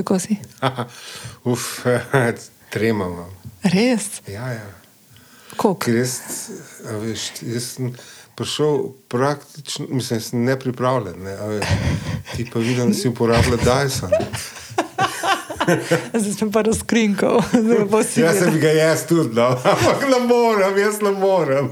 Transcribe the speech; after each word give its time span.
kako 0.00 0.18
si? 0.18 0.40
Uf, 1.44 1.84
trema 2.72 3.06
imam. 3.06 3.30
Res? 3.62 4.24
Ja, 4.26 4.48
ja. 4.56 4.68
Jaz, 5.86 6.20
a 6.88 6.96
veš, 6.96 7.30
jaz 7.44 7.64
sem 7.74 7.92
prišel 8.34 8.78
praktično, 9.08 9.86
mislim, 9.88 10.20
sem 10.20 10.44
nepripravljen. 10.44 11.22
Ne, 11.22 11.36
veš. 11.36 11.66
ti 12.36 12.50
pa 12.52 12.58
vidim, 12.58 12.88
da 12.88 12.94
si 12.94 13.08
uporabljal 13.08 13.58
Dyson. 13.58 14.10
Zdaj 16.20 16.32
sem 16.38 16.52
pa 16.52 16.62
razkrinkal. 16.62 17.42
Jaz 18.16 18.38
sem 18.38 18.60
ga 18.60 18.68
jaz 18.68 19.06
tudi, 19.06 19.34
no. 19.34 19.48
ampak 19.72 20.08
ne 20.08 20.26
morem, 20.26 20.78
jaz 20.78 21.02
ne 21.02 21.10
morem. 21.10 21.70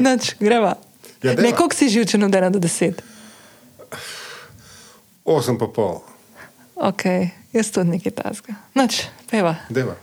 Noč, 0.00 0.34
greva. 0.40 0.76
Ja, 1.22 1.34
dajva. 1.34 1.42
ne, 1.42 1.56
koliko 1.56 1.74
si 1.74 1.88
živčen 1.88 2.22
od 2.22 2.30
1 2.30 2.50
do 2.50 2.58
10? 2.58 2.92
Osem 5.24 5.58
pa 5.58 5.66
pol, 5.66 6.00
Ok, 6.76 7.04
jaz 7.52 7.70
tudi 7.72 7.88
nekaj 7.90 8.12
tasga. 8.12 8.54
Noč, 8.76 9.06
peva. 9.30 9.54
deva. 9.72 9.94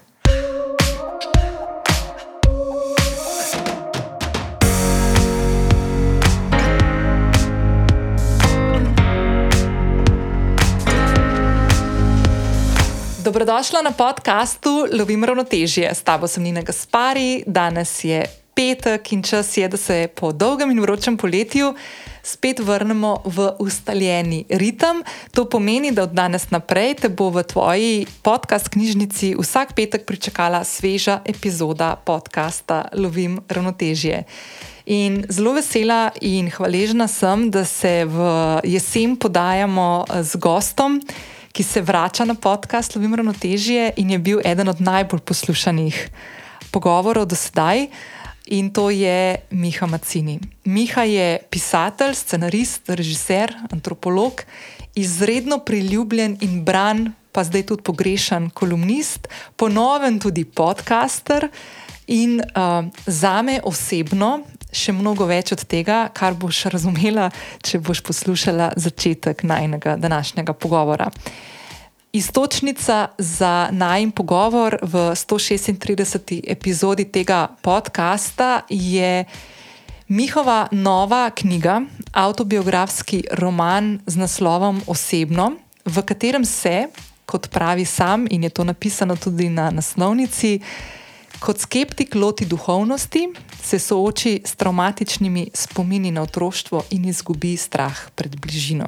Dobrodošla 13.23 13.81
na 13.81 13.91
podkastu 13.91 14.87
Lovim 14.91 15.23
ravnotežje. 15.23 15.93
S 15.93 16.01
tabo 16.01 16.27
sem 16.27 16.43
Nina 16.43 16.61
Gaspari, 16.61 17.43
danes 17.45 18.03
je 18.03 18.25
petek 18.53 19.11
in 19.13 19.23
čas 19.23 19.57
je, 19.57 19.67
da 19.67 19.77
se 19.77 20.07
po 20.15 20.31
dolgem 20.31 20.71
in 20.71 20.81
vročem 20.81 21.17
poletju 21.17 21.75
spet 22.23 22.59
vrnemo 22.59 23.17
v 23.25 23.51
ustaljeni 23.59 24.45
ritem. 24.49 25.03
To 25.31 25.45
pomeni, 25.45 25.91
da 25.91 26.03
od 26.03 26.15
danes 26.15 26.49
naprej 26.49 26.95
te 27.03 27.09
bo 27.09 27.29
v 27.29 27.43
tvoji 27.43 28.07
podcast 28.23 28.69
knjižnici 28.71 29.35
vsak 29.35 29.75
petek 29.75 30.05
pričakala 30.07 30.63
sveža 30.63 31.19
epizoda 31.25 31.95
podcasta 31.95 32.87
Lovim 32.95 33.41
ravnotežje. 33.49 34.23
In 34.85 35.23
zelo 35.29 35.53
vesela 35.53 36.11
in 36.21 36.49
hvaležna 36.51 37.07
sem, 37.07 37.51
da 37.51 37.65
se 37.65 38.05
v 38.05 38.17
jesen 38.63 39.15
podajamo 39.15 40.05
eh, 40.07 40.23
z 40.23 40.35
gostom, 40.35 41.01
ki 41.51 41.63
se 41.63 41.81
vrača 41.81 42.25
na 42.25 42.35
podcast 42.35 42.95
Lovim 42.95 43.15
ravnotežje 43.15 43.93
in 43.97 44.09
je 44.09 44.19
bil 44.19 44.39
eden 44.43 44.67
od 44.67 44.81
najbolj 44.81 45.19
poslušanih 45.19 46.09
pogovorov 46.71 47.25
do 47.25 47.35
sedaj. 47.35 47.87
In 48.51 48.73
to 48.75 48.89
je 48.89 49.37
Miha 49.51 49.87
Macini. 49.87 50.39
Miha 50.65 51.03
je 51.03 51.39
pisatelj, 51.49 52.15
scenarist, 52.15 52.89
režiser, 52.89 53.53
antropolog, 53.71 54.43
izredno 54.95 55.59
priljubljen 55.63 56.37
in 56.41 56.63
bran, 56.63 57.13
pa 57.31 57.43
zdaj 57.43 57.63
tudi 57.71 57.83
pogrešan 57.83 58.49
kolumnist, 58.49 59.27
ponoven 59.55 60.19
tudi 60.19 60.45
podcaster 60.45 61.47
in 62.07 62.41
uh, 62.41 62.85
za 63.05 63.41
me 63.41 63.61
osebno 63.63 64.41
še 64.73 64.93
mnogo 64.93 65.25
več 65.29 65.53
od 65.55 65.63
tega, 65.69 66.07
kar 66.13 66.35
boš 66.35 66.65
razumela, 66.73 67.29
če 67.63 67.79
boš 67.79 68.01
poslušala 68.03 68.73
začetek 68.75 69.45
najnega 69.47 69.95
današnjega 70.01 70.53
pogovora. 70.53 71.11
Istočnica 72.13 73.07
za 73.17 73.69
najem 73.71 74.11
pogovor 74.11 74.77
v 74.81 75.17
136. 75.17 76.45
epizodi 76.45 77.05
tega 77.05 77.47
podcasta 77.61 78.61
je 78.69 79.25
Mihova 80.07 80.67
nova 80.71 81.31
knjiga, 81.33 81.81
autobiografski 82.13 83.23
roman 83.31 83.99
z 84.05 84.17
naslovom 84.17 84.81
Osebno, 84.87 85.57
v 85.85 86.01
katerem 86.05 86.45
se, 86.45 86.85
kot 87.25 87.49
pravi 87.49 87.85
sam, 87.85 88.27
in 88.29 88.43
je 88.43 88.49
to 88.49 88.63
napisano 88.63 89.15
tudi 89.15 89.49
na 89.49 89.71
naslovnici, 89.71 90.59
kot 91.39 91.57
skeptik 91.57 92.15
loti 92.15 92.45
duhovnosti, 92.45 93.33
se 93.63 93.79
sooči 93.79 94.41
s 94.45 94.55
traumatičnimi 94.55 95.49
spomini 95.53 96.11
na 96.11 96.21
otroštvo 96.21 96.85
in 96.91 97.09
izgubi 97.09 97.57
strah 97.57 98.09
pred 98.15 98.37
bližino. 98.37 98.85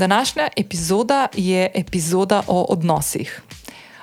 Današnja 0.00 0.48
epizoda 0.56 1.28
je 1.34 1.70
epizoda 1.74 2.42
o 2.46 2.66
odnosih. 2.72 3.42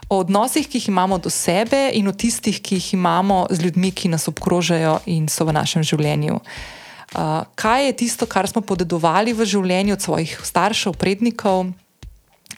O 0.10 0.20
odnosih, 0.20 0.68
ki 0.70 0.78
jih 0.78 0.90
imamo 0.90 1.18
do 1.18 1.30
sebe, 1.30 1.90
in 1.94 2.08
o 2.08 2.12
tistih, 2.14 2.62
ki 2.62 2.76
jih 2.76 2.94
imamo 2.94 3.48
z 3.50 3.64
ljudmi, 3.66 3.92
ki 3.92 4.12
nas 4.14 4.28
obkrožajo 4.28 5.00
in 5.06 5.26
so 5.28 5.46
v 5.46 5.56
našem 5.58 5.84
življenju. 5.84 6.38
Uh, 6.38 7.50
kaj 7.56 7.86
je 7.86 7.96
tisto, 8.04 8.28
kar 8.30 8.46
smo 8.46 8.62
podedovali 8.62 9.34
v 9.34 9.46
življenju 9.46 9.98
od 9.98 10.06
svojih 10.06 10.38
staršev, 10.44 10.94
prednikov, 11.02 11.72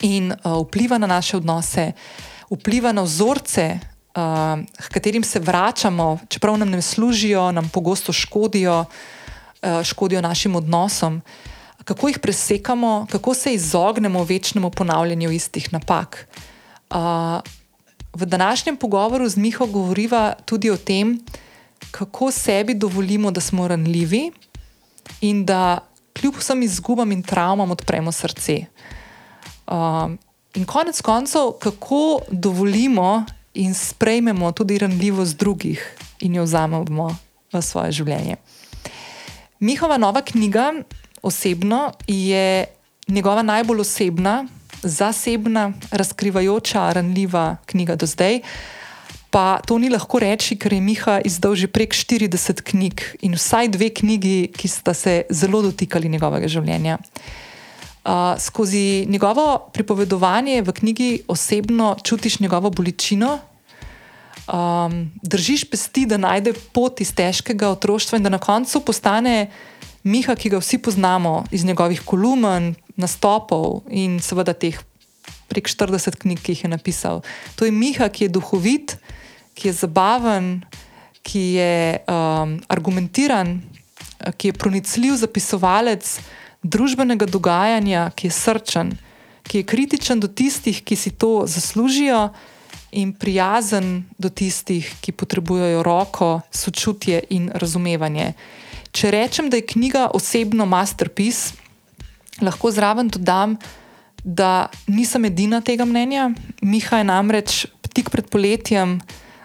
in 0.04 0.32
uh, 0.32 0.60
vpliva 0.60 0.98
na 1.00 1.08
naše 1.08 1.40
odnose, 1.40 1.92
vpliva 2.50 2.92
na 2.92 3.06
vzorce, 3.08 3.78
uh, 3.80 4.60
h 4.60 4.88
katerim 4.92 5.24
se 5.24 5.40
vračamo, 5.40 6.18
čeprav 6.28 6.58
nam 6.60 6.76
ne 6.76 6.82
služijo, 6.82 7.52
nam 7.56 7.72
pogosto 7.72 8.12
škodijo, 8.12 8.84
uh, 8.84 9.80
škodijo 9.82 10.20
našim 10.20 10.60
odnosom 10.60 11.22
kako 11.90 12.08
jih 12.08 12.18
presekamo, 12.18 13.06
kako 13.10 13.34
se 13.34 13.54
izognemo 13.54 14.24
večnemu 14.24 14.70
ponavljanju 14.70 15.30
istih 15.30 15.72
napak. 15.72 16.28
Uh, 16.90 16.96
v 18.14 18.26
današnjem 18.26 18.76
pogovoru 18.76 19.28
z 19.28 19.36
Miho 19.36 19.66
govoriva 19.66 20.34
tudi 20.44 20.70
o 20.70 20.76
tem, 20.76 21.18
kako 21.90 22.30
sebi 22.30 22.74
dovolimo, 22.74 23.30
da 23.30 23.40
smo 23.40 23.68
ranljivi 23.68 24.30
in 25.20 25.44
da 25.46 25.78
kljub 26.14 26.38
vsem 26.38 26.62
izgubam 26.62 27.12
in 27.12 27.22
travmam 27.22 27.70
odpremo 27.70 28.12
srce. 28.12 28.60
Uh, 29.66 30.14
in 30.54 30.64
konec 30.64 31.00
koncev, 31.00 31.58
kako 31.58 32.20
dovolimo 32.30 33.24
in 33.54 33.74
sprejmemo 33.74 34.52
tudi 34.52 34.78
ranljivost 34.78 35.36
drugih 35.36 35.96
in 36.20 36.34
jo 36.34 36.42
vzamemo 36.42 37.16
v 37.52 37.62
svoje 37.62 37.92
življenje. 37.92 38.36
Mihova 39.58 39.98
nova 39.98 40.22
knjiga 40.22 40.72
osebno 41.22 41.92
je 42.06 42.64
njegova 43.08 43.42
najbolj 43.42 43.80
osebna, 43.80 44.46
zasebna, 44.82 45.72
razkrivajoča, 45.90 46.92
ranljiva 46.92 47.56
knjiga 47.66 47.96
do 47.96 48.06
zdaj. 48.06 48.40
Pa 49.30 49.60
to 49.66 49.78
ni 49.78 49.90
lahko 49.90 50.18
reči, 50.18 50.56
ker 50.58 50.72
je 50.72 50.80
Miha 50.80 51.20
izdal 51.24 51.54
že 51.54 51.70
prek 51.70 51.94
40 51.94 52.62
knjig 52.66 53.02
in 53.22 53.36
vsaj 53.38 53.68
dve 53.68 53.90
knjigi, 53.94 54.50
ki 54.50 54.68
sta 54.68 54.94
se 54.94 55.22
zelo 55.30 55.62
dotikali 55.62 56.08
njegovega 56.08 56.48
življenja. 56.48 56.98
Uh, 58.00 58.34
skozi 58.40 59.06
njegovo 59.06 59.70
pripovedovanje 59.72 60.62
v 60.62 60.72
knjigi 60.72 61.10
osebno 61.28 61.96
čutiš 62.02 62.40
njegovo 62.40 62.70
bolečino, 62.70 63.38
um, 64.48 65.10
držiš 65.22 65.64
pesti, 65.70 66.06
da 66.06 66.16
najde 66.16 66.54
pot 66.72 67.00
iz 67.00 67.12
težkega 67.14 67.68
otroštva 67.70 68.18
in 68.18 68.26
da 68.26 68.32
na 68.32 68.38
koncu 68.38 68.80
postane 68.80 69.50
Miha, 70.02 70.36
ki 70.36 70.48
ga 70.48 70.60
vsi 70.60 70.78
poznamo 70.78 71.44
iz 71.52 71.64
njegovih 71.64 72.00
kolumn, 72.04 72.74
nastopov 72.96 73.82
in 73.88 74.20
seveda 74.20 74.54
teh 74.56 74.78
prek 75.48 75.68
40 75.68 76.16
knjig, 76.20 76.40
ki 76.40 76.54
jih 76.54 76.64
je 76.64 76.70
napisal. 76.70 77.22
To 77.56 77.64
je 77.64 77.72
Miha, 77.74 78.08
ki 78.08 78.24
je 78.24 78.34
duhovit, 78.36 78.96
ki 79.54 79.68
je 79.68 79.72
zabaven, 79.76 80.60
ki 81.22 81.42
je 81.58 82.00
um, 82.08 82.56
argumentiran, 82.68 83.58
ki 84.36 84.48
je 84.48 84.56
pronicljiv 84.56 85.16
zapisovalec 85.20 86.06
družbenega 86.62 87.26
dogajanja, 87.28 88.10
ki 88.16 88.28
je 88.28 88.36
srčen, 88.36 88.94
ki 89.48 89.60
je 89.60 89.68
kritičen 89.68 90.20
do 90.20 90.28
tistih, 90.28 90.80
ki 90.84 90.96
si 90.96 91.10
to 91.10 91.44
zaslužijo. 91.46 92.30
In 92.90 93.12
prijazen 93.14 94.02
do 94.18 94.26
tistih, 94.34 94.82
ki 94.98 95.12
potrebujejo 95.14 95.84
roko, 95.86 96.40
sočutje 96.50 97.20
in 97.30 97.46
razumevanje. 97.54 98.32
Če 98.92 99.10
rečem, 99.14 99.50
da 99.50 99.58
je 99.58 99.68
knjiga 99.70 100.08
osebno 100.14 100.66
masterpiece, 100.66 101.54
lahko 102.42 102.70
zraven 102.74 103.08
dodam, 103.08 103.56
da 104.24 104.68
nisem 104.90 105.24
edina 105.24 105.60
tega 105.64 105.86
mnenja. 105.88 106.30
Miha 106.62 107.00
je 107.00 107.06
namreč 107.08 107.66
tik 107.94 108.10
pred 108.10 108.28
poletjem 108.30 108.98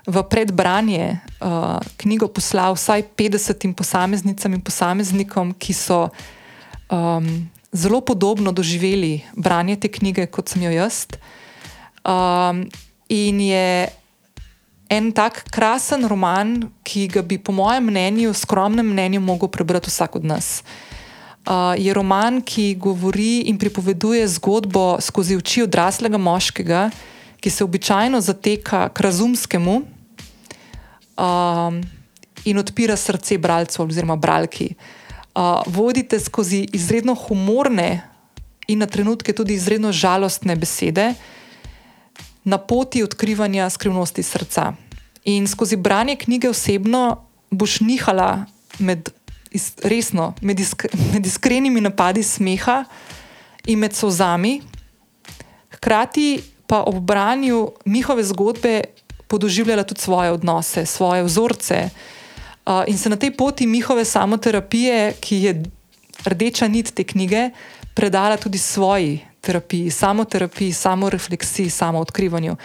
v 0.05 0.21
predbranje 0.29 1.17
uh, 1.41 1.81
knjigo 1.97 2.29
poslal 2.29 2.75
vsaj 2.77 3.03
50 3.17 3.73
posameznicam 3.73 4.53
in 4.53 4.61
posameznikom, 4.61 5.53
ki 5.57 5.73
so 5.73 6.05
um, 6.93 7.49
zelo 7.73 8.01
podobno 8.01 8.51
doživeli 8.51 9.23
branje 9.33 9.79
te 9.81 9.89
knjige, 9.89 10.27
kot 10.27 10.49
sem 10.49 10.61
jo 10.67 10.71
jaz. 10.73 11.05
Um, 12.05 12.65
in 13.09 13.41
je 13.41 13.89
en 14.89 15.11
tak 15.11 15.43
krasen 15.51 16.05
roman, 16.07 16.69
ki 16.85 17.07
ga 17.07 17.21
bi, 17.21 17.37
po 17.37 17.51
mojem 17.51 17.89
mnenju, 17.89 18.33
skromnem 18.33 18.85
mnenju, 18.85 19.21
mogel 19.21 19.49
prebrati 19.49 19.89
vsak 19.89 20.15
od 20.15 20.25
nas. 20.25 20.63
Uh, 21.45 21.77
je 21.77 21.93
roman, 21.93 22.41
ki 22.41 22.75
govori 22.75 23.45
in 23.49 23.57
pripoveduje 23.57 24.27
zgodbo 24.27 24.97
skozi 25.01 25.37
oči 25.37 25.65
odraslega 25.65 26.17
moškega, 26.17 26.89
ki 27.39 27.49
se 27.49 27.63
običajno 27.63 28.21
zateka 28.21 28.89
k 28.89 29.01
razumskemu 29.05 29.75
um, 31.17 31.81
in 32.45 32.57
odpira 32.57 32.97
srce 32.97 33.37
bralcev 33.37 33.85
oziroma 33.85 34.15
bralki. 34.15 34.73
Uh, 35.35 35.61
vodite 35.67 36.19
skozi 36.19 36.65
izredno 36.73 37.13
humorne 37.13 38.01
in 38.67 38.79
na 38.79 38.85
trenutke 38.85 39.33
tudi 39.33 39.53
izredno 39.53 39.91
žalostne 39.91 40.55
besede 40.55 41.13
na 42.45 42.57
poti 42.57 43.03
odkrivanja 43.03 43.69
skrivnosti 43.69 44.23
srca. 44.23 44.73
In 45.23 45.47
skozi 45.47 45.75
branje 45.75 46.15
knjige 46.15 46.49
osebno 46.49 47.25
boš 47.49 47.79
nihala 47.79 48.45
med, 48.79 49.09
is, 49.51 49.73
resno, 49.83 50.33
med, 50.41 50.59
isk, 50.59 50.85
med 51.13 51.25
iskrenimi 51.25 51.81
napadi 51.81 52.23
smeha 52.23 52.83
in 53.65 53.79
med 53.79 53.95
sozami, 53.95 54.61
hkrati 55.73 56.41
pa 56.67 56.83
ob 56.85 56.99
branju 56.99 57.71
njihove 57.85 58.23
zgodbe 58.23 58.81
podoživljala 59.27 59.83
tudi 59.83 60.01
svoje 60.01 60.31
odnose, 60.31 60.85
svoje 60.85 61.23
vzorce. 61.23 61.89
Uh, 62.65 62.83
in 62.87 62.97
se 62.97 63.09
na 63.09 63.15
tej 63.15 63.31
poti 63.31 63.65
njihove 63.65 64.05
samoterapije, 64.05 65.13
ki 65.21 65.35
je 65.35 65.63
rdeča 66.25 66.67
nit 66.67 66.93
te 66.93 67.03
knjige, 67.03 67.49
predala 67.93 68.37
tudi 68.37 68.57
svoji 68.57 69.21
terapiji, 69.45 69.91
samoterapiji, 69.93 70.73
samorefleksiji, 70.73 71.69
samoodkrivanju. 71.69 72.55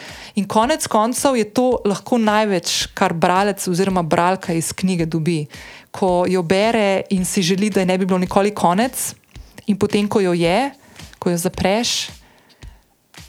In 0.41 0.49
konec 0.49 0.87
koncev 0.89 1.37
je 1.37 1.45
to 1.45 1.67
lahko 1.85 2.19
največ, 2.19 2.91
kar 2.97 3.13
bralec 3.13 3.67
oziroma 3.69 4.03
bralka 4.03 4.57
iz 4.57 4.73
knjige 4.73 5.07
dobi. 5.07 5.45
Ko 5.91 6.25
jo 6.29 6.43
bere 6.43 7.03
in 7.11 7.25
si 7.25 7.43
želi, 7.43 7.71
da 7.71 7.85
je 7.85 7.91
ne 7.91 7.99
bi 7.99 8.07
bilo 8.07 8.19
nikoli 8.19 8.55
konec, 8.55 9.11
in 9.67 9.79
potem, 9.79 10.09
ko 10.09 10.23
jo 10.23 10.33
je, 10.33 10.71
ko 11.19 11.31
jo 11.31 11.39
zapreš, 11.39 12.11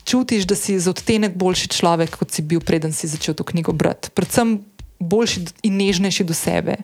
čutiš, 0.06 0.48
da 0.48 0.56
si 0.56 0.80
za 0.80 0.90
odtenek 0.92 1.36
boljši 1.36 1.68
človek, 1.68 2.16
kot 2.18 2.32
si 2.32 2.42
bil, 2.42 2.62
preden 2.64 2.94
si 2.94 3.08
začel 3.08 3.36
to 3.38 3.44
knjigo 3.44 3.74
brati. 3.74 4.10
Predvsem 4.16 4.60
boljši 5.00 5.46
in 5.68 5.78
nežnejši 5.82 6.24
do 6.24 6.34
sebe. 6.38 6.78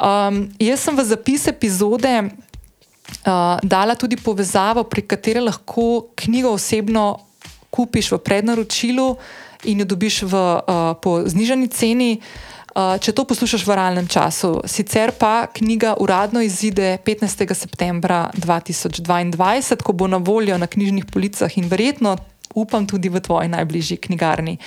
Um, 0.00 0.48
jaz 0.58 0.86
sem 0.86 0.96
v 0.96 1.04
zapis 1.04 1.44
epizode 1.50 2.12
uh, 3.26 3.58
dala 3.62 3.94
tudi 3.94 4.16
povezavo, 4.16 4.84
pri 4.84 5.02
kateri 5.02 5.40
lahko 5.40 6.12
knjigo 6.16 6.52
osebno 6.56 7.18
kupiš 7.70 8.12
v 8.12 8.18
prednaročilu 8.18 9.16
in 9.64 9.80
jo 9.80 9.84
dobiš 9.84 10.22
v, 10.22 10.34
uh, 10.34 10.94
po 11.02 11.20
znižani 11.26 11.68
ceni. 11.68 12.20
Uh, 12.70 12.96
če 13.02 13.12
to 13.12 13.26
poslušaš 13.26 13.66
v 13.66 13.74
realnem 13.74 14.06
času, 14.06 14.62
sicer 14.62 15.10
pa 15.18 15.50
knjiga 15.50 15.96
uradno 15.98 16.38
izide 16.40 16.98
15. 17.02 17.42
septembra 17.54 18.30
2022, 18.38 19.82
ko 19.82 19.92
bo 19.92 20.06
na 20.06 20.22
voljo 20.22 20.58
na 20.58 20.70
knjižnih 20.70 21.10
policah 21.10 21.50
in 21.58 21.66
verjetno, 21.66 22.14
upam, 22.54 22.86
tudi 22.86 23.10
v 23.10 23.20
tvoji 23.20 23.50
najbližji 23.50 23.98
knjigarni. 24.06 24.58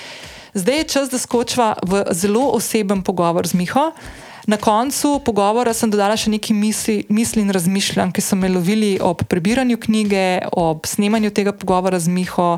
Zdaj 0.53 0.77
je 0.77 0.83
čas, 0.83 1.09
da 1.09 1.17
skočiva 1.17 1.79
v 1.81 2.03
zelo 2.11 2.51
oseben 2.53 3.01
pogovor 3.07 3.47
z 3.47 3.55
Miho. 3.57 3.95
Uh, 3.95 4.32
Na 4.45 4.57
koncu 4.57 5.21
pogovora 5.23 5.71
sem 5.71 5.87
dodala 5.87 6.17
še 6.19 6.33
nekaj 6.33 6.55
misli, 6.57 6.95
misli 7.07 7.45
in 7.45 7.53
razmišljanj, 7.55 8.11
ki 8.11 8.21
so 8.23 8.35
me 8.35 8.49
lovili 8.51 8.97
ob 8.99 9.23
prebiranju 9.31 9.79
knjige, 9.79 10.25
ob 10.59 10.83
snemanju 10.83 11.31
tega 11.31 11.55
pogovora 11.55 11.99
z 11.99 12.11
Miho. 12.11 12.57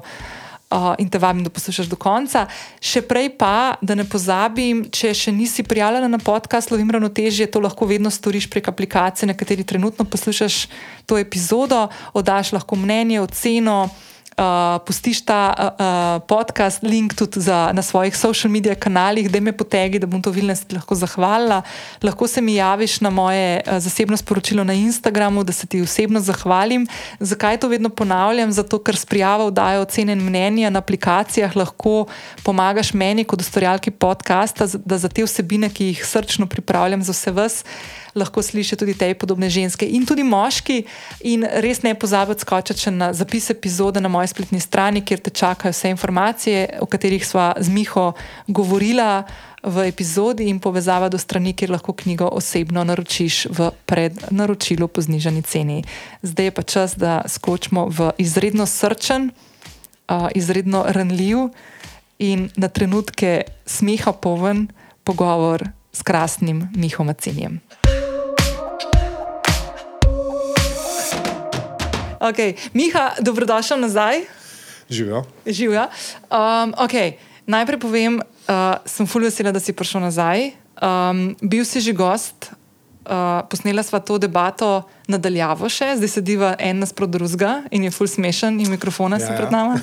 Uh, 0.66 0.96
in 0.98 1.06
te 1.14 1.20
vabim, 1.22 1.44
da 1.46 1.52
poslušaš 1.54 1.86
do 1.88 1.96
konca. 1.96 2.48
Še 2.82 3.04
prej 3.06 3.30
pa, 3.38 3.78
da 3.86 3.94
ne 3.96 4.02
pozabim, 4.10 4.82
če 4.90 5.12
še 5.14 5.32
nisi 5.32 5.62
prijavljena 5.64 6.10
na 6.10 6.18
podcast 6.18 6.74
Lovim 6.74 6.90
ravnotežje, 6.90 7.46
to 7.54 7.62
lahko 7.62 7.86
vedno 7.86 8.10
storiš 8.10 8.50
prek 8.50 8.72
aplikacije, 8.74 9.30
na 9.30 9.38
kateri 9.38 9.64
trenutno 9.64 10.08
poslušaš 10.10 10.66
to 11.06 11.22
epizodo, 11.22 11.86
oddaš 12.18 12.56
lahko 12.58 12.82
mnenje, 12.82 13.22
oceno 13.22 13.78
uh, 14.38 14.86
pustiš 14.86 15.22
ta 15.26 15.54
uh, 15.56 16.28
podcast, 16.28 16.84
link 16.84 17.14
tudi 17.16 17.40
za, 17.42 17.72
na 17.74 17.82
svojih 17.82 18.18
social 18.18 18.52
medijih 18.52 18.78
kanalih, 18.78 19.32
da 19.32 19.40
me 19.40 19.52
potegi, 19.58 20.00
da 20.00 20.08
bom 20.08 20.22
to 20.22 20.32
vilnosti 20.32 20.76
lahko 20.76 20.96
zahvalila. 20.96 21.62
Lahko 22.04 22.28
se 22.28 22.42
mi 22.42 22.56
javiš 22.56 23.02
na 23.02 23.10
moje 23.10 23.62
uh, 23.68 23.80
zasebno 23.80 24.18
sporočilo 24.18 24.64
na 24.64 24.74
Instagramu, 24.74 25.44
da 25.44 25.54
se 25.54 25.68
ti 25.68 25.82
osebno 25.82 26.20
zahvalim. 26.20 26.88
Zakaj 27.20 27.58
to 27.58 27.68
vedno 27.68 27.90
ponavljam? 27.90 28.52
Zato, 28.52 28.80
ker 28.80 28.96
s 28.96 29.06
prijavo 29.06 29.52
dajo 29.52 29.82
ocene 29.82 30.14
in 30.14 30.24
mnenja 30.24 30.70
na 30.70 30.80
aplikacijah, 30.80 31.56
lahko 31.56 32.06
pomagaš 32.44 32.94
meni 32.94 33.24
kot 33.24 33.42
ustvarjalki 33.42 33.92
podcasta, 33.92 34.68
da 34.86 34.98
za 34.98 35.10
te 35.10 35.24
vsebine, 35.24 35.70
ki 35.70 35.86
jih 35.86 36.06
srčno 36.06 36.48
pripravljam 36.48 37.04
za 37.04 37.12
vse 37.12 37.32
vas 37.32 37.64
lahko 38.16 38.42
slišijo 38.42 38.78
tudi 38.78 38.94
te 38.94 39.14
podobne 39.14 39.50
ženske 39.50 39.86
in 39.86 40.06
tudi 40.06 40.24
moški. 40.24 40.84
In 41.28 41.46
res 41.64 41.82
ne 41.84 41.96
pozabiti 41.96 42.42
skočiti 42.42 42.92
na 42.92 43.14
zapis 43.14 43.50
epizode 43.50 44.02
na 44.02 44.10
moji 44.10 44.32
spletni 44.32 44.60
strani, 44.60 45.04
kjer 45.06 45.20
te 45.20 45.30
čakajo 45.30 45.72
vse 45.76 45.90
informacije, 45.90 46.80
o 46.82 46.86
katerih 46.86 47.28
sva 47.28 47.54
z 47.60 47.70
Miho 47.70 48.14
govorila. 48.48 49.24
V 49.66 49.88
epizodi 49.90 50.46
in 50.46 50.60
povezava 50.62 51.10
do 51.10 51.18
strani, 51.18 51.56
kjer 51.58 51.72
lahko 51.74 51.94
knjigo 51.94 52.28
osebno 52.38 52.84
naročiš 52.86 53.48
v 53.50 53.72
prednaročilu 53.90 54.86
po 54.88 55.02
znižani 55.02 55.42
ceni. 55.42 55.80
Zdaj 56.22 56.46
je 56.46 56.52
pa 56.52 56.62
čas, 56.62 56.94
da 56.94 57.24
skočimo 57.26 57.88
v 57.90 58.12
izredno 58.22 58.70
srčen, 58.70 59.32
uh, 60.06 60.30
izredno 60.38 60.86
ranljiv 60.88 61.50
in 62.20 62.50
na 62.56 62.70
trenutke 62.70 63.42
smeha 63.66 64.14
poven 64.14 64.68
pogovor 65.04 65.66
s 65.92 66.02
krasnim 66.02 66.70
Mihom 66.76 67.08
Macinjem. 67.08 67.65
Okay. 72.26 72.56
Miha, 72.74 73.12
dobrodošel 73.22 73.80
nazaj. 73.80 74.26
Živijo. 74.90 75.24
Živijo. 75.46 75.82
Um, 75.82 76.74
okay. 76.78 77.12
Najprej 77.46 77.80
povem, 77.80 78.18
uh, 78.18 78.78
sem 78.86 79.06
fulj 79.08 79.30
vesela, 79.30 79.52
da 79.52 79.60
si 79.60 79.74
prišel 79.74 80.02
nazaj. 80.02 80.52
Um, 80.82 81.36
bil 81.42 81.66
si 81.66 81.82
že 81.82 81.94
gost, 81.94 82.50
uh, 83.06 83.46
posnela 83.50 83.84
sva 83.84 84.02
to 84.02 84.18
debato 84.18 84.82
nadaljavo 85.08 85.70
še, 85.70 85.94
zdaj 86.02 86.10
sediva 86.10 86.56
en 86.60 86.82
nasprot 86.82 87.14
drugega 87.14 87.62
in 87.72 87.86
je 87.86 87.92
fulj 87.94 88.16
smešen 88.18 88.58
in 88.60 88.74
mikrofona 88.74 89.22
ja, 89.22 89.28
si 89.28 89.38
pred 89.38 89.54
nama. 89.54 89.78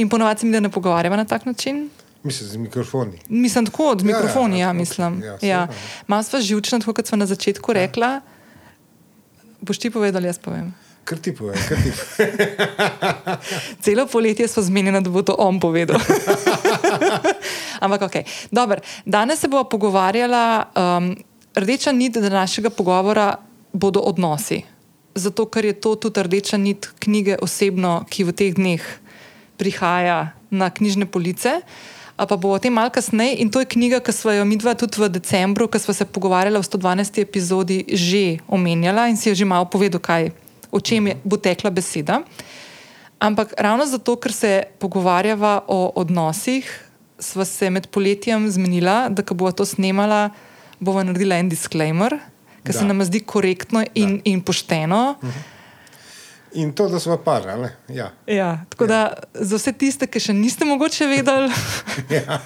In 0.00 0.12
ponovadi 0.12 0.44
se 0.44 0.46
mi 0.46 0.52
da 0.52 0.60
ne 0.60 0.68
pogovarjava 0.68 1.16
na 1.16 1.24
tak 1.24 1.48
način. 1.48 1.88
Mislim, 2.22 2.48
z 2.48 2.56
mikrofoni. 2.60 3.18
Mislim, 3.28 3.66
tako 3.66 3.96
od 3.96 4.04
mikrofoni, 4.04 4.60
ja, 4.60 4.66
ja, 4.66 4.68
ja 4.68 4.72
mislim. 4.72 5.22
Ja, 5.24 5.38
ja. 5.40 5.66
Malo 6.06 6.22
sva 6.22 6.40
živčna, 6.40 6.78
tako 6.84 6.92
kot 7.00 7.08
sva 7.08 7.16
na 7.16 7.26
začetku 7.26 7.72
ja. 7.72 7.80
rekla. 7.80 8.20
Boš 9.60 9.80
ti 9.80 9.90
povedal, 9.90 10.24
jaz 10.24 10.38
povem. 10.38 10.74
Kar 11.10 11.18
ti 11.18 11.32
povem, 11.34 11.58
kar 11.58 11.78
ti 11.82 11.90
povem. 11.90 12.30
Celo 13.82 14.06
poletje 14.06 14.46
smo 14.48 14.62
zmenjeni, 14.62 15.00
da 15.02 15.10
bo 15.10 15.24
to 15.26 15.34
on 15.34 15.58
povedal. 15.58 15.98
Ampak, 17.82 18.02
ok. 18.06 18.16
Dobar. 18.50 18.78
Danes 19.02 19.40
se 19.42 19.48
bomo 19.50 19.64
pogovarjali, 19.66 20.62
um, 20.78 21.16
rdeča 21.56 21.92
nit 21.92 22.14
današnjega 22.14 22.70
pogovora 22.70 23.34
bodo 23.72 24.00
odnosi. 24.06 24.62
Zato, 25.14 25.48
ker 25.50 25.64
je 25.64 25.80
to 25.80 25.96
tudi 25.98 26.22
rdeča 26.22 26.56
nit 26.56 26.86
knjige 27.02 27.40
osebno, 27.42 28.04
ki 28.06 28.24
v 28.30 28.32
teh 28.32 28.54
dneh 28.54 28.84
prihaja 29.58 30.30
na 30.50 30.70
knjižne 30.70 31.10
police. 31.10 31.58
Pa 32.14 32.36
bo 32.36 32.52
o 32.54 32.60
tem 32.62 32.70
malo 32.70 32.92
kasneje. 32.94 33.40
In 33.42 33.50
to 33.50 33.64
je 33.64 33.66
knjiga, 33.66 33.98
ki 33.98 34.14
smo 34.14 34.30
jo 34.30 34.46
mi 34.46 34.54
dva 34.60 34.76
tudi 34.78 35.02
v 35.02 35.10
decembru, 35.10 35.66
ko 35.66 35.78
smo 35.78 35.90
se 35.90 36.06
pogovarjali 36.06 36.54
v 36.54 36.62
112. 36.62 37.18
epizodi, 37.18 37.82
že 37.90 38.38
omenjala 38.46 39.08
in 39.10 39.18
si 39.18 39.26
jo 39.26 39.34
že 39.34 39.48
malo 39.48 39.66
povedal, 39.66 39.98
kaj 39.98 40.30
je 40.30 40.49
o 40.70 40.80
čem 40.80 41.06
je, 41.06 41.16
bo 41.24 41.36
tekla 41.36 41.70
beseda. 41.70 42.20
Ampak 43.20 43.52
ravno 43.58 43.86
zato, 43.86 44.16
ker 44.16 44.32
se 44.32 44.52
pogovarjava 44.80 45.64
o 45.68 45.92
odnosih, 46.00 46.68
sva 47.20 47.44
se 47.44 47.70
med 47.70 47.90
poletjem 47.92 48.48
zmenila, 48.50 49.08
da 49.12 49.22
ko 49.22 49.36
bomo 49.36 49.52
to 49.52 49.66
snemala, 49.68 50.30
bomo 50.80 51.02
naredila 51.04 51.36
en 51.36 51.50
disclaimer, 51.52 52.16
ker 52.64 52.76
se 52.76 52.84
nam 52.84 53.04
zdi 53.04 53.20
korektno 53.20 53.84
in, 53.94 54.20
in 54.24 54.40
pošteno. 54.40 55.16
Uh 55.20 55.28
mhm. 55.28 55.32
-huh. 55.36 55.59
In 56.52 56.72
to, 56.72 56.88
da 56.88 57.00
smo 57.00 57.16
par, 57.16 57.42
ja. 57.88 58.10
ja. 58.26 58.64
Tako 58.68 58.84
ja. 58.84 58.88
da 58.88 59.12
za 59.34 59.56
vse 59.56 59.72
tiste, 59.72 60.06
ki 60.10 60.20
še 60.20 60.34
niste 60.34 60.66
mogoče 60.66 61.06
vedeli. 61.06 61.50
ja. 62.16 62.38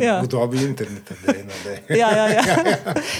ja. 0.00 0.14
V 0.24 0.30
dobi 0.32 0.62
interneta, 0.64 1.14
da 1.20 1.34
je 1.34 1.42
ena. 1.42 1.52
ja, 2.00 2.08
ja, 2.16 2.26
ja. 2.28 2.42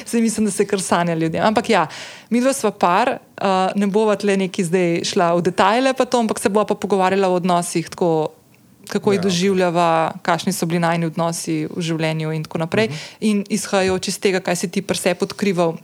Zdaj 0.07 0.23
mislim, 0.25 0.49
da 0.49 0.55
se 0.55 0.67
kar 0.67 0.81
sanja 0.81 1.15
ljudem. 1.15 1.45
Ampak 1.45 1.69
ja, 1.71 1.87
mi 2.31 2.41
dva 2.41 2.53
smo 2.57 2.71
par, 2.71 3.19
uh, 3.19 3.69
ne 3.77 3.87
bova 3.93 4.17
tle 4.17 4.39
neki 4.41 4.65
zdaj 4.65 5.03
šla 5.13 5.35
v 5.37 5.45
detajle, 5.51 5.93
pa 5.95 6.09
to, 6.09 6.25
ampak 6.25 6.41
se 6.41 6.49
bova 6.49 6.65
pa 6.67 6.75
pogovarjala 6.75 7.29
o 7.29 7.41
odnosih. 7.41 7.93
Tako, 7.93 8.33
Kako 8.93 9.13
jih 9.13 9.21
ja, 9.21 9.23
doživljava, 9.23 9.89
kakšni 10.27 10.53
so 10.53 10.67
bili 10.67 10.81
najni 10.83 11.07
odnosi 11.07 11.63
v 11.71 11.81
življenju, 11.87 12.33
in 12.35 12.43
tako 12.45 12.59
naprej. 12.65 12.89
Uh 12.89 12.93
mhm. 12.93 12.99
-huh. 12.99 13.17
In 13.21 13.45
izhajajoč 13.49 14.09
iz 14.09 14.19
tega, 14.19 14.41
kaj 14.41 14.57
si 14.57 14.69
ti 14.69 14.83
prse 14.83 15.15
odkrival 15.21 15.77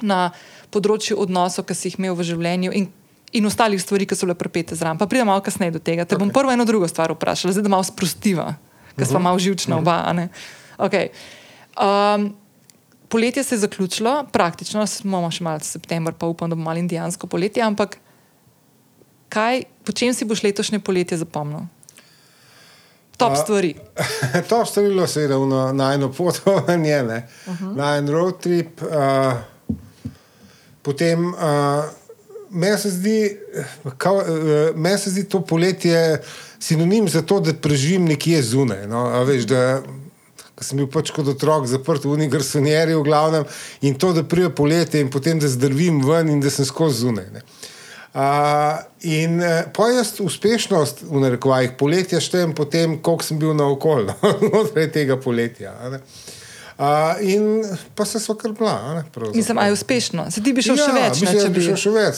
na 0.00 0.30
področju 0.70 1.18
odnosov, 1.20 1.66
ki 1.68 1.76
si 1.76 1.90
jih 1.90 1.98
imel 2.00 2.16
v 2.18 2.26
življenju 2.26 2.74
in, 2.76 2.88
in 3.36 3.46
ostalih 3.46 3.80
stvari, 3.82 4.06
ki 4.08 4.18
so 4.18 4.28
bile 4.28 4.38
prepete 4.38 4.78
zraven. 4.78 4.98
Pa 5.00 5.08
pridem 5.10 5.28
malo 5.30 5.42
kasneje 5.44 5.76
do 5.78 5.82
tega. 5.82 6.06
Te 6.06 6.16
okay. 6.16 6.22
bom 6.22 6.32
prvo 6.34 6.54
eno 6.54 6.66
drugo 6.68 6.88
stvar 6.90 7.14
vprašala, 7.14 7.54
zdaj 7.56 7.66
da 7.66 7.72
malo 7.72 7.86
sprostiva, 7.86 8.54
ker 8.96 9.06
smo 9.06 9.18
uh 9.18 9.20
-huh. 9.20 9.24
malo 9.24 9.38
živčna 9.38 9.76
uh 9.76 9.82
-huh. 9.82 9.86
oba. 9.86 10.28
Okay. 10.78 11.10
Um, 11.76 12.34
poletje 13.08 13.44
se 13.44 13.54
je 13.54 13.58
zaključilo, 13.58 14.24
praktično 14.32 14.86
smo 14.86 15.30
še 15.30 15.44
malo 15.44 15.60
september, 15.60 16.14
pa 16.14 16.26
upam, 16.26 16.50
da 16.50 16.56
bo 16.56 16.62
malo 16.62 16.78
indijansko 16.78 17.26
poletje. 17.26 17.62
Ampak 17.62 17.98
kaj, 19.28 19.62
po 19.84 19.92
čem 19.92 20.14
si 20.14 20.24
boš 20.24 20.42
letošnje 20.42 20.80
poletje 20.80 21.18
zapomnil? 21.18 21.60
Top 23.16 23.36
stvari. 23.36 23.74
Uh, 23.98 24.40
top 24.50 24.68
stvari 24.68 24.96
je 25.16 25.28
ravno 25.28 25.72
na 25.72 25.94
eno 25.94 26.12
potovanje, 26.12 27.02
uh 27.02 27.10
-huh. 27.60 27.76
na 27.76 27.96
en 27.96 28.08
road 28.08 28.40
trip. 28.40 28.82
Uh, 28.82 28.88
Potem 30.82 31.26
uh, 31.28 31.84
meni 32.50 32.78
se, 32.78 32.90
zdi, 32.90 33.36
kao, 33.98 34.16
uh, 34.16 34.76
meni 34.76 34.98
se 34.98 35.10
zdi 35.10 35.24
to 35.28 35.40
poletje 35.40 36.22
sinonim 36.60 37.08
za 37.08 37.22
to, 37.22 37.40
da 37.40 37.54
preživim 37.54 38.04
nekje 38.04 38.42
zunaj. 38.42 38.86
No? 38.88 39.04
Veš, 39.24 39.44
da, 39.48 39.82
ko 40.54 40.64
sem 40.64 40.80
bil 40.80 40.88
pač 40.92 41.12
kot 41.16 41.28
otrok 41.32 41.68
zaprt 41.68 42.04
v 42.04 42.16
univerziteti, 42.16 42.96
v 42.96 43.04
glavnem, 43.04 43.46
in 43.80 43.96
to, 43.96 44.12
da 44.16 44.24
prije 44.24 44.52
poletje 44.54 45.00
in 45.00 45.12
potem 45.12 45.40
da 45.40 45.48
zdrvim 45.48 46.02
ven 46.04 46.32
in 46.32 46.40
da 46.40 46.52
sem 46.52 46.68
skozi 46.68 47.06
zunaj. 47.06 47.30
Ne? 47.32 47.44
Uh, 48.10 48.80
in 49.06 49.38
uh, 49.38 49.68
po 49.72 49.86
jaz 49.86 50.16
uspešnost 50.20 51.04
v 51.06 51.20
narekovajih 51.22 51.76
poletja 51.78 52.18
štejem 52.20 52.56
potem, 52.58 52.98
koliko 52.98 53.22
sem 53.22 53.38
bil 53.38 53.54
na 53.54 53.68
okolju, 53.70 54.16
znotraj 54.42 54.90
tega 54.96 55.20
poletja. 55.20 55.76
ne. 55.92 56.02
Uh, 56.80 56.86
in 57.20 57.60
pa 57.94 58.04
se 58.04 58.20
so 58.20 58.32
kar 58.34 58.52
bila. 58.56 58.94
ne. 58.94 59.04
Mislim, 59.34 59.58
aj 59.58 59.72
uspešno. 59.72 60.30
Se 60.30 60.42
ti 60.42 60.52
bi 60.52 60.62
šel 60.62 60.78
ja, 60.80 60.86
še 60.86 60.92
več, 60.96 61.20
ne, 61.20 61.26
mislim, 61.26 61.40
če 61.40 61.48
da 61.48 61.52
bi 61.52 61.60
šel 61.66 61.76
še 61.76 61.90
več. 61.92 62.16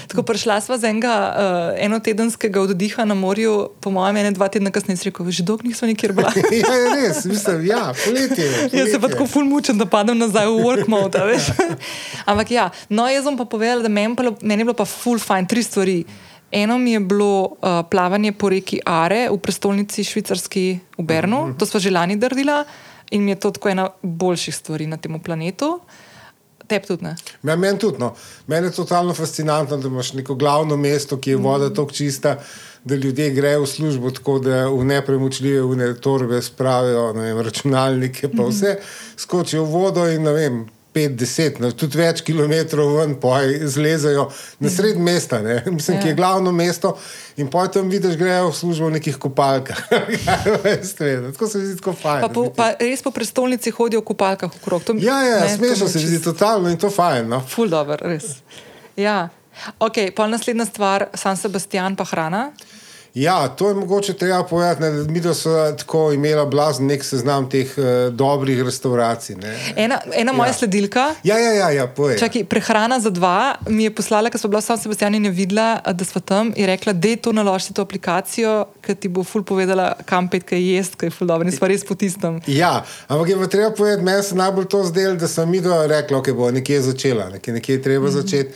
Tako 0.08 0.24
prišla 0.24 0.56
sva 0.64 0.78
z 0.80 0.88
enega 0.88 1.12
uh, 1.12 1.76
enotedenskega 1.76 2.64
oddiha 2.64 3.04
na 3.04 3.12
morju, 3.12 3.76
po 3.84 3.92
mojem, 3.92 4.22
ene 4.22 4.32
dva 4.32 4.48
tedna 4.48 4.72
kasneje, 4.72 5.02
si 5.02 5.10
rekel, 5.10 5.28
že 5.28 5.44
dolgo 5.44 5.68
nismo 5.68 5.90
nikjer 5.92 6.16
bila. 6.16 6.32
ja, 6.62 6.72
je 6.72 6.96
res, 6.96 7.22
mislim, 7.28 7.60
ja, 7.68 7.84
poletje. 7.92 8.48
je, 8.48 8.72
Jaz 8.72 8.88
se 8.96 8.96
pa 8.96 9.12
tako 9.12 9.28
ful 9.28 9.44
mučem, 9.44 9.76
da 9.76 9.84
padem 9.84 10.16
nazaj 10.16 10.48
v 10.48 10.64
work 10.64 10.88
mode. 10.88 11.20
Ampak 12.30 12.56
ja, 12.56 12.70
no, 12.88 13.04
jaz 13.12 13.28
bom 13.28 13.36
pa 13.36 13.44
povedala, 13.44 13.84
da 13.84 13.92
meni, 13.92 14.16
pa, 14.16 14.32
meni 14.40 14.64
je 14.64 14.72
bilo 14.72 14.80
pa 14.80 14.88
ful 14.88 15.20
fajn 15.20 15.44
tri 15.44 15.60
stvari. 15.60 16.00
Eno 16.52 16.78
mi 16.78 16.92
je 16.92 17.00
bilo 17.00 17.42
uh, 17.42 17.56
plavanje 17.90 18.32
po 18.32 18.48
reki 18.48 18.80
Are 18.84 19.28
v 19.30 19.38
prestolnici 19.38 20.04
švicarski 20.04 20.64
v 20.98 21.02
Bernu, 21.02 21.46
Mhm. 21.46 21.58
to 21.58 21.66
smo 21.66 21.80
že 21.80 21.90
lani 21.90 22.16
naredila 22.16 22.64
in 23.10 23.24
mi 23.24 23.30
je 23.30 23.40
to 23.40 23.50
tako 23.50 23.68
ena 23.68 23.90
boljših 24.02 24.54
stvari 24.54 24.86
na 24.86 24.96
tem 24.96 25.20
planetu. 25.20 25.80
Tep 26.62 26.86
tudi 26.86 27.04
ne. 27.04 27.16
Ja, 27.42 27.56
meni 27.56 27.78
tudi. 27.78 27.98
No. 27.98 28.14
Meni 28.46 28.66
je 28.66 28.72
totalno 28.72 29.14
fascinantno, 29.14 29.76
da 29.76 29.88
imaš 29.88 30.12
neko 30.12 30.34
glavno 30.34 30.76
mesto, 30.76 31.16
ki 31.16 31.30
je 31.30 31.36
voda 31.36 31.68
Mm. 31.68 31.74
tako 31.74 31.90
čista, 31.90 32.36
da 32.84 32.94
ljudje 32.94 33.30
grejo 33.30 33.62
v 33.62 33.66
službo 33.66 34.10
tako, 34.10 34.38
da 34.38 34.66
v 34.66 34.84
nepremočljive 34.84 35.62
v 35.62 35.76
ne 35.76 35.94
torbe 35.94 36.42
spravijo 36.42 37.12
ne 37.12 37.22
vem, 37.24 37.40
računalnike, 37.40 38.28
pa 38.28 38.42
vse 38.44 38.76
skočijo 39.16 39.64
v 39.64 39.70
vodo 39.70 40.06
in 40.06 40.22
ne 40.22 40.32
vem. 40.32 40.66
5-10, 40.94 41.60
no, 41.60 41.70
tudi 41.72 41.96
več 41.96 42.20
kilometrov 42.20 42.98
ven, 42.98 43.14
poj 43.16 43.54
zlezajo 43.66 44.26
na 44.60 44.70
sred 44.70 44.98
mesta, 45.00 45.38
ne? 45.40 45.62
mislim, 45.76 46.00
ki 46.00 46.06
je 46.06 46.12
Ja. 46.12 46.16
glavno 46.16 46.52
mesto, 46.52 46.94
in 47.36 47.48
poj 47.48 47.70
tam 47.72 47.88
vidiš, 47.88 48.16
grejo 48.16 48.50
v 48.50 48.56
službo 48.56 48.86
v 48.86 48.96
nekih 48.98 49.16
kopalkah. 49.16 49.80
Veste, 50.64 51.08
tako 51.32 51.48
se 51.48 51.58
mi 51.58 51.66
zdi 51.66 51.76
tako 51.76 51.92
fajn. 51.92 52.20
Pa, 52.20 52.28
po, 52.28 52.44
pa 52.50 52.66
res 52.76 53.00
po 53.02 53.10
prestolnici 53.10 53.70
hodijo 53.70 54.00
v 54.00 54.04
kupalkah 54.04 54.52
okrog. 54.52 54.84
To, 54.84 54.92
Ja, 55.00 55.22
ja, 55.22 55.40
ne, 55.40 55.56
smešno 55.56 55.88
se 55.88 55.98
mi 55.98 56.06
zdi, 56.06 56.20
totalno 56.24 56.68
in 56.68 56.76
to 56.76 56.90
fajn. 56.90 57.28
No? 57.28 57.40
Ful 57.48 57.72
dobro, 57.72 57.96
res. 58.04 58.42
Ja. 58.96 59.28
Ok, 59.78 60.12
pa 60.16 60.26
naslednja 60.26 60.64
stvar, 60.64 61.08
San 61.14 61.36
Sebastian 61.36 61.96
pa 61.96 62.04
hrana. 62.04 62.50
Ja, 63.14 63.48
to 63.48 63.68
je 63.68 63.74
mogoče 63.74 64.12
treba 64.12 64.44
povedati, 64.44 64.82
ne, 64.82 64.90
mi 64.90 65.22
so 65.34 65.72
tako 65.78 66.12
imela 66.12 66.46
blazen 66.46 66.86
nek 66.86 67.04
seznam 67.04 67.50
teh 67.50 67.74
uh, 67.76 67.84
dobrih 68.14 68.62
restauracij. 68.62 69.36
Ne. 69.36 69.58
Ena, 69.76 70.00
ena 70.14 70.32
moja 70.32 70.48
Ja. 70.48 70.52
sledilka. 70.52 71.14
Ja, 71.24 71.38
ja, 71.38 71.52
ja, 71.52 71.70
ja 71.70 71.86
povej. 71.86 72.18
Čaki, 72.18 72.44
prehrana 72.44 73.00
za 73.00 73.10
dva 73.10 73.54
mi 73.68 73.84
je 73.84 73.94
poslala, 73.94 74.30
ker 74.30 74.40
smo 74.40 74.48
bila 74.48 74.60
v 74.60 74.64
San 74.64 74.78
Sebastianu 74.78 75.16
in 75.16 75.24
je 75.24 75.30
videla, 75.30 75.80
da 75.92 76.04
smo 76.04 76.20
tam 76.20 76.52
in 76.56 76.66
rekla, 76.66 76.92
da 76.92 77.08
je 77.08 77.16
to 77.16 77.32
naložiti 77.32 77.74
to 77.74 77.82
aplikacijo, 77.82 78.66
ker 78.80 78.96
ti 78.96 79.08
bo 79.08 79.24
ful 79.24 79.44
povedala, 79.44 79.92
kam 80.04 80.28
pet, 80.28 80.48
kaj 80.48 80.76
jesti, 80.76 80.96
kaj 80.96 81.06
je 81.06 81.10
ful 81.10 81.28
dobro 81.28 81.48
in 81.48 81.52
stvari 81.52 81.76
res 81.76 81.84
potisnem. 81.84 82.40
Ja, 82.46 82.84
ampak 83.08 83.28
je 83.28 83.48
treba 83.48 83.70
povedati, 83.70 84.02
meni 84.02 84.22
se 84.22 84.34
najbolj 84.34 84.68
to 84.68 84.84
zdelo, 84.84 85.16
da 85.16 85.28
sem 85.28 85.50
mi 85.50 85.60
do 85.60 85.86
rekla, 85.86 86.18
okay, 86.18 86.32
bo 86.32 86.50
nekje 86.50 86.80
začela, 86.80 87.28
nekje, 87.28 87.54
nekje 87.60 87.74
je 87.74 87.82
treba 87.82 88.08
mm 88.08 88.08
-hmm. 88.08 88.22
začeti. 88.22 88.54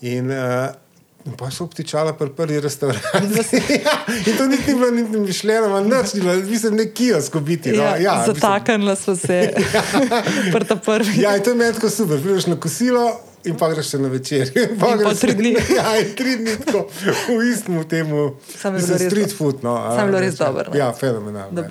In, 0.00 0.30
uh, 0.30 0.83
in 1.26 1.32
pa 1.32 1.50
so 1.50 1.64
obtičala 1.64 2.12
pri 2.12 2.30
prvi 2.30 2.60
restavraciji. 2.60 3.60
ja, 3.80 3.94
in 4.26 4.36
to 4.36 4.46
niti 4.46 4.66
ni 4.66 4.74
bilo 4.74 4.90
niti 4.90 5.16
mišljeno, 5.18 5.80
nič 5.80 6.14
ni 6.14 6.20
bilo, 6.20 6.34
mislim, 6.36 6.74
nek 6.74 6.92
kiosk 6.92 7.36
biti. 7.36 7.72
No. 7.72 7.82
Ja, 7.82 7.90
Ja, 7.90 7.96
ja, 7.98 8.24
zataknila 8.26 8.96
smo 8.96 9.16
se, 9.16 9.52
prta 10.52 10.76
prvi. 10.76 11.20
Ja, 11.20 11.36
in 11.36 11.42
to 11.42 11.50
je 11.50 11.56
meni 11.56 11.74
tako 11.74 11.90
super. 11.90 12.20
Prideš 12.20 12.46
na 12.46 12.56
kosilo 12.56 13.06
in 13.44 13.56
pa 13.56 13.68
greš 13.68 13.88
še 13.88 13.98
na 13.98 14.08
večer. 14.08 14.48
In 14.62 14.78
pol 14.78 14.98
greš- 14.98 15.20
tri 15.20 15.34
dni. 15.34 15.50
Ja, 15.70 15.96
in 15.98 16.14
tri 16.14 16.36
dni 16.36 16.56
tako 16.58 16.86
v 17.30 17.50
istem 17.50 17.84
temu. 17.84 18.36
Samo 18.56 18.76
je 18.76 18.80
mislim, 18.80 18.88
bilo 18.88 18.98
res 18.98 19.08
street 19.08 19.28
do- 19.28 19.36
food. 19.36 19.56
No, 19.62 19.74
a, 19.76 19.90
samo 19.90 20.00
je 20.00 20.06
bilo 20.06 20.20
res 20.20 20.34
dobro, 20.34 20.64
no. 20.70 20.78
Ja, 20.78 20.92
fenomenalno. 20.92 21.64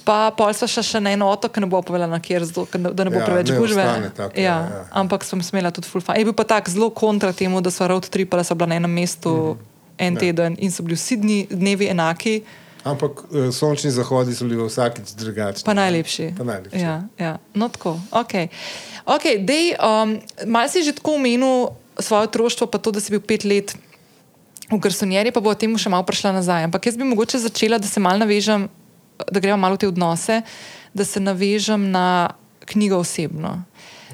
Ja. 0.00 0.02
Pa 0.02 0.30
pol 0.32 0.50
smo 0.50 0.66
še, 0.66 0.82
še 0.82 0.98
na 0.98 1.10
eno 1.10 1.28
otok, 1.28 1.52
ne 1.56 1.66
bo 1.66 1.80
povedala, 1.80 2.16
kjer, 2.16 2.42
ne- 2.74 2.90
da 2.90 3.04
ne 3.04 3.10
bo 3.10 3.18
Ja, 3.18 3.24
preveč 3.24 3.52
gužve. 3.52 3.82
ostane 3.82 4.10
tako, 4.10 4.32
ja, 4.34 4.42
ja, 4.42 4.56
ja. 4.58 4.84
Ampak 4.92 5.22
sem 5.22 5.38
smela 5.40 5.70
tudi 5.70 5.86
full 5.86 6.00
fun. 6.00 6.14
Je 6.14 6.24
bil 6.24 6.32
pa 6.32 6.44
tak 6.44 6.66
zelo 6.66 6.88
kontra 6.90 7.30
temu, 7.30 7.60
da 7.60 7.68
so 7.68 7.84
road 7.84 8.02
tripala, 8.04 8.40
so 8.40 8.54
bila 8.54 8.66
na 8.68 8.76
enem 8.76 8.90
mestu 8.90 9.28
Mhm. 9.28 9.58
en 9.98 10.16
teden 10.16 10.52
in 10.58 10.70
so 10.70 10.80
bili 10.80 10.94
vsi 10.94 11.16
dni, 11.16 11.38
dnevi 11.48 11.86
enaki, 11.86 12.42
Ampak 12.82 13.12
uh, 13.26 13.50
sončni 13.50 13.90
zahodi 13.90 14.32
so 14.32 14.42
bili 14.42 14.56
vsakič 14.56 15.12
drugačni. 15.12 15.62
pa 15.62 15.74
najlepši. 15.74 16.32
Pa 16.32 16.44
najlepši. 16.46 16.80
Ja, 16.80 17.04
ja. 17.14 17.36
No, 17.52 17.68
tako. 17.68 18.00
Okay. 18.10 18.48
Okay, 19.06 19.36
dej, 19.38 19.76
um, 19.76 20.16
mal 20.46 20.64
si 20.66 20.80
že 20.80 20.94
tako 20.94 21.14
omenil 21.14 21.68
svoje 21.94 22.24
otroštvo, 22.24 22.64
pa 22.66 22.78
to, 22.78 22.88
da 22.90 22.98
si 22.98 23.10
bil 23.10 23.20
pet 23.20 23.44
let 23.44 23.76
v 24.66 24.78
garsonjeri, 24.78 25.28
pa 25.28 25.40
bo 25.40 25.50
o 25.50 25.54
tem 25.54 25.68
še 25.70 25.88
malo 25.88 26.02
prišla 26.02 26.32
nazaj. 26.32 26.64
Ampak 26.64 26.80
jaz 26.82 26.96
bi 26.96 27.04
mogoče 27.04 27.36
začela, 27.38 27.76
da 27.76 27.84
se 27.84 27.98
malo 27.98 28.16
navežem, 28.18 28.64
da 29.30 29.40
gremo 29.40 29.60
malo 29.60 29.74
v 29.74 29.84
te 29.84 29.88
odnose, 29.88 30.42
da 30.94 31.04
se 31.04 31.20
navežem 31.20 31.90
na 31.90 32.30
knjigo 32.70 33.00
osebno. 33.02 33.62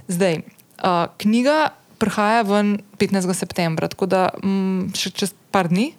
Zdaj, 0.08 0.40
uh, 0.82 1.06
knjiga 1.18 1.70
prihaja 1.98 2.42
ven 2.42 2.78
15. 2.98 3.34
septembra, 3.34 3.88
tako 3.88 4.06
da 4.06 4.28
mm, 4.42 4.92
še 4.96 5.12
čez 5.16 5.32
par 5.50 5.68
dni. 5.72 5.92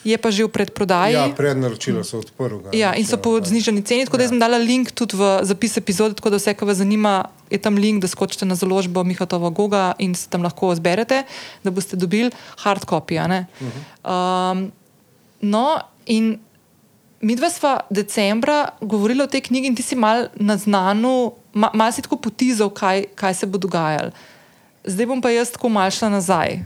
Je 0.00 0.16
pa 0.16 0.32
že 0.32 0.48
v 0.48 0.48
predprodaji. 0.48 1.12
Ja, 1.12 1.28
prednaročila 1.28 2.00
so 2.00 2.22
odprla. 2.24 2.72
Ja, 2.72 2.96
in 2.96 3.04
so 3.04 3.20
po 3.20 3.36
znižani 3.36 3.84
ceni, 3.84 4.08
tako 4.08 4.16
da 4.16 4.24
jaz 4.24 4.32
sem 4.32 4.40
dala 4.40 4.56
link 4.56 4.94
tudi 4.96 5.18
v 5.20 5.44
zapis 5.44 5.76
epizode, 5.76 6.16
tako 6.16 6.32
da 6.32 6.40
vse, 6.40 6.56
kar 6.56 6.64
vas 6.64 6.80
zanima, 6.80 7.28
je 7.52 7.60
tam 7.60 7.76
link, 7.76 8.00
da 8.00 8.08
skočite 8.08 8.48
na 8.48 8.56
založbo 8.56 9.04
Mihatova 9.04 9.52
Goga 9.52 9.92
in 10.00 10.16
se 10.16 10.24
tam 10.32 10.40
lahko 10.40 10.72
zberete, 10.72 11.26
da 11.60 11.68
boste 11.68 12.00
dobili 12.00 12.32
hard 12.64 12.88
copy. 12.88 13.20
a 13.20 13.28
ne. 13.28 13.44
Um, 14.00 14.72
no, 15.44 15.66
in 16.08 16.40
mi 17.20 17.36
dva 17.36 17.50
sva 17.52 17.80
decembra 17.90 18.72
govorila 18.80 19.24
o 19.24 19.30
tej 19.30 19.44
knjigi 19.48 19.68
in 19.68 19.76
ti 19.76 19.84
si 19.84 19.96
mal 19.96 20.28
naznanil, 20.40 21.36
ma, 21.52 21.70
mal 21.76 21.92
si 21.92 22.02
tako 22.02 22.16
potizal, 22.16 22.72
kaj, 22.72 23.12
kaj 23.14 23.34
se 23.34 23.46
bo 23.46 23.60
dogajalo. 23.60 24.10
Zdaj 24.84 25.06
bom 25.06 25.20
pa 25.20 25.32
jaz 25.32 25.52
tako 25.52 25.68
mal 25.68 25.92
šla 25.92 26.08
nazaj. 26.16 26.62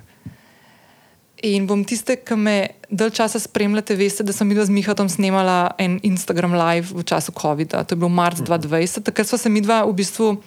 In 1.44 1.66
bom 1.66 1.82
tiste, 1.84 2.16
ki 2.16 2.38
me 2.38 2.56
dalj 2.88 3.10
časa 3.18 3.42
spremljate, 3.42 3.98
veste, 3.98 4.24
da 4.24 4.32
sem 4.32 4.48
videla 4.48 4.64
z 4.64 4.72
Mihatom 4.72 5.10
snemala 5.10 5.74
en 5.78 5.98
Instagram 6.06 6.54
live 6.54 6.94
v 6.94 7.02
času 7.04 7.34
COVID-a. 7.34 7.82
To 7.84 7.92
je 7.92 8.00
bilo 8.00 8.08
marc 8.08 8.38
2020, 8.40 9.04
takrat 9.04 9.28
smo 9.28 9.38
se 9.38 9.50
mi 9.50 9.60
dva 9.60 9.82
v 9.84 9.92
bistvu 9.92 10.38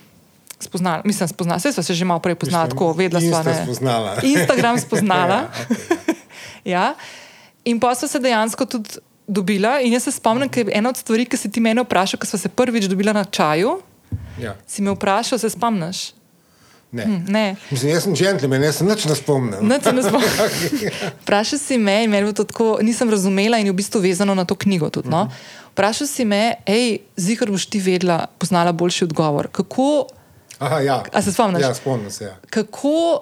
spoznala. 0.57 1.03
Mislim, 1.05 1.27
spoznala, 1.27 1.59
vse 1.59 1.75
smo 1.75 1.83
se 1.83 1.93
že 1.93 2.07
malo 2.07 2.23
prej 2.23 2.39
poznala, 2.39 2.71
tako 2.71 2.95
vedela 2.95 3.21
sva. 3.21 3.43
Ne. 3.43 3.59
spoznala. 3.63 4.11
Instagram 4.23 4.79
spoznala. 4.79 5.39
Ja, 5.47 5.65
okej. 5.67 6.15
ja. 6.73 6.87
In 7.67 7.79
pa 7.79 7.95
smo 7.95 8.07
se 8.07 8.19
dejansko 8.19 8.65
tudi 8.65 8.89
dobila. 9.27 9.79
In 9.79 9.93
jaz 9.93 10.03
se 10.03 10.11
spomnim, 10.11 10.49
ker 10.49 10.67
je 10.67 10.77
ena 10.77 10.89
od 10.89 10.97
stvari, 10.97 11.25
ki 11.25 11.37
si 11.37 11.51
ti 11.51 11.59
mene 11.59 11.83
vprašal, 11.83 12.19
ko 12.19 12.25
smo 12.25 12.39
se 12.39 12.49
prvič 12.49 12.85
dobila 12.85 13.13
na 13.13 13.23
čaju, 13.23 13.81
Ja. 14.39 14.55
si 14.67 14.81
me 14.81 14.91
vprašal, 14.91 15.39
se 15.39 15.49
spomniš? 15.49 16.13
Ne. 16.91 17.03
Hm, 17.03 17.23
ne. 17.27 17.55
Mislim, 17.71 17.91
jaz 17.91 18.03
sem 18.03 18.15
džentlmen, 18.15 18.63
jaz 18.63 18.77
sem 18.77 18.87
nič 18.87 19.05
ne 19.05 19.15
spomnil. 19.15 19.59
Nič 19.61 19.83
se 19.83 19.91
ne 19.91 20.03
spomnim. 20.03 20.29
Vprašal 21.23 21.59
si 21.59 21.77
me, 21.77 22.03
in 22.03 22.09
meni 22.09 22.27
je 22.27 22.33
to 22.33 22.43
tako, 22.43 22.77
nisem 22.81 23.09
razumela 23.09 23.57
in 23.57 23.67
je 23.67 23.71
v 23.71 23.75
bistvu 23.75 23.99
vezano 23.99 24.35
na 24.35 24.45
to 24.45 24.55
knjigo. 24.55 24.87
Tudi, 24.89 25.09
no? 25.09 25.25
Vprašal 25.73 26.07
si 26.07 26.23
me, 26.25 26.55
hej, 26.63 27.03
zihar 27.17 27.51
boš 27.51 27.65
ti 27.65 27.79
vedela, 27.79 28.27
poznala 28.39 28.71
boljši 28.71 29.03
odgovor. 29.03 29.51
Kako, 29.51 30.07
Aha, 30.59 30.79
ja. 30.79 31.03
A 31.13 31.21
se 31.21 31.33
spomniš? 31.33 31.61
Ja, 31.61 31.73
spomnim 31.73 32.11
se. 32.11 32.23
Ja. 32.23 32.35
kako 32.49 33.19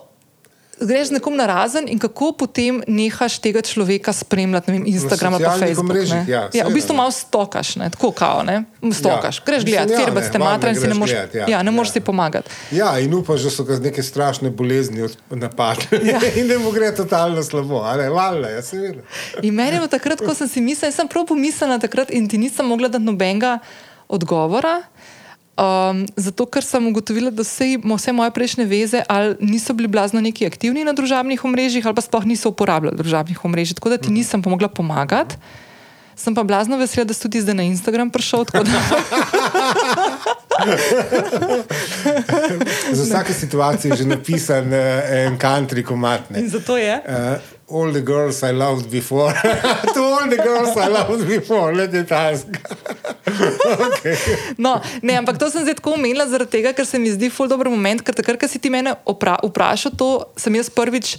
greš 0.82 1.08
z 1.08 1.12
nekom 1.12 1.36
na 1.36 1.46
razen 1.46 1.88
in 1.88 2.00
kako 2.00 2.32
potem 2.32 2.82
nehaš 2.88 3.40
tega 3.40 3.62
človeka 3.62 4.14
spremljati, 4.14 4.72
ne 4.72 4.78
vem, 4.78 4.88
Instagram 4.88 5.34
ali 5.34 5.44
pa 5.44 5.58
Facebook. 5.58 5.90
omrežjih, 5.90 6.28
ne? 6.28 6.32
ja, 6.32 6.50
ja, 6.54 6.68
v 6.68 6.74
bistvu 6.74 6.94
ne. 6.94 6.98
malo 6.98 7.12
stokaš, 7.12 7.76
ne? 7.76 7.90
tako 7.90 8.12
kao, 8.12 8.44
ne? 8.44 8.64
stokaš. 8.94 9.38
Ja. 9.38 9.44
Greš 9.46 9.66
gledati, 9.66 9.94
ja, 9.94 10.00
ste 10.22 10.40
valjda 10.40 10.40
matra 10.40 10.70
in 10.70 10.76
si 10.76 10.88
ne 10.88 10.94
moreš, 10.94 11.14
gledat, 11.14 11.36
ja. 11.36 11.46
ja, 11.48 11.62
Ja. 11.62 11.64
si 11.94 12.00
pomagati. 12.00 12.50
Ja, 12.72 13.00
in 13.00 13.14
upaš, 13.14 13.42
da 13.42 13.50
so 13.50 13.64
ga 13.64 13.80
neke 13.80 14.04
strašne 14.04 14.50
bolezni 14.50 15.08
napadle 15.30 16.00
Ja. 16.04 16.20
in 16.40 16.48
da 16.48 16.60
mu 16.60 16.72
gre 16.72 16.96
totalno 16.96 17.44
slabo. 17.44 17.82
a 17.84 17.96
Ne, 17.98 18.10
valjda, 18.10 18.50
ja, 18.50 18.62
seveda. 18.62 19.02
In 19.42 19.54
meni 19.54 19.78
je 19.78 19.88
takrat, 19.88 20.20
ko 20.20 20.34
sem 20.34 20.48
si 20.48 20.62
mislila, 20.62 20.88
jaz 20.92 20.96
sem 20.96 21.08
prav 21.08 21.26
pomislila 21.26 21.80
takrat 21.80 22.12
in 22.12 22.28
ti 22.30 22.38
nisem 22.38 22.66
mogla 22.66 22.88
dati 22.88 23.04
nobenega 23.04 23.60
odgovora. 24.08 24.82
Um, 25.56 26.04
zato, 26.20 26.44
ker 26.52 26.64
sem 26.68 26.84
ugotovila, 26.88 27.32
da 27.32 27.40
vse, 27.40 27.78
vse 27.80 28.12
moje 28.12 28.32
prejšnje 28.36 28.66
veze 28.68 29.04
ali 29.08 29.36
niso 29.40 29.72
bili 29.74 29.88
blazno 29.88 30.20
neki 30.20 30.44
aktivni 30.44 30.84
na 30.84 30.92
družabnih 30.92 31.46
omrežjih, 31.48 31.86
ali 31.88 31.96
pa 31.96 32.04
sploh 32.04 32.28
niso 32.28 32.52
uporabljali 32.52 33.00
družabnih 33.00 33.40
omrežij, 33.40 33.80
tako 33.80 33.90
da 33.96 33.98
ti 33.98 34.12
nisem 34.12 34.44
pomogla 34.44 34.68
pomagati. 34.68 35.40
Sem 36.16 36.36
pa 36.36 36.44
blazno 36.44 36.78
vesela, 36.78 37.08
da 37.08 37.14
si 37.14 37.22
tudi 37.24 37.42
zdaj 37.42 37.56
na 37.56 37.64
Instagram 37.64 38.10
prišel. 38.12 38.46
Za 42.92 43.04
vsake 43.04 43.34
situacije 43.34 43.92
je 43.92 43.98
že 43.98 44.06
napisan 44.06 44.68
uh, 44.68 44.80
en 45.12 45.40
country 45.40 45.84
komat. 45.84 46.22
In 46.36 46.50
zato 46.50 46.78
je. 46.78 47.02
Uh, 47.08 47.40
all 47.68 47.92
the 47.92 48.02
girls 48.02 48.44
I 48.44 48.52
loved 48.52 48.92
before. 48.92 49.34
to 49.94 50.00
all 50.02 50.30
the 50.30 50.38
girls 50.38 50.78
I 50.78 50.88
loved 50.88 51.28
before, 51.28 51.74
let 51.74 51.94
it 51.94 52.12
ask. 52.12 52.48
okay. 53.88 54.16
no, 54.58 54.82
ne, 55.02 55.18
ampak 55.18 55.38
to 55.38 55.50
sem 55.50 55.66
zdaj 55.66 55.80
tako 55.82 55.96
omenila, 55.98 56.28
zaradi 56.30 56.60
tega, 56.60 56.76
ker 56.78 56.86
se 56.86 57.02
mi 57.02 57.10
zdi 57.10 57.32
ful 57.34 57.50
dober 57.50 57.70
moment, 57.74 58.06
ker 58.06 58.14
takrat, 58.14 58.38
ko 58.40 58.48
si 58.48 58.62
ti 58.62 58.70
mene 58.70 58.94
vprašal, 59.06 59.98
to 59.98 60.30
sem 60.38 60.54
jaz 60.56 60.70
prvič 60.70 61.18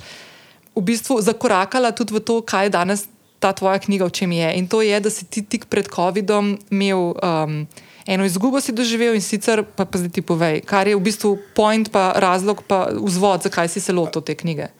v 0.76 0.84
bistvu 0.84 1.18
zakorakala 1.24 1.90
tudi 1.96 2.14
v 2.14 2.20
to, 2.20 2.40
kaj 2.44 2.68
je 2.68 2.74
danes 2.76 3.00
ta 3.40 3.52
tvoja 3.52 3.80
knjiga, 3.80 4.06
v 4.06 4.12
čem 4.12 4.32
je. 4.32 4.48
In 4.60 4.68
to 4.68 4.80
je, 4.84 4.96
da 5.00 5.10
si 5.10 5.24
ti 5.24 5.42
tik 5.42 5.66
pred 5.72 5.88
COVID-om 5.88 6.56
imel 6.70 7.16
um, 7.16 7.64
eno 8.06 8.24
izgubo, 8.24 8.60
si 8.60 8.76
doživel 8.76 9.16
in 9.16 9.24
sicer, 9.24 9.64
pa, 9.64 9.84
pa 9.84 9.98
zdaj 9.98 10.12
ti 10.14 10.22
povej, 10.22 10.62
kar 10.68 10.88
je 10.88 10.96
v 10.96 11.02
bistvu 11.02 11.36
point, 11.56 11.88
pa 11.90 12.12
razlog, 12.16 12.62
pa 12.68 12.92
vzvod, 12.92 13.48
zakaj 13.48 13.72
si 13.72 13.80
se 13.80 13.92
lotil 13.92 14.22
te 14.22 14.36
knjige. 14.36 14.70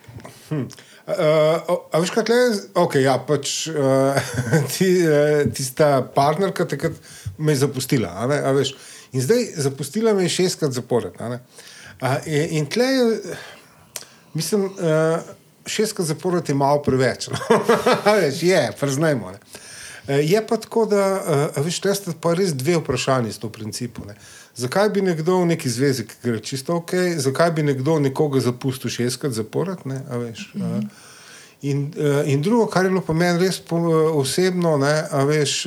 Hm. 0.49 0.69
Uh, 1.07 1.77
a 1.95 2.01
veš, 2.03 2.11
kaj 2.11 2.33
je? 2.35 2.47
Okay, 2.83 3.05
ja, 3.07 3.15
pač, 3.23 3.69
uh, 3.71 4.19
ti, 4.75 4.91
uh, 5.07 5.47
tista 5.55 6.01
partnerka 6.15 6.67
takrat 6.67 6.99
me 7.39 7.55
je 7.55 7.63
zapustila. 7.63 8.27
In 9.13 9.23
zdaj 9.23 9.53
zapustila 9.69 10.15
me 10.15 10.27
je 10.27 10.35
šestkrat 10.41 10.75
zapored. 10.75 11.15
Uh, 11.21 11.39
in, 12.27 12.59
in 12.59 12.71
tle 12.71 12.91
je, 12.93 13.37
mislim. 14.35 14.71
Uh, 14.75 15.35
šestkrat 15.67 16.07
zapored 16.07 16.49
je 16.49 16.55
malo 16.55 16.83
preveč. 16.83 17.29
No. 17.29 17.39
veš, 18.21 18.43
je, 18.43 18.73
priznajmo. 18.81 19.31
Ne. 19.31 19.39
E, 20.09 20.23
je 20.23 20.47
pa 20.47 20.57
tako, 20.57 20.87
da 20.87 21.03
e, 21.57 21.61
veš, 21.61 21.81
ste 21.95 22.15
pa 22.21 22.35
res 22.35 22.55
dve 22.55 22.79
vprašanji 22.81 23.33
s 23.33 23.43
to 23.43 23.51
principu. 23.51 24.07
Ne. 24.07 24.15
Zakaj 24.57 24.89
bi 24.91 25.03
nekdo 25.03 25.41
v 25.43 25.47
neki 25.53 25.69
zvezi, 25.69 26.07
ki 26.09 26.15
gre 26.23 26.41
čisto 26.41 26.79
ok, 26.81 26.95
zakaj 27.21 27.51
bi 27.59 27.63
nekdo 27.63 27.99
nekoga 28.01 28.41
zapustil 28.41 28.91
šestkrat 28.91 29.33
zapored? 29.37 29.85
Ne, 29.85 30.01
veš, 30.09 30.51
mm 30.55 30.63
-hmm. 30.63 30.89
in, 31.63 31.93
in 32.25 32.43
drugo, 32.43 32.67
kar 32.67 32.85
je 32.85 32.91
bilo 32.91 33.01
po 33.01 33.13
meni 33.13 33.39
res 33.39 33.61
po, 33.61 33.77
osebno, 34.17 34.77
ne, 34.79 35.05
veš, 35.27 35.67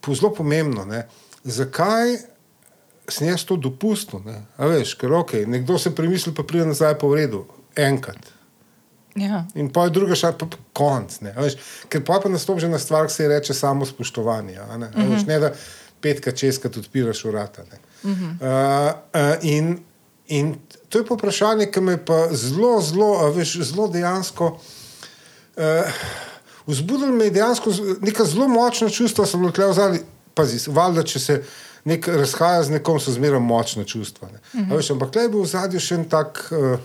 po 0.00 0.14
zelo 0.14 0.34
pomembno, 0.34 0.84
ne, 0.84 1.06
zakaj 1.44 2.16
sem 3.08 3.28
jaz 3.28 3.44
to 3.44 3.56
dopustil? 3.56 4.20
Ne, 4.24 4.46
veš, 4.58 4.94
ker 4.94 5.12
ok, 5.12 5.32
nekdo 5.46 5.78
se 5.78 5.94
premisli, 5.94 6.34
pa 6.34 6.42
pride 6.42 6.66
nazaj 6.66 6.98
po 6.98 7.14
redu, 7.14 7.44
enkrat. 7.76 8.32
Ja. 9.16 9.44
In 9.54 9.72
pa 9.72 9.84
je 9.84 9.90
druga 9.90 10.14
šala, 10.14 10.38
pa 10.38 10.46
konc. 10.72 11.18
Ker 11.88 12.04
pa 12.06 12.20
je 12.24 12.30
nastopi 12.30 12.68
na 12.68 12.78
stvar, 12.78 13.06
ki 13.06 13.12
se 13.12 13.22
ji 13.22 13.28
reče 13.28 13.54
samo 13.54 13.86
spoštovanje. 13.86 14.58
Ne? 14.78 14.86
Uh 14.86 14.94
-huh. 14.94 15.14
veš, 15.14 15.26
ne 15.26 15.38
da 15.38 15.52
petka 16.00 16.32
česka 16.32 16.68
tudi 16.68 16.86
odpiraš 16.86 17.24
urata. 17.24 17.62
Uh 18.02 18.10
-huh. 18.10 18.34
uh, 18.40 18.94
uh, 19.14 19.44
in, 19.44 19.78
in 20.26 20.58
to 20.88 20.98
je 20.98 21.04
vprašanje, 21.10 21.70
ki 21.70 21.80
me 21.80 22.04
pa 22.04 22.28
zelo, 22.32 22.80
zelo, 22.80 23.30
veš, 23.32 23.56
zelo 23.60 23.88
dejansko. 23.88 24.58
Uh, 25.56 25.64
Vzbudilo 26.66 27.12
me 27.12 27.24
je 27.24 27.30
dejansko 27.30 27.70
neka 28.00 28.24
zelo 28.24 28.48
močna 28.48 28.88
čustva, 28.88 29.26
so 29.26 29.38
bile 29.38 29.52
tukaj 29.52 29.70
vzali. 29.70 30.00
Pazi, 30.34 30.70
valjda, 30.70 31.02
če 31.02 31.18
se 31.18 31.42
nek 31.84 32.08
razhaja 32.08 32.62
z 32.62 32.70
nekom, 32.70 33.00
so 33.00 33.12
zmeraj 33.12 33.40
močna 33.40 33.84
čustva. 33.84 34.28
Uh 34.28 34.60
-huh. 34.60 34.76
veš, 34.76 34.90
ampak 34.90 35.08
tukaj 35.08 35.24
je 35.24 35.28
bil 35.28 35.42
v 35.42 35.46
zadju 35.46 35.80
še 35.80 35.94
en 35.94 36.08
tak. 36.08 36.48
Uh, 36.50 36.78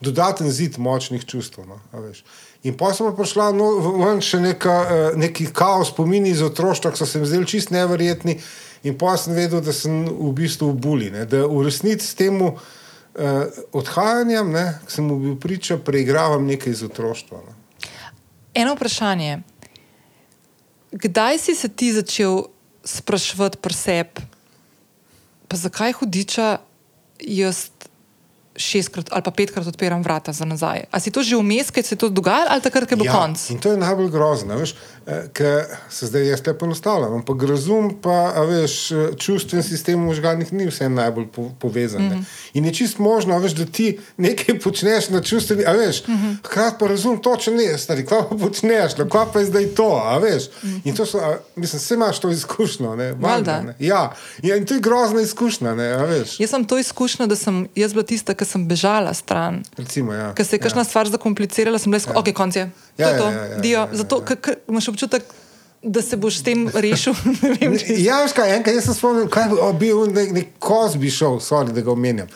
dodaten 0.00 0.50
zid 0.50 0.78
močnih 0.78 1.24
čustev. 1.24 1.66
No, 1.68 1.80
in 2.62 2.76
pa 2.76 2.92
sem 2.96 3.12
prišla 3.16 3.50
no, 3.52 3.68
ven 4.00 4.20
še 4.24 4.40
neka, 4.40 4.76
uh, 4.80 5.18
neki 5.18 5.50
kaos, 5.52 5.92
spomini 5.92 6.32
iz 6.32 6.42
otroštva, 6.42 6.92
ki 6.92 6.98
so 6.98 7.06
se 7.06 7.20
mi 7.20 7.28
zdeli 7.28 7.46
čist 7.46 7.72
neverjetni. 7.74 8.40
In 8.82 8.96
pa 8.98 9.16
sem 9.20 9.34
vedel, 9.36 9.60
da 9.60 9.72
sem 9.76 10.06
v 10.08 10.30
bistvu 10.32 10.72
v 10.72 10.80
buli, 10.80 11.08
ne? 11.12 11.26
da 11.28 11.44
v 11.44 11.64
resnici 11.66 12.06
s 12.06 12.16
tem 12.16 12.38
uh, 12.40 12.56
odhajanjem, 13.76 14.54
ki 14.86 14.94
sem 14.94 15.04
mu 15.04 15.18
bil 15.20 15.36
priča, 15.40 15.76
preigravam 15.76 16.46
nekaj 16.48 16.72
iz 16.72 16.82
otroštva. 16.86 17.42
No? 17.44 17.56
Eno 18.56 18.74
vprašanje. 18.74 19.42
Kdaj 20.90 21.38
si 21.38 21.54
se 21.54 21.68
ti 21.68 21.92
začel 21.92 22.48
sprašovati 22.84 23.60
pri 23.62 23.74
sebi, 23.74 24.24
zakaj 25.50 25.92
hudiča 25.92 26.58
jaz 27.20 27.69
šestkrat 28.56 29.06
ali 29.10 29.22
pa 29.22 29.30
petkrat 29.30 29.66
odpiram 29.66 30.02
vrata 30.02 30.32
za 30.32 30.44
nazaj. 30.44 30.84
A 30.90 31.00
si 31.00 31.10
to 31.10 31.22
že 31.22 31.36
vmes, 31.36 31.70
kaj 31.70 31.82
se 31.82 31.94
je 31.94 31.98
to 31.98 32.08
dogajalo, 32.08 32.46
ali 32.50 32.62
takrat, 32.62 32.88
ko 32.88 32.92
je 32.92 32.96
bil 32.96 33.06
ja, 33.06 33.12
konc? 33.12 33.50
In 33.50 33.58
to 33.58 33.70
je 33.70 33.76
najbolj 33.78 34.10
grozno, 34.10 34.56
veš, 34.58 34.74
eh, 35.06 35.28
ker 35.32 35.64
se 35.90 36.06
zdaj 36.06 36.26
jaz 36.28 36.42
te 36.42 36.54
ponostavljam. 36.58 37.14
Ampak 37.20 37.42
razum, 37.42 37.94
pa 38.02 38.42
veš, 38.48 38.92
čustven 39.18 39.62
sistem 39.62 40.02
v 40.02 40.10
možganih 40.10 40.52
ni 40.52 40.66
vse 40.66 40.88
najbolj 40.88 41.26
po, 41.34 41.50
povezan. 41.58 42.02
Mm 42.02 42.10
-hmm. 42.10 42.24
In 42.54 42.64
je 42.64 42.74
čist 42.74 42.98
možno, 42.98 43.38
veš, 43.38 43.52
da 43.52 43.64
ti 43.64 43.98
nekaj 44.16 44.58
počneš 44.58 45.08
na 45.08 45.22
čustveni, 45.22 45.64
a 45.66 45.72
veš, 45.72 46.06
mm 46.06 46.12
-hmm. 46.12 46.36
hkrati 46.44 46.76
pa 46.78 46.86
razum 46.86 47.22
točno 47.22 47.52
ne, 47.52 47.78
stari, 47.78 48.06
kva 48.06 48.26
pa 48.28 48.36
počneš, 48.36 48.96
no, 48.98 49.08
kva 49.08 49.26
pa 49.32 49.38
je 49.38 49.46
zdaj 49.46 49.66
to, 49.66 50.02
a 50.04 50.18
veš. 50.18 50.44
Mm 50.62 50.68
-hmm. 50.68 50.80
In 50.84 50.96
to 50.96 51.06
so, 51.06 51.18
a, 51.18 51.38
mislim, 51.56 51.78
vse 51.78 51.94
imaš 51.94 52.18
to 52.18 52.30
izkušnjo, 52.30 52.96
ne, 52.96 53.12
valjda. 53.12 53.62
Ne? 53.62 53.74
Ja, 53.78 54.12
in 54.42 54.66
to 54.66 54.74
je 54.74 54.80
grozna 54.80 55.20
izkušnja, 55.20 55.74
ne, 55.74 55.92
a 55.92 56.04
veš. 56.04 56.40
Jaz 56.40 56.50
sem 56.50 56.64
to 56.64 56.78
izkušnjo, 56.78 57.26
da 57.26 57.36
sem 57.36 57.68
jaz 57.74 57.92
bila 57.92 58.04
tista, 58.04 58.34
ki 58.34 58.44
sem 58.50 58.66
bežala 58.68 59.14
stran. 59.14 59.60
Recimo, 59.78 60.14
ja. 60.16 60.30
Ker 60.34 60.46
se 60.46 60.58
je 60.58 60.64
kakšna 60.64 60.84
ja. 60.84 60.88
stvar 60.88 61.10
zakomplicirala, 61.10 61.78
sem 61.78 61.92
bila, 61.94 62.02
ja. 62.06 62.18
ok, 62.18 62.32
konc 62.36 62.58
je. 62.58 62.66
Ja, 62.98 63.06
to 63.06 63.12
je 63.12 63.20
to, 63.20 63.28
ja, 63.28 63.36
ja, 63.36 63.44
ja, 63.44 63.60
dio. 63.60 63.78
Ja, 63.78 63.86
ja, 63.86 64.02
Zato, 64.02 64.24
ja. 64.24 64.36
ker 64.36 64.58
imaš 64.68 64.90
občutek. 64.94 65.30
Da 65.80 66.02
se 66.04 66.16
boš 66.20 66.42
s 66.42 66.44
tem 66.44 66.66
rešil. 66.68 67.14
vem, 67.56 67.72
ja, 68.04 68.18
veš 68.20 68.34
kaj, 68.36 68.50
enkrat 68.58 68.82
sem 68.84 68.92
spomnil, 68.92 69.30
kaj 69.32 69.46
je 69.48 69.68
bil 69.80 70.02
nek, 70.12 70.34
nek 70.36 70.50
kozbi 70.60 71.08
šov, 71.08 71.38
sorry, 71.40 71.72
da 71.72 71.80
ga 71.80 71.88
omenjam. 71.94 72.28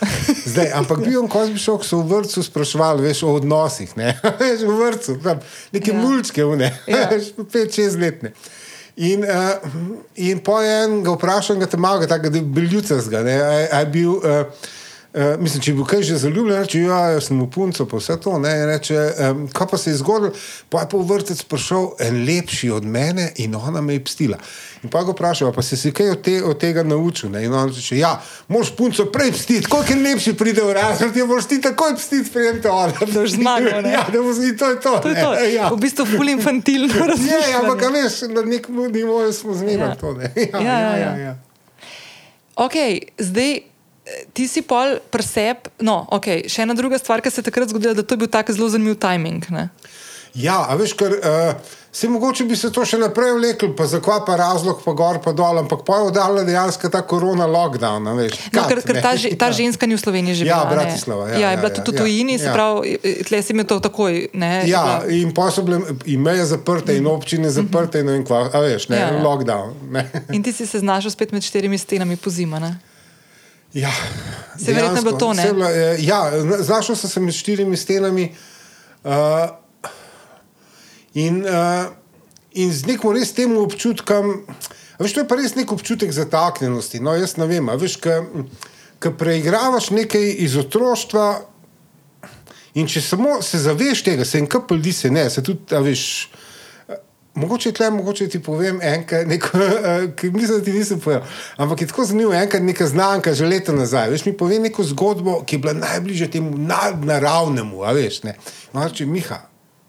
Zdaj, 0.47 0.71
ampak 0.79 1.03
bil 1.05 1.19
je 1.19 1.25
kozbi 1.29 1.61
šov, 1.61 1.83
ki 1.83 1.91
so 1.91 1.99
v 2.01 2.09
vrtu 2.09 2.41
sprašvali 2.47 3.05
veš, 3.05 3.21
o 3.29 3.35
odnosih. 3.37 3.93
Ne? 4.01 4.15
Veš, 4.41 4.65
v 4.65 4.79
vrtu, 4.79 5.17
tam, 5.21 5.45
neke 5.77 5.93
ja. 5.93 5.99
mulčke, 6.01 6.47
ne, 6.57 6.71
ja. 6.89 7.11
pet, 7.53 7.69
šest 7.77 8.01
let. 8.01 8.25
Ne. 8.25 8.33
In, 8.97 9.27
uh, 9.29 9.77
in 10.25 10.41
po 10.41 10.57
enem 10.63 11.03
ga 11.05 11.13
vprašam, 11.19 11.61
ga 11.61 11.69
te 11.69 11.77
malo, 11.77 12.09
tako 12.09 12.33
da 12.33 12.41
je 12.41 12.49
bil 12.49 12.73
ljudski. 12.73 12.97
Je 12.97 13.85
bil. 13.93 14.17
Uh, 14.25 14.73
Uh, 15.15 15.37
mislim, 15.39 15.63
če 15.63 15.71
bi 15.71 15.79
bil 15.79 15.87
kaj 15.87 16.01
že 16.03 16.17
zaljubljen, 16.19 16.57
reče: 16.59 16.81
Ja, 16.83 16.97
jaz 17.15 17.29
sem 17.29 17.39
v 17.39 17.47
puncu, 17.55 17.85
pa 17.87 18.01
vse 18.01 18.17
to. 18.19 18.33
Ne, 18.43 18.51
reče, 18.67 18.97
um, 19.29 19.45
kaj 19.47 19.69
pa 19.71 19.79
se 19.79 19.93
je 19.93 19.99
zgodilo? 20.01 20.33
Pa 20.75 20.81
je 20.83 20.89
pa 20.91 20.99
v 20.99 21.05
vrtec 21.07 21.43
prišel 21.47 21.85
en 22.03 22.17
lepši 22.27 22.71
od 22.75 22.83
mene 22.83 23.29
in 23.39 23.55
ona 23.55 23.79
me 23.79 23.95
je 23.95 24.01
pstila. 24.09 24.41
In 24.83 24.91
pa 24.91 25.05
ga 25.07 25.13
vprašal, 25.15 25.53
pa 25.55 25.63
si 25.63 25.77
se 25.79 25.93
kaj 25.95 26.11
od, 26.17 26.23
te, 26.27 26.35
od 26.43 26.59
tega 26.59 26.83
naučil? 26.83 27.31
Ne? 27.31 27.45
In 27.47 27.55
on 27.55 27.71
reče: 27.71 27.95
Ja, 27.95 28.17
moš 28.51 28.73
punco 28.75 29.07
prej 29.15 29.31
pstiti, 29.37 29.71
koliko 29.71 29.93
je 29.93 29.99
lepši 30.03 30.35
pride 30.41 30.65
v 30.67 30.75
razred, 30.75 31.13
ti 31.15 31.23
moš 31.23 31.47
ti 31.47 31.61
takoj 31.63 31.95
pstiti, 32.01 32.27
sprejem 32.33 32.59
te 32.65 32.73
ona. 32.75 32.91
Da 32.99 33.07
boš 33.07 33.37
zmagal. 33.37 33.87
Ja, 33.87 34.03
da 34.11 34.23
boš 34.23 34.41
ti 34.43 34.51
to 34.59 34.71
je 34.73 34.81
to. 34.81 34.97
to, 34.99 35.13
je 35.13 35.21
to. 35.23 35.31
Ja. 35.53 35.69
V 35.71 35.79
bistvu 35.79 36.09
ful 36.11 36.33
infantilno 36.33 36.91
razumeš. 36.91 37.47
Ja, 37.55 37.61
ampak 37.63 37.87
veš, 37.95 38.19
na 38.35 38.43
nekem 38.43 38.83
nivoju 38.91 39.31
smo 39.33 39.55
zmeraj 39.55 39.95
ja. 39.95 39.95
to. 39.95 40.17
Ja, 40.51 40.59
ja, 40.59 40.79
ja, 40.81 40.97
ja. 40.97 41.15
ja. 41.23 41.37
Ok, 42.59 42.75
zdaj 43.19 43.74
ti 44.33 44.49
si 44.49 44.63
pol 44.63 44.99
preseb. 45.11 45.69
No, 45.81 46.05
okay. 46.13 46.45
Še 46.51 46.67
ena 46.67 46.77
druga 46.77 46.99
stvar, 47.01 47.25
ki 47.25 47.33
se 47.33 47.41
je 47.41 47.49
takrat 47.49 47.73
zgodila, 47.73 47.95
da 47.97 48.05
to 48.05 48.17
je 48.17 48.25
bil 48.25 48.33
tako 48.33 48.57
zelo 48.57 48.69
zanimiv 48.69 48.99
timing. 49.01 49.47
Ne? 49.55 49.71
Ja, 50.35 50.65
a 50.69 50.75
veš, 50.75 50.97
ker 50.99 51.15
uh, 51.15 51.55
se 51.95 52.09
mogoče 52.11 52.45
bi 52.45 52.57
se 52.59 52.73
to 52.75 52.83
še 52.83 52.99
naprej 52.99 53.37
vlekel, 53.37 53.71
pa 53.79 53.87
zakaj 53.87 54.25
pa 54.27 54.35
razlog, 54.37 54.81
pa 54.83 54.93
gor, 54.99 55.21
pa 55.23 55.31
dol, 55.33 55.61
ampak 55.63 55.85
pa 55.87 56.01
je 56.01 56.09
oddala 56.09 56.43
dejansko 56.45 56.91
ta 56.91 57.05
korona 57.07 57.47
lockdown. 57.47 58.11
Veš, 58.19 58.35
kat, 58.49 58.57
no, 58.59 58.65
ker 58.67 58.81
ker 58.83 58.99
ta, 58.99 59.13
ta 59.45 59.51
ženska 59.61 59.87
ni 59.87 59.95
v 59.95 60.03
Sloveniji 60.03 60.41
živela. 60.43 60.65
Ja, 60.67 60.73
Bratislava. 60.73 61.29
Ja, 61.31 61.39
ja, 61.39 61.53
je 61.55 61.61
bila 61.63 61.71
ja, 61.71 61.77
tudi 61.79 61.95
ja, 61.95 62.03
tujini, 62.03 62.35
ja, 62.35 62.41
se 62.43 62.55
pravi, 62.57 62.97
tle 63.31 63.43
si 63.47 63.55
imel 63.55 63.69
to 63.71 63.79
takoj. 63.87 64.19
Ne, 64.35 64.51
ja, 64.67 65.05
in 65.07 65.31
pa 65.37 65.47
so 65.55 65.63
bile 65.63 65.95
imeje 66.11 66.49
zaprte 66.51 66.99
in 66.99 67.07
občine 67.07 67.55
zaprte, 67.55 68.03
mm 68.03 68.09
-hmm. 68.09 68.17
in 68.19 68.27
kva, 68.27 68.49
a 68.51 68.65
veš, 68.67 68.89
ne, 68.91 68.99
ja, 68.99 69.13
ja. 69.15 69.23
lockdown. 69.23 69.79
Ne. 69.95 70.11
In 70.35 70.43
ti 70.43 70.53
si 70.53 70.67
se 70.67 70.83
znašel 70.83 71.15
spet 71.15 71.33
med 71.33 71.47
štirimi 71.47 71.79
stenami 71.79 72.17
po 72.17 72.31
zima. 72.31 72.59
Ne? 72.59 72.75
Ja, 73.75 73.91
se 74.59 74.73
verjetno 74.73 75.03
bo 75.03 75.13
to 75.19 75.33
ne. 75.35 75.53
Bila, 75.53 75.71
ja, 75.99 76.31
znašel 76.63 76.97
sem 76.97 77.11
se 77.11 77.21
med 77.21 77.35
štirimi 77.35 77.77
stenami 77.77 78.29
uh, 79.05 79.13
in, 81.15 81.43
uh, 81.43 81.91
in 82.53 82.71
z 82.73 82.87
nekim 82.87 83.11
res 83.17 83.35
tem 83.35 83.57
občutkom, 83.59 84.45
veš, 84.99 85.17
to 85.17 85.25
je 85.25 85.29
pa 85.29 85.39
res 85.41 85.57
nek 85.59 85.75
občutek 85.75 86.15
zataknjenosti. 86.15 87.03
No, 87.03 87.17
jaz 87.19 87.35
ne 87.37 87.51
vem, 87.51 87.73
veš, 87.81 87.99
ki 89.03 89.13
preigravaš 89.19 89.91
nekaj 89.91 90.31
iz 90.47 90.55
otroštva. 90.57 91.27
In 92.79 92.87
če 92.91 93.03
samo 93.03 93.37
se 93.43 93.59
zaveš 93.63 94.03
tega, 94.07 94.25
se 94.27 94.39
en 94.39 94.47
kapel 94.51 94.81
di 94.83 94.93
se 94.95 95.11
ne, 95.11 95.29
se 95.31 95.43
tudi, 95.43 95.83
veš. 95.83 96.07
Mogoče 97.35 97.73
tle, 97.73 97.91
mogoče 97.91 98.29
ti 98.29 98.43
povem 98.43 98.79
enkrat, 98.83 99.27
ki 100.17 100.31
mislim, 100.31 100.59
da 100.59 100.65
ti 100.65 100.73
nisem 100.73 101.01
povedal. 101.01 101.27
Ampak 101.57 101.81
je 101.81 101.87
tako 101.87 102.05
zanimivo, 102.05 102.35
enkrat 102.35 102.63
neka 102.63 102.87
znanka, 102.87 103.35
že 103.35 103.47
leta 103.47 103.73
nazaj. 103.73 104.11
Veš, 104.11 104.25
mi 104.25 104.37
pove 104.37 104.59
neko 104.59 104.85
zgodbo, 104.85 105.41
ki 105.47 105.57
je 105.57 105.59
bila 105.59 105.73
najbližje 105.73 106.31
temu 106.31 106.59
naravnemu. 107.05 107.83
Veš, 107.95 108.23
ne. 108.23 108.37
No, 108.73 108.87
reče, 108.87 109.07
Miha, 109.07 109.41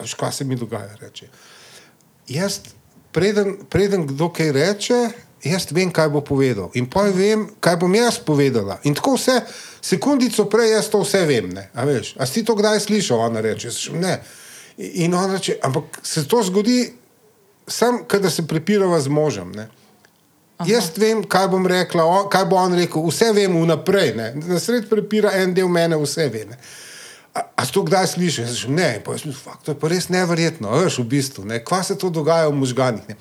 veš, 0.01 0.13
kaj 0.13 0.31
se 0.31 0.43
mi 0.45 0.55
dogaja. 0.55 0.97
Reče. 1.01 1.29
Jaz, 2.27 2.59
preden, 3.11 3.57
preden 3.69 4.07
kdo 4.07 4.31
kaj 4.33 4.51
reče, 4.51 4.99
jaz 5.43 5.69
vem, 5.71 5.93
kaj 5.93 6.09
bo 6.09 6.25
povedal. 6.25 6.73
In 6.73 6.89
pa 6.89 7.05
vem, 7.13 7.45
kaj 7.59 7.77
bom 7.77 7.95
jaz 7.95 8.17
povedala. 8.25 8.79
In 8.83 8.97
tako 8.97 9.19
vse, 9.19 9.39
sekundico 9.85 10.49
prej 10.49 10.73
jaz 10.79 10.89
to 10.89 11.05
vse 11.05 11.25
vem. 11.29 11.53
Ne? 11.53 11.69
A, 11.73 11.85
veš, 11.85 12.15
a 12.17 12.25
si 12.25 12.41
to 12.43 12.57
kdaj 12.57 12.81
slišal? 12.89 13.21
Ona 13.29 13.45
reče, 13.45 13.69
ne. 14.01 14.17
In 14.77 15.13
ona 15.13 15.37
reče, 15.37 15.59
ampak 15.61 16.01
se 16.03 16.25
to 16.27 16.41
zgodi 16.43 17.04
sam, 17.67 18.03
kadar 18.07 18.31
se 18.31 18.47
prepirava 18.47 18.99
z 18.99 19.07
možem. 19.07 19.51
Ne? 19.51 19.67
Jaz 20.65 20.91
vem, 20.97 21.23
kaj 21.23 21.49
bom 21.51 21.67
rekla, 21.67 22.05
on, 22.05 22.29
kaj 22.31 22.45
bo 22.47 22.55
on 22.55 22.73
rekel, 22.77 23.03
vse 23.09 23.31
vem 23.35 23.57
vnaprej. 23.59 24.13
Ne? 24.15 24.31
Na 24.47 24.59
sred 24.59 24.87
prepira 24.89 25.33
en 25.35 25.53
del 25.53 25.67
mene, 25.67 25.99
vse 25.99 26.29
ve. 26.31 26.45
Ne? 26.49 26.59
A, 27.35 27.43
a 27.59 27.65
to 27.67 27.83
kdaj 27.83 28.07
slišiš? 28.13 28.39
Jaz 28.39 28.53
rečem, 28.55 28.75
ne, 28.77 28.89
pa 29.03 29.17
jaz 29.17 29.25
mislim, 29.27 29.57
to 29.65 29.73
je 29.73 29.79
pa 29.79 29.91
res 29.91 30.07
neverjetno, 30.07 30.71
veš, 30.71 31.01
v 31.03 31.07
bistvu, 31.11 31.43
ne? 31.49 31.59
kva 31.59 31.81
se 31.83 31.97
to 31.99 32.07
dogaja 32.09 32.47
v 32.47 32.55
možganih. 32.55 33.09
Ne? 33.11 33.17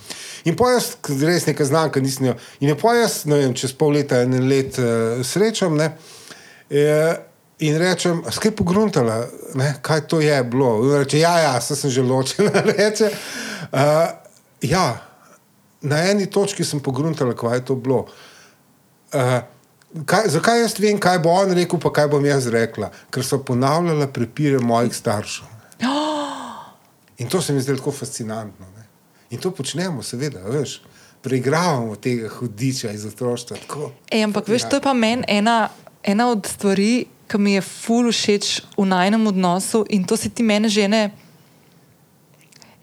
In 0.46 0.54
pa 0.54 0.70
jaz, 0.76 0.92
res 1.24 1.48
nekaj 1.50 1.72
znam, 1.72 1.90
ker 1.90 2.04
nisem 2.04 2.30
jo. 2.30 2.38
In 2.62 2.76
pa 2.78 2.94
jaz, 2.94 3.24
ne 3.26 3.42
vem, 3.42 3.58
čez 3.58 3.74
pol 3.74 3.96
leta, 3.98 4.22
en 4.22 4.46
let 4.46 4.78
uh, 4.78 5.18
srečam. 5.26 5.74
Ne? 5.80 5.96
E, 6.70 6.84
In 7.62 7.76
rečem, 7.78 8.18
skaj 8.34 8.50
pogruntala, 8.58 9.20
ne, 9.54 9.68
kaj 9.82 10.00
to 10.10 10.18
je 10.20 10.34
bilo. 10.42 10.72
In 10.82 10.98
reče, 10.98 11.20
ja, 11.22 11.38
ja, 11.38 11.52
sem 11.62 11.90
že 11.90 12.02
ločena. 12.02 12.50
Reče, 12.70 13.10
uh, 13.70 14.23
ja, 14.68 15.00
na 15.84 15.98
eni 16.10 16.26
točki 16.30 16.64
sem 16.64 16.80
pogruntala, 16.80 17.34
kaj 17.36 17.58
je 17.58 17.64
to 17.70 17.76
bilo. 17.76 18.06
Uh, 19.14 19.42
kaj, 20.06 20.28
zakaj 20.34 20.60
jaz 20.60 20.78
vem, 20.78 20.98
kaj 20.98 21.20
bo 21.22 21.34
on 21.36 21.52
rekel, 21.54 21.80
pa 21.80 21.92
kaj 21.92 22.08
bom 22.14 22.24
jaz 22.26 22.48
rekla? 22.52 22.90
Ker 23.14 23.26
so 23.26 23.38
ponavljala 23.44 24.08
prepire 24.12 24.58
mojih 24.58 24.94
staršev. 24.96 25.50
In 27.22 27.28
to 27.30 27.42
se 27.42 27.52
mi 27.52 27.60
zdi 27.62 27.76
tako 27.76 27.92
fascinantno. 27.92 28.66
Ne? 28.76 28.86
In 29.30 29.40
to 29.40 29.50
počnemo, 29.54 30.02
seveda, 30.02 30.42
veš. 30.50 30.80
Preigravamo 31.22 31.96
tega 31.96 32.28
hudiča 32.28 32.90
iz 32.90 33.06
otroštva. 33.06 33.56
E, 34.10 34.22
ampak, 34.22 34.48
veš, 34.48 34.66
ja. 34.66 34.68
to 34.68 34.76
je 34.76 34.84
pa 34.84 34.92
meni 34.92 35.24
ena, 35.28 35.68
ena 36.02 36.28
od 36.30 36.46
stvari, 36.46 37.06
ki 37.28 37.38
mi 37.38 37.54
je 37.54 37.62
ful 37.64 38.10
všeč 38.12 38.50
v 38.76 38.84
najnem 38.84 39.26
odnosu 39.26 39.84
in 39.88 40.04
to 40.04 40.16
si 40.16 40.28
ti 40.30 40.42
mene 40.42 40.68
žene. 40.68 41.10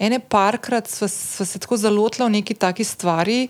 Ene 0.02 0.18
parkrat 0.20 0.90
sva, 0.90 1.06
sva 1.12 1.46
se 1.46 1.60
tako 1.62 1.78
zalotila 1.78 2.26
v 2.26 2.40
neki 2.40 2.56
taki 2.58 2.86
stvari, 2.88 3.46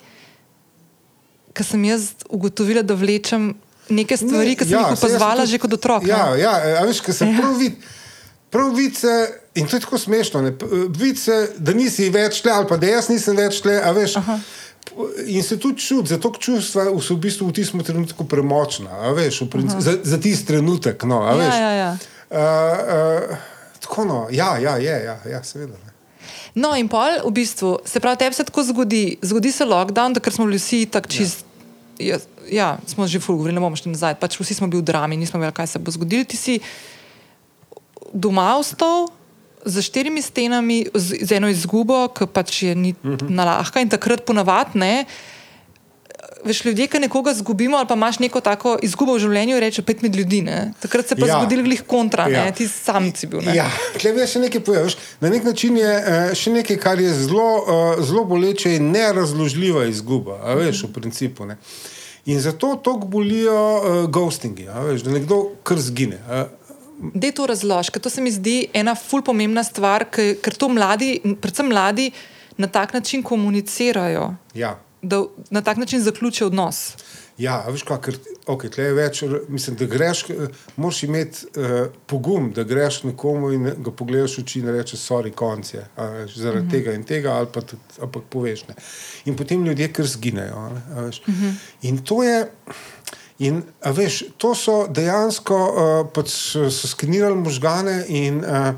ki 1.55 1.63
sem 1.63 1.83
jaz 1.87 2.11
ugotovila, 2.27 2.83
da 2.83 2.95
vlečem 2.95 3.53
neke 3.91 4.17
stvari, 4.19 4.55
ki 4.59 4.67
sem 4.67 4.75
ja, 4.75 4.85
jih 4.85 4.97
opazovala 4.97 5.45
že 5.47 5.59
kot 5.61 5.79
otrok. 5.79 6.07
Ja, 6.07 6.31
ja, 6.39 6.57
ja 6.75 6.85
veš, 6.87 7.03
kaj 7.05 7.21
se 7.21 7.27
ja. 7.29 7.37
prav 7.39 7.57
vidi. 7.59 7.79
Prav 8.51 8.73
vice, 8.75 9.07
in 9.55 9.67
to 9.67 9.77
je 9.77 9.83
tako 9.85 9.97
smešno, 9.97 10.41
vice, 10.99 11.35
da 11.55 11.71
nisi 11.71 12.09
več 12.11 12.41
tle, 12.43 12.51
ali 12.51 12.67
pa 12.67 12.75
da 12.75 12.89
jaz 12.89 13.07
nisem 13.07 13.37
več 13.39 13.61
tle. 13.63 13.77
Veš, 13.95 14.17
in 15.31 15.45
se 15.47 15.55
tudi 15.55 15.79
čuti, 15.79 16.11
zato 16.11 16.33
čustva 16.35 16.89
so 16.99 17.15
v 17.15 17.21
bistvu 17.29 17.47
v 17.47 17.55
tistem 17.55 17.83
trenutku 17.87 18.27
premočna, 18.27 19.13
veš, 19.15 19.45
principu, 19.47 19.79
za, 19.87 19.95
za 20.03 20.19
tisti 20.19 20.51
trenutek. 20.51 21.07
No, 21.07 21.21
ja, 21.31 21.47
ja, 21.47 21.71
ja. 21.79 21.91
Uh, 22.27 22.35
uh, 22.43 23.47
tako 23.79 24.05
no, 24.05 24.19
ja, 24.35 24.57
ja, 24.59 24.75
je, 24.83 24.99
ja, 25.05 25.15
ja 25.31 25.43
seveda. 25.47 25.79
Ne. 25.79 25.90
No, 26.55 26.73
in 26.75 26.89
pol, 26.91 27.21
v 27.23 27.31
bistvu, 27.31 27.79
se 27.87 27.99
pravi, 28.03 28.19
tebi 28.19 28.35
se 28.35 28.43
tako 28.43 28.63
zgodi, 28.63 29.17
zgodi 29.23 29.51
se 29.55 29.65
lockdown, 29.65 30.19
ker 30.19 30.33
smo 30.35 30.49
bili 30.49 30.59
vsi 30.59 30.85
tako 30.91 31.11
čist. 31.11 31.45
Ja. 31.99 32.19
Ja, 32.51 32.81
smo 32.89 33.05
že 33.07 33.21
fulg, 33.23 33.45
ne 33.47 33.61
bomo 33.61 33.77
šli 33.79 33.93
nazaj. 33.93 34.17
Pač 34.19 34.35
vsi 34.35 34.57
smo 34.57 34.67
bili 34.67 34.81
v 34.81 34.89
drami, 34.89 35.15
nismo 35.15 35.39
vedeli, 35.39 35.55
kaj 35.55 35.71
se 35.71 35.79
bo 35.79 35.93
zgodilo. 35.93 36.25
Ti 36.27 36.35
si 36.35 36.55
doma 38.11 38.57
ostal 38.57 39.07
za 39.63 39.79
štirimi 39.79 40.19
stenami, 40.19 40.89
z, 40.91 41.21
z 41.21 41.37
eno 41.37 41.47
izgubo, 41.47 42.09
ki 42.11 42.27
pač 42.27 42.63
je 42.67 42.75
ni 42.75 42.91
uh 42.91 43.05
mhm. 43.05 43.15
-huh. 43.15 43.29
na 43.29 43.45
lahka 43.45 43.79
in 43.79 43.89
takrat 43.89 44.25
ponavadi 44.25 45.05
veš, 46.45 46.65
ljudje, 46.65 46.87
ki 46.87 46.99
nekoga 46.99 47.31
izgubimo, 47.31 47.77
ali 47.77 47.87
pa 47.87 47.93
imaš 47.93 48.19
neko 48.19 48.41
tako 48.41 48.75
izgubo 48.81 49.15
v 49.15 49.21
življenju, 49.23 49.59
reče 49.59 49.83
pet 49.85 50.01
med 50.01 50.15
ljudi. 50.15 50.41
Ne? 50.45 50.73
Takrat 50.81 51.07
se 51.07 51.15
pa 51.15 51.27
ja. 51.27 51.39
zgodili 51.39 51.63
glih 51.63 51.83
kontra, 51.87 52.27
ja. 52.29 52.43
ti 52.55 52.67
samci 52.67 53.27
bil. 53.31 53.43
Ne? 53.45 53.55
Ja, 53.57 53.67
tle 53.99 54.13
bi 54.15 54.25
še 54.27 54.43
nekaj 54.43 54.63
povedal. 54.65 54.93
Na 55.21 55.31
nek 55.33 55.47
način 55.47 55.77
je 55.79 55.93
uh, 55.97 56.33
še 56.37 56.53
nekaj, 56.57 56.79
kar 56.81 57.01
je 57.01 57.13
zelo, 57.23 57.47
uh, 57.61 58.03
zelo 58.05 58.25
boleče 58.29 58.75
in 58.77 58.91
nerazložljiva 58.95 59.87
izguba, 59.91 60.41
a 60.43 60.57
veš, 60.59 60.85
v 60.87 60.93
principu. 60.99 61.49
Ne? 61.49 61.57
In 62.29 62.41
zato 62.41 62.75
tako 62.83 63.09
bolijo 63.11 63.57
uh, 63.57 64.03
ghostingi, 64.11 64.69
veš, 64.91 65.05
da 65.07 65.15
nekdo 65.17 65.43
kar 65.67 65.81
zgine. 65.81 66.21
Uh, 66.27 66.49
Da 67.01 67.25
je 67.25 67.33
to 67.33 67.47
razložka. 67.49 67.97
To 67.97 68.11
se 68.13 68.21
mi 68.21 68.29
zdi 68.29 68.67
ena 68.77 68.93
ful 68.93 69.23
pomembna 69.25 69.63
stvar, 69.65 70.03
ker 70.13 70.53
to 70.53 70.67
mladi, 70.69 71.15
predvsem 71.41 71.65
mladi, 71.71 72.11
na 72.61 72.69
tak 72.69 72.93
način 72.93 73.23
komunicirajo. 73.25 74.27
Ja 74.53 74.75
da 75.01 75.23
na 75.49 75.61
tak 75.61 75.77
način 75.77 76.01
zaključi 76.01 76.43
odnos. 76.43 76.93
Ja, 77.37 77.63
veš, 77.67 77.83
kaj, 77.87 77.97
ker 78.05 78.17
okay, 78.53 78.69
je 78.79 78.93
več, 78.93 79.23
mislim, 79.49 79.75
da 79.79 79.85
greš, 79.89 80.25
moraš 80.75 81.03
imeti 81.07 81.47
uh, 81.55 81.87
pogum, 82.05 82.51
da 82.53 82.63
greš 82.67 83.01
nekomu 83.07 83.49
in 83.55 83.71
ga 83.81 83.93
pogledaš 83.97 84.37
v 84.37 84.43
oči 84.43 84.61
in 84.61 84.69
rečeš, 84.75 85.01
sorry, 85.07 85.31
konc 85.33 85.73
je, 85.73 85.85
zaradi 86.35 86.65
mm 86.65 86.67
-hmm. 86.67 86.71
tega 86.71 86.93
in 86.93 87.03
tega, 87.03 87.33
ali 87.33 87.47
pa 87.53 87.61
tudi, 87.61 87.81
pa 87.97 88.19
poveš. 88.29 88.67
Ne. 88.67 88.75
In 89.25 89.35
potem 89.35 89.65
ljudje 89.65 89.93
kar 89.93 90.05
zginejo. 90.05 90.69
Mm 90.69 91.33
-hmm. 91.33 91.53
In 91.81 92.03
to 92.03 92.23
je. 92.23 92.51
In, 93.39 93.63
veš, 93.85 94.23
to 94.37 94.55
so 94.55 94.87
dejansko 94.87 95.55
uh, 95.55 96.11
pač 96.13 96.29
so 96.69 96.87
skenirali 96.87 97.35
možgane, 97.35 98.05
in 98.07 98.37
uh, 98.37 98.75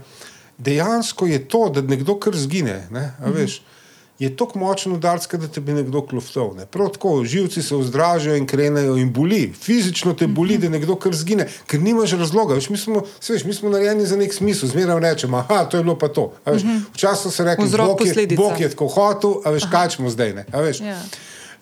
dejansko 0.57 1.25
je 1.25 1.47
to, 1.47 1.69
da 1.69 1.81
nekdo 1.81 2.19
kar 2.19 2.35
zgine. 2.35 2.87
Ne, 2.91 3.13
mm 3.19 3.33
-hmm 3.33 3.72
je 4.19 4.35
tako 4.37 4.59
močen 4.59 4.93
udarc, 4.93 5.25
da 5.27 5.47
te 5.47 5.61
bi 5.61 5.73
nekdo 5.73 6.01
kloftal. 6.01 6.53
Ne? 6.55 6.65
Prav 6.65 6.89
tako, 6.89 7.23
živci 7.25 7.63
se 7.63 7.75
vzdražijo 7.75 8.35
in 8.35 8.47
krenejo 8.47 8.95
in 8.97 9.13
boli. 9.13 9.53
Fizično 9.61 10.13
te 10.13 10.27
boli, 10.27 10.57
da 10.57 10.69
nekdo 10.69 10.95
kar 10.95 11.15
zgine, 11.15 11.47
ker 11.67 11.81
nimaš 11.81 12.13
razloga. 12.19 12.55
Veš, 12.55 12.69
mi, 12.69 12.77
smo, 12.77 13.01
veš, 13.29 13.43
mi 13.43 13.53
smo 13.53 13.69
narejeni 13.73 14.05
za 14.05 14.17
nek 14.17 14.33
smisel, 14.33 14.69
zmeraj 14.69 14.99
rečemo, 14.99 15.45
da 15.49 15.77
je 15.77 15.83
bilo 15.83 15.97
pa 15.99 16.07
to. 16.07 16.31
Veš, 16.45 16.61
včasih 16.93 17.33
se 17.33 17.43
reče, 17.43 17.67
da 17.71 17.83
je 18.21 18.37
Bog 18.37 18.61
je 18.61 18.69
tako 18.69 18.87
hotel, 18.87 19.41
a 19.45 19.49
veš, 19.49 19.67
kaj 19.71 19.89
smo 19.97 20.09
zdaj. 20.09 20.45
Ja. 20.53 21.01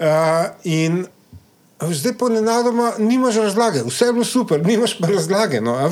Uh, 0.02 0.08
in 0.64 1.06
Veš, 1.82 1.98
zdaj 1.98 2.14
pa 2.18 2.30
ne 2.30 2.42
nadoma, 2.42 2.92
nimaš 2.98 3.36
razlage, 3.36 3.82
vse 3.88 4.06
je 4.06 4.14
bilo 4.14 4.26
super, 4.26 4.62
nimaš 4.70 4.98
pa 5.00 5.08
razlage. 5.08 5.62
No, 5.62 5.90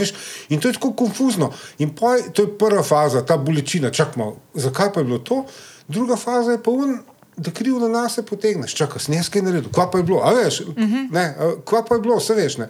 in 0.49 0.59
to 0.59 0.67
je 0.67 0.73
tako 0.73 0.93
konfuzno. 0.93 1.51
In 1.77 1.95
poj, 1.95 2.29
to 2.33 2.41
je 2.41 2.57
prva 2.57 2.83
faza, 2.83 3.25
ta 3.25 3.37
bolečina. 3.37 3.89
Čakaj, 3.89 4.23
zakaj 4.53 4.93
pa 4.93 4.99
je 4.99 5.03
bilo 5.03 5.17
to? 5.19 5.45
Druga 5.89 6.15
faza 6.15 6.51
je 6.51 6.63
pa 6.63 6.71
un. 6.71 6.99
Da 7.39 7.51
kriv 7.51 7.77
na 7.79 7.87
nas 7.87 8.13
se 8.13 8.21
potegneš, 8.25 8.73
čakaj, 8.75 8.99
sneskaj 8.99 9.41
naredil, 9.41 9.71
kva 9.71 9.85
pa 9.91 9.97
je 9.97 10.03
bilo, 10.03 10.19
a 10.23 10.33
veš, 10.35 10.59
uh. 10.59 10.67
-huh. 10.75 11.11
ne, 11.11 11.35
kva 11.65 11.85
pa 11.87 11.95
je 11.95 12.01
bilo, 12.01 12.17
vse 12.17 12.33
veš. 12.35 12.57
Ne. 12.57 12.67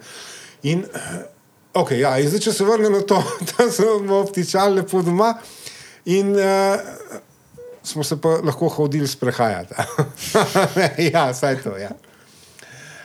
In, 0.62 0.84
okay, 1.74 1.98
ja, 1.98 2.18
in 2.18 2.28
zdaj, 2.28 2.40
če 2.40 2.52
se 2.52 2.64
vrnem 2.64 2.92
na 2.92 3.00
to, 3.00 3.22
da 3.50 3.70
smo 3.70 4.20
obtičali 4.20 4.74
lepo 4.74 5.02
doma 5.02 5.34
in 6.04 6.30
uh, 6.36 6.80
smo 7.82 8.04
se 8.04 8.20
pa 8.20 8.28
lahko 8.28 8.68
hodili 8.68 9.08
sprehajati. 9.08 9.74
ja, 11.12 11.34
saj 11.34 11.62
to, 11.62 11.76
ja. 11.76 11.90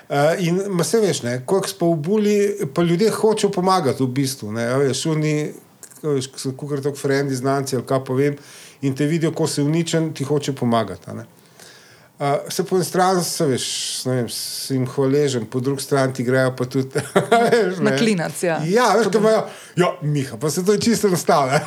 Uh, 0.10 0.16
in 0.38 0.62
vse 0.80 1.00
veš, 1.00 1.22
koliko 1.46 1.68
smo 1.68 1.92
v 1.92 1.96
buli, 1.96 2.58
pa 2.74 2.82
ljudje 2.82 3.10
hočejo 3.10 3.52
pomagati 3.52 4.04
v 4.04 4.08
bistvu, 4.08 4.52
ne, 4.52 4.78
veš, 4.78 5.06
oni, 5.06 5.54
kot 6.02 6.38
so 6.38 6.52
kukar 6.52 6.82
tako 6.82 6.98
frendi, 6.98 7.36
znanci 7.36 7.76
ali 7.76 7.86
kaj 7.86 8.04
povem. 8.04 8.34
Uh, 8.34 8.65
in 8.86 8.96
te 8.96 9.06
vidijo, 9.06 9.32
ko 9.36 9.48
si 9.48 9.62
uničen, 9.62 10.14
ti 10.14 10.24
hoče 10.24 10.54
pomagati. 10.56 11.12
Uh, 11.12 12.26
se 12.50 12.64
po 12.64 12.78
eni 12.78 12.86
strani, 12.86 13.24
se 13.24 13.46
veš, 13.46 13.68
vem, 14.06 14.30
si 14.32 14.74
jim 14.74 14.86
hvaležen, 14.88 15.46
po 15.52 15.60
drugi 15.60 15.84
strani 15.84 16.14
ti 16.14 16.24
grejo 16.24 16.54
pa 16.56 16.66
tudi 16.66 17.02
na 17.86 17.98
klinac. 17.98 18.44
Ja, 18.44 18.62
ja 18.64 18.94
veš, 18.96 19.10
kaj 19.12 19.20
imajo, 19.20 19.42
ja, 19.76 19.90
Miha, 20.02 20.38
pa 20.40 20.50
se 20.50 20.64
to 20.66 20.74
je 20.74 20.82
čisto 20.82 21.08
enostavno. 21.08 21.54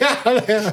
ja, 0.00 0.72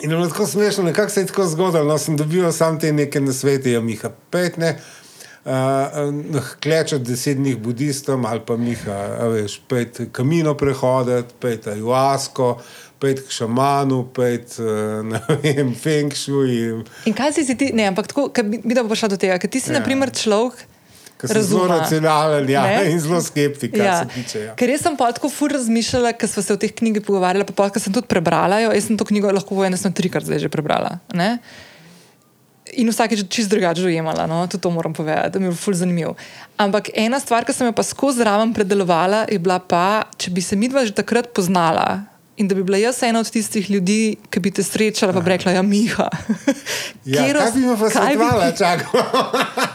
in 0.00 0.10
je 0.10 0.28
tako 0.28 0.46
smešno, 0.46 0.84
nekako 0.84 1.10
se 1.10 1.20
je 1.20 1.26
tako 1.26 1.46
zgodilo. 1.46 1.84
No, 1.84 1.98
sem 1.98 2.16
dobil 2.16 2.52
sam 2.52 2.80
te 2.80 2.92
neke 2.92 3.20
na 3.20 3.32
svetu, 3.32 3.68
ja, 3.68 3.80
Miha, 3.80 4.10
pet 4.30 4.56
ne. 4.56 4.70
Uh, 4.70 4.97
klečati 6.60 7.04
deset 7.04 7.38
dni 7.38 7.54
budistom, 7.56 8.26
ali 8.26 8.40
pa 8.46 8.56
Miha, 8.56 8.98
veš, 9.32 9.60
pet 9.68 10.00
kamino 10.12 10.54
prehoditi, 10.58 11.34
pet 11.40 11.66
ajuasko, 11.72 12.50
pet 13.00 13.22
k 13.26 13.32
šamanu, 13.32 14.00
uh, 14.00 14.64
na 15.06 15.20
vem, 15.42 15.74
feng 15.74 16.14
shui. 16.14 16.82
In 17.06 17.14
kaj 17.16 17.38
si 17.38 17.56
ti, 17.56 17.70
ne, 17.72 17.88
ampak 17.92 18.10
tako, 18.10 18.28
bi, 18.42 18.60
bi 18.64 18.74
da 18.74 18.82
bo 18.82 18.92
prišla 18.92 19.14
do 19.14 19.20
tega, 19.20 19.38
ker 19.38 19.50
ti 19.50 19.62
si, 19.62 19.72
ja. 19.72 19.78
na 19.78 19.84
primer, 19.86 20.12
človek. 20.14 20.66
Ker 21.18 21.32
sem 21.34 21.42
zelo 21.48 21.64
racionalen 21.66 22.46
ja, 22.46 22.62
in 22.86 23.00
zelo 23.02 23.18
skeptik. 23.22 23.74
Ja. 23.74 24.04
Tiče, 24.06 24.42
ja. 24.44 24.52
Ker 24.58 24.70
sem 24.78 24.94
pa 24.98 25.08
tako 25.16 25.30
fur 25.34 25.50
razmišljala, 25.50 26.12
ker 26.14 26.30
smo 26.30 26.44
se 26.46 26.54
o 26.54 26.60
teh 26.62 26.70
knjigah 26.70 27.02
pogovarjali, 27.02 27.46
pa 27.48 27.66
pa 27.66 27.82
sem 27.82 27.94
tudi 27.94 28.06
prebrala. 28.10 28.60
Jo, 28.62 28.70
jaz 28.76 28.86
sem 28.86 28.98
to 28.98 29.06
knjigo 29.08 29.32
lahko 29.34 29.64
eno 29.66 29.80
sem 29.80 29.90
trikrat 29.90 30.28
zdaj 30.28 30.44
že 30.46 30.52
prebrala. 30.52 31.00
Ne? 31.18 31.40
In 32.72 32.88
vsakeč 32.88 33.24
čist 33.28 33.50
drugače 33.50 33.82
dojemala, 33.82 34.26
no? 34.26 34.46
tudi 34.46 34.62
to 34.62 34.70
moram 34.70 34.92
povedati, 34.92 35.30
da 35.30 35.38
mi 35.38 35.46
je 35.46 35.54
ful 35.54 35.74
zanimivo. 35.74 36.14
Ampak 36.56 36.90
ena 36.94 37.20
stvar, 37.20 37.44
ki 37.44 37.52
sem 37.52 37.66
jo 37.66 37.72
pa 37.72 37.82
skozi 37.82 38.18
zraven 38.18 38.52
predelovala, 38.52 39.24
je 39.28 39.38
bila 39.38 39.58
pa, 39.58 40.04
če 40.16 40.30
bi 40.30 40.40
se 40.40 40.56
midva 40.56 40.84
že 40.84 40.92
takrat 40.92 41.32
poznala, 41.32 42.04
In 42.38 42.46
da 42.46 42.54
bi 42.54 42.62
bila 42.62 42.78
jaz 42.78 43.02
ena 43.02 43.18
od 43.18 43.26
tistih 43.26 43.66
ljudi, 43.66 44.14
ki 44.30 44.38
bi 44.38 44.50
te 44.50 44.62
srečala, 44.62 45.10
pa 45.10 45.18
bi 45.20 45.30
rekla, 45.30 45.52
ja, 45.52 45.62
Miha. 45.62 46.06
Ja, 47.04 47.24
Kje 47.24 47.34
kaj 47.34 47.50
bi 47.50 47.60
me 47.60 47.74
pa 47.74 47.88
kaj 47.88 48.14
bi- 48.14 48.22
svetovala, 48.22 48.52
čakaj. 48.52 48.86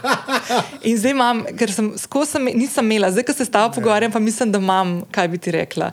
In 0.87 0.95
zdaj 0.95 1.11
imam, 1.11 1.41
ker 1.59 1.67
sem 1.67 1.91
skozi 1.97 2.31
sem, 2.31 2.45
nisem 2.55 2.85
imela, 2.85 3.11
zdaj, 3.11 3.23
ko 3.23 3.33
se 3.33 3.43
s 3.43 3.49
Ja. 3.49 3.51
tabo 3.51 3.75
pogovarjam, 3.75 4.11
pa 4.11 4.19
mislim, 4.19 4.51
da 4.51 4.59
imam, 4.59 5.01
kaj 5.11 5.27
bi 5.27 5.37
ti 5.37 5.51
rekla. 5.51 5.91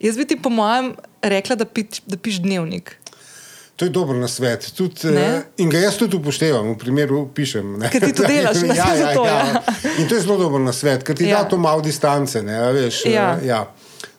Jaz 0.00 0.16
bi 0.16 0.24
ti, 0.24 0.36
po 0.36 0.48
mojem, 0.48 0.94
rekla, 1.20 1.52
da, 1.54 1.64
pič, 1.66 2.00
da 2.06 2.16
piš 2.16 2.40
dnevnik. 2.40 2.96
To 3.76 3.84
je 3.84 3.90
dobro 3.90 4.16
na 4.18 4.28
svet. 4.28 4.72
Tudi, 4.76 5.10
Ne? 5.12 5.36
uh, 5.36 5.42
in 5.56 5.70
ga 5.70 5.78
jaz 5.78 5.98
tudi 6.00 6.16
upoštevam, 6.16 6.70
v 6.72 6.78
primeru 6.80 7.26
pišem. 7.34 7.76
Ker 7.92 8.06
ti 8.06 8.12
to 8.16 8.24
delaš, 8.24 8.62
ne, 8.64 8.72
ja, 8.72 8.86
ja, 8.88 8.96
zato, 8.96 9.26
ja. 9.26 9.34
ja. 9.36 9.62
In 10.00 10.08
to 10.08 10.14
je 10.16 10.20
zelo 10.24 10.38
dobro 10.40 10.58
na 10.58 10.72
svet, 10.72 11.04
ker 11.04 11.16
ti 11.16 11.24
Ja. 11.28 11.36
ja. 11.36 11.42
da 11.44 11.48
to 11.52 11.58
malo 11.60 11.80
distance. 11.84 12.42
Ne, 12.42 12.56
veš, 12.72 13.04
eh, 13.06 13.12
Ja. 13.12 13.36
ja. 13.44 13.60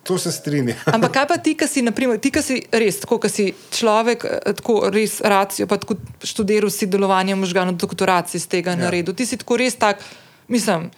To 0.03 0.17
se 0.17 0.31
strinja. 0.31 0.75
Ampak 0.95 1.11
kaj 1.11 1.25
pa 1.27 1.37
ti, 1.37 1.55
ki 1.57 1.67
si, 1.67 1.81
naprimer, 1.81 2.19
ti, 2.21 2.29
ki 2.31 2.41
si 2.41 2.61
res 2.71 3.01
tako, 3.01 3.17
ki 3.19 3.29
si 3.29 3.45
človek, 3.73 4.23
eh, 4.29 4.53
tako 4.61 4.91
res 4.93 5.17
racijo, 5.25 5.65
pa 5.67 5.81
tako 5.81 5.97
študiral 6.23 6.69
si 6.69 6.85
delovanje 6.87 7.35
možganov, 7.35 7.75
doktoracij 7.81 8.37
iz 8.37 8.45
tega 8.47 8.77
ja. 8.77 8.85
naredil. 8.85 9.17
Ti 9.17 9.25
si 9.25 9.41
tako 9.41 9.57
res 9.57 9.75
tak, 9.75 9.99
mislim. 10.47 10.91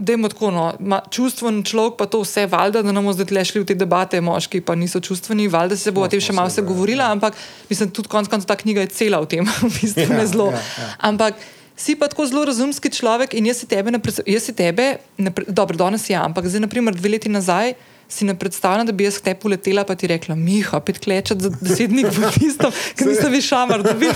Da 0.00 0.14
je 0.16 0.28
tako 0.32 0.48
no, 0.48 0.62
ma, 0.80 1.02
čustven 1.12 1.60
človek, 1.60 1.98
pa 2.00 2.06
to 2.08 2.22
vse, 2.24 2.46
valjda, 2.48 2.80
da 2.80 2.92
ne 2.92 3.02
bomo 3.02 3.12
zdaj 3.12 3.44
šli 3.44 3.60
v 3.60 3.66
te 3.68 3.74
debate, 3.76 4.20
moški 4.24 4.62
pa 4.64 4.72
niso 4.72 5.00
čustveni, 5.04 5.48
valjda 5.52 5.76
se 5.76 5.92
bo 5.92 6.00
o 6.00 6.08
No, 6.08 6.12
tem 6.12 6.22
še 6.24 6.32
malo 6.32 6.48
se, 6.48 6.62
da, 6.64 6.68
govorila, 6.70 7.10
ampak 7.12 7.36
mislim, 7.68 7.90
tudi 7.92 8.08
konec 8.08 8.30
koncev 8.32 8.48
ta 8.48 8.56
knjiga 8.56 8.86
je 8.86 8.92
cela 8.96 9.20
o 9.20 9.28
tem, 9.28 9.44
v 9.60 9.72
bistvu 9.76 10.08
Ja, 10.08 10.16
ne 10.16 10.24
zelo. 10.26 10.48
ja, 10.56 10.62
ja. 10.80 10.88
Ampak 11.10 11.36
si 11.76 11.98
pa 12.00 12.08
tako 12.08 12.24
zelo 12.32 12.46
razumski 12.48 12.88
človek 12.88 13.36
in 13.36 13.52
jaz 13.52 13.60
si 13.60 13.68
tebe, 13.68 13.92
ne 13.92 14.00
jaz 14.24 14.48
si 14.48 14.56
tebe 14.56 14.96
ne 15.20 15.32
dobro, 15.48 15.76
danes 15.76 16.08
ja, 16.08 16.24
ampak 16.24 16.48
zdaj, 16.48 16.64
naprimer, 16.64 16.96
dve 16.96 17.16
leti 17.16 17.28
nazaj. 17.28 17.76
Si 18.10 18.24
ne 18.26 18.34
predstavljam, 18.38 18.86
da 18.86 18.92
bi 18.92 19.04
jaz 19.06 19.20
k 19.20 19.28
tebi 19.28 19.40
poletela, 19.40 19.84
pa 19.86 19.94
ti 19.94 20.08
rekla, 20.10 20.34
Miha, 20.34 20.80
pet 20.82 20.98
klečet 20.98 21.42
za 21.44 21.50
deset 21.60 21.92
dni 21.92 22.02
pod 22.08 22.34
tistom, 22.34 22.74
ker 22.98 23.06
nisem 23.06 23.30
več 23.30 23.46
šamar 23.46 23.84
dobil. 23.86 24.10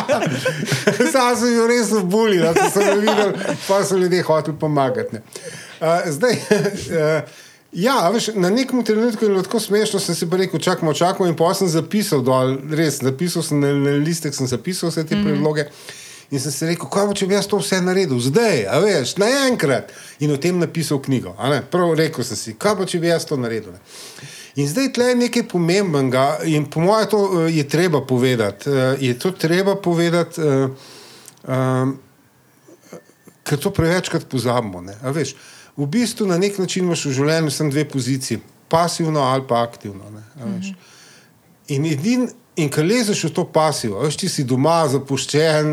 Sam 1.12 1.34
sem 1.36 1.50
bil 1.50 1.66
res 1.66 1.90
v 1.90 2.04
bulji, 2.06 2.38
da 2.44 2.70
sem 2.70 2.86
ga 2.86 2.96
videl, 3.02 3.34
pa 3.66 3.80
so 3.84 3.98
ljudje 3.98 4.22
hoteli 4.28 4.56
pomagati. 4.60 5.18
ne. 5.18 5.22
Uh, 5.80 6.06
zdaj, 6.14 6.38
uh, 6.38 7.40
ja, 7.86 7.96
veš, 8.14 8.30
na 8.38 8.50
nekem 8.54 8.84
trenutku 8.86 9.24
je 9.24 9.32
bilo 9.32 9.42
tako 9.42 9.60
smešno, 9.60 10.00
sem 10.00 10.14
si 10.14 10.28
rekel, 10.30 10.60
čakamo, 10.60 10.94
čakamo 10.94 11.28
in 11.28 11.34
pa 11.36 11.50
sem 11.54 11.68
zapisal 11.68 12.22
dol, 12.22 12.54
res, 12.70 13.02
zapisal 13.02 13.42
sem 13.42 13.60
na, 13.60 13.72
na 13.74 13.96
listek, 13.98 14.34
sem 14.34 14.46
zapisal 14.46 14.94
vse 14.94 15.06
te 15.06 15.16
mm. 15.16 15.26
predloge. 15.26 15.66
In 16.30 16.38
sem 16.38 16.52
si 16.54 16.66
rekel, 16.68 16.86
kaj 16.86 17.08
bo, 17.08 17.14
če 17.18 17.26
bi 17.26 17.34
jaz 17.34 17.48
to 17.50 17.58
vse 17.58 17.80
naredil, 17.82 18.20
zdaj, 18.22 18.62
a 18.70 18.78
veš, 18.84 19.16
naenkrat. 19.18 19.90
In 20.22 20.30
o 20.30 20.36
tem 20.38 20.60
napisal 20.62 21.00
knjigo. 21.02 21.32
Prav 21.72 21.94
rekel 21.98 22.26
sem 22.26 22.38
si, 22.38 22.54
kaj 22.54 22.76
bo, 22.78 22.86
če 22.86 23.00
bi 23.02 23.10
jaz 23.10 23.26
to 23.26 23.38
naredil. 23.40 23.74
Ne? 23.74 23.82
In 24.62 24.68
zdaj 24.70 24.92
tle 24.94 25.08
je 25.10 25.16
nekaj 25.24 25.46
pomembnega, 25.50 26.26
in 26.46 26.68
po 26.70 26.84
mojem, 26.84 27.10
to 27.10 27.18
uh, 27.18 27.48
je 27.50 27.64
treba 27.70 28.02
povedati. 28.06 28.70
Uh, 28.70 28.94
je 29.02 29.18
to 29.18 29.34
treba 29.34 29.74
povedati, 29.74 30.42
um, 30.42 31.96
ker 33.42 33.58
to 33.58 33.74
prevečkrat 33.74 34.30
pozabimo. 34.30 34.84
Veš, 35.10 35.34
v 35.74 35.86
bistvu 35.90 36.30
na 36.30 36.38
nek 36.38 36.58
način 36.62 36.86
imaš 36.86 37.08
v 37.08 37.16
življenju 37.18 37.50
samo 37.50 37.74
dve 37.74 37.88
poziciji, 37.90 38.38
pasivno 38.70 39.26
ali 39.26 39.46
pa 39.48 39.64
aktivno. 39.66 40.14
Ne, 40.14 40.22
veš. 40.46 40.74
In 41.74 41.90
edin. 41.90 42.30
In 42.60 42.68
ko 42.68 42.82
lezeš 42.84 43.24
v 43.24 43.32
to 43.34 43.44
pasivo, 43.48 44.00
veš, 44.04 44.16
ti 44.20 44.28
si 44.28 44.44
doma, 44.44 44.82
zapuščen, 44.90 45.70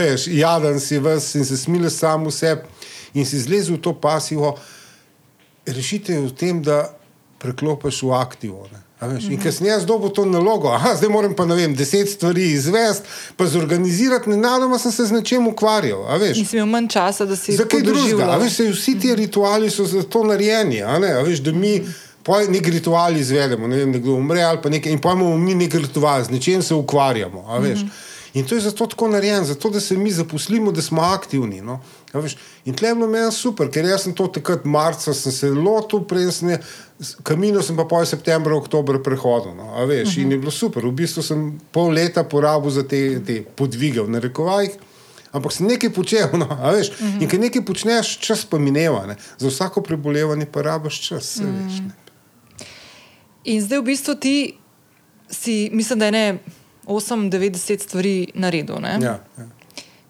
veš, 0.00 0.26
jaden 0.32 0.80
si 0.82 0.98
ves 1.00 1.30
in 1.38 1.46
se 1.48 1.56
smiliš 1.56 2.00
sam 2.02 2.26
v 2.28 2.34
sebi, 2.34 2.68
in 3.14 3.24
si 3.26 3.40
zlezel 3.40 3.78
v 3.78 3.84
to 3.86 3.94
pasivo, 3.96 4.56
rešitev 5.64 6.20
je 6.20 6.26
v 6.28 6.36
tem, 6.36 6.60
da 6.62 6.84
preklopiš 7.38 8.02
v 8.02 8.12
aktivo. 8.18 8.66
Ne. 8.72 8.84
Veš, 8.98 9.28
in 9.30 9.38
sem 9.38 9.68
jaz 9.70 9.86
dobil 9.86 10.10
to 10.10 10.24
nalogo, 10.26 10.72
aha, 10.74 10.96
zdaj 10.98 11.10
moram 11.12 11.34
pa 11.38 11.46
ne 11.46 11.54
vem, 11.54 11.74
deset 11.74 12.10
stvari 12.10 12.48
izvesti, 12.50 13.06
pa 13.38 13.46
zorganizirati, 13.46 14.30
nenadoma 14.30 14.78
sem 14.78 14.92
se 14.92 15.06
z 15.06 15.14
nečem 15.14 15.46
ukvarjal. 15.46 16.02
veš. 16.18 16.42
Nisem 16.42 16.58
imel 16.58 16.72
manj 16.72 16.88
časa, 16.88 17.24
da 17.24 17.36
si 17.36 17.54
Za 17.54 17.64
kaj 17.64 17.86
drugega? 17.86 18.36
Veš, 18.42 18.58
vsi 18.74 18.98
ti 18.98 19.14
rituali 19.14 19.70
so 19.70 19.86
za 19.86 20.02
to 20.02 20.24
narejeni. 20.26 20.82
a 20.82 20.98
ne? 20.98 21.12
A 21.14 21.22
Veš, 21.22 21.38
da 21.46 21.52
mi 21.52 21.78
poj 22.28 22.48
nek 22.48 22.68
ritual 22.68 23.16
izvedemo, 23.16 23.66
ne 23.66 23.76
vem, 23.76 23.90
nekdo 23.90 24.14
umre 24.14 24.42
ali 24.42 24.60
pa 24.62 24.68
nekaj 24.68 24.92
in 24.92 25.00
pojmo 25.00 25.32
mi 25.38 25.54
nek 25.56 25.74
ritual, 25.76 26.22
z 26.24 26.30
nečem 26.30 26.62
se 26.62 26.74
ukvarjamo. 26.74 27.44
a 27.48 27.58
veš. 27.58 27.86
In 28.36 28.44
to 28.44 28.54
je 28.54 28.60
zato 28.60 28.86
tako 28.86 29.08
narejeno, 29.08 29.44
zato 29.44 29.70
da 29.70 29.80
se 29.80 29.96
mi 29.96 30.10
zaposlimo, 30.12 30.72
da 30.72 30.82
smo 30.82 31.00
aktivni. 31.02 31.62
No? 31.62 31.80
A 32.12 32.20
veš, 32.20 32.36
In 32.64 32.74
tle 32.74 32.88
je 32.88 32.94
bilo 32.94 33.06
meni 33.08 33.32
super, 33.32 33.70
ker 33.70 33.84
jaz 33.84 34.02
sem 34.02 34.12
to 34.12 34.26
takrat 34.28 34.64
marca 34.64 35.14
sem 35.14 35.32
se 35.32 35.48
lotil, 35.48 36.02
prej 36.04 36.26
sem 36.32 36.50
s- 37.00 37.14
kamino 37.22 37.62
sem 37.62 37.76
pa 37.76 37.84
pol 37.84 38.04
septembra, 38.04 38.52
oktober 38.54 38.98
prehodil. 39.02 39.54
No? 39.56 39.72
A 39.74 39.84
Veš, 39.84 40.08
uh 40.08 40.14
-huh. 40.14 40.22
In 40.22 40.32
je 40.32 40.38
bilo 40.38 40.50
super. 40.50 40.84
V 40.84 40.92
bistvu 40.92 41.22
sem 41.22 41.60
pol 41.72 41.88
leta 41.90 42.24
porabil 42.24 42.70
za 42.70 42.82
te, 42.82 43.20
te 43.24 43.42
podvige 43.56 44.02
v 44.02 44.10
narekovajih. 44.10 44.70
Ampak 45.32 45.52
sem 45.52 45.66
nekaj 45.66 45.90
počel, 45.90 46.28
no, 46.32 46.46
veš. 46.72 46.88
Uh 46.90 46.96
-huh. 46.98 47.22
In 47.22 47.28
ker 47.28 47.40
nekaj 47.40 47.64
počneš, 47.64 48.18
čas 48.18 48.44
pa 48.44 48.58
mineva. 48.58 49.06
Ne. 49.06 49.16
Za 49.38 49.48
vsako 49.48 49.80
prebolevanje 49.80 50.46
pa 50.46 50.62
rabiš 50.62 51.00
čas. 51.08 51.36
Uh 51.36 51.42
-huh. 51.44 51.64
veš, 51.64 51.78
ne. 51.80 51.90
In 53.44 53.62
zdaj 53.62 53.78
v 53.78 53.86
bistvu 53.86 54.14
ti 54.14 54.36
si, 55.30 55.70
mislim, 55.72 55.98
da 55.98 56.06
je 56.06 56.12
ne 56.12 56.38
8-90 56.86 57.84
stvari 57.84 58.28
naredil. 58.34 58.80
ne? 58.80 58.98
Ja, 59.02 59.20
ja. 59.38 59.46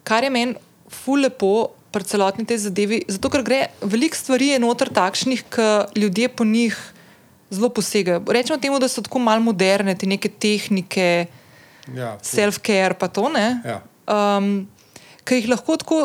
Kar 0.03 0.25
je 0.25 0.31
meni 0.31 0.55
ful 0.89 1.21
lepo 1.21 1.69
pri 1.93 2.05
celotni 2.05 2.47
tej 2.47 2.59
zadevi, 2.69 3.03
zato 3.09 3.31
ker 3.33 3.43
gre 3.43 3.67
veliko 3.81 4.17
stvari 4.17 4.55
je 4.55 4.59
noter 4.59 4.89
takšnih, 4.89 5.45
ki 5.49 5.69
ljudje 6.01 6.29
po 6.29 6.45
njih 6.45 6.77
zelo 7.51 7.69
posegajo. 7.69 8.23
Rečemo 8.29 8.61
temu, 8.61 8.79
da 8.79 8.89
so 8.89 9.03
tako 9.03 9.19
malo 9.19 9.41
moderne, 9.41 9.95
te 9.97 10.07
neke 10.07 10.29
tehnike, 10.29 11.27
Ja, 11.95 12.19
self-care, 12.21 12.93
pa 12.99 13.09
to 13.09 13.29
ne. 13.33 13.61
Ja. 13.65 13.81
Um, 14.09 14.69
ki 15.25 15.41
jih 15.41 15.49
lahko 15.49 15.77
tako, 15.81 15.99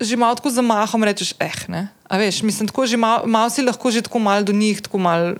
že 0.00 0.16
malo 0.16 0.36
tako 0.36 0.52
zamahom 0.52 1.04
rečeš, 1.04 1.34
eh, 1.40 1.60
ne. 1.68 1.88
A 2.08 2.16
veš, 2.20 2.42
mislim, 2.42 2.68
tako 2.68 2.86
že 2.86 2.96
malo 2.96 3.26
mal 3.26 3.50
si 3.50 3.64
lahko 3.64 3.90
že 3.90 4.04
tako 4.04 4.18
malo 4.18 4.44
do 4.44 4.52
njih, 4.52 4.80
tako 4.80 4.98
malo. 4.98 5.36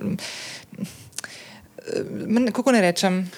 Eh, 1.93 2.51
Kako 2.51 2.71
ne 2.71 2.81
rečem, 2.81 3.31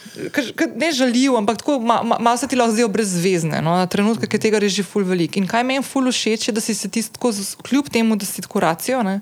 ne 0.76 0.92
žaljiv, 0.92 1.38
ampak 1.38 1.58
tako 1.62 1.80
ma, 1.80 2.02
ma, 2.04 2.18
malo 2.20 2.38
se 2.38 2.48
ti 2.48 2.56
lahko 2.56 2.74
zdijo 2.74 2.88
brezvezne. 2.88 3.62
No? 3.62 3.78
Na 3.78 3.88
trenutke, 3.88 4.28
ki 4.28 4.40
tega 4.40 4.60
reži 4.60 4.84
ful 4.84 5.04
velik. 5.04 5.38
In 5.38 5.48
kaj 5.48 5.64
meni 5.64 5.86
ful 5.86 6.12
všeč, 6.12 6.50
je, 6.50 6.56
da 6.56 6.62
si 6.62 6.76
se 6.76 6.90
ti 6.90 7.04
tako, 7.04 7.34
kljub 7.64 7.90
temu, 7.90 8.16
da 8.16 8.26
si 8.26 8.42
tako 8.42 8.60
racijo, 8.60 9.04
ne? 9.04 9.20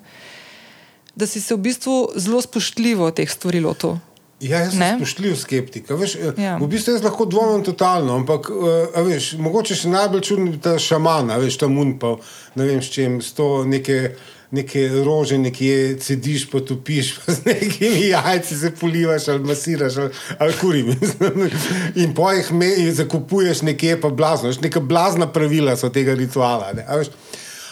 da 1.17 1.25
si 1.25 1.41
se 1.41 1.55
v 1.55 1.57
bistvu 1.57 1.95
zelo 2.15 2.41
spoštljivo 2.41 3.09
teh 3.11 3.29
stvari 3.29 3.59
lotil. 3.59 3.97
Ja, 4.39 4.59
jaz 4.59 4.71
sem 4.71 4.79
Ne? 4.79 4.95
spoštljiv 4.99 5.35
skeptik. 5.35 5.89
Veš, 5.89 6.15
ja. 6.15 6.33
Ja. 6.37 6.57
V 6.61 6.67
bistvu 6.69 6.93
jaz 6.93 7.03
lahko 7.03 7.25
dvomim 7.25 7.63
totalno, 7.65 8.15
ampak 8.21 8.51
a 8.93 9.01
veš, 9.01 9.33
mogoče 9.41 9.75
še 9.75 9.89
najbolj 9.89 10.21
čudni 10.21 10.59
ta 10.61 10.77
šaman, 10.77 11.33
veš, 11.41 11.57
ta 11.57 11.67
munpal, 11.67 12.19
ne 12.55 12.67
vem 12.69 12.81
s 12.81 12.93
čim, 12.93 13.17
s 13.21 13.33
to 13.33 13.65
neke. 13.65 14.13
Neke 14.51 14.85
rože, 15.03 15.37
nekje 15.37 15.97
cediš, 15.99 16.45
pa 16.51 16.61
topiš, 16.63 17.09
pa 17.19 17.33
z 17.35 17.45
nekimi 17.45 18.05
jajci 18.07 18.57
se 18.57 18.71
polivaš 18.71 19.27
ali 19.27 19.43
masiraš 19.43 19.97
ali, 19.97 20.09
ali 20.39 20.53
kurim. 20.61 20.93
In 22.01 22.13
po 22.15 22.31
jih 22.31 22.51
me, 22.51 22.69
zakupuješ 22.91 23.61
nekje, 23.67 23.99
pa 24.01 24.09
blazno. 24.09 24.47
veš, 24.47 24.61
Neka 24.63 24.79
blazna 24.79 25.27
pravila 25.27 25.75
so 25.75 25.89
tega 25.89 26.15
rituala. 26.15 26.71
Ne. 26.73 26.85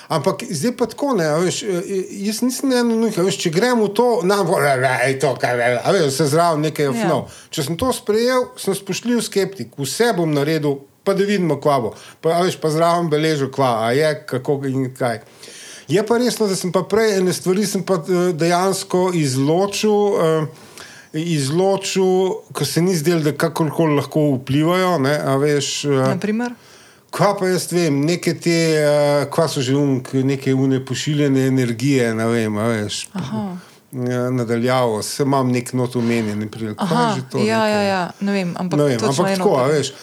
Ampak 0.07 0.43
zdaj 0.49 0.75
pa 0.77 0.85
tako 0.85 1.13
ne, 1.17 1.25
veš, 1.41 1.63
eh, 1.63 1.87
jaz 2.27 2.41
nisem 2.45 2.71
eno 2.71 2.97
nuka, 2.99 3.23
veš, 3.25 3.39
če 3.41 3.49
grem 3.49 3.79
v 3.81 3.89
to, 3.97 4.09
nam 4.27 4.45
bo, 4.45 4.59
je 4.61 5.15
to, 5.21 5.31
kaj 5.41 5.57
je, 5.57 5.69
a 5.81 5.93
veš, 5.95 6.11
se 6.13 6.27
zraven 6.29 6.61
nekaj 6.67 6.91
ofnov. 6.91 7.23
Ja. 7.25 7.47
Če 7.57 7.65
sem 7.69 7.79
to 7.81 7.89
sprejel, 7.95 8.51
sem 8.61 8.77
spoštljiv 8.77 9.23
skeptik, 9.25 9.73
vse 9.81 10.11
bom 10.17 10.29
naredil, 10.29 10.83
pa 11.05 11.17
da 11.17 11.25
vidimo, 11.25 11.57
kva 11.61 11.79
bo. 11.81 11.93
Pa, 12.21 12.37
veš, 12.45 12.59
pa 12.61 12.69
zraven 12.73 13.09
beležil, 13.09 13.49
kva, 13.53 13.87
a 13.87 13.95
je, 13.97 14.11
kako 14.29 14.59
in 14.69 14.91
kaj. 14.93 15.23
Je 15.87 16.05
pa 16.05 16.17
resno, 16.17 16.47
da 16.47 16.55
sem 16.55 16.71
pa 16.71 16.81
prej 16.83 17.17
ene 17.17 17.33
stvari 17.33 17.65
pa 17.85 18.01
eh, 18.01 18.33
dejansko 18.33 19.11
izločil. 19.13 19.91
eh, 20.21 20.63
Izločil, 21.15 22.03
ko 22.51 22.65
se 22.65 22.81
ni 22.81 22.95
zdelo, 22.95 23.21
da 23.23 23.31
kakorkoli 23.31 23.95
lahko 23.95 24.33
vplivajo. 24.35 24.97
Ne, 24.99 25.37
veš, 25.39 25.85
eh, 25.85 25.89
Naprimer? 25.89 26.51
Kaj 27.15 27.37
pa 27.39 27.47
jaz 27.47 27.69
vem, 27.71 28.01
neke 28.03 28.33
te, 28.35 28.55
uh, 28.83 29.21
kva 29.31 29.45
so 29.47 29.61
že 29.63 29.71
umk, 29.79 30.09
neke 30.27 30.51
une 30.53 30.81
pošiljene 30.85 31.45
energije, 31.47 32.09
ne 32.15 32.25
vem, 32.27 32.57
veš. 32.57 33.05
Ja, 34.09 34.25
nadaljavo, 34.29 34.99
se 35.03 35.23
imam 35.23 35.51
nek 35.51 35.71
not 35.73 35.95
umenjen, 35.95 36.39
ne 36.39 36.49
Aha, 36.77 37.15
to? 37.31 37.39
ja, 37.39 37.67
ja, 37.67 37.81
ja, 37.81 38.01
ne 38.19 38.31
vem, 38.31 38.51
ampak, 38.59 38.79
Ne 38.79 38.85
vem, 38.85 38.99
ampak 38.99 39.37
tako, 39.37 39.55
veš. 39.71 39.93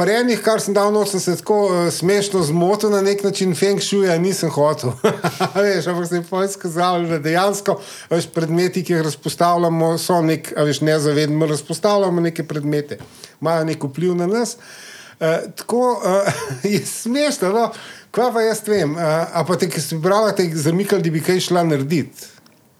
Pri 0.00 0.14
enih, 0.16 0.38
kar 0.40 0.62
sem 0.64 0.72
dal 0.72 0.94
sem 1.04 1.20
se 1.20 1.34
tako 1.36 1.56
uh, 1.66 1.92
smešno 1.92 2.40
zmotil 2.48 2.88
na 2.90 3.02
nek 3.04 3.20
način, 3.24 3.52
feng 3.54 3.82
shuja 3.84 4.14
nisem 4.18 4.48
hotel. 4.50 4.94
Veš, 5.60 5.90
ampak 5.92 6.08
se 6.08 6.16
je 6.16 6.24
pa 6.30 6.44
izkazalo, 6.44 7.04
da 7.08 7.18
dejansko 7.18 7.76
veš, 8.10 8.30
predmeti, 8.32 8.80
ki 8.84 8.94
jih 8.94 9.02
razpostavljamo, 9.04 9.90
so 9.98 10.22
nek, 10.24 10.54
veš, 10.56 10.80
nezavedno 10.88 11.46
razpostavljamo 11.46 12.20
neke 12.20 12.46
predmete, 12.48 12.98
imajo 13.40 13.68
nek 13.68 13.84
vpliv 13.84 14.16
na 14.16 14.26
nas. 14.26 14.56
Uh, 14.56 15.52
tako 15.56 15.84
uh, 15.92 16.42
je 16.72 16.80
smešno, 16.86 17.52
no? 17.52 17.68
kva 18.10 18.32
pa 18.32 18.48
jaz 18.48 18.64
vem. 18.68 18.96
Uh, 18.96 19.04
a 19.04 19.44
pa 19.44 19.60
te, 19.60 19.68
ki 19.68 19.84
si 19.84 20.00
brala, 20.00 20.32
te 20.32 20.48
zamikali, 20.48 21.04
da 21.04 21.12
bi 21.12 21.20
kaj 21.20 21.44
šla 21.50 21.68
narediti 21.74 22.30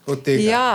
od 0.06 0.24
tega. 0.24 0.48
Ja, 0.48 0.70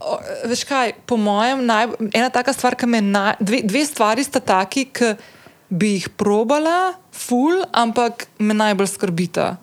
O, 0.00 0.14
veš 0.48 0.62
kaj, 0.64 0.94
po 1.04 1.18
mojem, 1.20 1.60
naj, 1.68 1.90
ena 2.16 2.30
taka 2.32 2.54
stvar, 2.56 2.72
ki 2.72 2.86
me 2.88 3.02
na, 3.04 3.34
dve, 3.36 3.58
dve 3.68 3.82
stvari 3.84 4.24
sta 4.24 4.40
taki, 4.40 4.86
ki 4.96 5.10
bi 5.70 5.92
jih 5.92 6.08
probala, 6.10 6.92
ful, 7.10 7.62
ampak 7.72 8.26
me 8.38 8.54
najbolj 8.54 8.86
skrbita. 8.88 9.56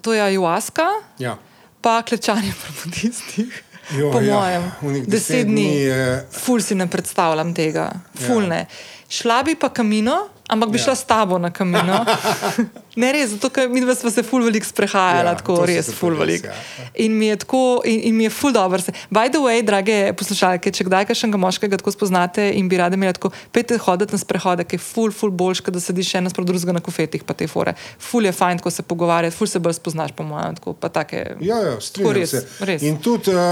To 0.00 0.12
je 0.12 0.20
ayahuasca, 0.20 0.86
Ja. 1.18 1.36
pa 1.80 2.02
klečanje 2.02 2.52
pri 2.60 2.72
budistih. 2.82 3.52
Jo, 3.90 4.08
po 4.10 4.20
ja, 4.20 4.34
mojem, 4.34 4.64
deset 4.82 5.10
deset 5.10 5.44
dni 5.44 5.52
dni, 5.54 5.76
je- 5.76 6.26
ful 6.32 6.60
si 6.60 6.74
ne 6.74 6.86
predstavljam 6.86 7.52
tega, 7.52 7.90
ful 8.16 8.42
Ja. 8.42 8.48
ne. 8.48 8.66
Šla 9.06 9.42
bi 9.42 9.54
pa 9.54 9.68
kamino, 9.68 10.16
ampak 10.46 10.68
bi 10.70 10.78
Ja. 10.78 10.84
šla 10.84 10.94
s 10.94 11.04
tabo 11.04 11.38
na 11.38 11.50
kamino. 11.50 12.04
ne 12.96 13.12
res, 13.12 13.30
zato 13.30 13.50
ker 13.50 13.68
mi 13.68 13.80
dva 13.80 13.94
sva 13.94 14.10
se 14.10 14.22
ful 14.22 14.42
veliko 14.42 14.66
sprehajala, 14.66 15.30
Ja, 15.30 15.36
tako 15.36 15.56
res 15.62 15.90
ful 15.90 16.14
veliko. 16.14 16.46
ja. 16.46 16.54
In 16.96 17.12
mi 17.12 17.26
je 17.26 17.36
tako, 17.38 17.60
in, 17.84 18.00
in 18.02 18.14
mi 18.14 18.24
je 18.24 18.30
ful 18.30 18.52
dobro. 18.52 18.78
By 19.10 19.28
the 19.28 19.38
way, 19.38 19.62
drage 19.62 19.96
poslušalke, 20.14 20.70
če 20.70 20.84
kdaj 20.84 21.06
kakšnega 21.06 21.36
moškega 21.36 21.76
tako 21.76 21.90
spoznate 21.90 22.50
in 22.52 22.68
bi 22.68 22.76
radi 22.76 22.94
imeli 22.94 23.12
tako, 23.12 23.30
pejte 23.50 23.78
hoditi 23.78 24.12
na 24.12 24.18
sprehode, 24.18 24.64
ki 24.64 24.74
je 24.74 24.84
ful, 24.84 25.10
ful 25.12 25.30
boljš, 25.32 25.62
da 25.66 25.80
sediš 25.80 26.14
ena 26.14 26.30
sprot 26.30 26.46
drugega 26.46 26.72
na 26.72 26.80
kofetih, 26.80 27.22
pa 27.22 27.34
te 27.34 27.46
fore. 27.46 27.74
Ful 28.00 28.24
je 28.24 28.32
fajn, 28.32 28.58
ko 28.58 28.70
se 28.70 28.82
pogovarjati, 28.84 29.34
ful 29.34 29.46
se 29.46 29.58
bolj 29.58 29.72
spoznaš, 29.74 30.12
po 30.12 30.22
mojem, 30.24 30.54
tako 30.54 30.72
pa 30.74 30.88
take. 30.90 31.24
Ja, 31.40 31.58
ja, 31.60 31.80
strinjam 31.80 32.14
res, 32.14 32.30
se. 32.30 32.44
res. 32.60 32.82
In 32.82 32.96
tudi, 32.98 33.30
uh, 33.30 33.42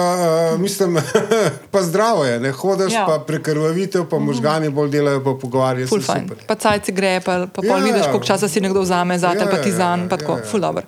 mislim, 0.56 0.98
pa 1.72 1.82
zdravo 1.82 2.24
je, 2.24 2.40
ne 2.40 2.52
hodiš, 2.52 2.92
Ja. 2.92 3.06
pa 3.06 3.18
prekrvavitev, 3.20 4.04
pa 4.04 4.18
možgani 4.20 4.68
bolj 4.70 4.90
delajo, 4.90 5.20
pa 5.20 5.34
pogovarjajo 5.34 5.88
Ful 5.88 6.00
se 6.00 6.06
fajn. 6.06 6.28
super. 6.28 6.44
Pa 6.46 6.54
cajci 6.56 6.92
gre, 6.92 7.20
pa, 7.20 7.46
pa 7.46 7.60
Ja, 7.60 7.68
pol 7.68 7.82
vidiš, 7.82 8.02
koliko 8.04 8.24
časa 8.24 8.48
si 8.48 8.60
nekdo 8.60 8.80
vzame 8.80 9.18
za 9.18 9.31
te, 9.34 9.44
Ja, 9.44 9.50
pa 9.50 9.62
ti 9.62 9.68
ja, 9.68 9.76
zanj, 9.76 10.02
ja, 10.02 10.08
pa 10.08 10.16
tako, 10.16 10.32
ja, 10.32 10.38
ja. 10.38 10.50
ful 10.50 10.60
dobro. 10.60 10.82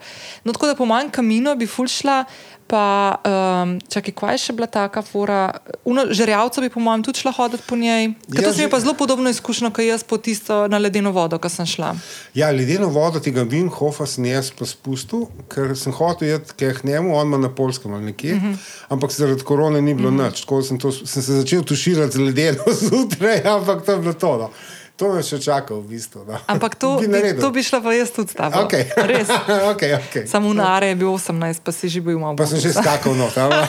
No, 0.45 0.53
tako 0.53 0.67
da 0.67 0.75
po 0.75 0.85
manj 0.87 1.11
kamino 1.11 1.57
bi 1.57 1.67
ful 1.67 1.87
šla. 1.89 2.25
Pa, 2.67 3.21
um, 3.29 3.75
čakaj, 3.93 4.13
kaj 4.17 4.33
je 4.35 4.39
še 4.39 4.53
bila 4.57 4.67
taka 4.67 5.03
fora? 5.05 5.51
Uno, 5.85 6.07
žerjavca 6.11 6.63
bi, 6.65 6.71
po 6.73 6.81
mojem, 6.81 7.03
tudi 7.05 7.21
šla 7.21 7.33
hoditi 7.37 7.63
po 7.69 7.77
njej. 7.77 8.07
Ja, 8.07 8.41
Ja, 8.41 8.43
to 8.43 8.53
se 8.53 8.59
mi 8.59 8.65
je 8.65 8.71
pa 8.71 8.81
zelo 8.81 8.95
podobno 8.95 9.29
izkušnja, 9.31 9.69
kot 9.71 9.85
jaz 9.85 10.03
po 10.03 10.17
tisto 10.17 10.65
na 10.69 10.79
ledeno 10.81 11.13
vodo, 11.13 11.37
ko 11.39 11.49
sem 11.49 11.67
šla. 11.67 11.93
Ja, 12.35 12.49
ledeno 12.51 12.89
vodo 12.89 13.21
tega 13.21 13.45
Wim 13.45 13.69
Hofa 13.69 14.07
sem 14.07 14.25
jaz 14.25 14.49
pa 14.59 14.65
spustil, 14.65 15.27
ker 15.53 15.77
sem 15.77 15.93
hotel 15.93 16.29
jeti 16.29 16.57
k 16.57 16.81
njemu, 16.89 17.13
on 17.17 17.27
ima 17.27 17.39
na 17.39 17.51
polskem 17.55 17.93
ali 17.95 18.05
nekje, 18.05 18.33
uh 18.33 18.43
Mhm. 18.43 18.53
-huh. 18.53 18.57
ampak 18.89 19.13
zaradi 19.13 19.43
korone 19.45 19.83
ni 19.83 19.95
bilo 19.95 20.09
uh 20.09 20.15
-huh. 20.15 20.25
nič. 20.27 20.41
Tako 20.41 20.63
sem, 20.63 20.79
to, 20.81 20.93
sem 20.93 21.23
se 21.23 21.33
začel 21.33 21.63
tuširati 21.65 22.13
z 22.17 22.21
ledeno 22.21 22.65
zjutraj, 22.81 23.45
ampak 23.45 23.85
to 23.85 23.93
je 23.93 23.99
bilo 23.99 24.13
to. 24.13 24.39
No. 24.39 24.51
To 24.95 25.11
me 25.11 25.27
še 25.27 25.43
čaka 25.43 25.75
v 25.75 25.91
bistvu. 25.91 26.23
No. 26.23 26.39
Ampak 26.47 26.79
to 26.79 26.95
Bi 27.03 27.11
naredil. 27.11 27.43
to 27.43 27.51
bi 27.51 27.67
šla 27.67 27.83
pa 27.83 27.91
jaz 27.99 28.15
tudi 28.15 28.31
tabo. 28.31 28.63
Okay. 28.63 28.87
Res. 28.95 29.27
okay, 29.75 29.91
okay. 29.99 30.23
Samo 30.31 30.55
na 30.55 30.79
are 30.79 30.95
je 30.95 30.97
bil 31.03 31.11
18, 31.11 31.35
pa 31.67 31.75
si 31.75 31.91
že 31.91 31.99
bil 31.99 32.15
malo 32.15 32.39
Pa 32.39 32.47
sem 32.47 32.63
že 32.63 32.71
skakal 32.71 33.19
not. 33.19 33.35
a? 33.35 33.67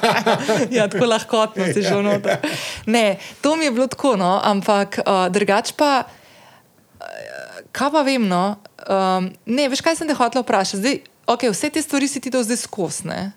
ja, 0.76 0.88
tako 0.88 1.12
lahkotno 1.12 1.68
si 1.76 1.84
že 1.84 1.92
noter. 1.92 2.40
Ne, 2.88 3.20
to 3.44 3.52
mi 3.60 3.68
je 3.68 3.72
bilo 3.76 3.84
tako, 3.84 4.16
no, 4.16 4.40
ampak 4.40 5.04
uh, 5.04 5.28
drugač 5.28 5.76
pa, 5.76 6.08
uh, 6.08 7.68
kaj 7.68 7.92
pa 7.92 8.00
vem, 8.00 8.24
no, 8.24 8.56
um, 8.88 9.28
ne, 9.44 9.68
veš, 9.68 9.84
kaj 9.84 10.00
sem 10.00 10.08
te 10.08 10.16
hotel 10.16 10.40
vprašati. 10.40 10.80
Zdaj, 10.80 10.96
okay, 11.28 11.52
vse 11.52 11.68
te 11.68 11.84
stvari 11.84 12.08
si 12.08 12.16
ti 12.16 12.32
to 12.32 12.40
zdaj 12.40 12.64
skosne. 12.64 13.36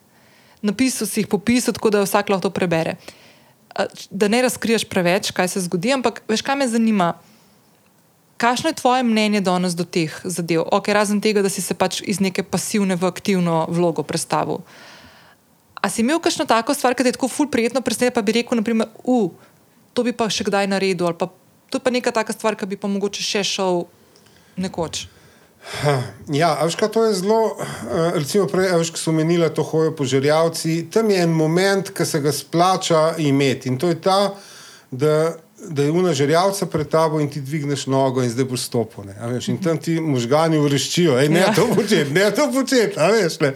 Napisal 0.64 1.04
si 1.04 1.20
jih, 1.20 1.28
popisal, 1.28 1.76
tako 1.76 1.92
da 1.92 2.08
vsak 2.08 2.32
lahko 2.32 2.48
to 2.48 2.56
prebere. 2.56 2.96
Uh, 2.96 3.25
Da 4.10 4.28
ne 4.32 4.42
razkriješ 4.46 4.86
preveč, 4.88 5.32
kaj 5.36 5.52
se 5.52 5.66
zgodi, 5.66 5.92
ampak 5.92 6.22
veš, 6.32 6.44
kaj 6.46 6.56
me 6.56 6.68
zanima. 6.68 7.14
Kakšno 8.40 8.72
je 8.72 8.80
tvoje 8.80 9.04
mnenje 9.04 9.42
danes 9.42 9.76
do 9.76 9.84
teh 9.84 10.12
zadev? 10.24 10.66
Okay, 10.76 10.96
razen 10.96 11.22
tega, 11.24 11.44
da 11.44 11.52
si 11.52 11.64
se 11.64 11.76
pač 11.76 12.02
iz 12.04 12.20
neke 12.20 12.44
pasivne 12.44 12.96
v 13.00 13.08
aktivno 13.08 13.64
vlogo 13.72 14.04
predstavil. 14.04 14.64
A 15.80 15.92
si 15.92 16.04
imel 16.04 16.20
kakšno 16.20 16.48
tako 16.48 16.74
stvar, 16.76 16.96
ki 16.96 17.04
te 17.04 17.12
je 17.14 17.18
tako 17.20 17.32
ful 17.32 17.48
prijetno 17.52 17.84
presenetila, 17.84 18.16
pa 18.16 18.26
bi 18.26 18.36
rekel, 18.36 18.60
naprimer, 18.60 18.92
uh, 19.04 19.32
to 19.96 20.04
bi 20.04 20.12
pa 20.12 20.28
še 20.28 20.48
kdaj 20.48 20.68
naredil, 20.68 21.08
ali 21.08 21.20
pa 21.20 21.32
to 21.70 21.80
je 21.80 21.84
pa 21.84 21.92
neka 21.92 22.12
taka 22.12 22.34
stvar, 22.34 22.56
ki 22.56 22.68
bi 22.68 22.80
pa 22.80 22.92
mogoče 22.92 23.24
še 23.24 23.44
šel 23.44 23.86
nekoč. 24.60 25.08
Ja, 26.30 26.58
a 26.60 26.66
veš, 26.66 26.76
kaj 26.76 26.90
to 26.90 27.06
je 27.06 27.14
zelo, 27.14 27.58
eh, 27.58 28.12
recimo 28.16 28.48
prej, 28.48 28.70
a 28.70 28.78
veš, 28.78 28.92
ko 28.92 28.98
so 28.98 29.12
menila 29.12 29.50
to 29.50 29.64
hojo 29.64 29.92
po 29.92 30.06
žerjavci, 30.06 30.88
tam 30.90 31.10
je 31.10 31.18
en 31.18 31.30
moment, 31.30 31.90
ki 31.90 32.06
se 32.06 32.20
ga 32.20 32.32
splača 32.32 33.16
imeti 33.18 33.70
in 33.70 33.78
to 33.78 33.88
je 33.88 34.02
ta, 34.02 34.34
da, 34.92 35.34
da 35.70 35.84
je 35.84 35.92
una 35.92 36.14
žerjavca 36.14 36.66
pred 36.66 36.90
tabo 36.90 37.20
in 37.20 37.30
ti 37.30 37.42
dvigneš 37.42 37.88
nogo 37.88 38.24
in 38.24 38.30
zdaj 38.30 38.46
boš 38.46 38.62
stopil. 38.62 39.04
in 39.48 39.58
tam 39.58 39.78
ti 39.78 40.00
možgani 40.00 40.60
vreščijo, 40.60 41.20
Ej, 41.20 41.30
ne 41.30 41.40
Ja. 41.40 41.48
ja. 41.48 41.54
to 41.54 41.68
početi, 41.76 42.12
ne 42.12 42.32
to 42.32 42.52
početi, 42.54 43.00
a 43.00 43.08
veš. 43.08 43.40
Ne. 43.40 43.54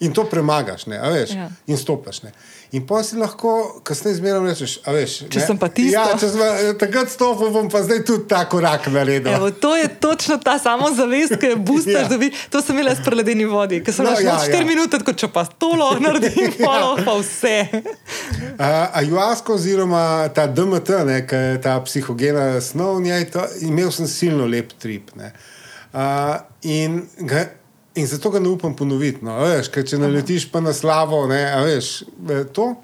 In 0.00 0.12
to 0.12 0.24
premagaš, 0.24 0.86
ne, 0.86 0.98
a 0.98 1.08
veš, 1.08 1.30
Ja. 1.30 1.36
ja. 1.36 1.50
in 1.66 1.76
stopiš. 1.76 2.22
Ne. 2.22 2.32
In 2.72 2.82
pa 2.82 2.98
si 3.02 3.14
lahko, 3.14 3.50
kasneje 3.82 4.16
zmeraj 4.16 4.42
rečeš, 4.42 4.72
a 4.82 4.90
veš. 4.90 5.12
Če 5.30 5.38
ne, 5.38 5.44
sem 5.46 5.58
pa 5.58 5.68
tisto. 5.68 5.94
Ja, 5.94 6.06
če 6.12 6.28
sem 6.28 6.40
pa- 6.40 6.72
takrat 6.76 7.08
stopil, 7.08 7.50
bom 7.50 7.68
pa 7.70 7.82
zdaj 7.82 8.00
tudi 8.02 8.26
ta 8.26 8.40
korak 8.44 8.88
naredil. 8.88 9.30
Evo, 9.32 9.50
to 9.50 9.76
je 9.76 9.86
točno 9.96 10.38
ta 10.38 10.58
samozavest, 10.58 11.36
ki 11.36 11.46
je 11.46 11.56
booster, 11.58 12.00
Ja. 12.02 12.08
da 12.08 12.18
bi, 12.18 12.32
to 12.50 12.58
sem 12.60 12.74
imela 12.74 12.94
s 12.94 13.04
preledeni 13.04 13.44
vodi, 13.44 13.78
ker 13.80 13.94
sem 13.94 14.04
No, 14.04 14.10
ja, 14.12 14.18
šla 14.18 14.50
4 14.50 14.58
ja. 14.58 14.66
minute, 14.66 14.98
tako 14.98 15.14
če 15.14 15.28
pa 15.28 15.44
to 15.46 15.72
lahko 15.72 16.00
naredim, 16.00 16.52
pa 16.64 16.72
lahko 16.76 17.04
pa 17.04 17.14
vse. 17.16 17.56
Uh, 18.58 18.64
Ajuasko, 18.94 19.54
oziroma 19.54 20.02
ta 20.28 20.46
DMT, 20.46 20.88
ne, 21.04 21.20
ta 21.62 21.80
psihogena 21.80 22.60
snov, 22.60 23.00
njej, 23.00 23.30
to, 23.30 23.46
imel 23.62 23.90
sem 23.90 24.06
silno 24.06 24.46
lep 24.46 24.72
trip. 24.78 25.14
ne. 25.14 25.32
Uh, 25.92 26.34
in, 26.62 26.98
ga, 27.18 27.46
in 27.96 28.06
zato 28.06 28.30
ga 28.30 28.40
ne 28.40 28.48
upam 28.48 28.76
ponoviti. 28.76 29.24
No, 29.24 29.38
veš, 29.40 29.70
ker 29.72 29.86
če 29.86 29.98
naletiš 30.00 30.50
pa 30.52 30.60
na 30.60 30.74
slavo, 30.76 31.24
ne, 31.30 31.42
veš, 31.64 32.02
eh, 32.30 32.44
to. 32.52 32.74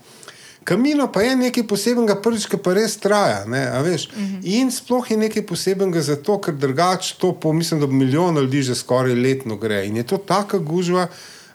Kamino 0.64 1.08
pa 1.12 1.22
je 1.22 1.34
nekaj 1.36 1.66
posebnega, 1.66 2.20
prvič, 2.22 2.46
ki 2.46 2.58
pa 2.62 2.74
res 2.76 2.94
traja. 3.02 3.42
Ne, 3.50 3.64
veš. 3.82 4.06
In 4.46 4.70
sploh 4.70 5.10
je 5.10 5.16
nekaj 5.18 5.42
posebnega 5.46 6.00
zato, 6.06 6.38
ker 6.38 6.54
drugače 6.54 7.16
to 7.18 7.32
po, 7.34 7.52
mislim, 7.52 7.80
da 7.82 7.86
milijon 7.86 8.38
ljudi 8.38 8.62
že 8.62 8.78
skoraj 8.78 9.14
letno 9.14 9.56
gre. 9.56 9.86
In 9.86 9.96
je 9.96 10.06
to 10.06 10.18
taka 10.18 10.58
gužva, 10.58 11.08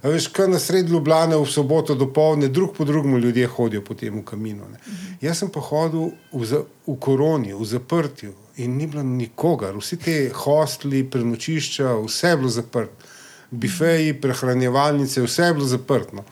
a 0.03 0.11
veš, 0.11 0.27
kar 0.27 0.49
na 0.49 0.59
sredi 0.59 0.91
Ljubljane 0.91 1.37
v 1.39 1.45
soboto 1.49 1.95
do 1.95 2.09
povdne, 2.13 2.47
drug 2.47 2.75
po 2.75 2.85
drugem 2.85 3.17
ljudje 3.17 3.47
hodijo 3.47 3.81
po 3.81 3.95
tem 3.95 4.23
kaminu. 4.25 4.67
Ne. 4.71 4.79
Jaz 5.21 5.39
sem 5.39 5.49
pa 5.49 5.63
hodil 5.63 6.11
v, 6.33 6.45
za, 6.45 6.61
v 6.87 6.99
koroni, 6.99 7.55
v 7.55 7.65
zaprtju 7.65 8.33
in 8.57 8.77
ni 8.77 8.87
bilo 8.87 9.03
nikogar, 9.03 9.75
vsi 9.77 9.97
ti 9.97 10.15
hostli, 10.33 11.03
prenočišča, 11.03 11.95
vse 12.05 12.33
je 12.33 12.37
bilo 12.37 12.49
zaprto. 12.49 13.06
Bifeji, 13.51 14.13
prehranjevalnice, 14.21 15.21
vse 15.21 15.43
je 15.43 15.53
bilo 15.53 15.65
zaprto. 15.65 16.23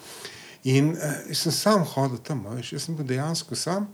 In 0.64 0.90
uh, 0.90 1.36
sem 1.36 1.52
sam 1.52 1.86
hodil 1.86 2.18
tam, 2.18 2.44
veš, 2.56 2.74
jaz 2.74 2.88
sem 2.88 2.96
bil 2.98 3.08
dejansko 3.08 3.56
sam. 3.56 3.88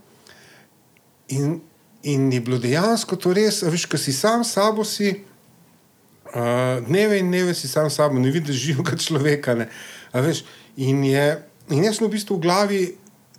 In, 1.28 1.60
in 2.02 2.32
je 2.32 2.40
bilo 2.40 2.58
dejansko 2.58 3.16
to 3.16 3.34
res, 3.36 3.62
veš, 3.62 3.86
ko 3.86 4.00
si 4.00 4.12
sam 4.16 4.42
sabo, 4.44 4.84
si 4.84 5.12
uh, 5.12 6.80
dneve 6.88 7.20
in 7.20 7.30
dneve 7.30 7.54
si 7.54 7.68
sam 7.68 7.90
sabo, 7.90 8.18
ne 8.18 8.32
vidiš 8.32 8.56
živega 8.66 8.98
človeka. 8.98 9.54
Ne, 9.54 9.68
a 10.10 10.24
veš, 10.24 10.42
in, 10.76 11.04
je, 11.06 11.26
in 11.70 11.86
jaz 11.86 12.00
sem 12.00 12.08
v 12.08 12.14
bistvu 12.16 12.40
v 12.40 12.44
glavi 12.48 12.82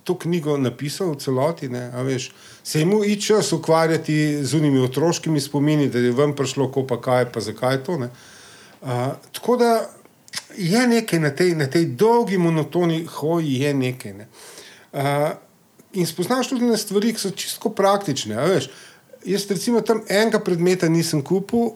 to 0.04 0.16
knjigo 0.20 0.56
napisal 0.60 1.12
v 1.12 1.20
celoti. 1.20 1.68
Ne, 1.68 1.90
a 1.92 2.06
veš, 2.06 2.30
se 2.64 2.80
je 2.80 2.88
mu 2.88 3.02
i 3.04 3.18
čas 3.20 3.52
ukvarjati 3.52 4.40
z 4.40 4.56
unimi 4.56 4.80
otroškimi 4.80 5.40
spomini, 5.40 5.90
da 5.92 6.00
je 6.00 6.14
vam 6.14 6.32
prišlo, 6.32 6.70
ko 6.72 6.86
pa 6.88 6.96
kaj, 7.02 7.28
pa 7.34 7.44
zakaj 7.44 7.82
to. 7.84 7.98
Ne. 8.00 8.08
Uh, 8.08 8.30
tako 9.32 9.56
da 9.56 9.90
je 10.56 10.86
nekaj 10.86 11.18
na 11.18 11.30
tej, 11.30 11.54
na 11.54 11.66
tej 11.66 11.86
dolgi, 11.86 12.38
monotoni 12.38 13.04
hoji, 13.04 13.60
je 13.60 13.74
nekaj. 13.74 14.12
Ne. 14.12 14.28
Uh, 14.92 15.00
in 15.92 16.06
spoznaš 16.06 16.48
tudi 16.48 16.64
na 16.64 16.76
stvari, 16.76 17.14
ki 17.14 17.20
so 17.20 17.30
čisto 17.30 17.70
praktične. 17.70 18.36
Veš, 18.36 18.68
jaz, 19.24 19.46
recimo, 19.50 19.80
tam 19.80 20.02
enega 20.08 20.40
predmeta 20.40 20.88
nisem 20.88 21.22
kupil, 21.22 21.74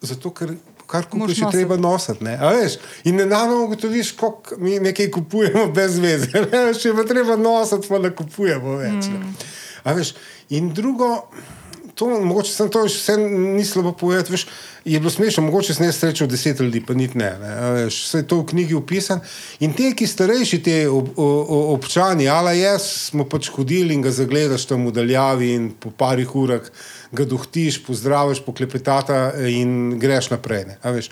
zato 0.00 0.34
ker. 0.34 0.56
Kar 0.88 1.04
kupiš, 1.04 1.42
je 1.42 1.48
treba 1.52 1.76
nositi. 1.76 2.24
Ne? 2.24 2.38
veš. 2.40 2.78
In 3.04 3.18
ne 3.20 3.26
namo 3.28 3.58
ugotoviš, 3.66 4.14
kako 4.16 4.56
mi 4.56 4.78
nekaj 4.80 5.10
kupujemo 5.12 5.66
brez 5.76 5.98
veze. 6.00 6.30
ne 6.32 6.62
veš, 6.64 6.80
Če 6.80 6.94
pa 6.96 7.04
treba 7.04 7.36
nositi, 7.36 7.90
pa 7.92 7.98
ne 8.00 8.08
kupujemo 8.16 8.78
več. 8.80 9.10
Mm. 9.12 9.34
Veš, 9.98 10.14
in 10.48 10.70
drugo, 10.72 11.10
to, 11.98 12.06
mogoče 12.22 12.52
sem 12.52 12.68
to 12.70 12.84
vse 12.86 13.16
ni 13.18 13.64
slabo 13.64 13.92
povedati. 13.92 14.32
Veš, 14.32 14.46
je 14.84 15.00
bilo 15.00 15.10
smešno, 15.10 15.42
mogoče 15.42 15.74
sem 15.74 15.86
jaz 15.86 15.96
srečal 15.98 16.28
deset 16.30 16.60
ljudi, 16.60 16.80
pa 16.86 16.94
niti 16.94 17.18
ne. 17.18 17.32
ne 17.42 17.54
veš, 17.74 17.98
vse 18.06 18.22
je 18.22 18.26
to 18.30 18.38
v 18.40 18.46
knjigi 18.52 18.76
upisano. 18.78 19.20
In 19.66 19.74
te, 19.74 19.90
ki 19.98 20.06
starejši, 20.06 20.60
te 20.62 20.76
ob, 20.88 21.10
ob, 21.18 21.50
občani, 21.74 22.28
ali 22.30 22.60
jaz, 22.60 22.86
smo 23.10 23.26
pač 23.28 23.50
hodili 23.54 23.96
in 23.98 24.04
ga 24.06 24.14
zagledaš 24.14 24.68
tam 24.70 24.86
v 24.86 24.94
daljavi 25.00 25.50
in 25.56 25.70
po 25.74 25.90
parih 25.90 26.36
urah 26.38 26.70
ga 27.12 27.26
dohtiš, 27.26 27.82
pozdraviš, 27.86 28.44
poklepetata 28.46 29.32
in 29.50 29.98
greš 29.98 30.30
naprej. 30.36 30.68
Ne, 30.70 30.78
veš. 30.84 31.10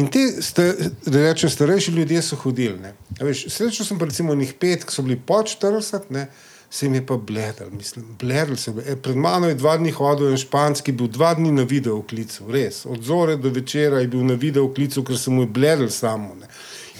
In 0.00 0.06
sta, 0.40 0.70
da 1.06 1.26
rečem, 1.26 1.50
starejši 1.50 1.92
ljudje 1.92 2.22
so 2.22 2.36
hodili. 2.36 2.94
srečal 3.34 3.86
sem 3.86 4.00
recimo 4.00 4.34
njih 4.34 4.54
pet, 4.54 4.84
ki 4.86 4.94
so 4.94 5.02
bili 5.02 5.18
pod 5.18 5.50
40, 5.50 6.08
ne, 6.14 6.28
se 6.70 6.86
jim 6.86 6.94
je 6.94 7.06
pa 7.06 7.16
bledel, 7.16 7.70
mislim, 7.70 8.04
bledel 8.20 8.56
se 8.56 8.70
je. 8.70 8.92
E, 8.92 8.96
Pred 8.96 9.16
mano 9.16 9.48
je 9.48 9.54
dva 9.54 9.76
dni 9.76 9.90
hodil 9.90 10.30
en 10.30 10.36
španski, 10.38 10.92
bil 10.92 11.08
dva 11.08 11.34
dni 11.34 11.52
na 11.52 11.62
video 11.62 12.02
klicu, 12.02 12.44
res. 12.50 12.84
Od 12.86 13.02
zore 13.02 13.36
do 13.36 13.50
večera 13.50 13.98
je 14.00 14.08
bil 14.08 14.22
na 14.24 14.34
video 14.34 14.68
klicu, 14.74 15.04
ker 15.04 15.18
se 15.18 15.30
mu 15.30 15.42
je 15.42 15.46
bledel 15.46 15.88
samo. 15.90 16.34
Ne. 16.40 16.46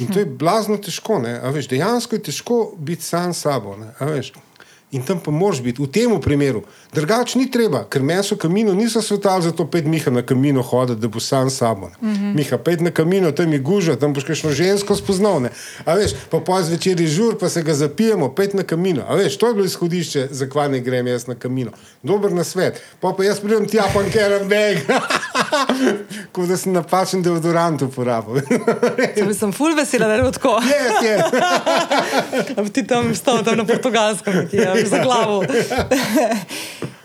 In 0.00 0.08
to 0.08 0.18
je 0.18 0.26
blazno 0.26 0.76
težko. 0.76 1.18
ne, 1.18 1.38
a 1.38 1.50
Veš, 1.50 1.68
dejansko 1.68 2.16
je 2.16 2.22
težko 2.22 2.74
biti 2.78 3.02
sam 3.02 3.34
sabo. 3.34 3.76
ne, 3.76 3.92
a 3.98 4.04
veš. 4.04 4.32
In 4.92 5.02
tam 5.06 5.20
pa 5.22 5.30
moraš 5.30 5.62
biti, 5.62 5.82
v 5.82 5.86
tem 5.86 6.20
primeru. 6.20 6.64
Drugače 6.93 7.38
ni 7.38 7.51
treba, 7.51 7.84
ker 7.86 8.03
meso 8.03 8.36
kamino 8.36 8.74
niso 8.74 9.03
svetali, 9.03 9.43
zato 9.43 9.66
pet 9.70 9.86
Miha 9.86 10.11
na 10.11 10.22
kamino 10.22 10.62
hoditi, 10.62 11.01
da 11.01 11.09
bo 11.09 11.20
sam 11.20 11.51
sabo. 11.51 11.91
Mm 12.03 12.14
-hmm. 12.14 12.34
Miha, 12.34 12.59
pet 12.59 12.80
na 12.80 12.91
kamino, 12.91 13.32
tam 13.32 13.53
je 13.53 13.59
guža, 13.59 13.97
tam 13.97 14.14
boš 14.14 14.24
kakšno 14.24 14.51
žensko 14.51 14.97
spoznal. 14.97 15.41
ne. 15.41 15.51
A 15.84 15.95
veš, 15.95 16.11
pa 16.30 16.41
poj 16.41 16.62
zvečer 16.62 17.01
je 17.01 17.07
žur, 17.07 17.38
pa 17.38 17.49
se 17.49 17.62
ga 17.62 17.74
zapijemo, 17.74 18.34
pet 18.34 18.55
na 18.55 18.62
kamino. 18.62 19.03
A 19.09 19.14
veš, 19.14 19.36
to 19.38 19.49
je 19.49 19.55
bilo 19.55 19.66
izhodišče, 19.66 20.28
zakaj 20.30 20.68
ne 20.68 20.80
grem 20.80 21.07
jaz 21.07 21.26
na 21.26 21.34
kamino. 21.34 21.70
Dober 22.03 22.32
na 22.32 22.45
svet. 22.45 22.82
Pa 23.01 23.12
pa 23.16 23.24
jaz 23.24 23.41
pridem 23.41 23.68
tja, 23.68 23.84
pa 23.95 24.03
ker 24.12 24.45
beg. 24.45 24.78
Kot 26.32 26.49
da 26.49 26.57
sem 26.57 26.72
napačen 26.72 27.22
deodorant 27.22 27.82
uporabil. 27.82 28.41
Sem, 29.20 29.34
sem 29.34 29.53
ful 29.53 29.74
vesela, 29.76 30.07
da 30.07 30.14
je 30.14 30.32
tako. 30.32 30.61
Yes, 30.62 31.05
yes. 31.05 32.72
Ti 32.74 32.86
tam 32.86 33.14
tam 33.24 33.57
na 33.57 33.64
portugalskem, 33.64 34.34
nekje, 34.36 34.68
a 34.68 34.74
bi 34.74 34.86
za 34.86 34.99
glavo. 35.05 35.45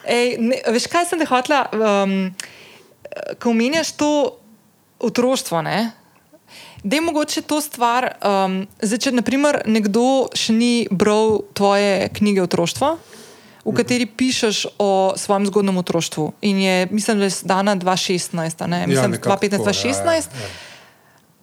Ej, 0.08 0.38
ne, 0.39 0.62
veš, 0.76 0.88
kaj 0.91 1.10
sem 1.10 1.22
te 1.22 1.28
hotla, 1.30 1.66
um, 1.74 2.16
ko 3.41 3.53
omenjaš 3.53 3.95
to 3.99 4.12
otroštvo, 4.99 5.62
ne? 5.66 5.91
Da 6.86 6.95
je 6.95 7.01
mogoče 7.01 7.41
to 7.41 7.62
stvar, 7.62 8.12
um, 8.22 8.62
zdaj, 8.82 8.99
če 9.08 9.16
naprimer 9.18 9.64
nekdo 9.66 10.30
še 10.38 10.53
ni 10.53 10.74
bral 10.91 11.41
tvoje 11.58 12.12
knjige 12.14 12.45
otroštva, 12.45 12.91
v 13.66 13.74
kateri 13.74 14.06
pišeš 14.06 14.78
o 14.78 15.18
svojem 15.18 15.47
zgodnem 15.49 15.82
otroštvu. 15.82 16.28
In 16.45 16.62
je, 16.62 16.76
mislim, 16.93 17.24
da 17.24 17.26
je 17.26 17.41
dana 17.49 17.74
2016, 17.74 18.62
a 18.62 18.70
ne? 18.70 18.86
mislim, 18.88 19.18
nekako 19.18 19.39
2015, 19.41 19.49
tako, 19.49 19.70
ja, 19.74 19.74
2016. 19.74 20.06
ja, 20.06 20.45
ja. 20.45 20.53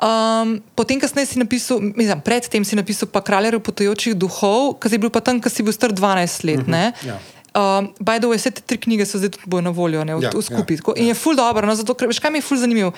Um, 0.02 0.58
potem, 0.74 0.98
kasneje 0.98 1.26
si 1.30 1.38
napisal, 1.38 1.78
mislim, 1.78 2.20
predtem 2.26 2.64
si 2.66 2.74
napisal 2.74 3.06
pa 3.06 3.20
Kraljev 3.22 3.60
potujočih 3.62 4.16
duhov, 4.18 4.74
ki 4.82 4.90
si 4.90 4.98
bil 4.98 5.12
pa 5.14 5.22
tam, 5.22 5.38
ko 5.38 5.46
si 5.46 5.62
bil 5.62 5.74
star 5.74 5.94
12 5.94 6.42
let. 6.42 6.66
Uh 6.66 6.66
-huh, 6.66 7.06
ja. 7.06 7.18
Um, 7.55 7.92
by 7.98 8.16
the 8.16 8.26
way, 8.26 8.36
vse 8.36 8.50
te 8.50 8.62
tri 8.62 8.78
knjige 8.78 9.05
so 9.05 9.18
zdaj 9.18 9.30
tudi 9.30 9.61
na 9.61 9.70
voljo, 9.70 10.00
ne, 10.03 10.14
v, 10.14 10.22
Ja, 10.22 10.30
v 10.30 10.40
skupaj. 10.40 10.72
ja, 10.72 10.82
Ja, 10.88 10.94
in 10.96 11.07
je 11.07 11.14
ful 11.14 11.34
dobro, 11.34 11.61
no, 11.62 11.74
zato, 11.74 11.92
ker 11.92 12.09
veš, 12.09 12.18
kaj 12.18 12.30
mi 12.30 12.38
je 12.38 12.42
ful 12.42 12.57
zanimivo. 12.57 12.92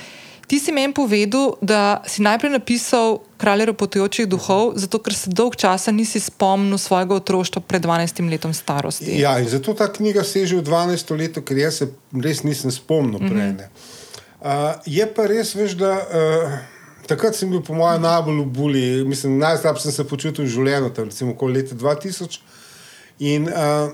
Ti 0.45 0.59
si 0.59 0.71
meni 0.71 0.93
povedal, 0.93 1.57
da 1.59 1.81
si 2.05 2.21
najprej 2.21 2.53
napisal 2.53 3.19
Kraljev 3.35 3.73
potujočih 3.73 4.29
duhov, 4.29 4.77
zato 4.77 4.99
ker 4.99 5.11
se 5.11 5.27
dolg 5.29 5.57
časa 5.57 5.91
nisi 5.91 6.21
spomnil 6.21 6.77
svojega 6.77 7.15
otroštva 7.15 7.63
pred 7.63 7.83
12 7.83 8.21
letom 8.29 8.53
starosti. 8.53 9.17
Ja, 9.17 9.39
in 9.39 9.49
zato 9.49 9.73
ta 9.73 9.89
knjiga 9.89 10.23
seže 10.23 10.55
v 10.55 10.63
12. 10.63 11.17
leto, 11.17 11.41
ker 11.41 11.57
jaz 11.57 11.75
se 11.75 11.89
res 12.15 12.43
nisem 12.43 12.71
spomnil 12.71 13.19
Mhm. 13.19 13.27
prej. 13.27 13.53
ne. 13.55 13.67
Uh, 14.39 14.51
je 14.85 15.07
pa 15.09 15.25
res, 15.25 15.55
veš, 15.55 15.73
da 15.75 15.91
uh, 15.91 16.53
takrat 17.07 17.35
sem 17.35 17.49
bil, 17.49 17.61
po 17.61 17.73
mojem, 17.73 18.03
najbolj 18.03 18.39
v 18.39 18.47
buli, 18.47 18.83
mislim, 19.03 19.39
najslabše 19.39 19.83
sem 19.83 19.93
se 19.95 20.05
počutil 20.05 20.45
v 20.45 20.49
življenju, 20.51 20.91
tam 20.91 21.05
recimo 21.05 21.33
okoli 21.33 21.55
leta 21.55 21.75
2000. 21.75 22.39
In, 23.19 23.49
uh, 23.49 23.89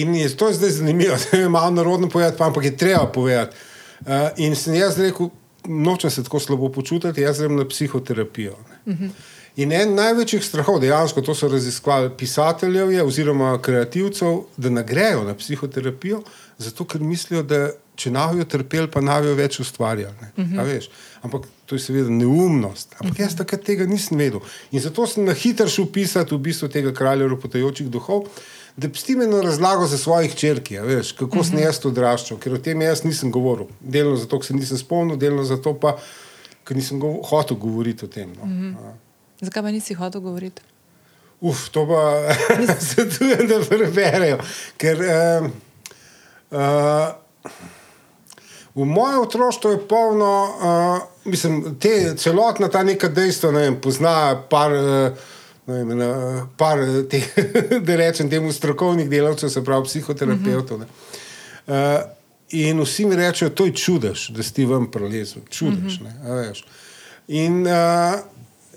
in 0.00 0.14
je, 0.14 0.28
to 0.36 0.48
je 0.48 0.54
zdaj 0.54 0.70
zanimivo, 0.70 1.16
da 1.32 1.38
je 1.38 1.48
malo 1.48 1.70
narodno 1.70 2.08
povedati, 2.08 2.38
pa 2.38 2.46
ampak 2.46 2.64
je 2.64 2.76
treba 2.76 3.06
povedati. 3.06 3.56
Uh, 4.00 4.06
in 4.36 4.56
sem 4.56 4.74
jaz 4.74 4.98
rekel, 4.98 5.30
nočem 5.68 6.10
se 6.10 6.24
tako 6.24 6.40
slabo 6.40 6.68
počutiti, 6.68 7.20
jaz 7.20 7.38
grem 7.38 7.56
na 7.56 7.68
psihoterapijo. 7.68 8.56
Uh 8.86 8.94
-huh. 8.94 9.10
In 9.56 9.72
en 9.72 9.94
največjih 9.94 10.44
strahov, 10.44 10.78
dejansko 10.80 11.20
to 11.20 11.34
so 11.34 11.48
raziskovali 11.48 12.10
pisateljev, 12.18 12.92
je, 12.92 13.02
oziroma 13.02 13.58
kreativcev, 13.62 14.38
da 14.56 14.70
ne 14.70 14.84
grejo 14.84 15.24
na 15.24 15.34
psihoterapijo, 15.34 16.22
zato 16.58 16.84
ker 16.84 17.00
mislijo, 17.00 17.42
da 17.42 17.70
če 17.94 18.10
navijo 18.10 18.44
trpeli, 18.48 18.88
pa 18.90 19.00
navijo 19.04 19.34
več 19.34 19.60
ustvarjali. 19.60 20.14
Uh 20.36 20.44
-huh. 20.44 20.88
Ampak 21.22 21.46
to 21.66 21.74
je 21.74 21.80
seveda 21.80 22.10
neumnost. 22.10 22.94
Ampak 22.98 23.18
jaz 23.18 23.36
takrat 23.36 23.62
tega 23.62 23.86
nisem 23.86 24.18
vedel. 24.18 24.40
In 24.70 24.80
zato 24.80 25.06
sem 25.06 25.24
na 25.24 25.32
hitro 25.32 25.68
šel 25.68 25.86
pisati 25.92 26.34
v 26.34 26.38
bistvu 26.38 26.68
tega 26.68 26.92
kralja 26.92 27.26
ropotajočih 27.26 27.88
duhov. 27.90 28.22
Da 28.76 28.88
bi 28.88 28.98
ti 28.98 29.12
eno 29.12 29.42
razlago 29.42 29.86
za 29.86 29.98
svojih 29.98 30.34
črki, 30.34 30.78
veš, 30.78 31.12
kako 31.12 31.24
uh 31.24 31.44
-huh. 31.44 31.50
sem 31.50 31.58
jaz 31.58 31.78
to 31.78 31.88
odraščal, 31.88 32.38
ker 32.38 32.54
o 32.54 32.58
tem 32.58 32.82
jaz 32.82 33.04
nisem 33.04 33.32
govoril. 33.32 33.66
Delno 33.80 34.16
zato, 34.16 34.38
ker 34.38 34.46
se 34.46 34.54
nisem 34.54 34.78
spomnil, 34.78 35.16
delno 35.16 35.44
zato 35.44 35.74
pa, 35.74 35.98
ker 36.64 36.76
nisem 36.76 37.00
gov 37.00 37.20
hotel 37.28 37.56
govoriti 37.56 38.04
o 38.04 38.08
tem. 38.08 38.32
No. 38.32 38.42
Uh 38.42 38.48
-huh. 38.48 38.92
Zakaj 39.40 39.62
pa 39.62 39.70
nisi 39.70 39.94
hotel 39.94 40.20
govoriti? 40.20 40.62
Uf, 41.40 41.68
to 41.68 41.86
pa 41.86 42.34
svetujem, 42.88 43.48
da 43.48 43.60
preberejo. 43.68 44.38
Ker 44.76 44.98
uh, 45.00 45.50
uh, 46.50 46.60
v 48.74 48.84
moje 48.84 49.18
otroštvo 49.18 49.70
je 49.70 49.88
polno, 49.88 50.44
uh, 50.44 51.02
mislim, 51.24 51.78
te, 51.80 52.14
celotna 52.16 52.68
ta 52.68 52.82
neka 52.82 53.08
dejstva, 53.08 53.50
ne 53.52 53.58
vem, 53.58 53.80
pozna 53.80 54.42
par. 54.50 54.72
Uh, 54.72 55.31
vem, 55.66 55.94
na 55.98 56.48
par 56.56 56.78
teh, 57.10 57.28
da 57.86 57.96
rečem, 57.96 58.30
temu 58.30 58.52
strokovnih 58.52 59.10
delavcev, 59.10 59.50
se 59.50 59.64
pravi 59.64 59.84
psihoterapeutov. 59.84 60.78
Uh 60.78 60.84
-huh. 61.66 61.98
uh, 62.00 62.10
in 62.48 62.80
vsi 62.80 63.06
mi 63.06 63.16
rečejo, 63.16 63.50
to 63.50 63.66
je 63.66 63.72
čudež, 63.72 64.28
da 64.28 64.42
si 64.42 64.54
ti 64.54 64.64
vam 64.64 64.90
prelezel, 64.90 65.42
čudež. 65.50 66.00
Uh 66.00 66.06
-huh. 66.06 66.44
ne, 66.44 66.52
in, 67.28 67.66
uh, 67.66 68.20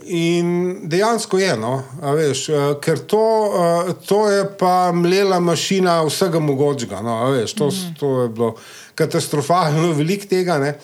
in 0.03 0.79
dejansko 0.83 1.39
je, 1.39 1.57
no, 1.57 1.83
veš, 2.01 2.49
uh, 2.49 2.79
ker 2.81 2.99
to, 2.99 3.51
uh, 3.51 3.93
to 4.05 4.29
je 4.29 4.45
pa 4.59 4.91
mlela 4.91 5.39
mašina 5.39 6.03
vsega 6.03 6.39
mogočega. 6.39 7.01
No, 7.01 7.31
veš, 7.31 7.53
to, 7.53 7.65
uh 7.65 7.73
-huh. 7.73 7.99
to 7.99 8.21
je 8.21 8.29
bilo 8.29 8.55
katastrofalno, 8.95 9.91
veliko 9.99 10.25
tega. 10.25 10.59
Ne. 10.59 10.79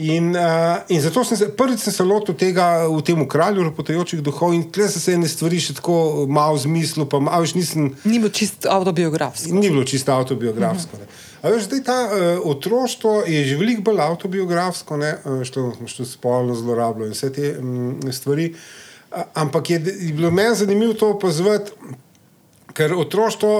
In, 0.00 0.30
uh, 0.34 0.80
in 0.88 1.00
zato 1.00 1.24
sem 1.24 1.36
se 1.36 1.48
prvič 1.52 1.82
sem 1.84 1.92
se 1.92 2.04
lotil 2.08 2.32
tega 2.32 2.88
v 2.88 3.02
tem 3.04 3.20
kralju 3.28 3.66
ropotajočih 3.66 4.22
duhov 4.24 4.54
in 4.56 4.62
tle 4.72 4.86
sem 4.88 5.02
se 5.02 5.12
ene 5.12 5.28
stvari 5.28 5.58
še 5.60 5.74
tako 5.76 6.24
malo 6.24 6.56
zmislil, 6.56 7.04
pa 7.04 7.20
malo 7.20 7.44
več 7.44 7.52
nisem. 7.52 7.90
Ni 8.08 8.16
bilo 8.16 8.32
čisto 8.32 8.70
avtobiografsko. 8.72 9.52
Ni 9.52 9.68
bilo 9.68 9.84
čisto 9.84 10.14
avtobiografsko. 10.16 10.96
Uh 10.96 11.04
-huh. 11.04 11.52
veš, 11.52 11.68
zdaj 11.68 11.82
ta 11.84 11.98
uh, 12.08 12.40
otroštvo 12.48 13.28
je 13.28 13.44
že 13.44 13.60
veliko 13.60 13.82
bolj 13.90 14.00
avtobiografsko, 14.00 14.96
ne, 14.96 15.12
uh, 15.20 15.44
što, 15.44 15.72
što 15.86 16.04
spolno 16.04 16.54
zlorabljalo 16.54 17.06
in 17.06 17.12
vse 17.12 17.32
te 17.32 17.58
um, 17.58 18.00
stvari. 18.12 18.54
Uh, 18.54 19.20
ampak 19.34 19.70
je, 19.70 19.82
je 20.00 20.12
bilo 20.12 20.30
meni 20.30 20.56
zanimivo 20.56 20.94
to 20.94 21.10
opazovati. 21.10 21.72
Ker 22.72 22.94
otroštvo, 22.94 23.52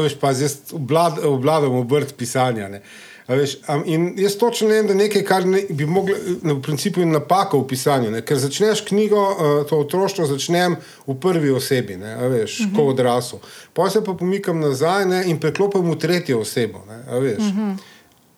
veš, 0.00 0.14
pa 0.20 0.32
zdaj 0.32 0.48
oblad, 0.72 1.18
obladamo 1.18 1.80
obrt 1.80 2.14
pisanja. 2.16 2.68
Ne. 2.68 2.80
A 3.32 3.36
veš, 3.38 3.54
in 3.88 4.10
jaz 4.20 4.34
točno 4.36 4.68
vem, 4.68 4.86
da 4.86 4.94
nekaj, 4.94 5.22
kar 5.24 5.46
ne, 5.48 5.62
bi 5.70 5.86
moglo, 5.86 6.16
v 6.42 6.58
principu 6.62 7.00
je 7.00 7.06
napaka 7.08 7.56
v 7.56 7.64
pisanju. 7.70 8.10
Ne, 8.12 8.20
ker 8.20 8.36
začneš 8.36 8.82
knjigo, 8.90 9.22
uh, 9.22 9.52
to 9.68 9.78
otroštvo 9.86 10.26
začnem 10.28 10.76
v 11.06 11.16
prvi 11.20 11.54
osebi, 11.56 11.96
ne, 11.96 12.12
a 12.12 12.28
veš, 12.28 12.58
uh 12.60 12.66
-huh. 12.66 12.76
kot 12.76 12.92
odrasel. 12.92 13.40
Pa 13.72 13.88
se 13.90 14.04
pa 14.04 14.12
pomikam 14.12 14.60
nazaj 14.60 15.06
ne, 15.06 15.22
in 15.30 15.40
preklopim 15.40 15.90
v 15.90 15.96
tretjo 15.98 16.40
osebo. 16.44 16.84
Ne, 16.88 16.98
a 17.08 17.18
veš. 17.18 17.38
Uh 17.38 17.56
-huh. 17.56 17.76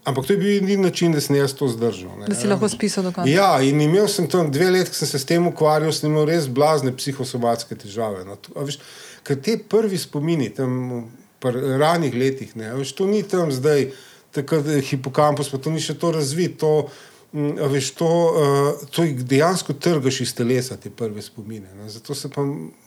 Ampak 0.05 0.27
to 0.27 0.33
je 0.33 0.39
bil 0.39 0.57
edini 0.57 0.83
način, 0.83 1.13
da 1.13 1.21
sem 1.21 1.37
jaz 1.37 1.55
to 1.55 1.69
zdržal. 1.69 2.19
Ne. 2.19 2.27
Da 2.27 2.35
si 2.35 2.47
lahko 2.47 2.69
spisal 2.69 3.05
do 3.05 3.13
konca. 3.13 3.31
Ja, 3.31 3.61
in 3.63 3.81
imel 3.81 4.09
sem 4.09 4.29
tam 4.29 4.51
dve 4.53 4.71
leti, 4.71 4.91
ko 4.91 4.97
sem 4.97 5.09
se 5.09 5.19
s 5.19 5.25
tem 5.25 5.47
ukvarjal, 5.47 5.93
sem 5.93 6.11
imel 6.11 6.27
res 6.29 6.47
blazne 6.47 6.93
psihosomatske 6.97 7.75
težave. 7.75 8.25
No. 8.25 8.37
To, 8.37 8.53
veš, 8.61 8.79
ker 9.25 9.41
te 9.41 9.57
prvi 9.59 9.99
spomini, 9.99 10.51
tam 10.55 11.09
v 11.45 11.79
ranih 11.81 12.15
letih, 12.15 12.57
ne, 12.57 12.75
veš, 12.75 12.93
to 12.93 13.07
ni 13.07 13.23
tam 13.23 13.53
zdaj, 13.53 13.91
tako 14.35 14.61
da 14.67 14.73
je 14.73 14.83
hipokampus, 14.91 15.51
pa 15.51 15.59
to 15.59 15.71
ni 15.71 15.81
še 15.81 15.95
to 15.95 16.11
razvit. 16.15 16.59
To, 16.61 16.89
mm, 17.33 17.57
a 17.63 17.69
veš, 17.71 17.91
to, 17.99 18.09
uh, 18.09 18.87
to 18.91 19.07
dejansko 19.07 19.73
trgaš 19.73 20.21
iz 20.21 20.35
telesa, 20.35 20.77
te 20.77 20.91
prve 20.91 21.23
spomine. 21.23 21.71
Ne. 21.79 21.89
Zato 21.89 22.15
se 22.15 22.31
pa 22.31 22.43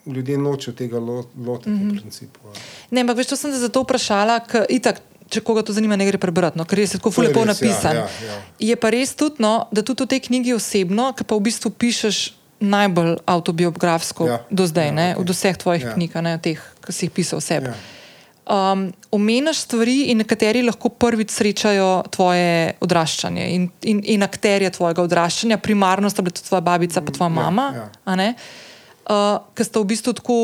ljudje 0.05 0.37
nočejo 0.37 0.75
tega 0.75 0.99
lo, 0.99 1.23
lotiti, 1.45 1.69
mm 1.69 1.91
-hmm. 1.91 1.99
principu. 2.01 2.39
a. 2.47 2.57
Ne, 2.91 3.01
ampak 3.01 3.17
veš, 3.17 3.27
to 3.27 3.35
sem 3.35 3.51
te 3.51 3.59
zato 3.59 3.83
vprašala, 3.83 4.39
ker 4.39 4.65
itak. 4.69 5.01
Če 5.27 5.41
koga 5.43 5.61
to 5.61 5.73
zanima, 5.73 5.95
ne 5.99 6.05
gre 6.07 6.17
prebrati, 6.17 6.57
no, 6.57 6.63
ker 6.65 6.79
je 6.79 6.87
tako 6.87 7.11
lepo 7.21 7.43
res, 7.43 7.61
ja, 7.61 7.67
napisan. 7.67 7.95
ja, 7.95 8.07
ja. 8.27 8.35
Je 8.59 8.75
pa 8.75 8.89
res 8.89 9.11
tudi, 9.15 9.35
no, 9.43 9.67
da 9.71 9.83
tudi 9.83 10.03
v 10.03 10.07
tej 10.07 10.19
knjigi 10.19 10.53
osebno, 10.53 11.11
ki 11.13 11.23
pa 11.27 11.35
v 11.35 11.39
bistvu 11.39 11.69
pišeš 11.69 12.33
najbolj 12.59 13.17
avtobiografsko 13.25 14.27
Ja, 14.27 14.37
do 14.49 14.65
zdaj, 14.67 14.87
ja, 14.87 14.91
ne, 14.91 15.07
okej. 15.13 15.21
od 15.21 15.29
vseh 15.29 15.57
tvojih 15.57 15.83
Ja. 15.83 15.93
knjig, 15.93 16.15
ne 16.15 16.39
teh, 16.41 16.61
ki 16.85 16.93
si 16.93 17.05
jih 17.05 17.11
pisal 17.11 17.39
vse. 17.39 17.53
Ja. 17.53 17.73
Um, 18.47 18.93
Omeniš 19.11 19.57
stvari, 19.65 19.95
in 20.11 20.21
nekateri 20.21 20.61
lahko 20.63 20.89
prvič 20.89 21.33
srečajo 21.35 21.89
tvoje 22.15 22.77
odraščanje 22.79 23.47
in, 23.51 23.65
in, 23.83 23.99
in 24.15 24.23
akterje 24.23 24.69
tvojega 24.77 25.03
odraščanja, 25.03 25.57
primarno 25.59 26.07
sta 26.09 26.23
bila 26.23 26.35
tudi 26.35 26.47
tvoja 26.47 26.63
babica 26.63 27.01
in 27.03 27.11
tvoja 27.11 27.27
Ja, 27.27 27.35
mama, 27.35 27.65
ja. 27.75 27.87
a 28.07 28.15
ne, 28.15 28.29
uh, 29.09 29.43
ki 29.51 29.67
sta 29.67 29.83
v 29.83 29.89
bistvu 29.91 30.15
tako 30.21 30.37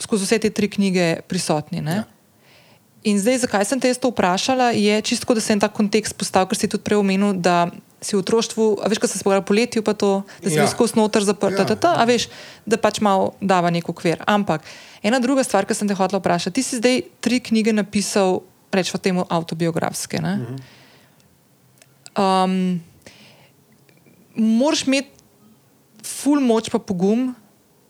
skozi 0.00 0.28
vse 0.28 0.40
te 0.44 0.50
tri 0.52 0.68
knjige 0.68 1.22
prisotni. 1.28 1.80
Ne? 1.80 2.02
Ja. 2.02 2.04
In 3.08 3.20
zdaj, 3.20 3.38
zakaj 3.46 3.64
sem 3.64 3.80
te 3.80 3.88
jaz 3.88 4.00
to 4.00 4.12
vprašala, 4.12 4.74
je 4.76 5.00
čisto, 5.00 5.32
da 5.32 5.40
se 5.40 5.56
en 5.56 5.64
ta 5.64 5.72
kontekst 5.72 6.18
postavil, 6.20 6.50
ker 6.52 6.60
si 6.60 6.68
tudi 6.68 6.84
prej 6.84 7.00
omenil, 7.00 7.32
da 7.40 7.70
si 8.00 8.16
v 8.16 8.20
otroštvu, 8.24 8.80
a 8.80 8.88
veš, 8.88 8.98
ko 8.98 9.06
se 9.06 9.18
spogleda 9.20 9.44
poletju, 9.44 9.82
pa 9.84 9.92
to, 9.92 10.22
da 10.40 10.48
si 10.48 10.56
Ja. 10.56 10.64
bil 10.64 10.70
skozi 10.72 10.96
noter 10.96 11.20
zaprt, 11.24 11.52
Ja. 11.52 11.64
ja. 11.64 11.64
ta, 11.68 11.76
ta, 11.76 11.90
a 12.00 12.04
veš, 12.08 12.28
da 12.64 12.76
pač 12.80 13.00
malo 13.00 13.34
dava 13.40 13.68
nek 13.70 13.88
okvir. 13.88 14.16
Ampak 14.26 14.64
ena 15.02 15.20
druga 15.20 15.44
stvar, 15.44 15.68
ki 15.68 15.74
sem 15.76 15.88
te 15.88 15.94
hotela 15.94 16.18
vprašati, 16.20 16.54
ti 16.54 16.62
si 16.64 16.80
zdaj 16.80 17.02
tri 17.20 17.40
knjige 17.40 17.72
napisal, 17.76 18.40
rečemo 18.72 18.98
temu 18.98 19.26
avtobiografske. 19.28 20.16
Ne? 20.22 20.56
Um, 22.16 22.80
moraš 24.34 24.86
imeti 24.86 25.10
ful 26.02 26.40
moč 26.40 26.70
pa 26.70 26.78
pogum, 26.78 27.34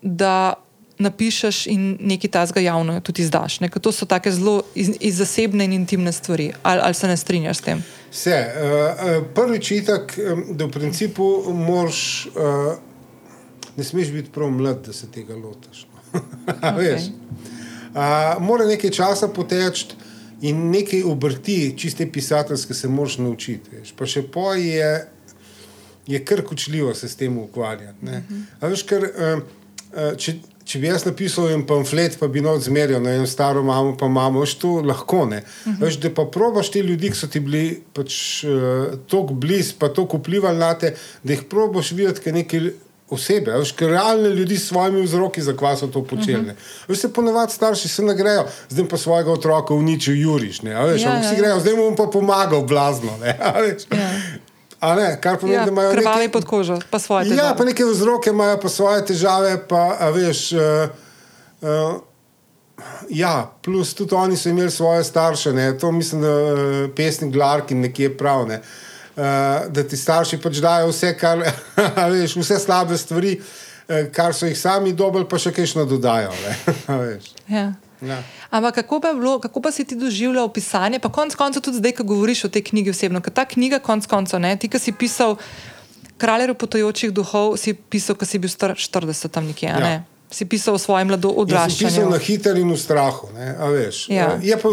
da 0.02 0.54
napišeš 1.00 1.66
in 1.72 1.96
nekaj 2.00 2.30
tazga 2.30 2.60
javno 2.60 3.00
tudi 3.00 3.22
izdaš. 3.22 3.60
Ne? 3.60 3.68
Ker 3.72 3.80
to 3.80 3.92
so 3.92 4.04
take 4.06 4.32
zelo 4.32 4.62
iz, 4.74 4.90
iz 5.00 5.16
zasebne 5.16 5.64
in 5.64 5.72
intimne 5.72 6.12
stvari. 6.12 6.52
Ali, 6.62 6.80
ali 6.84 6.94
se 6.94 7.08
ne 7.08 7.16
strinjaš 7.16 7.56
s 7.56 7.60
tem? 7.60 7.84
Vse. 8.10 8.36
Uh, 8.36 9.26
prvič 9.34 9.70
je 9.70 9.84
tako, 9.84 10.36
da 10.54 10.66
v 10.66 10.70
principu 10.70 11.52
moraš, 11.54 12.26
uh, 12.34 12.74
ne 13.76 13.84
smeš 13.84 14.10
biti 14.10 14.30
prav 14.34 14.50
mlad, 14.50 14.82
da 14.86 14.92
se 14.92 15.06
tega 15.10 15.36
lotiš. 15.36 15.86
No. 16.12 16.20
okay. 16.74 16.98
uh, 17.94 18.42
mora 18.42 18.66
nekaj 18.66 18.90
časa 18.90 19.28
poteči 19.28 19.86
in 20.42 20.70
nekaj 20.70 21.02
obrti, 21.06 21.74
čiste 21.78 22.08
pisateljske, 22.12 22.74
se 22.74 22.88
moraš 22.88 23.18
naučiti. 23.18 23.76
Veš. 23.76 23.94
Pa 23.96 24.06
še 24.06 24.22
po 24.22 24.52
je, 24.58 24.90
je 26.06 26.24
kar 26.24 26.42
kočljivo 26.42 26.94
se 26.94 27.08
s 27.08 27.16
tem 27.16 27.38
ukvarjati. 27.38 28.06
Uh 28.06 28.10
-huh. 28.10 28.70
veš, 28.70 28.82
ker, 28.82 29.06
uh, 29.06 30.16
če, 30.16 30.38
če 30.70 30.78
bi 30.78 30.86
jaz 30.86 31.04
napisal 31.06 31.48
en 31.50 31.64
pamflet, 31.66 32.14
pa 32.20 32.28
bi 32.30 32.42
noč 32.44 32.68
zmerjal 32.68 33.02
na 33.02 33.16
eno 33.18 33.26
staro 33.26 33.62
mamo, 33.66 33.96
pa 33.98 34.06
imamo 34.10 34.44
še 34.46 34.58
to 34.62 34.76
lahko. 34.86 35.24
Uh 35.26 35.32
-huh. 35.32 35.80
Veš, 35.80 35.98
da 36.02 36.10
pa 36.14 36.24
probaš 36.24 36.70
te 36.70 36.82
ljudi, 36.82 37.10
ki 37.10 37.16
so 37.16 37.26
ti 37.26 37.40
bili 37.40 37.82
pač, 37.92 38.44
uh, 38.44 38.94
tako 39.10 39.34
blizu, 39.34 39.74
pa 39.78 39.88
tako 39.88 40.16
vplivali 40.18 40.58
na 40.58 40.74
te, 40.74 40.94
da 41.22 41.32
jih 41.32 41.42
probaš 41.50 41.92
videti, 41.92 42.20
kaj 42.20 42.32
nekaj. 42.32 42.70
Osebe, 43.10 43.50
veš, 43.50 43.72
ker 43.74 43.88
realne 43.90 44.28
ljudi 44.30 44.54
s 44.56 44.68
svojimi 44.68 45.00
vzroki 45.02 45.42
za 45.42 45.52
kva 45.58 45.72
so 45.76 45.86
to 45.86 46.04
počeli. 46.04 46.46
Uh 46.46 46.46
-huh. 46.46 46.86
Veš, 46.88 46.98
se 46.98 47.12
ponovadi 47.12 47.52
starši 47.52 47.88
se 47.88 48.02
ne 48.02 48.14
grejo, 48.14 48.44
zdaj 48.68 48.88
pa 48.88 48.96
svojega 48.96 49.32
otroka 49.32 49.74
uničijo, 49.74 50.14
juriš. 50.14 50.62
Ne, 50.62 50.86
veš, 50.86 51.02
ja, 51.02 51.18
vsi 51.20 51.34
ja, 51.34 51.38
grejo, 51.38 51.54
ja. 51.54 51.60
zdaj 51.60 51.74
mu 51.74 51.96
pa 51.96 52.06
pomagal, 52.06 52.62
blazno. 52.62 53.18
Ne, 53.18 53.38
Ne, 54.80 55.20
kar 55.20 55.36
pomeni, 55.38 55.58
ja, 55.58 55.64
da 55.64 55.70
imajo 55.70 55.90
krvave 55.92 56.18
neke... 56.24 56.32
pod 56.32 56.44
kožo, 56.44 56.78
pa 56.90 56.98
svoje 56.98 57.28
težave. 57.28 57.48
Ja, 57.48 57.54
pa 57.54 57.64
neke 57.64 57.84
vzroke 57.84 58.30
imajo, 58.30 58.60
pa 58.62 58.68
svoje 58.68 59.04
težave. 59.06 59.58
Pa, 59.68 59.82
veš, 60.14 60.52
uh, 60.52 60.88
uh, 61.60 61.98
ja, 63.12 63.50
plus 63.62 63.92
tudi 63.94 64.14
oni 64.14 64.36
so 64.40 64.48
imeli 64.48 64.70
svoje 64.70 65.04
starše. 65.04 65.52
Ne. 65.52 65.78
To 65.78 65.92
mislim, 65.92 66.22
da 66.22 66.28
uh, 66.28 66.54
pesnik 66.96 67.32
Glarkin 67.32 67.80
nekje 67.80 68.16
prav. 68.16 68.46
Ne. 68.48 68.62
Uh, 69.16 69.22
da 69.68 69.84
ti 69.84 69.96
starši 69.96 70.40
pač 70.40 70.62
dajo 70.64 70.88
vse, 70.94 71.12
kar, 71.18 71.44
veš, 72.14 72.38
vse 72.40 72.58
slabe 72.58 72.96
stvari, 72.98 73.36
kar 74.14 74.32
so 74.34 74.46
jih 74.46 74.58
sami 74.58 74.94
dobili, 74.96 75.28
pa 75.28 75.36
še 75.38 75.52
kaj 75.52 75.66
še 75.66 75.84
dodajo. 75.84 76.32
ja. 77.58 77.68
Ja. 78.02 78.22
Ampak 78.50 78.74
kako 78.74 79.00
pa, 79.00 79.12
bilo, 79.12 79.38
kako 79.40 79.60
pa 79.60 79.72
si 79.72 79.84
ti 79.84 79.96
doživljal 79.96 80.48
pisanje, 80.52 80.98
pa 80.98 81.08
konec 81.12 81.34
koncev 81.34 81.62
tudi 81.62 81.78
zdaj, 81.78 81.98
ko 82.00 82.04
govoriš 82.04 82.44
o 82.44 82.52
tej 82.52 82.64
knjigi 82.70 82.90
osebno? 82.90 83.20
Ker 83.20 83.32
ta 83.32 83.44
knjiga, 83.44 83.78
konec 83.78 84.06
koncev, 84.06 84.40
ti, 84.60 84.68
ki 84.68 84.78
si 84.78 84.92
pisal 84.92 85.36
Kraljev 86.20 86.54
potojočih 86.60 87.12
duhov, 87.16 87.56
si 87.56 87.72
pisal, 87.72 88.16
ko 88.16 88.28
si 88.28 88.38
bil 88.38 88.50
star 88.52 88.76
40 88.76 89.32
tam 89.32 89.48
nekje. 89.48 89.72
Ja. 89.72 89.80
Ne? 89.80 89.94
Si 90.30 90.44
pisal 90.44 90.76
o 90.76 90.78
svojem 90.78 91.08
mladu 91.08 91.32
odraščanju. 91.42 91.88
Ja, 91.88 91.88
pisal 91.88 92.10
na 92.12 92.18
hiter 92.20 92.58
in 92.60 92.68
v 92.70 92.76
strahu. 92.78 93.30
Ja. 94.12 94.36
Je 94.42 94.58
pa 94.60 94.68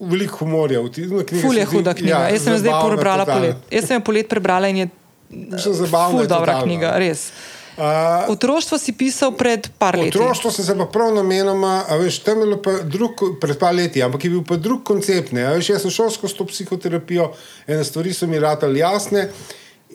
veliko 0.00 0.40
humorja 0.42 0.80
v 0.82 0.90
tem 0.90 1.12
knjigi. 1.12 1.42
Ful 1.44 1.60
je 1.60 1.66
huda 1.68 1.94
knjiga. 1.94 2.24
Ja, 2.24 2.32
Jaz 2.34 2.48
sem 2.48 2.56
jo 2.56 2.62
zdaj 2.64 2.78
prebrala 2.88 3.28
polet. 3.28 3.68
Jaz 3.70 3.90
sem 3.90 4.00
jo 4.00 4.04
polet 4.08 4.32
prebrala 4.32 4.72
in 4.72 4.80
je 4.82 4.88
zelo 5.60 6.24
dobra 6.26 6.62
knjiga, 6.64 6.96
res. 6.98 7.28
Uh, 7.82 8.30
otroštvo 8.30 8.78
si 8.78 8.92
pisal 8.94 9.32
pred 9.34 9.66
par 9.78 9.96
leti. 9.98 10.14
Otroštvo 10.14 10.50
sem 10.54 10.64
se 10.64 10.74
pa 10.78 10.84
prav 10.86 11.10
namenoma, 11.14 11.80
veš, 11.98 12.20
tam 12.22 12.38
je 12.38 12.46
bilo 12.46 12.76
drug, 12.86 13.24
pred 13.42 13.58
par 13.58 13.74
leti, 13.74 14.02
ampak 14.02 14.24
je 14.24 14.30
bil 14.30 14.44
pa 14.46 14.54
drug 14.56 14.84
koncept. 14.86 15.32
Ne, 15.34 15.48
veš, 15.56 15.72
jaz 15.72 15.82
sem 15.82 15.90
šel 15.90 16.12
skozi 16.14 16.38
to 16.38 16.46
psihoterapijo, 16.46 17.32
ene 17.66 17.82
stvari 17.84 18.14
so 18.14 18.30
mi 18.30 18.38
ratali 18.38 18.84
jasne. 18.84 19.26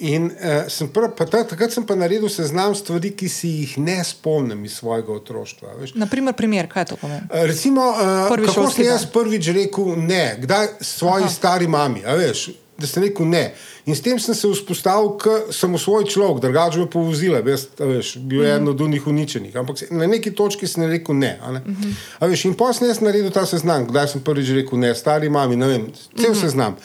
In 0.04 0.28
uh, 0.28 0.68
sem 0.70 0.92
prv, 0.92 1.16
ta, 1.16 1.46
takrat 1.48 1.72
sem 1.74 1.88
pa 1.88 1.96
naredil 1.96 2.28
seznam 2.30 2.76
stvari, 2.76 3.14
ki 3.16 3.32
si 3.32 3.54
jih 3.62 3.80
ne 3.80 4.02
spomnim 4.04 4.68
iz 4.68 4.76
svojega 4.82 5.16
otroštva. 5.16 5.80
Naprimer, 5.96 6.36
primer, 6.36 6.68
kaj 6.68 6.92
to 6.92 7.00
pomeni? 7.00 7.24
Uh, 7.32 7.48
recimo, 7.48 7.88
uh, 7.96 8.36
kako 8.36 8.68
sem 8.76 8.92
jaz 8.92 9.08
prvič 9.16 9.54
rekel 9.56 9.96
ne, 9.96 10.36
kdaj 10.44 10.76
svoji 10.84 11.32
Aha. 11.32 11.34
stari 11.40 11.72
mami, 11.72 12.04
veš, 12.04 12.50
da 12.78 12.88
sem 12.88 13.04
rekel 13.04 13.26
ne. 13.26 13.54
In 13.86 13.96
s 13.96 14.02
tem 14.02 14.20
sem 14.20 14.36
se 14.36 14.50
vzpostavil, 14.52 15.14
ker 15.22 15.54
sem 15.56 15.78
svoj 15.78 16.06
človek, 16.12 16.42
drugače 16.44 16.84
me 16.84 16.90
povozila, 16.92 17.42
veš, 17.46 17.68
veš, 17.80 18.18
bil 18.18 18.44
je 18.44 18.48
mm 18.48 18.52
-hmm. 18.52 18.62
eno 18.62 18.72
od 18.72 18.90
njih 18.90 19.08
uničenih. 19.08 19.56
Ampak 19.56 19.92
na 19.92 20.08
neki 20.08 20.32
točki 20.32 20.68
sem 20.68 20.84
rekel 20.84 21.16
ne. 21.16 21.40
ne? 21.52 21.60
Mm 21.60 21.76
-hmm. 21.76 22.28
veš, 22.28 22.46
in 22.46 22.54
potem 22.54 22.96
sem 22.96 23.06
naredil 23.06 23.32
ta 23.32 23.46
seznam, 23.46 23.88
kdaj 23.88 24.08
sem 24.08 24.22
prvič 24.22 24.50
rekel 24.50 24.80
ne, 24.80 24.96
stari 24.96 25.30
mami, 25.30 25.56
ne 25.56 25.68
vem, 25.68 25.88
cel 26.18 26.30
mm 26.30 26.34
-hmm. 26.34 26.42
seznam. 26.42 26.76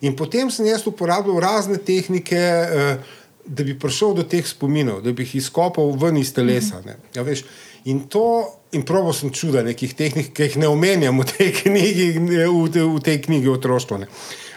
In 0.00 0.16
potem 0.16 0.50
sem 0.50 0.66
jaz 0.66 0.86
uporabljal 0.86 1.40
razne 1.40 1.78
tehnike. 1.78 2.38
Uh, 2.74 3.04
Da 3.50 3.64
bi 3.64 3.78
prišel 3.78 4.14
do 4.14 4.22
teh 4.22 4.46
spominov, 4.46 5.00
da 5.02 5.12
bi 5.12 5.22
jih 5.22 5.34
izkopal 5.34 5.96
ven 5.96 6.16
iz 6.16 6.34
telesa. 6.34 6.80
Mm 6.80 6.88
-hmm. 6.88 7.16
ja, 7.16 7.22
veš, 7.22 7.44
in 7.84 8.08
to, 8.08 8.54
in 8.72 8.82
pravi 8.82 9.12
sem 9.14 9.30
čuda 9.30 9.62
nekih 9.62 9.94
tehnik, 9.94 10.32
ki 10.32 10.42
jih 10.42 10.56
ne 10.56 10.68
omenjam 10.68 11.20
v 11.20 11.24
tej 11.24 11.52
knjigi, 11.52 12.08
v, 12.18 12.44
v, 12.48 12.84
v 12.96 13.00
tej 13.00 13.22
knjigi 13.22 13.48
otroštva. 13.48 13.98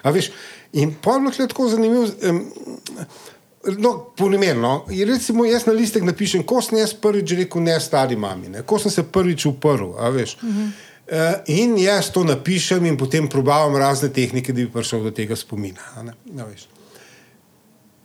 Veš, 0.03 0.31
In 0.73 0.95
pa 1.01 1.13
je 1.13 1.19
bilo 1.19 1.47
tako 1.47 1.67
zanimivo. 1.69 2.07
Um, 2.29 2.51
No, 3.77 4.05
Polimerno. 4.17 4.85
Recimo, 5.07 5.45
jaz 5.45 5.65
na 5.65 5.73
listek 5.73 6.03
napišem, 6.03 6.43
ko 6.43 6.61
sem 6.65 6.79
jaz 6.79 6.95
prvič 6.97 7.35
rekel 7.37 7.61
ne 7.61 7.75
stari 7.79 8.15
mami, 8.17 8.49
ne? 8.49 8.63
ko 8.65 8.79
sem 8.81 8.91
se 8.91 9.03
prvič 9.03 9.45
uprl. 9.45 9.83
Uh 9.83 9.97
-huh. 10.01 10.65
uh, 10.65 10.71
in 11.45 11.77
jaz 11.77 12.09
to 12.11 12.23
napišem 12.23 12.85
in 12.85 12.97
potem 12.97 13.29
probavam 13.29 13.75
razne 13.75 14.09
tehnike, 14.09 14.53
da 14.53 14.61
bi 14.61 14.71
prišel 14.71 15.03
do 15.03 15.11
tega 15.11 15.35
spomina. 15.35 15.81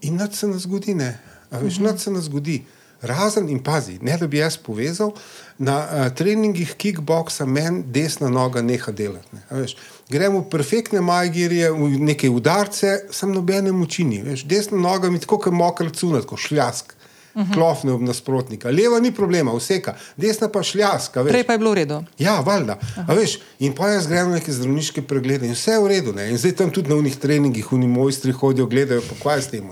In 0.01 0.17
nad 0.17 0.35
se 0.35 0.47
nas 0.47 0.63
zgodi, 0.63 0.95
ne. 0.95 1.19
Veš, 1.51 1.79
uh 1.79 1.85
-huh. 1.85 1.99
se 1.99 2.11
nas 2.11 2.25
zgodi. 2.25 2.63
Razen 3.07 3.49
in 3.49 3.63
pazi, 3.63 3.99
ne 4.03 4.17
da 4.21 4.27
bi 4.27 4.39
jaz 4.39 4.57
povezal, 4.57 5.13
na 5.59 5.77
uh, 5.79 6.09
treningih 6.15 6.75
kickboxa 6.77 7.47
meni 7.47 7.85
desna 7.93 8.29
noga 8.29 8.63
neha 8.63 8.93
delati. 8.93 9.37
Ne, 9.37 9.67
Gremo 10.11 10.45
v 10.45 10.51
perfektne 10.51 11.01
majgirje, 11.03 11.71
v 11.75 11.89
neke 11.99 12.29
udarce, 12.31 13.09
sem 13.11 13.33
nobene 13.35 13.73
moči. 13.75 14.05
Desna 14.47 14.79
noga 14.79 15.11
mi 15.11 15.19
tako, 15.19 15.41
kot 15.49 15.55
mokr 15.55 15.91
cunat, 15.91 16.29
kot 16.29 16.39
šljask. 16.39 16.93
Uh 17.37 17.43
mhm. 17.43 17.51
-huh. 17.51 17.55
Klofne 17.55 17.93
ob 17.93 18.01
nasprotnika. 18.01 18.71
Leva 18.71 19.01
ni 19.01 19.13
problema, 19.13 19.53
vseka, 19.53 19.95
desna 20.17 20.49
pa 20.49 20.63
šljaska. 20.63 21.25
Prej 21.25 21.45
pa 21.45 21.53
je 21.53 21.59
bilo 21.59 21.71
v 21.71 21.75
redu. 21.75 22.05
Ja, 22.19 22.41
valjda. 22.41 22.79
Veš, 23.09 23.39
in 23.59 23.75
pa 23.75 23.89
jaz 23.89 24.07
grem 24.07 24.29
na 24.29 24.35
neke 24.35 24.53
zdravniške 24.53 25.03
preglede 25.03 25.47
in 25.47 25.53
vse 25.53 25.71
je 25.71 25.81
v 25.81 25.87
redu. 25.87 26.13
Ne? 26.13 26.31
In 26.31 26.39
zdaj 26.39 26.53
tam 26.53 26.71
tudi 26.71 26.89
na 26.89 26.97
unih 26.97 27.17
treningih, 27.17 27.73
uni 27.73 27.87
mojstri 27.87 28.33
hodijo, 28.33 28.67
gledajo, 28.67 29.03
pa 29.09 29.15
kaj 29.23 29.43
s 29.43 29.49
tem. 29.49 29.69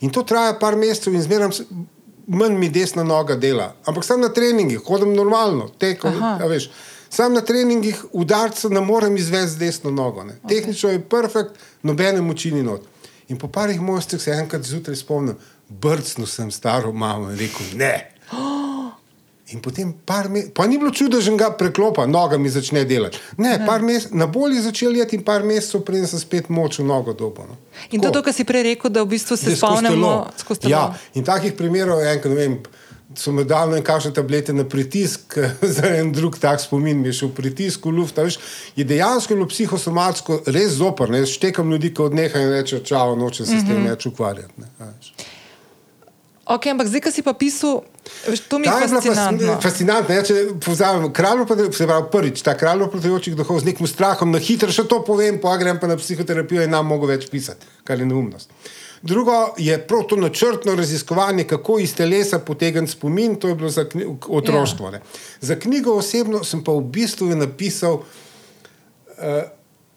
In 0.00 0.10
to 0.10 0.22
traja 0.22 0.58
par 0.58 0.76
mesecev 0.76 1.14
in 1.14 1.22
zmeram 1.22 1.50
manj 2.26 2.58
mi 2.58 2.68
desna 2.68 3.04
noga 3.04 3.36
dela. 3.36 3.74
Ampak 3.86 4.04
sem 4.04 4.20
na 4.20 4.28
treningih, 4.28 4.80
hodim 4.86 5.14
normalno, 5.14 5.68
teko. 5.78 6.12
Sam 7.10 7.32
na 7.32 7.40
treningih 7.40 8.04
udarca 8.12 8.68
ne 8.68 8.80
morem 8.80 9.16
izvesti 9.16 9.54
z 9.54 9.58
desno 9.58 9.90
nogo. 9.90 10.24
Okay. 10.24 10.48
Tehnično 10.48 10.90
je 10.90 11.04
perfekt, 11.08 11.60
nobene 11.82 12.20
moči 12.20 12.50
ni 12.52 12.62
not. 12.62 12.82
In 13.28 13.38
po 13.38 13.48
parih 13.48 13.80
mojstrih 13.80 14.22
se 14.22 14.30
enkrat 14.30 14.62
zjutraj 14.62 14.96
spomnim, 14.96 15.36
brcno 15.68 16.26
sem 16.26 16.50
staro 16.50 16.92
mamo 16.92 17.30
in 17.30 17.38
rekel 17.38 17.66
ne. 17.74 18.15
In 19.54 19.60
potem, 19.60 19.94
pa 20.54 20.66
ni 20.66 20.78
bilo 20.78 20.90
čudo, 20.90 21.20
da 21.22 21.36
ga 21.36 21.50
preklopa, 21.54 22.06
noga 22.06 22.38
mi 22.38 22.48
začne 22.48 22.84
delati. 22.84 23.18
Ne, 23.38 23.58
ne. 23.58 24.00
na 24.10 24.26
bolj 24.26 24.56
je 24.56 24.62
začel 24.62 24.96
jeti 24.96 25.16
in 25.16 25.22
par 25.24 25.44
mesecev, 25.46 25.84
preden 25.86 26.08
sem 26.10 26.18
spet 26.18 26.48
moč 26.50 26.80
v 26.80 26.86
nogo 26.88 27.12
dobo. 27.14 27.46
No. 27.46 27.54
In 27.94 28.02
to, 28.02 28.10
kar 28.26 28.34
si 28.34 28.44
prej 28.44 28.64
rekel, 28.72 28.90
da 28.90 29.04
v 29.04 29.12
bistvu 29.14 29.36
se 29.38 29.54
spomnimo 29.54 30.26
skozi 30.40 30.66
to. 30.66 30.72
Ja, 30.72 30.88
in 31.14 31.22
takih 31.22 31.54
primerov 31.54 32.02
je 32.02 32.16
enkrat, 32.16 32.34
ne 32.34 32.40
vem. 32.40 32.58
So 33.16 33.30
me 33.32 33.46
dali 33.46 33.78
na 33.78 33.84
kakšne 33.86 34.10
tablete 34.12 34.52
na 34.52 34.64
pritisk, 34.66 35.38
za 35.78 35.94
en 35.94 36.10
drug 36.12 36.40
tak 36.42 36.58
spomin, 36.60 36.98
mi 36.98 37.14
je 37.14 37.20
šel 37.22 37.30
pritisk 37.36 37.86
v 37.86 37.94
luft. 38.00 38.18
Veš, 38.18 38.40
je 38.76 38.84
dejansko 38.84 39.38
bilo 39.38 39.46
psihosomatsko 39.46 40.40
res 40.50 40.74
zoprno. 40.82 41.22
Jaz 41.22 41.38
štekam 41.38 41.70
ljudi, 41.70 41.94
ki 41.94 42.02
odnehajo 42.10 42.50
in 42.50 42.52
rečejo: 42.58 42.82
Čau, 42.82 43.14
nočem 43.16 43.46
se 43.46 43.54
mm 43.54 43.58
-hmm. 43.58 43.64
s 43.64 43.68
tem 43.68 43.78
mhm. 43.78 43.88
več 43.94 44.06
ukvarjati. 44.10 44.52
Ne, 44.58 44.90
Ok, 46.46 46.66
ampak 46.70 46.86
zdaj, 46.86 47.02
ki 47.02 47.10
si 47.10 47.22
pa 47.26 47.32
pisal, 47.34 47.80
to 48.46 48.58
mi 48.62 48.68
je 48.68 48.74
fascinantno. 48.86 49.54
Fascinantno, 49.58 50.14
ja, 50.14 50.22
če 50.22 50.34
povzamem, 50.62 51.08
se 51.74 51.86
pravi, 51.88 52.06
prvič, 52.12 52.42
ta 52.46 52.54
kralj 52.54 52.84
protujočih 52.92 53.34
duhov 53.34 53.58
z 53.64 53.66
nekim 53.72 53.88
strahom, 53.90 54.30
na 54.30 54.38
hitro 54.38 54.70
še 54.70 54.84
to 54.86 55.00
povem, 55.02 55.40
pa 55.42 55.56
grem 55.58 55.80
pa 55.82 55.90
na 55.90 55.96
psihoterapijo 55.98 56.62
in 56.62 56.70
nam 56.70 56.86
mogo 56.86 57.10
več 57.10 57.26
pisati, 57.32 57.66
kar 57.82 57.98
je 57.98 58.06
neumnost. 58.06 58.54
Drugo 59.02 59.56
je 59.58 59.74
prav 59.88 60.06
to 60.06 60.16
načrtno 60.16 60.76
raziskovanje, 60.78 61.48
kako 61.50 61.80
iz 61.82 61.96
telesa 61.98 62.38
potegniti 62.38 62.94
spomin, 62.94 63.34
to 63.42 63.50
je 63.50 63.58
bilo 63.58 63.70
za 63.70 63.84
otroštvo. 64.28 64.92
Ja. 64.94 65.02
Za 65.40 65.58
knjigo 65.58 65.98
osebno 65.98 66.44
sem 66.44 66.62
pa 66.64 66.78
v 66.78 66.86
bistvu 66.94 67.28
napisal 67.34 67.98
uh, 67.98 69.42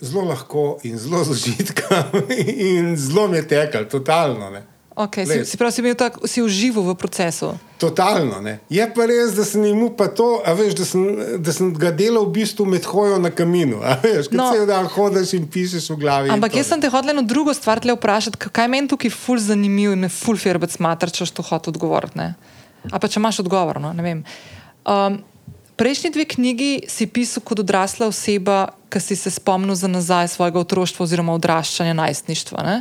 zelo 0.02 0.26
lahko 0.34 0.80
in 0.84 0.98
zelo 0.98 1.24
z 1.24 1.38
užitka 1.38 2.04
in 2.74 2.98
zelo 2.98 3.28
mi 3.28 3.38
je 3.38 3.48
tekal, 3.48 3.86
totalno. 3.86 4.50
Ne. 4.50 4.66
Okay, 5.00 5.24
si, 5.24 5.46
si 5.48 5.56
pravi, 5.56 5.72
si, 5.72 5.80
imel 5.80 5.96
tak, 5.96 6.20
si 6.28 6.44
užival 6.44 6.92
v 6.92 6.96
procesu. 7.00 7.54
Totalno. 7.80 8.42
Ne. 8.44 8.60
Je 8.68 8.84
pa 8.92 9.06
res, 9.08 9.32
da 9.32 9.46
sem 9.48 9.64
jim 9.64 9.86
pa 9.96 10.10
to, 10.12 10.44
a 10.44 10.52
veš, 10.52 10.76
da 10.76 10.84
sem, 10.84 11.04
da 11.40 11.54
sem 11.56 11.70
ga 11.72 11.94
delal 11.96 12.28
v 12.28 12.36
bistvu 12.44 12.68
med 12.68 12.84
hojo 12.84 13.16
na 13.16 13.32
kaminu. 13.32 13.80
Veš, 14.04 14.28
No. 14.36 14.44
no. 14.44 14.48
Cel 14.52 14.68
dan 14.68 14.92
hodiš 14.92 15.32
in 15.40 15.48
pišeš 15.48 15.88
v 15.96 15.98
glavi. 16.04 16.28
Ampak 16.36 16.60
jaz 16.60 16.68
sem 16.68 16.84
te 16.84 16.92
hotel 16.92 17.16
eno 17.16 17.24
drugo 17.24 17.56
stvar 17.56 17.80
tle 17.80 17.96
vprašati, 17.96 18.36
kaj 18.52 18.68
meni 18.68 18.92
tukaj 18.92 19.16
ful 19.16 19.40
zanimivo 19.40 19.96
in 19.96 20.04
me 20.04 20.12
ful 20.12 20.36
firbec 20.36 20.76
mater, 20.84 21.08
če 21.08 21.32
to 21.32 21.48
hotel 21.48 21.72
odgovoriti. 21.72 22.20
ne. 22.20 22.36
A 22.92 23.00
pa 23.00 23.08
če 23.08 23.24
imaš 23.24 23.40
odgovor, 23.40 23.80
no, 23.80 23.96
ne 23.96 24.04
vem. 24.04 24.20
Um, 24.84 25.24
prejšnji 25.80 26.12
dve 26.12 26.28
knjigi 26.28 26.72
si 26.92 27.08
pisal 27.08 27.40
kot 27.40 27.64
odrasla 27.64 28.12
oseba, 28.12 28.76
ki 28.92 29.00
si 29.00 29.16
se 29.16 29.32
spomnil 29.32 29.80
za 29.80 29.88
nazaj 29.88 30.36
svojega 30.36 30.60
otroštva 30.60 31.08
oziroma 31.08 31.40
odraščanja 31.40 31.96
najstništva. 31.96 32.60
Ne? 32.68 32.78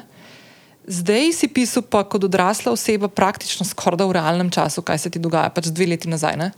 Zdaj 0.88 1.32
si 1.36 1.48
pisal 1.52 1.82
pa 1.84 2.00
kot 2.08 2.24
odrasla 2.24 2.72
oseba 2.72 3.08
praktično 3.08 3.66
skoraj 3.66 3.98
da 4.00 4.06
v 4.08 4.16
realnem 4.16 4.50
času, 4.50 4.82
kaj 4.82 4.98
se 4.98 5.10
ti 5.10 5.20
dogaja, 5.20 5.50
pač 5.52 5.68
dve 5.68 5.86
leti 5.86 6.08
nazaj. 6.08 6.36
Ne? 6.40 6.50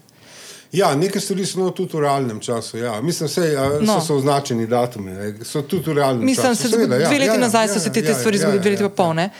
Ja, 0.72 0.95
nekaj 0.95 1.20
stvari 1.20 1.47
so 1.47 1.59
no, 1.59 1.70
tudi 1.74 1.97
v 1.99 2.05
realnem 2.07 2.39
času. 2.41 2.78
Ja. 2.78 3.01
Mislim, 3.03 3.26
da 3.26 3.68
No. 3.81 3.99
so, 4.01 4.07
so 4.07 4.16
označeni 4.16 4.66
datumi, 4.70 5.11
ne. 5.11 5.45
so 5.45 5.62
tudi 5.62 5.91
v 5.91 5.99
realnem 5.99 6.24
Mislim, 6.24 6.55
času. 6.55 6.62
se 6.62 6.68
zgodi, 6.68 6.87
Seveda, 6.87 7.09
dve 7.09 7.18
leti 7.18 7.35
ja, 7.35 7.41
nazaj 7.43 7.66
ja, 7.66 7.72
so 7.74 7.81
se 7.81 7.93
te, 7.93 8.01
ja, 8.01 8.07
te 8.07 8.12
ja, 8.12 8.18
stvari 8.18 8.37
ja, 8.37 8.43
zgodile, 8.43 8.62
dve 8.62 8.70
ja, 8.70 8.72
leti 8.72 8.87
pa 8.87 8.95
pol. 9.03 9.14
Ne? 9.14 9.31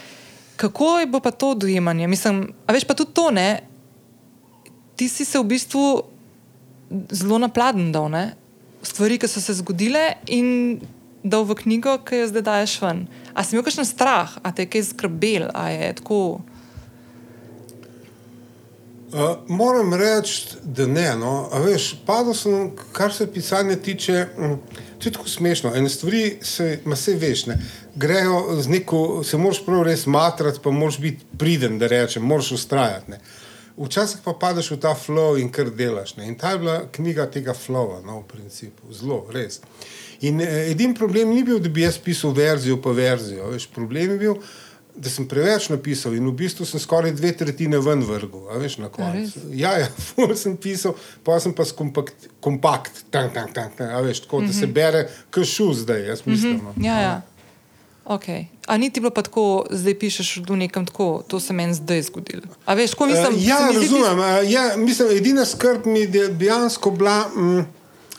Kako 0.57 0.99
je 0.99 1.07
bo 1.07 1.21
pa 1.21 1.31
to 1.31 1.55
dojemanje? 1.55 2.09
Mislim, 2.09 2.43
a 2.67 2.73
veš 2.73 2.85
pa 2.85 2.95
tudi 2.95 3.15
to, 3.15 3.31
ne? 3.31 3.63
ti 4.97 5.09
si 5.09 5.25
se 5.25 5.39
v 5.39 5.45
bistvu 5.49 6.03
zelo 7.09 7.39
napladen 7.39 7.93
dal, 7.93 8.11
ne? 8.11 8.35
stvari, 8.83 9.19
ki 9.21 9.29
so 9.29 9.41
se 9.41 9.55
zgodile 9.55 10.17
in 10.27 10.81
dal 11.23 11.45
v 11.45 11.55
knjigo, 11.55 11.99
ki 12.05 12.23
jo 12.23 12.31
zdaj 12.31 12.43
daješ 12.43 12.77
ven. 12.83 13.05
A 13.35 13.45
si 13.45 13.55
imel 13.55 13.67
kakšen 13.67 13.89
strah, 13.89 14.39
a 14.43 14.53
te 14.53 14.65
je 14.65 14.73
kaj 14.73 14.89
skrbel, 14.93 15.51
a 15.55 15.69
je 15.73 15.93
tako. 16.01 16.41
Uh, 19.11 19.43
moram 19.49 19.95
reči, 19.95 20.57
da 20.63 20.87
ne. 20.87 21.17
No. 21.19 21.49
A 21.53 21.59
Veš, 21.59 21.97
padel 22.07 22.35
sem, 22.35 22.71
kar 22.93 23.13
se 23.13 23.27
pisanja 23.33 23.77
tiče, 23.77 24.27
mm, 24.39 24.57
to 24.99 25.09
je 25.09 25.13
tako 25.13 25.29
smešno. 25.29 25.75
Ene 25.75 25.89
stvari 25.89 26.39
se, 26.43 26.79
ma 26.85 26.97
se 26.97 27.15
veš, 27.15 27.47
ne. 27.47 27.59
grejo 27.95 28.61
z 28.61 28.69
neko, 28.69 29.25
se 29.25 29.37
moraš 29.37 29.65
prav 29.67 29.83
res 29.83 30.07
matrati, 30.07 30.61
pa 30.63 30.71
moraš 30.71 30.99
biti 30.99 31.25
priden, 31.39 31.79
da 31.79 31.87
rečem, 31.87 32.23
moraš 32.23 32.53
ustrajati. 32.53 33.11
Ne. 33.11 33.21
Včasih 33.77 34.21
pa 34.25 34.33
padeš 34.33 34.71
v 34.71 34.77
ta 34.81 34.95
flow 34.95 35.41
in 35.41 35.51
kar 35.53 35.71
delaš. 35.71 36.17
Ne. 36.17 36.29
In 36.29 36.39
ta 36.39 36.51
je 36.51 36.59
bila 36.59 36.83
knjiga 36.93 37.27
tega 37.31 37.55
flowa, 37.55 38.03
no, 38.07 38.21
v 38.21 38.29
principu, 38.29 38.93
zelo, 38.93 39.25
res. 39.33 39.61
In 40.21 40.41
eh, 40.41 40.71
edini 40.71 40.95
problem 40.95 41.31
ni 41.35 41.43
bil, 41.45 41.59
da 41.61 41.69
bi 41.69 41.81
jaz 41.83 41.99
pisal 41.99 42.35
verzijo 42.37 42.77
po 42.83 42.93
verzijo. 42.93 43.49
Veš, 43.51 43.67
problem 43.75 44.11
je 44.11 44.19
bil, 44.19 44.35
da 45.01 45.09
sem 45.09 45.25
preveč 45.29 45.69
napisal 45.73 46.13
in 46.19 46.27
v 46.29 46.33
bistvu 46.37 46.67
sem 46.67 46.81
skoraj 46.83 47.13
dve 47.17 47.31
tretjine 47.33 47.79
ven 47.81 48.03
vrgel, 48.05 48.43
veš, 48.61 48.77
na 48.83 48.89
koncu. 48.93 49.41
Ja, 49.57 49.79
ja, 49.79 49.87
ful 50.11 50.35
sem 50.37 50.57
pisal, 50.61 50.93
pa 51.25 51.39
sem 51.41 51.55
pa 51.57 51.65
skompakt, 51.65 52.29
kompakt, 52.41 53.05
tank, 53.11 53.33
tank, 53.33 53.55
tank, 53.55 53.81
a 53.81 54.01
veš, 54.05 54.27
tako, 54.27 54.43
da 54.45 54.53
se 54.53 54.67
bere 54.67 55.07
kašu 55.31 55.73
zdaj, 55.75 56.07
jaz 56.09 56.27
mislim. 56.27 56.61
no. 56.65 56.75
Ja, 56.85 57.01
ja. 57.01 57.17
Okay. 58.05 58.49
A 58.67 58.77
ni 58.77 58.91
ti 58.91 59.01
bilo 59.01 59.13
pa 59.15 59.23
tako, 59.23 59.67
zdaj 59.71 59.95
pišeš 59.99 60.43
v 60.49 60.57
nekem 60.57 60.87
tako, 60.87 61.23
to 61.29 61.41
se 61.41 61.53
meni 61.53 61.75
zdaj 61.75 62.03
zgodilo. 62.03 62.43
A 62.67 62.75
veš, 62.75 62.95
ko 62.95 63.07
mislim, 63.07 63.39
Eh, 63.39 63.47
ja, 63.47 63.59
se 63.59 63.79
mi 63.79 63.87
zdi 63.87 63.97
razumem. 63.97 64.19
eh, 64.21 64.51
Ja, 64.51 64.77
mislim, 64.77 65.17
edina 65.17 65.45
skrb 65.45 65.87
mi 65.87 66.01
je 66.01 66.29
dejansko 66.29 66.91
bila. 66.91 67.29
Mm, 67.29 67.63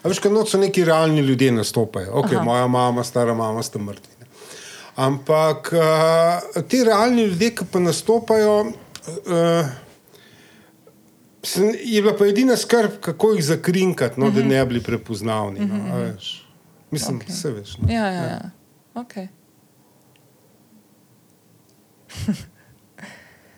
a 0.04 0.10
veš, 0.10 0.20
kaj 0.20 0.32
noč 0.32 0.50
so 0.50 0.58
neki 0.58 0.86
realni 0.86 1.22
ljudje 1.22 1.52
nastopajo. 1.52 2.14
Okay, 2.16 2.36
Aha. 2.36 2.44
moja 2.44 2.68
mama, 2.68 3.04
stara 3.04 3.34
mama 3.34 3.64
sta 3.64 3.80
mrtvi. 3.80 4.14
ne. 4.20 4.26
Ampak 4.96 5.74
uh, 5.74 5.82
ti 6.64 6.84
realni 6.84 7.24
ljudje, 7.24 7.56
ki 7.56 7.66
pa 7.72 7.80
nastopajo, 7.80 8.60
uh, 8.62 9.70
sem, 11.44 11.72
je 11.76 12.02
bila 12.02 12.14
pa 12.14 12.26
edina 12.26 12.58
skrb, 12.58 12.92
kako 13.02 13.32
jih 13.32 13.46
zakrinkati, 13.46 14.20
no, 14.20 14.26
Mhm. 14.28 14.36
da 14.36 14.44
ne 14.44 14.66
bi 14.66 14.70
bili 14.70 14.84
prepoznavni. 14.84 15.60
No, 15.60 15.94
a 15.94 15.98
veš. 15.98 16.48
Mislim, 16.92 17.18
Okej. 17.18 17.28
okay. 17.28 17.32
vse 17.32 17.52
veš. 17.52 17.78
No. 17.78 17.94
Ja, 17.94 18.06
ja, 18.08 18.24
ja. 18.24 18.50
Okay. 18.94 19.28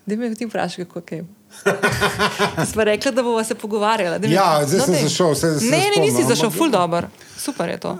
Da 0.06 0.16
me 0.16 0.34
ti 0.34 0.46
vprašaj, 0.46 0.84
kako 0.84 1.14
je. 1.14 1.24
Smo 2.66 2.84
rekli, 2.84 3.12
da 3.12 3.22
bomo 3.22 3.44
se 3.44 3.54
pogovarjali. 3.54 4.18
daj 4.18 4.28
mi- 4.28 4.34
Ja, 4.34 4.60
zdaj 4.62 4.80
sem 4.80 4.92
daj. 4.92 5.02
zašel, 5.02 5.34
se- 5.34 5.60
se 5.60 5.64
Ne, 5.64 5.70
ne, 5.70 5.96
nisi 5.98 6.10
spomnim, 6.12 6.28
zašel, 6.28 6.46
ampak- 6.46 6.58
ful 6.58 6.70
dobro. 6.70 7.08
Super 7.36 7.68
je 7.68 7.78
to. 7.78 7.98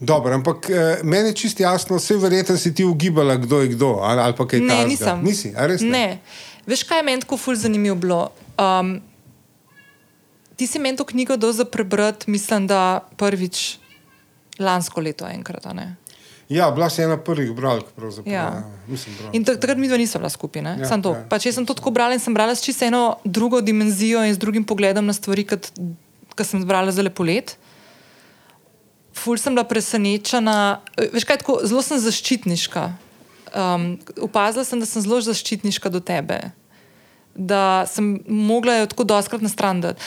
Dobro, 0.00 0.34
ampak 0.34 0.70
eh, 0.70 0.74
meni 1.02 1.28
je 1.28 1.34
čisto 1.34 1.62
jasno, 1.62 1.96
vse 1.96 2.16
verjetno 2.16 2.56
si 2.56 2.74
ti 2.74 2.84
ugibala, 2.84 3.36
kdo 3.36 3.60
je 3.60 3.68
kdo, 3.68 3.98
ali, 4.00 4.20
ali 4.20 4.34
pa 4.34 4.46
kaj 4.46 4.60
Ne, 4.60 4.68
takega. 4.68 4.86
nisem. 4.86 5.18
Nisi, 5.22 5.52
a 5.52 5.66
res 5.66 5.80
ne? 5.80 5.88
ne. 5.90 6.20
Veš, 6.66 6.82
kaj 6.82 6.98
je 6.98 7.02
meni 7.04 7.20
tako 7.20 7.36
ful 7.36 7.54
zanimivo 7.54 7.96
bilo? 7.96 8.20
Um, 8.56 9.00
ti 10.56 10.66
si 10.66 10.78
meni 10.78 10.96
to 10.96 11.04
knjigo 11.04 11.36
dal 11.36 11.52
za 11.52 11.64
prebrati, 11.64 12.30
mislim, 12.30 12.66
da 12.66 12.80
prvič 13.16 13.78
lansko 14.58 15.00
leto 15.00 15.26
enkrat. 15.26 15.64
ne? 15.66 15.96
Ja, 16.50 16.66
bila 16.68 16.90
si 16.90 16.98
ena 16.98 17.14
prvih 17.16 17.52
bralk. 17.52 17.86
Ja. 18.24 18.32
Ja. 18.32 18.62
Mislim, 18.86 19.14
bralk. 19.16 19.34
In 19.34 19.44
tak- 19.44 19.60
takrat 19.60 19.78
mi 19.78 19.86
dva 19.86 19.96
nisva 19.96 20.18
bila 20.18 20.28
skupaj. 20.28 20.62
Ja, 20.64 20.74
Ja, 20.74 20.86
Sam 20.86 20.98
to. 20.98 21.12
ja. 21.12 21.22
Pač 21.28 21.46
jaz 21.46 21.54
sem 21.54 21.62
to 21.62 21.74
tako 21.74 21.90
brala 21.90 22.10
in 22.10 22.20
sem 22.20 22.34
brala 22.34 22.50
s 22.50 22.60
čisto 22.60 22.84
eno 22.84 23.16
drugo 23.24 23.60
dimenzijo 23.60 24.18
in 24.20 24.34
z 24.34 24.38
drugim 24.38 24.64
pogledom 24.64 25.06
na 25.06 25.12
stvari, 25.12 25.44
kot 25.44 25.70
sem 26.40 26.64
brala 26.64 26.90
za 26.90 27.02
lepo 27.02 27.22
let. 27.22 27.54
Ful 29.12 29.36
sem 29.36 29.52
bila 29.52 29.64
presenečena, 29.64 30.80
veš 31.12 31.24
kaj, 31.24 31.38
tako, 31.38 31.60
zelo 31.62 31.82
sem 31.82 31.98
zaščitniška. 31.98 32.84
Um, 33.50 33.98
opazila 34.18 34.64
sem, 34.64 34.78
da 34.78 34.86
sem 34.86 35.02
zelo 35.02 35.20
zaščitniška 35.20 35.88
do 35.88 36.00
tebe, 36.00 36.52
da 37.34 37.84
sem 37.86 38.20
mogla 38.26 38.76
jo 38.76 38.86
tako 38.86 39.04
doskrat 39.04 39.42
na 39.42 39.48
stran 39.48 39.80
dati. 39.80 40.00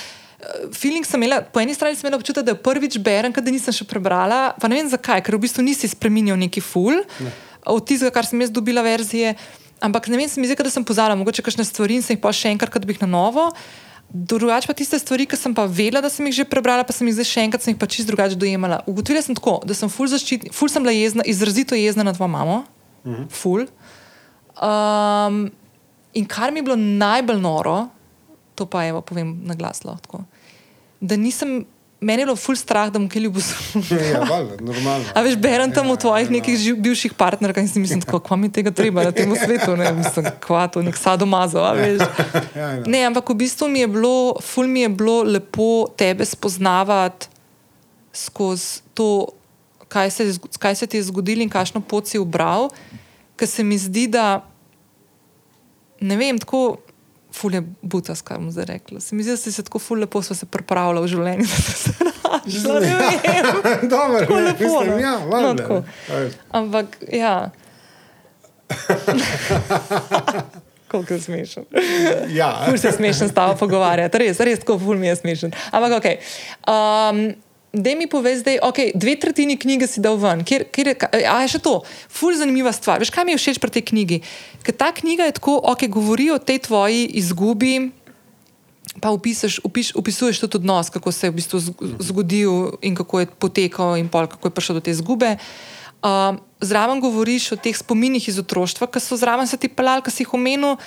Feeling 0.74 1.06
sem 1.08 1.22
imela, 1.22 1.42
po 1.42 1.62
eni 1.62 1.76
strani 1.76 1.96
sem 1.96 2.08
imela 2.08 2.20
občutek, 2.20 2.46
da 2.46 2.54
jo 2.54 2.60
prvič 2.64 2.98
berem, 3.04 3.34
kadar 3.36 3.54
nisem 3.54 3.76
še 3.76 3.88
prebrala, 3.88 4.54
pa 4.60 4.70
ne 4.72 4.80
vem 4.80 4.90
zakaj, 4.92 5.24
ker 5.24 5.38
v 5.38 5.44
bistvu 5.46 5.64
nisi 5.66 5.90
spremenil 5.92 6.40
neki 6.40 6.64
ful 6.64 7.00
ne. 7.00 7.32
od 7.70 7.86
tistega, 7.88 8.12
kar 8.16 8.28
sem 8.28 8.42
jaz 8.44 8.52
dobila 8.52 8.84
verzije. 8.86 9.36
Ampak 9.84 10.08
ne 10.12 10.20
vem, 10.20 10.30
se 10.32 10.40
mi 10.40 10.48
zdi, 10.48 10.56
da 10.56 10.72
sem 10.72 10.84
pozala 10.88 11.16
mogoče 11.20 11.44
kakšne 11.44 11.66
stvari 11.68 12.00
in 12.00 12.04
sem 12.06 12.16
jih 12.16 12.24
pa 12.24 12.32
še 12.36 12.54
enkrat, 12.56 12.76
da 12.76 12.88
bi 12.88 12.96
jih 12.96 13.04
na 13.04 13.10
novo. 13.16 13.50
Drugače 14.14 14.70
pa 14.70 14.76
tiste 14.78 15.00
stvari, 15.02 15.26
ki 15.26 15.40
sem 15.40 15.56
pa 15.58 15.66
vedela, 15.66 16.04
da 16.04 16.12
sem 16.12 16.28
jih 16.30 16.44
že 16.44 16.46
prebrala, 16.48 16.86
pa 16.86 16.94
sem 16.96 17.08
jih 17.10 17.18
zdaj 17.18 17.28
še 17.32 17.48
enkrat, 17.48 17.66
sem 17.66 17.74
jih 17.74 17.80
pa 17.82 17.90
čist 17.90 18.08
drugače 18.08 18.38
dojemala. 18.40 18.84
Ugotovila 18.88 19.24
sem 19.26 19.36
tako, 19.36 19.58
da 19.66 19.76
sem 19.76 19.90
ful 19.92 20.12
zaščitna, 20.12 20.54
ful 20.54 20.70
sem 20.72 20.86
bila 20.86 20.94
jezna, 20.94 21.26
izrazito 21.28 21.76
jezna 21.76 22.06
na 22.06 22.14
tvojo 22.16 22.32
mamo, 22.32 22.62
mhm. 23.08 23.26
ful. 23.34 23.66
Um, 24.62 25.48
in 26.14 26.30
kar 26.30 26.54
mi 26.54 26.62
je 26.62 26.68
bilo 26.70 26.78
najbolj 26.78 27.42
noro, 27.42 27.78
to 28.56 28.70
pa 28.70 28.86
evo, 28.86 29.02
povem 29.02 29.34
na 29.48 29.58
glas 29.58 29.82
lahko, 29.84 30.24
da 31.04 31.18
nisem, 31.20 31.66
meni 32.00 32.22
je 32.22 32.26
bilo 32.26 32.36
ful 32.40 32.56
strah, 32.56 32.88
da 32.92 33.00
bom 33.00 33.10
kaj 33.12 33.26
ljubo 33.26 33.42
Ja, 34.14 34.22
valjda, 34.30 34.56
normalno. 34.62 35.06
A 35.16 35.24
veš, 35.26 35.36
berem 35.36 35.72
tam 35.76 35.92
o 35.92 35.98
tvojih 36.00 36.32
nekih 36.32 36.58
živ, 36.60 36.80
bivših 36.84 37.18
partnerkah 37.20 37.64
in 37.64 37.68
si 37.68 37.84
mislim, 37.84 38.02
tako, 38.06 38.22
kva 38.24 38.38
mi 38.40 38.52
tega 38.52 38.72
treba 38.72 39.04
na 39.04 39.12
tem 39.12 39.36
svetu, 39.36 39.76
ne 39.80 39.92
mislim, 40.00 40.32
kva 40.44 40.68
to, 40.72 40.84
nek 40.86 40.98
sadomazo, 40.98 41.64
a 41.64 41.74
veš. 41.76 42.06
Ja, 42.56 42.70
ja. 42.78 42.84
Ne, 42.88 43.04
ampak 43.10 43.30
v 43.34 43.36
bistvu 43.44 43.68
mi 43.68 43.82
je 43.84 43.88
bilo, 43.92 44.40
ful 44.42 44.68
mi 44.70 44.86
je 44.86 44.90
bilo 44.90 45.24
lepo 45.28 45.88
tebe 45.98 46.26
spoznavati 46.26 47.28
skozi 48.14 48.84
to, 48.94 49.28
kaj 49.88 50.12
se, 50.12 50.28
kaj 50.60 50.76
se 50.76 50.88
ti 50.88 50.98
je 50.98 51.10
zgodilo 51.10 51.44
in 51.44 51.50
kakšno 51.50 51.82
pot 51.82 52.08
si 52.08 52.22
ubral, 52.22 52.70
ker 53.36 53.50
se 53.50 53.66
mi 53.66 53.78
zdi, 53.78 54.08
da 54.08 54.46
ne 56.00 56.18
vem, 56.18 56.40
tako. 56.40 56.78
Ful 57.34 57.54
je 57.54 57.64
butas, 57.82 58.22
kar 58.22 58.38
bom 58.38 58.52
zdaj 58.52 58.66
rekla. 58.66 59.00
Se 59.00 59.16
mi 59.16 59.24
zdi, 59.24 59.32
da 59.32 59.38
si 59.38 59.52
se 59.52 59.64
tako 59.64 59.80
ful 59.80 60.00
lepo 60.00 60.22
se 60.22 60.46
pripravila 60.46 61.02
v 61.02 61.08
življenju, 61.08 61.48
da 61.54 61.56
si 61.56 61.74
se 61.74 61.94
našla. 62.06 62.80
Ne 62.80 62.96
vem. 63.00 63.20
Dobro, 63.96 64.20
Tako 64.20 64.40
lepo, 64.40 64.64
mislim, 64.64 64.92
no. 64.92 65.00
ja, 65.00 65.20
No, 65.42 65.54
tako. 65.58 65.84
Ampak, 66.52 66.98
ja. 67.12 67.50
Koliko 70.92 71.14
je 71.14 71.22
smešen. 71.22 71.66
Ja. 72.30 72.66
Ful 72.70 72.78
se 72.78 72.92
smešen 72.92 73.30
s 73.30 73.34
tabo 73.34 73.58
pogovarjati, 73.58 74.18
res, 74.18 74.40
res 74.40 74.60
tako 74.62 74.78
ful 74.80 74.98
mi 75.02 75.08
je 75.08 75.16
smešen. 75.16 75.52
Ampak, 75.72 75.92
ok. 75.98 76.06
Um, 76.70 77.34
Dej 77.74 77.98
mi 77.98 78.06
povej 78.06 78.38
zdaj, 78.38 78.62
okay, 78.62 78.94
dve 78.94 79.18
tretjini 79.18 79.58
knjige 79.58 79.90
si 79.90 79.98
dal 79.98 80.14
ven. 80.22 80.46
Kjer, 80.46 80.70
kjer 80.70 80.88
je, 80.88 80.96
ka- 80.96 81.10
a 81.10 81.42
je 81.42 81.58
še 81.58 81.60
to, 81.60 81.82
ful 82.06 82.30
zanimiva 82.38 82.70
stvar. 82.70 83.02
Veš, 83.02 83.10
kaj 83.10 83.26
mi 83.26 83.34
je 83.34 83.42
všeč 83.42 83.58
pri 83.58 83.74
tej 83.74 83.84
knjigi? 83.90 84.18
Ker 84.62 84.78
ta 84.78 84.94
knjiga 84.94 85.26
je 85.26 85.42
tako, 85.42 85.58
ok, 85.58 85.90
govori 85.90 86.30
o 86.30 86.38
tej 86.38 86.62
tvoji 86.62 87.10
izgubi, 87.18 87.90
pa 89.02 89.10
opisaš, 89.10 89.58
opiš, 89.66 89.90
opisuješ 89.98 90.46
tudi 90.46 90.62
odnos, 90.62 90.94
kako 90.94 91.10
se 91.10 91.26
je 91.26 91.34
v 91.34 91.38
bistvu 91.42 91.58
zg- 91.60 91.98
zgodil 91.98 92.78
in 92.86 92.94
kako 92.94 93.26
je 93.26 93.32
potekal, 93.42 93.98
in 93.98 94.06
pol, 94.06 94.30
kako 94.30 94.48
je 94.48 94.54
prišel 94.54 94.78
do 94.78 94.86
te 94.86 94.94
izgube. 94.94 95.42
Um, 96.04 96.38
zraven 96.62 97.02
govoriš 97.02 97.52
o 97.52 97.58
teh 97.58 97.74
spominih 97.74 98.22
iz 98.22 98.38
otroštva, 98.38 98.86
ki 98.86 99.02
so 99.02 99.18
zraven 99.18 99.50
se 99.50 99.58
ti 99.58 99.66
pelali, 99.66 100.06
ki 100.06 100.14
si 100.14 100.22
jih 100.22 100.38
omenil, 100.38 100.78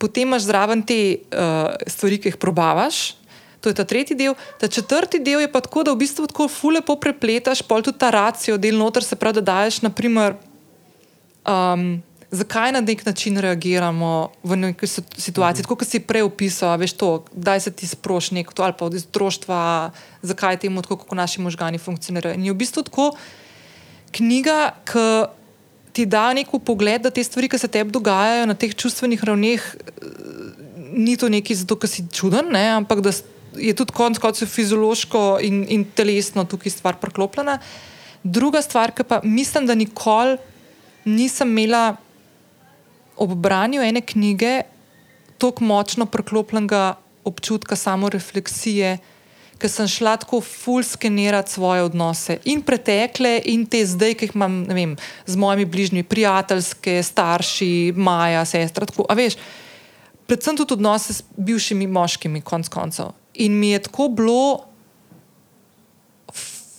potem 0.00 0.32
imaš 0.32 0.48
zraven 0.48 0.80
te 0.80 0.96
uh, 1.28 1.76
stvari, 1.84 2.16
ki 2.16 2.32
jih 2.32 2.40
probavaš. 2.40 3.20
To 3.62 3.70
je 3.70 3.78
ta 3.78 3.84
tretji 3.86 4.16
del. 4.18 4.34
Ta 4.58 4.68
četrti 4.68 5.22
del 5.22 5.40
je 5.40 5.50
pa 5.52 5.60
tako, 5.62 5.84
da 5.86 5.94
v 5.94 6.02
bistvu 6.02 6.26
tako 6.26 6.48
fule 6.50 6.82
poprepletaš, 6.82 7.62
pol 7.62 7.82
tudi 7.82 7.98
ta 7.98 8.10
racijo, 8.10 8.58
del 8.58 8.74
noter 8.78 9.06
se 9.06 9.16
pravi, 9.16 9.38
da 9.38 9.52
daješ, 9.52 9.82
naprimer, 9.86 10.34
um, 11.46 12.02
zakaj 12.32 12.72
na 12.72 12.80
nek 12.80 13.04
način 13.06 13.38
reagiramo 13.38 14.32
v 14.42 14.56
neki 14.56 14.86
situaciji, 14.86 15.62
tako 15.62 15.76
kot 15.76 15.88
si 15.88 16.00
prej 16.00 16.26
opisal, 16.26 16.74
veš 16.80 16.96
to, 16.98 17.10
kdaj 17.32 17.60
se 17.60 17.70
ti 17.70 17.86
sproši 17.86 18.34
nek 18.40 18.50
to 18.52 18.64
ali 18.66 18.74
pa 18.78 18.88
od 18.88 18.94
iztroštva, 18.98 19.90
zakaj 20.22 20.58
temu 20.64 20.82
tako, 20.82 20.96
kako 20.96 21.14
naši 21.14 21.40
možgani 21.40 21.78
funkcionirajo. 21.78 22.34
In 22.34 22.50
je 22.50 22.52
v 22.52 22.58
bistvu 22.64 22.82
tako 22.88 23.12
knjiga, 24.10 24.74
ki 24.88 25.06
ti 25.92 26.06
da 26.06 26.32
neko 26.32 26.58
pogled, 26.58 27.02
da 27.04 27.10
te 27.10 27.24
stvari, 27.24 27.48
ki 27.52 27.58
se 27.58 27.68
tebi 27.68 27.92
dogajajo 27.92 28.46
na 28.48 28.54
teh 28.56 28.74
čustvenih 28.74 29.24
ravneh, 29.24 29.62
ni 30.92 31.16
to 31.16 31.28
nekaj 31.28 31.56
zato, 31.62 31.76
ker 31.76 31.88
si 31.88 32.04
čuden, 32.12 32.48
ne, 32.52 32.64
ampak 32.80 33.04
da 33.04 33.12
je 33.56 33.74
tudi 33.74 33.92
konec 33.92 34.18
koncev 34.18 34.48
fiziološko 34.48 35.38
in, 35.42 35.64
in 35.68 35.84
telesno 35.84 36.44
tukaj 36.44 36.70
stvar 36.70 36.96
preklopljena. 37.00 37.58
Druga 38.22 38.62
stvar, 38.62 38.92
ki 38.94 39.04
pa 39.04 39.20
mislim, 39.24 39.66
da 39.66 39.74
nikoli 39.74 40.38
nisem 41.04 41.50
imela 41.50 41.96
ob 43.16 43.34
branju 43.34 43.82
ene 43.82 44.00
knjige 44.00 44.62
tako 45.38 45.64
močno 45.64 46.06
preklopljenega 46.06 46.94
občutka 47.24 47.76
samorefleksije, 47.76 48.98
ker 49.58 49.70
sem 49.70 49.88
šla 49.88 50.16
tako 50.18 50.40
ful 50.42 50.82
skenirati 50.82 51.52
svoje 51.52 51.82
odnose 51.86 52.38
in 52.44 52.62
pretekle, 52.66 53.36
in 53.46 53.66
te 53.66 53.84
zdaj, 53.86 54.16
ki 54.18 54.26
jih 54.26 54.36
imam 54.38 54.62
vem, 54.70 54.96
z 55.26 55.38
mojimi 55.38 55.66
bližnjimi, 55.70 56.06
prijateljske, 56.06 56.98
starši, 57.02 57.92
Maja, 57.96 58.44
sestra. 58.44 58.86
Tako, 58.86 59.06
veš, 59.14 59.38
predvsem 60.26 60.58
tudi 60.58 60.78
odnose 60.78 61.14
s 61.14 61.22
bivšimi 61.36 61.86
moškimi, 61.86 62.42
konc 62.42 62.70
koncev. 62.70 63.14
In 63.34 63.58
mi 63.58 63.70
je 63.70 63.82
tako 63.82 64.08
bilo. 64.08 64.66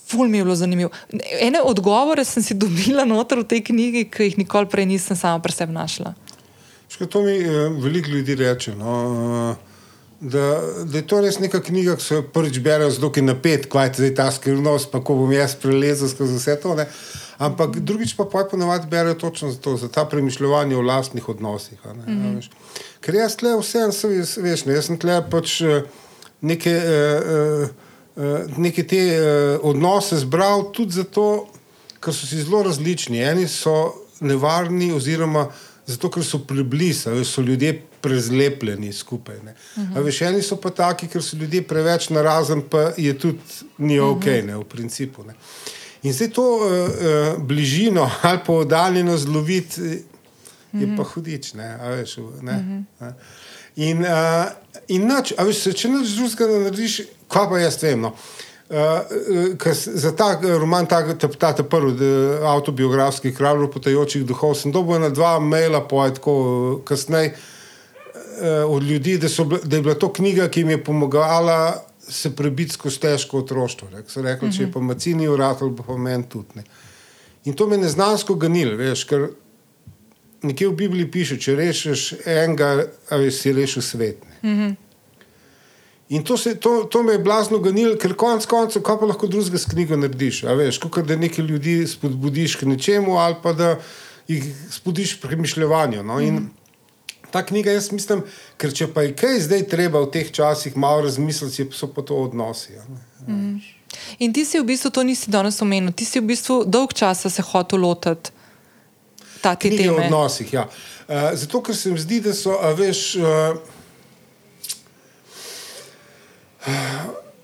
Ful 0.06 0.28
mi 0.28 0.38
je 0.38 0.44
bilo 0.44 0.56
zanimivo. 0.56 0.90
Ene 1.40 1.62
odgovore 1.62 2.24
sem 2.24 2.42
si 2.42 2.54
dobila 2.64 3.04
noter 3.04 3.42
v 3.42 3.48
tej 3.50 3.64
knjigi, 3.70 4.08
ki 4.10 4.30
jih 4.30 4.38
nikoli 4.38 4.70
prej 4.70 4.86
nisem 4.86 5.16
sama 5.16 5.42
pri 5.42 5.52
sebi 5.52 5.72
našla. 5.72 6.14
Škaj, 6.88 7.08
to 7.10 7.22
mi 7.22 7.38
eh, 7.38 7.70
veliko 7.82 8.10
ljudi 8.10 8.34
reče. 8.34 8.74
No? 8.74 9.56
Da, 10.20 10.60
da 10.84 10.98
je 10.98 11.06
to 11.06 11.20
res 11.20 11.40
neka 11.42 11.58
knjiga, 11.60 11.96
ki 11.98 12.02
se 12.04 12.20
prvič 12.32 12.60
bere, 12.64 12.86
zelo 12.90 13.10
je 13.16 13.22
napet, 13.22 13.66
kaj 13.68 13.90
je 13.98 14.14
ta 14.14 14.30
skrivnost, 14.32 14.88
pa 14.92 15.02
ko 15.04 15.18
bom 15.18 15.32
jaz 15.32 15.56
prelezel 15.60 16.08
skozi 16.08 16.38
vse 16.38 16.54
to. 16.62 16.76
Ne? 16.78 16.86
Ampak 17.42 17.80
drugič 17.82 18.14
pa 18.16 18.24
pa 18.30 18.44
ponovadi 18.50 18.86
berejo 18.88 19.18
točno 19.18 19.50
za 19.50 19.58
to, 19.60 19.76
za 19.76 19.88
ta 19.88 20.04
premišljanje 20.04 20.76
o 20.76 20.82
lastnih 20.86 21.28
odnosih. 21.28 21.78
Ne? 21.84 22.14
Mm 22.14 22.22
-hmm. 22.22 22.48
Ker 23.00 23.14
jaz 23.14 23.36
tle 23.36 23.56
vse, 23.58 23.78
veš, 24.42 24.64
ne, 24.64 24.74
jaz 24.74 24.86
sem 24.86 24.98
tle 24.98 25.22
pač. 25.30 25.60
Uh, 25.60 25.82
neke, 26.44 26.72
uh, 26.76 27.68
uh, 28.16 28.56
neke 28.60 28.84
te 28.86 29.00
uh, 29.16 29.64
odnose 29.66 30.20
zbral 30.22 30.68
tudi 30.72 31.00
zato, 31.00 31.46
ker 32.04 32.14
so 32.14 32.28
si 32.28 32.42
zelo 32.42 32.62
različni. 32.66 33.22
Eni 33.24 33.48
so 33.48 33.74
nevarni, 34.20 34.92
oziroma 34.92 35.48
zato, 35.86 36.10
ker 36.12 36.24
so 36.24 36.42
preblizu, 36.46 37.16
so 37.24 37.42
ljudje 37.42 37.80
prezlepljeni 38.04 38.92
skupaj. 38.92 39.36
Uh 39.36 39.44
-huh. 39.76 40.02
Veš, 40.04 40.20
eni 40.22 40.42
so 40.42 40.56
pa 40.56 40.70
taki, 40.70 41.08
ker 41.08 41.22
so 41.22 41.36
ljudje 41.36 41.62
preveč 41.62 42.08
narazen, 42.08 42.62
pa 42.70 42.92
je 42.96 43.18
tudi 43.18 43.38
ni 43.78 44.00
ok, 44.00 44.16
uh 44.16 44.24
-huh. 44.24 44.44
ne, 44.46 44.56
v 44.56 44.64
principu. 44.64 45.24
Ne. 45.24 45.34
In 46.02 46.12
zdaj 46.12 46.28
to 46.28 46.42
uh, 46.42 46.62
uh, 46.62 47.42
bližino 47.42 48.10
ali 48.22 48.38
pa 48.46 48.52
oddaljenost 48.52 49.28
loviti 49.28 49.80
je 50.72 50.96
pa 50.96 51.02
hudič. 51.02 51.54
Ne, 51.54 51.78
veš, 51.96 52.16
ne, 52.42 52.84
uh 53.00 53.06
-huh. 53.06 53.12
In, 53.76 54.04
uh, 54.06 54.48
in 54.88 55.06
nač, 55.08 55.32
veš, 55.38 55.66
če 55.74 55.90
neč 55.90 56.14
drugega 56.14 56.50
ne 56.50 56.64
narediš, 56.68 57.00
kaj 57.32 57.48
pa 57.50 57.62
jaz 57.62 57.80
vem. 57.82 58.04
No? 58.06 58.14
Uh, 58.74 59.56
za 59.74 60.12
ta 60.16 60.34
roman, 60.42 60.86
ta, 60.86 61.02
ta, 61.14 61.28
ta, 61.28 61.52
ta 61.58 61.64
prvi 61.64 62.10
avtobiografski 62.48 63.34
kralj, 63.34 63.66
potajočih 63.72 64.24
duhov, 64.26 64.54
sem 64.58 64.72
dobil 64.72 65.02
na 65.02 65.10
dva 65.14 65.36
maila, 65.42 65.82
pojetko 65.88 66.36
kasneje 66.86 67.34
uh, 67.34 68.70
od 68.70 68.82
ljudi, 68.82 69.18
da, 69.18 69.28
so, 69.28 69.44
da 69.44 69.76
je 69.76 69.82
bila 69.82 69.98
to 69.98 70.12
knjiga, 70.12 70.48
ki 70.48 70.64
mi 70.64 70.78
je 70.78 70.84
pomagala 70.84 71.84
se 72.08 72.36
prebiti 72.36 72.72
skozi 72.72 73.00
težko 73.00 73.38
otroštvo. 73.38 73.88
Rek, 73.92 74.10
so 74.10 74.22
rekli, 74.22 74.48
uh 74.48 74.54
-huh. 74.54 74.56
če 74.56 74.62
je 74.62 74.72
pa 74.72 74.80
macini 74.80 75.28
urad, 75.28 75.58
pa 75.86 75.96
meni 75.96 76.24
tudi. 76.28 76.48
Ne. 76.54 76.64
In 77.44 77.54
to 77.54 77.66
me 77.66 77.76
je 77.76 77.82
neznansko 77.82 78.34
ganil, 78.34 78.76
veš, 78.76 79.04
ker 79.04 79.28
nekje 80.44 80.68
v 80.68 80.76
Bibliji 80.76 81.10
piše, 81.10 81.38
če 81.40 81.56
rečeš 81.56 82.06
enega, 82.26 82.86
ali 83.10 83.32
si 83.32 83.52
rešil 83.52 83.82
svet. 83.82 84.24
Mm 84.42 84.50
-hmm. 84.50 84.74
In 86.08 86.24
to, 86.24 86.36
se, 86.36 86.54
to, 86.54 86.84
to 86.84 87.02
me 87.02 87.12
je 87.12 87.18
blazno 87.18 87.58
ganilo, 87.58 87.96
ker 87.96 88.12
konec 88.14 88.46
koncev, 88.46 88.82
kaj 88.82 88.98
pa 89.00 89.06
lahko 89.08 89.26
drugega 89.26 89.58
s 89.58 89.70
knjigo 89.70 89.96
narediš. 89.96 90.42
Veš, 90.42 90.78
kot 90.78 91.06
da 91.08 91.16
nekaj 91.16 91.44
ljudi 91.44 91.86
spodbudiš 91.88 92.56
k 92.56 92.68
nečemu, 92.68 93.16
ali 93.16 93.36
pa 93.42 93.52
da 93.52 93.78
jih 94.28 94.44
spodbudiš 94.70 95.14
k 95.14 95.20
premišljanju. 95.20 96.02
No? 96.02 96.20
In 96.20 96.34
mm. 96.34 96.50
ta 97.30 97.42
knjiga, 97.46 97.72
jaz 97.72 97.88
mislim, 97.92 98.22
ker 98.56 98.72
če 98.72 98.90
pa 98.92 99.02
je 99.02 99.14
kaj 99.16 99.40
zdaj 99.48 99.64
treba 99.72 100.04
v 100.04 100.10
teh 100.10 100.30
časih 100.30 100.76
malo 100.76 101.08
razmisliti, 101.08 101.70
so 101.72 101.88
pa 101.88 102.02
to 102.02 102.20
odnosi. 102.28 102.76
Mm. 103.26 103.58
In 104.18 104.32
ti 104.32 104.44
si 104.44 104.60
v 104.60 104.68
bistvu 104.68 104.90
to 104.90 105.02
nisi 105.02 105.30
danes 105.30 105.62
omenil, 105.62 105.92
ti 105.92 106.04
si 106.04 106.20
v 106.20 106.28
bistvu 106.28 106.64
dolg 106.66 106.92
časa 106.92 107.30
se 107.30 107.42
hotel 107.42 107.80
lotiti 107.80 108.30
take 109.44 109.70
teme. 109.70 109.92
V 109.92 110.04
odnosih, 110.08 110.52
ja. 110.52 110.66
Uh, 111.08 111.30
zato, 111.36 111.60
ker 111.62 111.76
se 111.76 111.92
mi 111.92 112.00
zdi, 112.00 112.20
da 112.24 112.34
so, 112.34 112.56
a 112.60 112.72
veš. 112.76 113.04
Uh, 113.20 113.72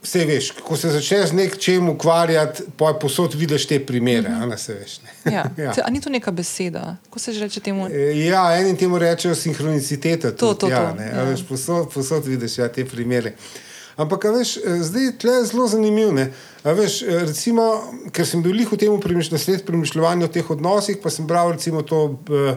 Vse 0.01 0.23
veš, 0.25 0.47
ko 0.65 0.79
se 0.81 0.89
začneš 0.89 1.29
z 1.29 1.37
nečem 1.37 1.89
ukvarjati, 1.93 2.63
pa 2.81 2.95
posod 2.97 3.35
vidiš 3.37 3.67
te 3.69 3.77
primere. 3.87 4.29
Mm 4.29 4.41
-hmm. 4.41 4.69
veš, 4.81 5.01
ne? 5.05 5.33
ja. 5.33 5.45
ja. 5.77 5.91
Ni 5.91 6.01
to 6.01 6.11
neka 6.11 6.31
beseda? 6.31 6.97
Ko 7.11 7.19
se 7.19 7.33
že 7.33 7.41
reče 7.41 7.61
temu? 7.61 7.89
Ja, 8.15 8.59
enim 8.59 8.77
temu 8.77 8.99
rečejo 8.99 9.35
sinhroniciteta. 9.35 10.33
To, 10.33 10.55
to, 10.55 10.69
ja, 10.69 10.95
to. 10.97 11.03
Ja. 11.03 11.23
Veš, 11.25 11.43
posod, 11.49 11.93
posod 11.95 12.27
vidiš 12.27 12.59
ja, 12.59 12.69
te 12.69 12.85
primere. 12.85 13.31
Uh, 13.31 13.70
Ampak, 13.97 14.25
veš, 14.25 14.57
eh, 14.57 14.83
zdaj 14.83 15.05
je 15.05 15.19
tle 15.19 15.45
zelo 15.45 15.69
zanimivo. 15.69 16.13
Veš, 16.65 17.03
eh, 17.03 17.25
recimo, 17.27 17.83
ker 18.13 18.27
sem 18.27 18.43
bil 18.43 18.55
v 18.71 18.77
tem 18.77 19.01
premišljanju 19.01 20.25
o 20.25 20.33
teh 20.33 20.51
odnosih, 20.51 20.99
pa 21.03 21.11
sem 21.11 21.27
bral 21.27 21.53
recimo, 21.53 21.83
to 21.83 22.19
uh, 22.31 22.57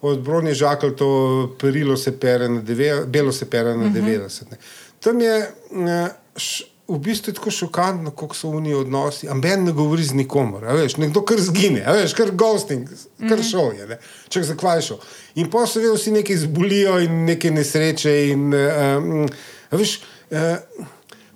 od 0.00 0.20
Bronja 0.20 0.54
Žakla, 0.54 0.90
to 0.96 1.54
perilo 1.60 1.96
se 1.96 2.12
pere 2.12 2.48
na 2.48 2.62
90, 2.62 3.06
belo 3.06 3.32
se 3.32 3.50
pere 3.50 3.76
na 3.76 3.88
90. 3.88 4.42
Uh 4.42 4.48
-huh. 4.50 4.56
Tam 5.00 5.20
je 5.20 5.50
uh, 5.70 6.08
š, 6.36 6.64
v 6.88 6.98
bistvu 6.98 7.32
tako 7.32 7.50
šokantno, 7.50 8.10
kako 8.10 8.34
so 8.34 8.48
oni 8.48 8.74
odnosi. 8.74 9.28
Amben 9.28 9.64
ne 9.64 9.72
govori 9.72 10.04
z 10.04 10.14
nikomor, 10.14 10.64
veš, 10.64 10.96
nekdo 10.96 11.22
kar 11.24 11.40
zgine, 11.40 11.84
veš, 11.88 12.12
kar 12.12 12.30
ghosting, 12.30 12.88
kar 13.18 13.38
mhm. 13.38 13.46
šel 13.48 13.72
je, 13.72 13.98
če 14.28 14.42
zakvaj 14.42 14.82
šel. 14.82 14.98
In 15.40 15.50
pa 15.50 15.66
se 15.66 15.80
vsi 15.80 16.12
nekaj 16.12 16.36
zbolijo 16.36 16.98
in 17.00 17.24
neke 17.24 17.50
nesreče. 17.50 18.14
In, 18.28 18.52
um, 18.54 19.28
veš, 19.72 20.00
Eh, 20.34 20.58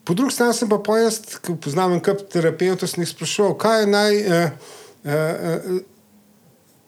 po 0.05 0.15
drugi 0.15 0.35
strani 0.35 0.55
sem 0.55 0.69
pa 0.69 0.99
jaz, 0.99 1.21
ki 1.45 1.55
poznam 1.63 2.01
kot 2.03 2.25
terapeut, 2.33 2.83
sem 2.89 3.05
jih 3.05 3.11
sprašoval, 3.13 3.55
kaj 3.61 3.81
je 3.81 3.87
naj. 3.93 4.19
Uh, 4.25 4.75
uh, 5.05 5.79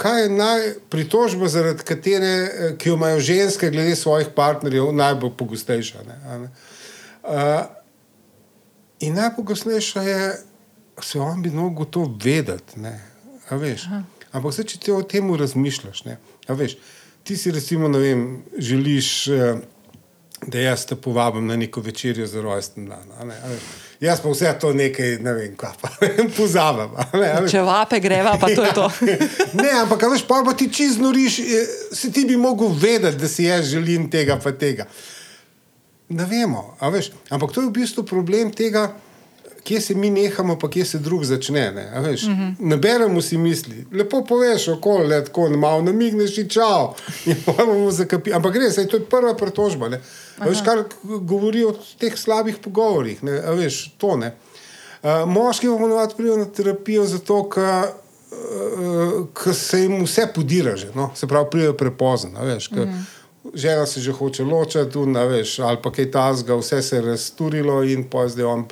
Kaj 0.00 0.22
je 0.22 0.28
najpritožba, 0.32 1.48
zaradi 1.52 1.84
katere, 1.84 2.28
ki 2.80 2.88
jo 2.88 2.94
imajo 2.96 3.18
ženske, 3.20 3.68
glede 3.68 3.92
svojih 4.00 4.30
partnerjev, 4.32 4.86
najbolj 4.96 5.34
pogostejša? 5.36 6.04
Ne, 6.06 6.38
ne? 6.40 6.48
Uh, 7.20 7.66
in 9.04 9.12
najpogostejša 9.20 10.04
je, 10.06 10.22
da 10.96 11.04
se 11.04 11.20
vam 11.20 11.42
bi 11.44 11.52
lahko 11.52 11.84
to 11.84 12.06
vedeti. 12.24 12.80
Ampak, 13.50 14.54
zdaj, 14.56 14.70
če 14.72 14.80
ti 14.80 14.94
o 14.96 15.02
tem 15.04 15.28
razmišljaš, 15.36 16.00
veš, 16.48 16.78
ti 17.20 17.36
si, 17.36 17.52
recimo, 17.52 17.92
vem, 17.92 18.24
želiš. 18.56 19.12
Uh, 19.28 19.60
da 20.46 20.58
jaz 20.58 20.86
te 20.86 20.96
povabim 20.96 21.46
na 21.46 21.56
neko 21.56 21.80
večerjo 21.80 22.26
za 22.26 22.42
rojsten 22.42 22.86
dan. 22.88 23.32
Jaz 24.00 24.20
pa 24.20 24.30
vse 24.30 24.54
to 24.60 24.72
nekaj, 24.72 25.18
ne 25.20 25.32
vem, 25.32 25.56
kaj 25.56 25.76
pa 25.80 25.90
pozabim. 26.38 26.96
Če 27.50 27.62
vape 27.66 28.00
greva, 28.00 28.36
pa 28.40 28.48
to 28.54 28.64
je 28.64 28.72
to. 28.74 28.88
ne, 29.62 29.70
ampak 29.82 30.06
veš, 30.12 30.24
pa, 30.28 30.40
pa 30.46 30.54
ti 30.56 30.70
čez 30.72 30.96
noriš, 30.98 31.40
se 31.92 32.12
ti 32.12 32.24
bi 32.24 32.36
mogel 32.36 32.72
vedeti, 32.72 33.18
da 33.20 33.28
si 33.28 33.44
jaz 33.44 33.68
želim 33.74 34.08
tega 34.10 34.38
pa 34.40 34.52
tega. 34.52 34.88
Ne 36.08 36.24
vemo, 36.26 36.76
ampak 36.80 37.52
to 37.52 37.60
je 37.60 37.68
v 37.68 37.76
bistvu 37.76 38.04
problem 38.08 38.50
tega 38.52 38.88
kje 39.64 39.80
se 39.80 39.94
mi 39.94 40.10
nehamo, 40.10 40.58
pa 40.58 40.70
kje 40.70 40.84
se 40.84 40.98
drug 40.98 41.24
začne. 41.24 41.72
Ne, 41.72 41.92
uh 41.96 42.04
-huh. 42.04 42.54
ne 42.58 42.76
beremo 42.76 43.22
si 43.22 43.38
misli, 43.38 43.86
lepo 43.92 44.24
poveš, 44.24 44.68
okolje, 44.68 45.24
tako 45.24 45.48
malo 45.48 45.82
namigneš, 45.82 46.48
čau. 46.48 46.94
Ampak 48.36 48.56
res, 48.56 48.74
to 48.74 48.96
je 48.96 49.04
prva 49.04 49.34
pretožba. 49.34 49.90
Veš, 50.38 50.62
kar 50.64 50.84
govori 51.02 51.64
o 51.64 51.74
teh 51.98 52.18
slabih 52.18 52.56
pogovorih. 52.64 53.22
Ne, 53.22 53.40
veš, 53.40 53.94
to, 53.98 54.16
ne. 54.16 54.34
Uh, 55.02 55.28
moški 55.28 55.68
bomo 55.68 55.88
navadili 55.88 56.16
priti 56.16 56.38
na 56.38 56.44
terapijo 56.44 57.06
zato, 57.06 57.48
ker 57.48 57.84
uh, 59.48 59.54
se 59.54 59.80
jim 59.80 60.04
vse 60.04 60.26
podira, 60.34 60.76
že, 60.76 60.88
no? 60.94 61.10
se 61.14 61.26
pravi, 61.26 61.46
pridejo 61.50 61.72
prepozno. 61.72 62.44
Veš, 62.44 62.70
uh 62.70 62.78
-huh. 62.78 63.02
Žena 63.54 63.86
se 63.86 64.00
že 64.00 64.12
hoče 64.12 64.44
ločiti, 64.44 64.98
ali 65.62 65.78
pa 65.82 65.92
kaj 65.92 66.10
tasga, 66.10 66.56
vse 66.56 66.82
se 66.82 66.96
je 66.96 67.02
razturilo 67.02 67.82
in 67.84 68.04
pa 68.10 68.28
zdaj 68.28 68.44
on 68.44 68.64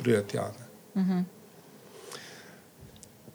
prijatelj. 1.05 1.39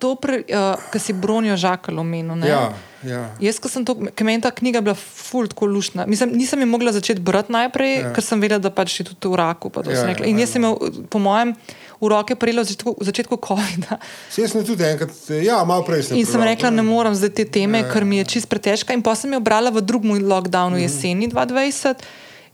to, 0.05 0.11
uh, 0.13 0.91
kar 0.91 1.01
si 1.01 1.13
bronijo 1.13 1.57
žakalo 1.57 2.01
omenil. 2.01 2.37
ne? 2.37 2.49
Ja, 2.49 2.73
ja. 3.03 3.23
Jaz, 3.41 3.59
ko 3.63 3.71
sem 3.73 3.85
to, 3.87 3.97
ker 4.13 4.27
meni 4.27 4.43
ta 4.45 4.51
knjiga 4.53 4.83
bila 4.85 4.97
ful 4.99 5.49
tako 5.49 5.69
lušna. 5.71 6.05
Mislim, 6.11 6.35
nisem 6.37 6.61
je 6.61 6.69
mogla 6.69 6.93
začeti 6.93 7.23
brati 7.25 7.53
najprej, 7.53 7.95
ja. 8.01 8.13
ker 8.17 8.25
sem 8.25 8.41
vedela, 8.41 8.61
da 8.61 8.73
pač 8.75 9.01
je 9.01 9.09
tudi 9.13 9.33
v 9.33 9.41
raku. 9.41 9.73
Ja, 9.87 10.05
ja, 10.11 10.17
In 10.29 10.43
jaz 10.43 10.53
sem 10.53 10.65
ja. 10.65 10.75
imel, 10.75 11.07
po 11.09 11.23
mojem, 11.23 11.55
v 12.01 12.11
roke 12.11 12.37
prejela 12.37 12.65
v 12.65 12.69
začetku, 12.69 12.97
v 13.01 13.07
začetku 13.09 13.39
COVID-a. 13.41 13.97
Saj 14.35 14.51
sem 14.53 14.67
tudi 14.67 14.85
enkrat, 14.85 15.15
ja, 15.41 15.63
malo 15.65 15.87
prej 15.87 16.11
sem. 16.11 16.19
In 16.21 16.29
sem 16.29 16.43
rekla, 16.43 16.75
ne 16.75 16.85
morem 16.85 17.17
zdaj 17.17 17.33
te 17.33 17.49
teme, 17.49 17.81
Ja, 17.81 17.87
ja, 17.87 17.93
ker 17.95 18.05
mi 18.05 18.21
je 18.21 18.29
čist 18.37 18.51
pretežka. 18.51 18.93
In 18.93 19.01
pa 19.01 19.17
sem 19.17 19.33
jo 19.33 19.41
brala 19.41 19.73
v 19.73 19.81
drugem 19.81 20.21
lockdownu 20.21 20.83
jeseni 20.83 21.31
2020 21.33 22.05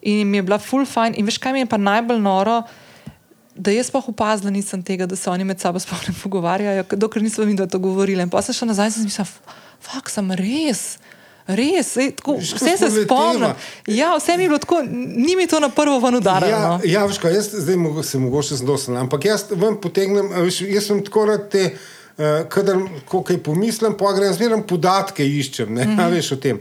in 0.06 0.28
mi 0.28 0.38
je 0.38 0.46
bila 0.46 0.60
full 0.62 0.86
fine. 0.86 1.18
In 1.18 1.26
veš, 1.26 1.40
kaj 1.42 1.56
mi 1.56 1.64
je 1.64 1.68
pa 1.68 1.80
najbolj 1.80 2.22
noro, 2.22 2.62
da 3.60 3.72
jaz 3.74 3.90
pa 3.92 4.00
opazila 4.06 4.50
nisem 4.50 4.82
tega, 4.82 5.06
da 5.06 5.16
se 5.16 5.30
oni 5.30 5.44
med 5.44 5.60
sabo 5.60 5.78
sploh 5.78 6.08
ne 6.08 6.14
pogovarjajo, 6.22 6.84
dokler 6.96 7.24
nisem 7.24 7.48
videla 7.48 7.68
to 7.68 7.78
govorila. 7.78 8.24
In 8.24 8.32
pa 8.32 8.42
sem 8.42 8.56
šla 8.56 8.72
nazaj 8.72 8.92
in 8.92 8.96
sem 8.96 9.08
mislila, 9.08 9.56
fuk, 9.84 10.12
sem 10.12 10.36
res. 10.40 10.84
Res, 11.50 11.88
sej, 11.96 12.12
tako, 12.14 12.36
vse 12.38 12.76
se 12.78 12.88
spomnim. 12.94 13.56
Ja, 13.90 14.12
vse 14.14 14.36
mi 14.38 14.44
je 14.44 14.50
bilo 14.52 14.60
tako, 14.62 14.82
ni 14.86 15.34
mi 15.36 15.48
to 15.50 15.58
na 15.60 15.70
prvo 15.74 15.98
ven 15.98 16.20
udarilo. 16.20 16.50
Ja, 16.52 16.60
no. 16.68 16.76
ja 16.86 17.02
veš, 17.08 17.18
kaj, 17.18 17.34
jaz 17.34 17.48
zdaj 17.64 17.78
mogo, 17.80 18.04
se 18.06 18.20
mogoče 18.22 18.60
zdosen, 18.60 18.98
ampak 19.00 19.26
jaz 19.26 19.48
vam 19.58 19.80
potegnem, 19.82 20.30
veš, 20.44 20.60
jaz 20.70 20.86
sem 20.92 21.00
tako 21.04 21.24
rad 21.32 21.48
te, 21.50 21.64
uh, 21.72 22.44
kadar 22.52 22.78
kaj 23.10 23.40
pomislim, 23.42 23.96
pa 23.98 24.12
grem 24.14 24.30
zmeraj 24.36 24.62
podatke 24.70 25.26
iščem, 25.26 25.74
ne, 25.74 25.88
mm 25.88 25.96
-hmm. 25.96 26.04
a 26.04 26.14
veš 26.14 26.32
o 26.32 26.40
tem. 26.44 26.60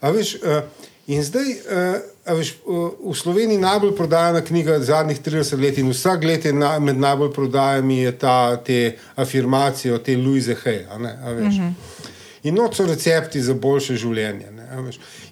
A 0.00 0.10
veš, 0.14 0.34
uh, 0.40 0.62
in 1.06 1.22
zdaj, 1.24 1.52
uh, 1.52 2.13
veš, 2.26 2.54
uh, 2.64 2.90
v 3.12 3.16
Sloveniji 3.16 3.58
najbolj 3.58 3.96
prodajana 3.96 4.40
knjiga 4.40 4.78
zadnjih 4.80 5.20
30 5.20 5.60
let 5.60 5.78
in 5.78 5.90
vsak 5.90 6.24
let 6.24 6.44
je 6.44 6.52
na, 6.52 6.78
med 6.78 6.96
najbolj 6.96 7.32
prodajami 7.32 7.98
je 7.98 8.12
ta, 8.18 8.56
te 8.56 8.96
afirmacije 9.16 9.98
te 10.02 10.16
Louise 10.16 10.56
Hay, 10.64 10.86
veš. 11.36 11.54
Mm 11.54 11.60
-hmm. 11.60 11.72
In 12.44 12.54
not 12.54 12.76
so 12.76 12.86
recepti 12.86 13.42
za 13.42 13.54
boljše 13.54 13.96
življenje. 13.96 14.50
Ne. 14.50 14.68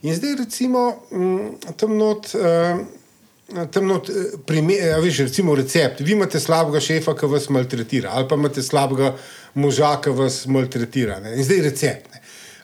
In 0.03 0.15
zdaj, 0.15 0.35
recimo, 0.39 1.03
mm, 1.11 1.77
tam 1.77 1.97
not. 1.97 2.35
Uh, 2.35 2.81
Tam 3.71 3.87
not, 3.87 4.09
eh, 4.09 4.39
prime, 4.47 4.75
a 4.97 5.01
veš, 5.01 5.19
recimo 5.19 5.55
recept. 5.55 6.01
Vi 6.01 6.13
imate 6.13 6.41
slabega 6.41 6.81
šefa, 6.81 7.13
ki 7.19 7.27
vas 7.27 7.51
maltretira, 7.53 8.11
ali 8.17 8.25
pa 8.29 8.35
imate 8.35 8.63
slabega 8.63 9.11
moža, 9.55 9.91
ki 10.01 10.11
vas 10.17 10.47
maltretira. 10.47 11.19
Ne? 11.21 11.35
In 11.37 11.45
zdaj 11.45 11.61
recept. 11.67 12.12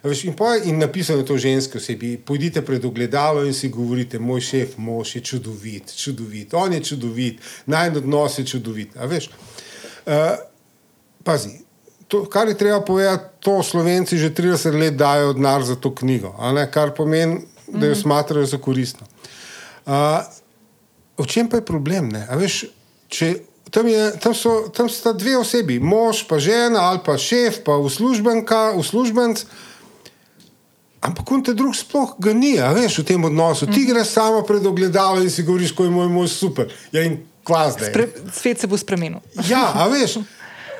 Veš, 0.03 0.23
in, 0.23 0.35
pa, 0.35 0.55
in 0.63 0.79
napisano 0.79 1.19
je 1.19 1.25
to 1.25 1.37
ženske 1.37 1.77
osebi. 1.77 2.17
Pojdite 2.17 2.61
pred 2.65 2.85
ogledalo 2.85 3.43
in 3.45 3.53
si 3.53 3.69
govorite, 3.69 4.19
moj 4.19 4.41
šef, 4.41 4.77
mož 4.77 5.15
je 5.15 5.21
čudovit, 5.21 5.91
čudovit, 5.95 6.53
on 6.53 6.73
je 6.73 6.83
čudovit, 6.83 7.41
naj 7.65 7.97
odnos 7.97 8.39
je 8.39 8.45
čudovit. 8.45 8.95
A 8.97 9.05
veš, 9.05 9.29
uh, 9.29 10.39
pazi, 11.23 11.59
to, 12.07 12.23
kar 12.25 12.47
je 12.47 12.57
treba 12.57 12.81
povedati, 12.81 13.23
to 13.39 13.63
Slovenci 13.63 14.17
že 14.17 14.33
30 14.33 14.79
let 14.79 14.95
dajo 14.95 15.33
denar 15.33 15.63
za 15.63 15.75
to 15.75 15.95
knjigo, 15.95 16.35
kar 16.71 16.95
pomeni, 16.95 17.41
da 17.67 17.87
jo 17.87 17.95
smatrajo 17.95 18.45
za 18.45 18.57
koristno. 18.57 19.07
Uh, 19.85 20.23
v 21.19 21.27
čem 21.27 21.49
pa 21.49 21.59
je 21.59 21.65
problem? 21.65 22.09
Veš, 22.39 22.65
če, 23.11 23.33
tam, 23.69 23.87
je, 23.87 24.11
tam, 24.23 24.33
so, 24.33 24.69
tam 24.73 24.89
sta 24.89 25.13
dve 25.13 25.37
osebi, 25.37 25.79
mož, 25.79 26.23
pa 26.27 26.39
žena, 26.39 26.87
ali 26.89 27.03
pa 27.05 27.17
šef, 27.17 27.61
pa 27.67 27.75
uslužbenka, 27.77 28.71
uslužbenc. 28.79 29.43
Ampak 31.01 31.31
on 31.31 31.43
te 31.43 31.53
drug 31.53 31.75
sploh 31.75 32.15
ga 32.19 32.33
ni, 32.33 32.57
veš, 32.75 32.99
v 32.99 33.03
tem 33.07 33.23
odnosu. 33.23 33.67
Ti 33.67 33.85
greš 33.87 34.07
samo 34.07 34.41
pred 34.43 34.65
ogledalo 34.65 35.21
in 35.23 35.29
si 35.31 35.43
govoriš, 35.43 35.71
ko 35.71 35.83
je 35.87 35.89
moj 35.89 36.09
mož 36.11 36.33
super. 36.35 36.67
Ja, 36.91 37.03
in 37.07 37.21
kva 37.43 37.69
zdaj. 37.71 37.89
Spre, 37.89 38.07
svet 38.33 38.59
se 38.59 38.67
bo 38.67 38.77
spremenil. 38.77 39.19
Ja, 39.47 39.71
a 39.75 39.87
veš. 39.87 40.19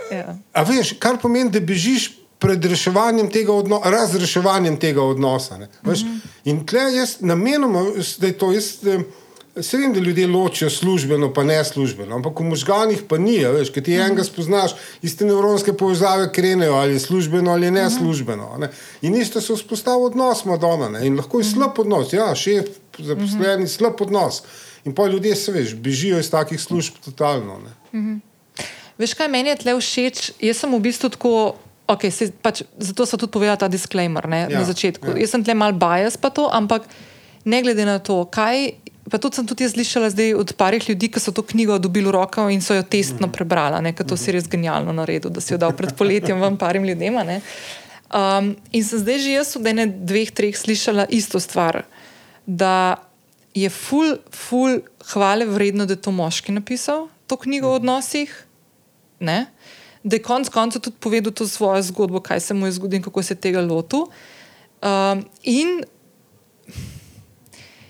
Ja. 0.10 0.34
A 0.58 0.64
veš, 0.66 0.96
kar 0.98 1.20
pomeni, 1.22 1.52
da 1.54 1.60
bežiš 1.62 2.08
pred 2.42 2.64
reševanjem 2.66 3.28
tega 3.30 3.54
odnosa, 3.54 3.92
razreševanjem 3.94 4.80
tega 4.82 5.04
odnosa. 5.06 5.58
ne. 5.58 5.68
Veš, 5.86 6.02
mm 6.02 6.08
-hmm. 6.08 6.50
In 6.50 6.66
tle 6.66 6.82
jaz 6.96 7.20
namenoma, 7.20 7.84
da 8.18 8.28
je 8.28 8.38
to 8.38 8.52
jaz. 8.52 8.84
eh, 8.88 9.04
Se 9.58 9.78
vem, 9.78 9.94
da 9.94 10.00
ljudje 10.00 10.28
ločijo 10.28 10.70
službeno, 10.70 11.34
pa 11.34 11.44
ne 11.44 11.64
službeno, 11.66 12.16
ampak 12.16 12.40
v 12.40 12.44
možganjih 12.44 13.02
pa 13.10 13.18
ni, 13.18 13.40
a 13.46 13.50
veš, 13.52 13.72
ker 13.74 13.84
ti 13.84 13.96
enega 13.98 14.24
spoznaš, 14.24 14.76
iste 15.02 15.26
nevronske 15.26 15.74
povezave 15.74 16.30
krenejo, 16.32 16.76
ali 16.78 16.94
je 16.94 17.00
službeno 17.00 17.52
ali 17.52 17.72
ne 17.72 17.90
službeno. 17.90 18.58
Ne? 18.62 18.70
In 19.02 19.16
isto 19.16 19.42
se 19.42 19.54
vzpostavlja 19.54 20.06
odnos 20.06 20.46
Madonna 20.46 20.90
ne? 20.90 21.06
in 21.08 21.18
lahko 21.18 21.42
je 21.42 21.50
slab 21.50 21.80
odnos, 21.80 22.14
ja, 22.14 22.30
šef, 22.36 22.70
zaposleni, 23.00 23.68
slab 23.68 24.02
odnos. 24.02 24.44
In 24.86 24.96
pa 24.96 25.08
ljudje 25.08 25.36
se 25.36 25.52
veš, 25.52 25.76
bežijo 25.76 26.20
iz 26.20 26.30
takih 26.32 26.62
služb 26.62 27.02
totalno. 27.06 27.60
Ne? 27.66 28.20
Veš, 28.98 29.14
kaj 29.18 29.28
meni 29.32 29.50
je 29.50 29.58
tle 29.66 29.76
všeč? 29.80 30.32
Jaz 30.44 30.62
sem 30.62 30.76
v 30.76 30.80
bistvu 30.84 31.10
tako. 31.10 31.34
Okay, 31.90 32.12
se, 32.14 32.28
pač, 32.30 32.62
zato 32.78 33.06
so 33.10 33.18
tudi 33.18 33.34
povedali 33.34 33.58
ta 33.58 33.68
disclaimer 33.68 34.28
ne, 34.30 34.44
ja, 34.44 34.50
Ja, 34.52 34.60
na 34.62 34.66
začetku. 34.66 35.08
ja. 35.10 35.14
Ja. 35.18 35.22
Jaz 35.26 35.32
sem 35.34 35.44
tle 35.44 35.56
mal 35.58 35.74
bias, 35.74 36.20
pa 36.22 36.30
to, 36.30 36.46
ampak 36.46 36.86
ne 37.50 37.64
glede 37.66 37.82
na 37.82 37.98
to, 37.98 38.28
kaj. 38.30 38.78
Pa 39.10 39.18
tudi 39.18 39.36
sem 39.36 39.48
tudi 39.48 39.64
jaz 39.64 39.74
slišala 39.74 40.10
zdaj 40.10 40.34
od 40.38 40.54
parih 40.54 40.90
ljudi, 40.90 41.10
ki 41.10 41.20
so 41.20 41.32
to 41.32 41.42
knjigo 41.42 41.80
dobili 41.80 42.06
v 42.08 42.14
roko 42.14 42.50
in 42.50 42.62
so 42.62 42.76
jo 42.76 42.84
testno 42.84 43.28
Mhm. 43.28 43.34
prebrala, 43.34 43.82
ker 43.94 44.06
to 44.06 44.18
si 44.18 44.32
res 44.32 44.48
genialno 44.48 44.94
naredil, 44.94 45.32
da 45.32 45.42
si 45.42 45.54
jo 45.54 45.58
dal 45.58 45.74
pred 45.74 45.96
poletjem 45.98 46.40
vam 46.40 46.58
parim 46.58 46.86
ljudem. 46.86 47.18
Um, 48.10 48.56
in 48.72 48.84
sem 48.84 49.00
zdaj 49.00 49.20
že 49.20 49.32
jaz 49.32 49.56
od 49.56 49.68
ene, 49.68 49.86
dveh, 49.86 50.32
treh 50.32 50.58
slišala 50.58 51.06
isto 51.10 51.40
stvar, 51.40 51.86
da 52.46 52.98
je 53.54 53.70
ful, 53.70 54.18
ful 54.34 54.82
hvale 55.14 55.46
vredno, 55.46 55.86
da 55.86 55.94
je 55.94 56.02
to 56.02 56.12
moški 56.12 56.52
napisal, 56.52 57.10
to 57.28 57.38
knjigo 57.38 57.70
o 57.70 57.78
odnosih 57.78 58.34
ne? 59.20 59.46
da 60.04 60.16
je 60.16 60.24
konec 60.24 60.50
koncev 60.50 60.82
tudi 60.82 60.98
povedal 61.00 61.34
to 61.34 61.48
svojo 61.48 61.82
zgodbo, 61.84 62.20
kaj 62.20 62.40
se 62.40 62.54
mu 62.54 62.66
je 62.66 62.72
zgodilo 62.72 62.98
in 62.98 63.04
kako 63.04 63.24
se 63.24 63.34
je 63.34 63.42
tega 63.42 63.62
lotil. 63.62 64.08
Um, 64.82 65.26
in 65.44 65.84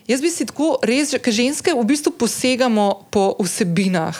jaz 0.09 0.21
bi 0.21 0.29
si 0.29 0.45
tako 0.45 0.79
res, 0.81 1.13
ker 1.13 1.29
ženske 1.31 1.71
v 1.71 1.85
bistvu 1.85 2.11
posegamo 2.11 3.05
po 3.07 3.35
vsebinah. 3.39 4.17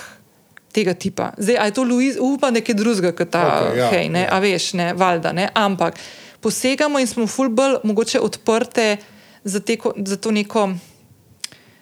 Tega 0.70 0.94
tipa. 0.94 1.32
Zdaj, 1.36 1.58
a 1.58 1.66
je 1.66 1.74
to 1.74 1.84
Luiz, 1.84 2.14
upam, 2.16 2.54
nekaj 2.54 2.78
drugega, 2.78 3.10
kot 3.12 3.32
ta, 3.34 3.42
okay, 3.66 3.74
ja, 3.76 3.88
hej, 3.90 4.06
ne, 4.08 4.22
ja. 4.22 4.30
a 4.30 4.38
veš, 4.38 4.74
ne, 4.74 4.92
valjda, 4.94 5.32
ne, 5.34 5.48
ampak 5.52 5.98
posegamo 6.40 7.02
in 7.02 7.10
smo 7.10 7.26
ful 7.26 7.50
bolj 7.50 7.80
mogoče 7.84 8.22
odprte 8.22 8.98
za, 9.44 9.60
te, 9.60 9.76
za 9.98 10.16
to 10.16 10.30
neko 10.30 10.70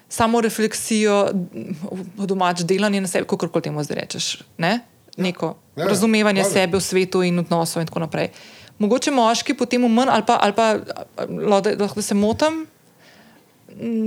samo 0.10 0.40
refleksijo, 0.42 1.28
domač 2.18 2.64
delanje 2.64 3.02
na 3.02 3.08
sebi, 3.08 3.28
kako 3.28 3.48
koli 3.48 3.62
temu 3.62 3.84
zdaj 3.84 3.98
rečeš. 3.98 4.26
Ne? 4.58 4.80
Neko 5.18 5.58
Ja, 5.76 5.84
ja, 5.84 5.90
razumevanje 5.90 6.42
valjda. 6.42 6.54
sebe 6.54 6.78
v 6.78 6.82
svetu 6.82 7.22
in 7.24 7.40
odnosov 7.40 7.82
in 7.82 7.88
tako 7.88 8.00
naprej. 8.00 8.32
Mogoče 8.80 9.12
moški 9.12 9.54
potem 9.54 9.84
manj, 9.84 10.10
ali 10.10 10.24
pa, 10.24 10.40
ali 10.42 10.54
pa 10.54 10.68
lo- 11.28 11.62
da, 11.62 11.76
lahko 11.76 11.96
da 11.96 12.02
se 12.02 12.16
motim, 12.16 12.64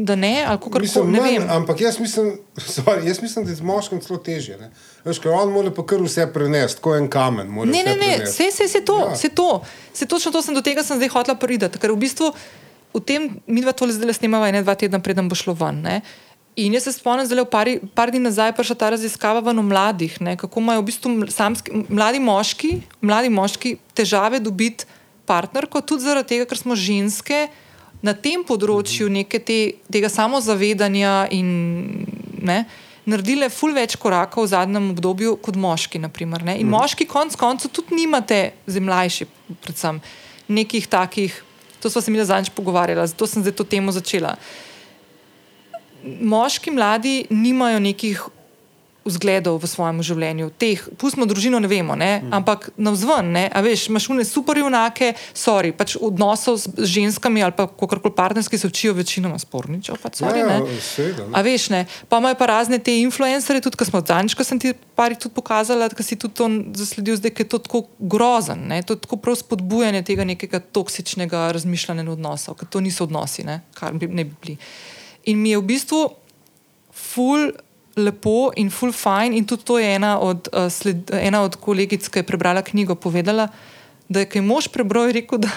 da 0.04 0.16
ne, 0.16 0.44
ali 0.46 0.58
kako 0.58 0.78
Mislim, 0.78 1.10
ne 1.12 1.20
manj, 1.20 1.38
vem. 1.38 1.50
ampak 1.50 1.80
jaz 1.80 2.00
mislim, 2.00 2.32
sorry, 2.76 3.06
jaz 3.06 3.22
mislim, 3.22 3.44
da 3.44 3.50
je 3.50 3.56
z 3.56 3.62
moškim 3.62 4.00
celo 4.00 4.18
težje. 4.18 4.56
ne. 4.58 4.70
Veš, 5.04 5.18
ker 5.18 5.30
on 5.30 5.52
mora 5.52 5.70
pa 5.70 5.84
kar 5.86 6.02
vse 6.02 6.26
prenesti, 6.32 6.80
kot 6.80 6.98
en 6.98 7.08
kamen. 7.08 7.52
Ne, 7.66 7.82
ne, 7.82 7.94
ne, 7.96 8.10
vse, 8.24 8.48
vse, 8.48 8.64
vse 8.64 8.80
to, 8.84 8.98
Ja. 8.98 9.12
vse 9.12 9.28
to. 9.28 9.62
Vse 9.94 10.06
točno 10.06 10.32
to 10.32 10.42
sem 10.42 10.54
do 10.54 10.62
tega 10.62 10.82
sem 10.82 10.96
zdaj 10.96 11.08
hotela 11.08 11.38
priti. 11.38 11.70
Ker 11.78 11.92
v 11.92 12.00
bistvu 12.02 12.32
v 12.94 13.00
tem, 13.00 13.30
mi 13.46 13.62
dva 13.62 13.72
tole 13.72 13.94
zdaj 13.94 14.18
snemava, 14.18 14.48
ene 14.48 14.62
dva 14.62 14.74
tedna, 14.74 14.98
preden 14.98 15.28
bo 15.30 15.38
šlo 15.38 15.54
ven. 15.54 15.78
Ne? 15.80 16.00
In 16.58 16.74
jaz 16.74 16.88
se 16.88 16.92
spomnim, 16.92 17.28
da 17.30 17.38
je 17.38 17.44
par, 17.46 17.68
par 17.94 18.10
dni 18.10 18.18
nazaj 18.26 18.52
prišla 18.52 18.74
ta 18.76 18.90
raziskava 18.90 19.38
o 19.38 19.62
mladih, 19.62 20.18
ne? 20.20 20.34
kako 20.36 20.60
imajo 20.60 20.82
v 20.82 20.88
bistvu 20.90 21.10
samski, 21.30 21.86
mladi, 21.88 22.18
moški, 22.18 22.82
mladi 23.00 23.30
moški 23.30 23.76
težave 23.94 24.40
dobiti 24.42 24.84
partnerko, 25.24 25.80
tudi 25.80 26.02
zaradi 26.02 26.34
tega, 26.34 26.44
ker 26.50 26.58
smo 26.58 26.74
ženske 26.74 27.46
na 28.02 28.14
tem 28.14 28.44
področju 28.46 29.10
neke 29.12 29.40
te, 29.44 29.58
tega 29.92 30.08
samozavedanja 30.12 31.28
in 31.36 31.50
ne, 32.40 32.62
naredile 33.10 33.50
ful 33.52 33.74
več 33.76 33.98
korakov 34.00 34.46
v 34.46 34.52
zadnjem 34.54 34.90
obdobju 34.94 35.36
kot 35.44 35.58
moški. 35.60 36.00
Naprimer, 36.00 36.44
ne. 36.46 36.56
in 36.60 36.68
mm. 36.68 36.76
moški 36.76 37.08
konc 37.10 37.36
koncev 37.36 37.72
tudi 37.74 37.98
nimate, 37.98 38.40
zdaj 38.66 38.86
mlajši, 38.88 39.28
predvsem 39.60 40.02
nekih 40.48 40.88
takih. 40.90 41.44
To 41.80 41.88
smo 41.88 42.02
se 42.04 42.12
mi 42.12 42.20
zadnjič 42.20 42.52
pogovarjali, 42.52 43.08
zato 43.08 43.26
sem 43.26 43.44
zdaj 43.44 43.56
to 43.56 43.64
temo 43.64 43.92
začela 43.92 44.36
moški 46.04 46.70
mladi 46.70 47.26
nimajo 47.30 47.80
nekih 47.80 48.22
vzgledov 49.10 49.58
v 49.62 49.68
svojem 49.68 50.00
življenju. 50.06 50.50
Teh, 50.60 50.82
pustimo 50.98 51.26
družino, 51.28 51.58
ne 51.62 51.68
vemo, 51.70 51.96
ne? 51.98 52.20
Mm. 52.22 52.32
ampak 52.40 52.70
navzven, 52.80 53.32
ne? 53.34 53.44
a 53.50 53.62
veš, 53.64 53.88
imaš 53.90 54.08
une 54.12 54.24
super 54.24 54.58
junake, 54.58 55.12
sorry, 55.34 55.72
pač 55.76 55.96
odnosov 56.00 56.60
z 56.62 56.86
ženskami 56.86 57.42
ali 57.42 57.54
pa 57.56 57.66
kakorkoli 57.68 58.14
partnerski 58.14 58.58
se 58.58 58.70
učijo 58.70 58.94
večinoma 58.96 59.38
sporničev, 59.38 59.98
pač 60.02 60.22
sorry, 60.22 60.40
Ja, 60.40 60.46
ne. 60.46 60.58
ja, 60.64 60.80
seveda, 60.80 61.26
ne. 61.26 61.34
A 61.36 61.42
veš, 61.44 61.68
ne, 61.74 61.84
pa 62.08 62.22
imajo 62.22 62.38
pa 62.40 62.46
razne 62.50 62.78
te 62.78 62.94
influencerje, 63.00 63.64
tudi 63.66 63.76
ko 63.80 63.84
smo 63.84 64.00
zadnjič, 64.00 64.36
ko 64.38 64.46
sem 64.46 64.60
ti 64.62 64.72
pari 64.96 65.18
tudi 65.18 65.34
pokazala, 65.34 65.88
da 65.90 66.06
si 66.06 66.16
tudi 66.16 66.34
to 66.38 66.48
zasledil, 66.78 67.18
zdaj 67.20 67.34
ker 67.34 67.46
je 67.46 67.50
to 67.56 67.60
tako 67.64 67.82
grozen, 67.98 68.66
ne, 68.70 68.82
to 68.86 68.96
je 68.96 69.02
tako 69.04 69.20
prav 69.20 69.36
spodbujanje 69.40 70.02
tega 70.06 70.24
nekega 70.24 70.60
toksičnega 70.60 71.50
razmišljanja 71.56 72.06
odnosov, 72.12 72.56
ker 72.60 72.68
to 72.70 72.80
niso 72.80 73.04
odnosi, 73.04 73.44
ne, 73.44 73.60
kar 73.74 73.92
bi 73.96 74.08
ne 74.08 74.24
bi 74.24 74.34
bili. 74.42 74.56
In 75.28 75.42
mi 75.42 75.52
je 75.52 75.58
v 75.60 75.66
bistvu 75.68 76.00
ful 76.92 77.50
lepo 77.96 78.50
in 78.56 78.70
full 78.70 78.92
fine. 78.92 79.36
In 79.36 79.46
tudi 79.46 79.64
to 79.64 79.78
je 79.78 79.94
ena 79.94 80.18
od, 80.20 80.48
uh, 80.52 80.68
sled, 80.72 81.10
ena 81.12 81.42
od 81.42 81.56
kolegic, 81.56 82.08
ki 82.08 82.18
je 82.18 82.26
prebrala 82.26 82.62
knjigo, 82.62 82.94
povedala, 82.94 83.48
da 84.08 84.20
je 84.20 84.26
kaj 84.26 84.42
mož 84.42 84.68
prebral 84.68 85.08
in 85.08 85.14
rekel, 85.14 85.38
da 85.44 85.50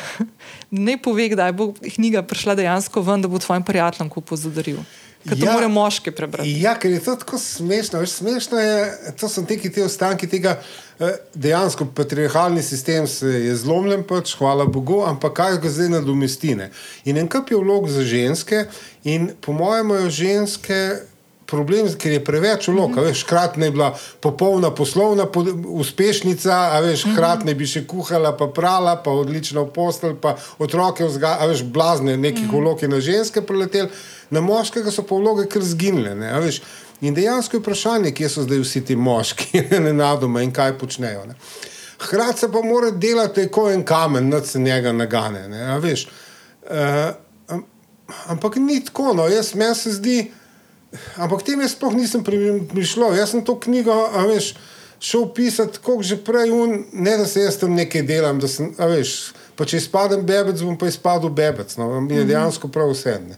ne 0.69 0.97
pove, 0.97 1.29
kdaj 1.29 1.51
bo 1.53 1.71
knjiga 1.73 2.21
prišla 2.23 2.55
dejansko 2.55 3.01
ven, 3.01 3.21
da 3.21 3.27
bo 3.27 3.39
tvojim 3.39 3.63
prijateljem 3.63 4.09
kupil 4.09 4.38
zadaril. 4.38 4.84
Ker 5.23 5.39
to 5.39 5.45
Ja. 5.45 5.53
mora 5.53 5.67
moški 5.67 6.11
prebrati. 6.11 6.51
Ja, 6.59 6.73
ker 6.75 6.91
je 6.91 6.99
to 6.99 7.15
tako 7.15 7.38
smešno. 7.39 7.99
Veš, 7.99 8.09
smešno 8.19 8.59
je, 8.59 8.91
to 9.15 9.29
so 9.29 9.41
neki 9.41 9.71
te 9.71 9.84
ostanki 9.84 10.27
tega. 10.27 10.57
eh, 10.99 11.15
Dejansko 11.34 11.86
patriarhalni 11.95 12.61
sistem 12.61 13.07
se 13.07 13.25
je 13.27 13.55
zlomljen, 13.55 14.03
pač, 14.03 14.36
hvala 14.36 14.65
Bogu, 14.65 14.99
ampak 15.07 15.34
kaj 15.34 15.57
ga 15.57 15.69
zdaj 15.69 15.89
nadomesti. 15.89 16.55
Ne? 16.55 16.69
In 17.05 17.17
en 17.17 17.27
kup 17.27 17.51
je 17.51 17.57
vlog 17.57 17.88
za 17.89 18.03
ženske, 18.03 18.65
in 19.03 19.31
po 19.41 19.51
mojem 19.53 20.09
ženske 20.09 20.99
problem, 21.46 21.88
ker 21.98 22.12
je 22.12 22.24
preveč 22.24 22.68
vlog. 22.68 22.91
Mm 22.91 23.00
-hmm. 23.00 23.24
Hkrati 23.24 23.62
je 23.62 23.72
bila 23.72 23.98
popolna 24.20 24.72
poslovna 24.76 25.26
pod, 25.26 25.48
uspešnica, 25.66 26.70
a 26.72 26.80
veš, 26.80 27.06
hkrati 27.14 27.46
ne 27.46 27.56
bi 27.56 27.66
še 27.66 27.88
kuhala, 27.88 28.38
pa 28.38 28.48
prala, 28.48 28.96
pa 28.96 29.12
odlična 29.12 29.62
v 29.62 29.74
postelj, 29.74 30.16
pa 30.22 30.36
otroke 30.58 31.06
vzgajala, 31.06 31.46
veš, 31.46 31.64
blazne 31.64 32.18
nekih 32.18 32.44
mm 32.44 32.50
-hmm. 32.50 32.62
vlog 32.62 32.82
je 32.82 32.88
na 32.88 33.00
ženske 33.00 33.41
preletel, 33.41 33.88
na 34.30 34.41
moškega 34.41 34.91
so 34.91 35.04
pa 35.04 35.16
vloge 35.16 35.48
kar 35.50 35.62
zginile. 35.62 36.16
Ne, 36.16 36.32
a 36.32 36.39
veš. 36.39 36.62
In 37.02 37.14
dejansko 37.14 37.58
je 37.58 37.60
vprašanje, 37.60 38.12
kje 38.12 38.30
so 38.30 38.41
zdaj 38.44 38.60
vsi 38.60 38.86
ti 38.86 38.96
moški, 38.96 39.62
ne 39.86 39.94
nadoma 39.94 40.41
in 40.41 40.52
kaj 40.52 40.78
počnejo. 40.78 41.26
Ne. 41.26 41.36
Hkrati 42.00 42.39
se 42.39 42.52
pa 42.52 42.62
mora 42.62 42.91
delati 42.91 43.48
kot 43.48 43.74
en 43.74 43.84
kamen, 43.84 44.30
da 44.30 44.41
se 44.44 44.60
njega 44.60 44.91
nagane. 44.91 45.48
Ne, 45.48 45.66
a 45.74 45.78
veš. 45.78 46.08
Uh, 46.64 47.16
am, 47.48 47.66
ampak 48.28 48.56
ni 48.56 48.86
tako, 48.86 49.14
no, 49.14 49.28
jaz 49.28 49.56
meni 49.56 49.76
se 49.76 49.91
zdi. 49.91 50.32
Ampak 51.18 51.44
tem 51.44 51.60
jaz 51.60 51.72
sploh 51.72 51.94
nisem 51.94 52.24
prišel. 52.24 53.14
Jaz 53.14 53.30
sem 53.30 53.41
to 53.41 53.56
knjigo, 53.56 53.91
a 53.91 54.26
veš, 54.26 54.54
šel 55.00 55.28
pisati, 55.30 55.80
kot 55.80 56.02
že 56.02 56.18
prej, 56.18 56.50
un, 56.50 56.86
ne 56.94 57.18
da 57.18 57.26
se 57.26 57.41
jaz 57.41 57.58
tam 57.58 57.74
nekaj 57.74 58.04
delam. 58.04 58.39
da 58.39 58.48
Sem, 58.48 58.72
a 58.78 58.86
veš, 58.86 59.34
pa 59.56 59.66
če 59.66 59.78
izpadem 59.78 60.22
bebec, 60.22 60.58
bom 60.62 60.78
pa 60.78 60.88
izpadel 60.88 61.30
bebec. 61.30 61.76
No, 61.76 61.89
mi 62.00 62.16
je 62.16 62.26
dejansko 62.26 62.68
prav 62.68 62.89
vse. 62.89 63.20
ne. 63.20 63.38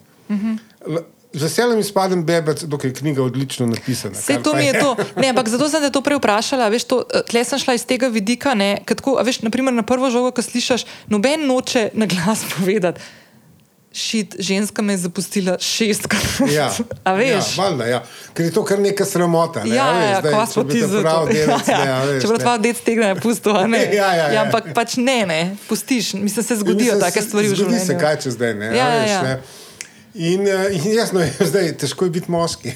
L- 0.85 1.03
Z 1.35 1.43
veseljem 1.43 1.79
izpadem 1.79 2.21
bebec, 2.23 2.61
dokler 2.63 2.91
je 2.91 2.95
knjiga 2.95 3.19
odlično 3.19 3.65
napisana. 3.67 4.15
Vse 4.15 4.37
to 4.39 4.53
mi 4.55 4.65
je 4.65 4.79
to. 4.79 4.95
Ne, 5.19 5.29
ampak 5.29 5.49
zato 5.49 5.67
sem 5.67 5.83
te 5.83 5.89
to 5.91 5.99
prej 5.99 6.15
vprašala. 6.15 6.69
Veš, 6.71 6.83
to, 6.85 7.03
eh, 7.03 7.27
tle 7.27 7.43
sem 7.43 7.59
šla 7.59 7.75
iz 7.75 7.83
tega 7.83 8.07
vidika. 8.07 8.53
Ne, 8.53 8.79
tako, 8.85 9.17
veš, 9.19 9.41
naprimer, 9.41 9.73
na 9.73 9.83
prvo 9.83 10.07
žogo, 10.07 10.31
ko 10.31 10.39
slišiš, 10.39 10.85
noben 11.07 11.43
noče 11.43 11.89
na 11.93 12.07
glas 12.07 12.39
povedati. 12.55 13.03
Šit, 13.95 14.35
ženska 14.39 14.81
me 14.81 14.93
je 14.93 14.97
zapustila 14.99 15.53
šestkrat. 15.55 16.25
Ja, 16.51 16.67
a 17.07 17.13
veš? 17.13 17.31
Ja, 17.31 17.43
valjda, 17.57 17.85
ja. 17.85 17.99
Ker 18.33 18.45
je 18.45 18.51
to 18.51 18.63
kar 18.63 18.79
neka 18.79 19.05
sramota. 19.05 19.63
Ne? 19.63 19.71
Ja, 19.71 19.85
a 19.85 19.93
veš, 19.93 20.09
ja, 20.09 20.17
zdaj, 20.19 20.33
ko 20.33 20.41
če 20.41 20.51
smo 20.51 20.63
ti 20.65 20.81
za 20.81 20.99
to. 21.01 21.21
delec, 21.25 21.67
Ja, 21.67 21.77
ne, 21.77 21.85
ja. 21.85 21.99
veš, 22.01 22.19
Če 22.19 22.27
bo 22.27 22.33
ne. 22.33 22.39
tvoja 22.39 22.57
dec 22.59 22.81
tega 22.81 23.07
ne 23.07 23.15
pustil, 23.17 23.55
a 23.55 23.63
ne. 23.65 23.79
Ja, 23.95 24.09
ja, 24.13 24.25
ja. 24.29 24.41
ampak 24.43 24.73
pač 24.73 24.97
ne, 24.99 25.21
ne, 25.25 25.39
pustiš. 25.65 26.13
Mislim, 26.15 26.43
se 26.43 26.55
zgodijo 26.55 26.93
Mislim, 26.93 27.01
take 27.01 27.21
stvari 27.21 27.47
v 27.47 27.53
zgodi 27.53 27.63
življenju. 27.71 27.87
se 27.87 27.97
kaj 27.97 28.19
čez 28.19 28.35
zdaj. 28.35 28.53
Ne, 28.55 28.65
Ja, 28.67 28.85
ja, 28.85 28.99
veš, 28.99 29.11
ja. 29.11 29.21
ne. 29.23 29.35
In, 30.15 30.43
eh, 30.43 30.67
in 30.73 30.91
jasno 30.91 31.19
je, 31.19 31.31
zdaj 31.41 31.71
težko 31.77 32.05
je 32.05 32.11
biti 32.11 32.31
moški. 32.31 32.71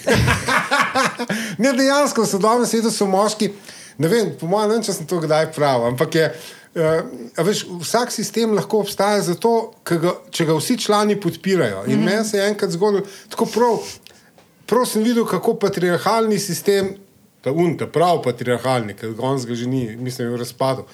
ne, 1.57 1.74
dejansko 1.74 2.24
v 2.24 2.28
sodobnem 2.28 2.67
svetu 2.67 2.91
so 2.91 3.07
moški. 3.07 3.51
Ne 3.97 4.07
vem, 4.07 4.32
po 4.34 4.47
mojem, 4.47 4.70
ne 4.70 4.76
vem, 4.76 4.84
če 4.84 4.93
sem 4.93 5.05
to 5.05 5.20
kdaj 5.20 5.51
prav, 5.51 5.84
ampak 5.88 6.15
je. 6.15 6.32
Uh, 6.76 7.45
veš, 7.45 7.63
vsak 7.82 8.11
sistem 8.13 8.53
lahko 8.53 8.84
obstaja 8.84 9.24
zato, 9.26 9.72
ga, 9.84 10.13
če 10.30 10.45
ga 10.45 10.57
vsi 10.59 10.78
člani 10.78 11.17
podpirajo. 11.22 11.84
In 11.88 11.95
mm 11.95 12.01
-hmm. 12.01 12.05
meni 12.05 12.26
se 12.26 12.38
je 12.38 12.47
enkrat 12.47 12.72
zgodilo 12.72 13.03
tako 13.30 13.45
prav. 13.45 13.80
Prav 14.65 14.86
sem 14.86 15.03
videl, 15.03 15.26
kako 15.26 15.53
patriarhalni 15.53 16.39
sistem, 16.39 16.95
ta 17.41 17.51
unta, 17.51 17.88
prav 17.88 18.22
patriarhalni, 18.24 18.93
ker 18.93 19.13
ga 19.13 19.24
on 19.24 19.39
že 19.39 19.65
ni, 19.65 19.95
mislim, 19.95 20.28
je 20.28 20.34
v 20.34 20.38
razpadu. 20.38 20.86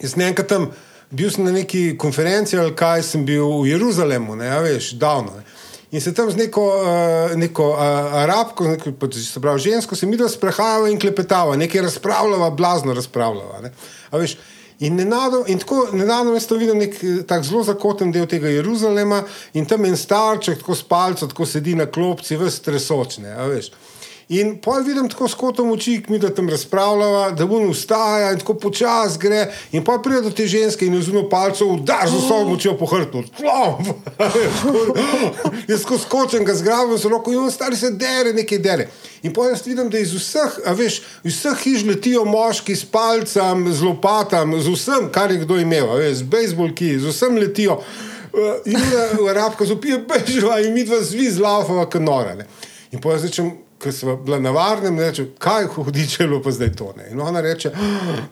Jaz 0.00 0.12
sem 0.12 0.22
enkrat 0.22 0.48
tam 0.48 0.70
bil 1.10 1.30
sem 1.30 1.44
na 1.44 1.52
neki 1.52 1.96
konferenci 1.98 2.58
ali 2.58 2.74
kaj, 2.76 3.02
sem 3.02 3.24
bil 3.26 3.62
v 3.62 3.68
Jeruzalemu, 3.68 4.36
ne 4.36 4.50
a 4.50 4.60
veš, 4.60 4.92
davno. 4.92 5.36
Ne. 5.36 5.42
In 5.90 6.00
se 6.00 6.12
tam 6.14 6.30
z 6.30 6.36
neko, 6.36 6.66
uh, 6.66 7.36
neko 7.36 7.70
uh, 7.70 7.80
arabko, 8.22 8.66
neko, 8.68 9.12
se 9.12 9.40
pravi, 9.40 9.60
žensko, 9.70 9.96
se 9.96 10.06
mi 10.06 10.16
da 10.16 10.28
sprehajava 10.28 10.90
in 10.92 11.00
klepetava, 11.00 11.56
nekaj 11.56 11.82
razpravljava, 11.82 12.50
blazno 12.50 12.94
razpravljava. 12.94 13.60
Ne. 13.64 13.72
A 14.10 14.20
veš, 14.20 14.36
In, 14.78 14.94
nenado, 14.94 15.42
in 15.50 15.58
tako 15.58 15.88
nedavno 15.92 16.36
jaz 16.36 16.44
to 16.46 16.54
videl, 16.54 16.76
nek 16.78 16.92
eh, 17.02 17.22
tak 17.26 17.42
zelo 17.42 17.64
zakoten 17.66 18.12
del 18.14 18.28
tega 18.30 18.46
Jeruzalema, 18.48 19.24
in 19.58 19.66
tam 19.66 19.84
en 19.88 19.96
starček, 19.98 20.60
tako 20.60 20.76
s 20.78 20.84
palcem, 20.86 21.30
tako 21.32 21.46
sedi 21.50 21.74
na 21.74 21.88
klopci, 21.90 22.38
vse 22.38 22.62
tresočne. 22.62 23.34
In 24.28 24.58
poj 24.60 24.82
vidim 24.84 25.08
tako 25.08 25.28
s 25.28 25.34
kotom 25.34 25.70
oči, 25.72 26.02
mi 26.08 26.18
da 26.18 26.28
tam 26.34 26.48
razpravljava, 26.48 27.30
da 27.30 27.46
bo 27.46 27.62
vstaja 27.70 28.32
in 28.32 28.38
tako 28.38 28.54
počasi 28.60 29.18
gre. 29.18 29.46
In 29.72 29.84
pa 29.84 29.96
pride 30.04 30.20
do 30.26 30.30
te 30.30 30.46
ženske 30.46 30.86
in 30.86 30.98
vzame 30.98 31.22
palco, 31.30 31.66
udar 31.66 32.04
z 32.08 32.18
vso 32.20 32.42
močjo 32.44 32.74
po 32.76 32.86
hrbtu. 32.86 33.22
Tlom! 33.38 33.88
Jaz 35.70 35.86
ko 35.88 35.98
skočim, 35.98 36.44
ga 36.44 36.54
zgrabim 36.54 36.98
z 36.98 37.08
roko 37.08 37.32
in 37.32 37.38
on 37.38 37.50
stari 37.50 37.76
se 37.76 37.90
dere, 37.90 38.34
nekaj 38.36 38.58
dere. 38.58 38.88
In 39.22 39.32
pa 39.32 39.48
jaz 39.48 39.64
vidim, 39.66 39.88
da 39.90 39.98
iz 39.98 40.12
vseh, 40.12 40.60
veš, 40.76 41.00
iz 41.24 41.38
vseh 41.40 41.64
hiš 41.64 41.86
letijo 41.88 42.26
moški 42.28 42.76
s 42.76 42.84
palcem, 42.84 43.64
z 43.72 43.82
lopatam, 43.82 44.52
z 44.60 44.76
vsem, 44.76 45.08
kar 45.12 45.32
je 45.32 45.40
kdo 45.46 45.56
imel, 45.58 45.96
z 46.12 46.22
bejzbolki, 46.22 46.98
z 47.00 47.10
vsem 47.14 47.40
letijo. 47.40 47.80
Uh, 47.80 48.18
In 48.64 48.76
v 49.18 49.28
Arabko 49.30 49.64
zopije 49.64 49.98
bežava 50.04 50.60
in 50.60 50.74
mi 50.74 50.84
dva 50.84 51.00
zvi 51.02 51.30
zlaufava 51.30 51.86
kanora. 51.90 52.34
Ne. 52.34 52.46
In 52.92 53.00
pa 53.00 53.16
jaz 53.16 53.24
rečem, 53.24 53.50
ker 53.78 53.92
smo 53.92 54.16
bili 54.16 54.40
na 54.40 54.50
varnem, 54.50 54.98
reče, 54.98 55.26
kaj 55.38 55.66
hudiče 55.66 56.22
je 56.22 56.26
bilo 56.28 56.42
pa 56.42 56.50
zdaj 56.50 56.72
to. 56.76 56.92
Ne? 56.96 57.10
In 57.10 57.20
ona 57.20 57.40
reče, 57.40 57.70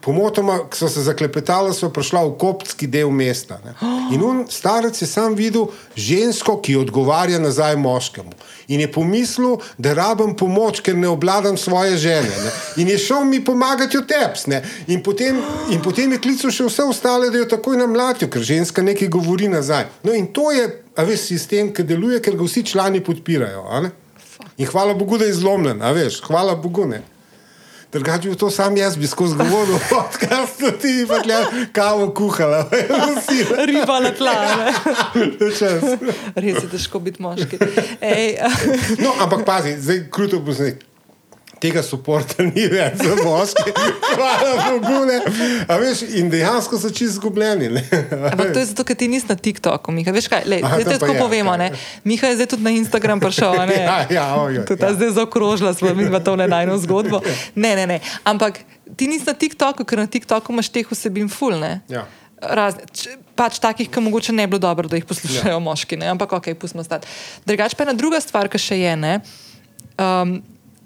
pomotoma, 0.01 0.59
ko 0.59 0.77
so 0.77 0.89
se 0.89 1.03
zaklepetala, 1.07 1.73
so 1.73 1.91
prišla 1.91 2.25
v 2.27 2.33
koptski 2.39 2.87
del 2.91 3.11
mesta. 3.11 3.59
Ne? 3.65 3.75
In 4.15 4.23
on, 4.23 4.45
starec, 4.51 4.99
je 5.03 5.07
sam 5.07 5.35
videl 5.39 5.69
žensko, 5.97 6.59
ki 6.63 6.77
odgovarja 6.77 7.39
nazaj 7.39 7.77
moškemu. 7.77 8.35
In 8.69 8.81
je 8.81 8.93
pomislil, 8.93 9.61
da 9.79 9.95
rabim 9.95 10.35
pomoč, 10.37 10.81
ker 10.83 10.97
ne 10.99 11.09
obladam 11.09 11.57
svoje 11.57 11.97
žene. 11.97 12.33
Ne? 12.45 12.55
In 12.83 12.91
je 12.91 12.99
šel 12.99 13.25
mi 13.25 13.45
pomagati 13.45 13.99
v 13.99 14.07
teps. 14.07 14.47
Ne? 14.51 14.63
In 14.87 15.03
potem, 15.03 15.39
in 15.71 15.83
potem 15.83 16.13
je 16.13 16.23
klical 16.23 16.51
še 16.51 16.67
vse 16.67 16.89
ostale, 16.91 17.31
da 17.31 17.39
jo 17.39 17.47
takoj 17.55 17.79
namlatijo, 17.79 18.31
ker 18.33 18.43
ženska 18.43 18.83
nekaj 18.83 19.09
govori 19.15 19.47
nazaj. 19.49 19.87
No 20.03 20.15
in 20.15 20.27
to 20.35 20.51
je, 20.51 20.67
a 20.97 21.07
veš, 21.07 21.29
sistem, 21.31 21.71
ki 21.71 21.87
deluje, 21.87 22.19
ker 22.25 22.35
ga 22.35 22.49
vsi 22.49 22.65
člani 22.67 23.05
podpirajo. 23.05 23.63
In 24.59 24.67
hvala 24.67 24.95
Bogu, 24.95 25.19
da 25.19 25.25
je 25.25 25.35
zlomljen, 25.35 25.83
a 25.83 25.93
veš, 25.93 26.21
hvala 26.25 26.55
Bogu. 26.57 26.87
Ne. 26.87 27.03
Drugače 27.93 28.29
bi 28.29 28.37
to 28.37 28.51
sam 28.51 28.77
jaz 28.77 28.97
bi 28.97 29.07
skozi 29.07 29.37
govoril, 29.37 29.79
podcast 29.95 30.81
ti 30.83 31.07
pa 31.09 31.21
tle 31.23 31.37
kavo 31.73 32.11
kuhala. 32.11 32.65
Riba 33.69 34.01
na 34.01 34.11
tla. 34.11 34.35
Res 36.35 36.63
je 36.63 36.69
težko 36.73 36.99
biti 36.99 37.23
moški. 37.23 37.59
Ej, 38.01 38.37
No, 38.99 39.15
ampak 39.21 39.45
pazi, 39.47 39.77
zdaj 39.81 40.07
kruto 40.11 40.41
bo 40.41 40.53
zdaj. 40.53 40.75
Tega 41.61 41.81
suporta 41.81 42.45
ni 42.51 42.67
več 42.69 43.01
za 43.01 43.15
moške, 43.25 43.73
hvala 44.13 44.67
Bogu. 44.67 44.99
A 45.69 45.79
veš, 45.81 46.03
in 46.21 46.29
dejansko 46.33 46.77
so 46.77 46.91
čisto 46.91 47.17
izgubljeni. 47.17 47.71
Ampak 48.33 48.53
to 48.53 48.61
je 48.61 48.67
zato, 48.73 48.85
ker 48.85 48.99
ti 48.99 49.09
nisi 49.09 49.29
na 49.31 49.39
TikToku, 49.41 49.95
Miha. 49.95 50.13
Veš 50.13 50.29
kaj, 50.33 50.45
lej, 50.45 50.61
Aha, 50.67 50.83
zdaj 50.85 51.01
tako 51.01 51.15
je, 51.15 51.21
povemo. 51.21 51.57
Ne? 51.57 51.71
Miha 52.05 52.33
je 52.33 52.41
zdaj 52.43 52.51
tudi 52.53 52.67
na 52.67 52.75
Instagram 52.77 53.23
prišel. 53.25 53.57
Ja, 53.77 54.07
ja, 54.11 54.27
ojoj, 54.41 54.65
Tudi 54.67 54.85
ja. 54.85 54.93
zdaj 54.93 55.11
zaokrožila 55.17 55.73
smo 55.75 55.95
mi 55.95 56.07
dva 56.09 56.21
to 56.21 56.37
najno 56.37 56.77
zgodbo. 56.83 57.21
Ne, 57.55 57.77
ne, 57.77 57.87
ne. 57.87 57.99
Ampak 58.25 58.61
ti 58.97 59.09
nisi 59.09 59.27
na 59.27 59.35
TikToku, 59.35 59.85
ker 59.85 60.05
na 60.05 60.07
TikToku 60.11 60.53
imaš 60.53 60.71
teh 60.73 60.89
vsebin 60.91 61.31
ful. 61.33 61.57
Ne? 61.61 61.81
Ja. 61.89 62.05
Razne, 62.37 62.85
pač 63.39 63.61
takih, 63.63 63.89
ki 63.89 64.03
mogoče 64.05 64.35
ne 64.37 64.45
bi 64.47 64.57
bilo 64.57 64.65
dobro, 64.67 64.89
da 64.89 64.99
jih 64.99 65.07
poslušajo 65.09 65.57
ja. 65.57 65.63
moški, 65.63 65.97
ne? 66.01 66.11
ampak 66.13 66.37
ok, 66.37 66.53
pustimo 66.61 66.85
stati. 66.85 67.09
Drugač 67.49 67.77
pa 67.77 67.87
ena 67.87 67.97
druga 67.97 68.21
stvar, 68.21 68.51
ki 68.53 68.61
še 68.61 68.77
je, 68.81 68.93
ne, 69.01 69.15
um, 69.97 70.37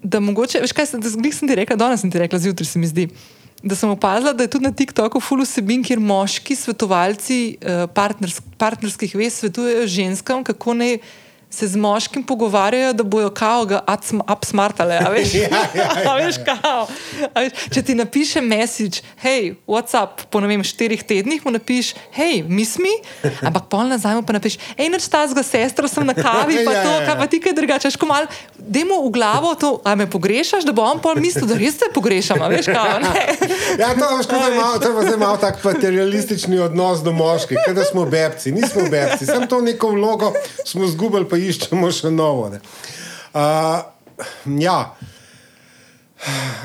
da 0.03 0.21
mogoče, 0.21 0.61
veš 0.61 0.73
kaj, 0.73 0.93
da 0.99 1.11
sem 1.11 1.49
ti 1.49 1.57
rekla, 1.59 1.77
danes 1.77 2.01
sem 2.01 2.11
ti 2.11 2.19
rekla, 2.19 2.39
zjutraj 2.39 2.67
se 2.67 2.79
mi 2.79 2.89
zdi. 2.89 3.09
Da 3.63 3.77
sem 3.77 3.91
opazila, 3.93 4.33
da 4.33 4.47
je 4.47 4.51
tudi 4.51 4.65
na 4.65 4.73
TikToku 4.73 5.21
full 5.21 5.45
vsebin, 5.45 5.83
kjer 5.85 6.01
moški 6.01 6.57
svetovalci 6.57 7.41
eh, 7.61 7.85
partners, 7.95 8.41
partnerskih 8.59 9.15
vez 9.15 9.37
svetujejo 9.37 9.87
ženskam, 9.87 10.45
kako 10.45 10.79
naj 10.81 10.97
se 11.51 11.67
z 11.67 11.77
moškim 11.77 12.23
pogovarjajo, 12.23 12.93
da 12.93 13.03
bojo 13.03 13.31
kao 13.31 13.65
ga 13.65 13.81
upsmartale. 14.29 14.97
A 14.97 15.09
veš, 15.09 15.35
Ja, 15.35 15.49
ja, 15.49 15.59
ja, 15.75 15.89
a 16.07 16.15
veš 16.15 16.37
kao. 16.47 16.87
A 17.35 17.41
veš, 17.41 17.53
če 17.71 17.83
ti 17.83 17.95
napiše 17.95 18.41
message, 18.41 19.03
hej, 19.19 19.55
WhatsApp, 19.67 20.25
po 20.31 20.41
ne 20.41 20.47
vem, 20.47 20.63
štirih 20.63 21.03
tednih 21.03 21.43
mu 21.45 21.51
napiš, 21.51 21.93
hej, 22.13 22.45
miss 22.45 22.79
me, 22.79 22.93
ampak 23.43 23.67
pol 23.67 23.85
nazaj 23.85 24.15
mu 24.15 24.23
pa 24.23 24.33
napiš, 24.33 24.57
hej, 24.77 24.89
neč 24.89 25.09
ta 25.09 25.27
zga 25.27 25.43
sestro 25.43 25.89
sem 25.89 26.07
na 26.07 26.15
kavi, 26.15 26.63
pa 26.63 26.73
Ja, 26.73 26.83
to, 26.83 26.89
ja, 26.89 26.97
ja. 26.97 27.07
kaj 27.07 27.17
pa 27.19 27.27
ti 27.27 27.41
kaj 27.41 27.53
drugače. 27.53 27.91
Ško 27.91 28.07
mal, 28.07 28.31
dajmo 28.57 29.01
v 29.03 29.11
glavo 29.11 29.55
to, 29.55 29.81
a 29.83 29.95
me 29.95 30.07
pogrešaš, 30.07 30.63
da 30.63 30.73
bo 30.73 30.83
on 30.83 30.99
pol 30.99 31.19
mislil, 31.19 31.45
da 31.45 31.59
res 31.59 31.77
te 31.77 31.91
pogrešam, 31.91 32.39
a 32.39 32.49
veš 32.49 32.71
kao, 32.71 33.01
ne. 33.01 33.27
Ja, 33.77 33.91
to, 33.91 34.07
je 34.39 34.55
malo- 34.55 34.79
to 34.79 34.89
je 34.89 35.03
zdaj 35.03 35.19
malo 35.19 35.37
tak 35.37 35.59
materialistični 35.65 36.59
odnos 36.61 37.01
do 37.01 37.13
moških, 37.13 37.59
kot 37.59 37.75
da 37.75 37.85
smo 37.85 38.07
bebci. 38.07 38.53
Nismo 38.53 38.87
bebci, 38.87 39.27
sem 39.27 39.47
to 39.47 39.61
neko 39.61 39.91
vlogo 39.91 40.33
smo 40.65 40.87
zgubili, 40.87 41.29
pa 41.41 41.49
iščemo 41.49 41.91
še 41.93 42.13
novo. 42.13 42.49
ne. 42.53 42.61
Uh, 43.33 43.81
ja. 44.61 44.95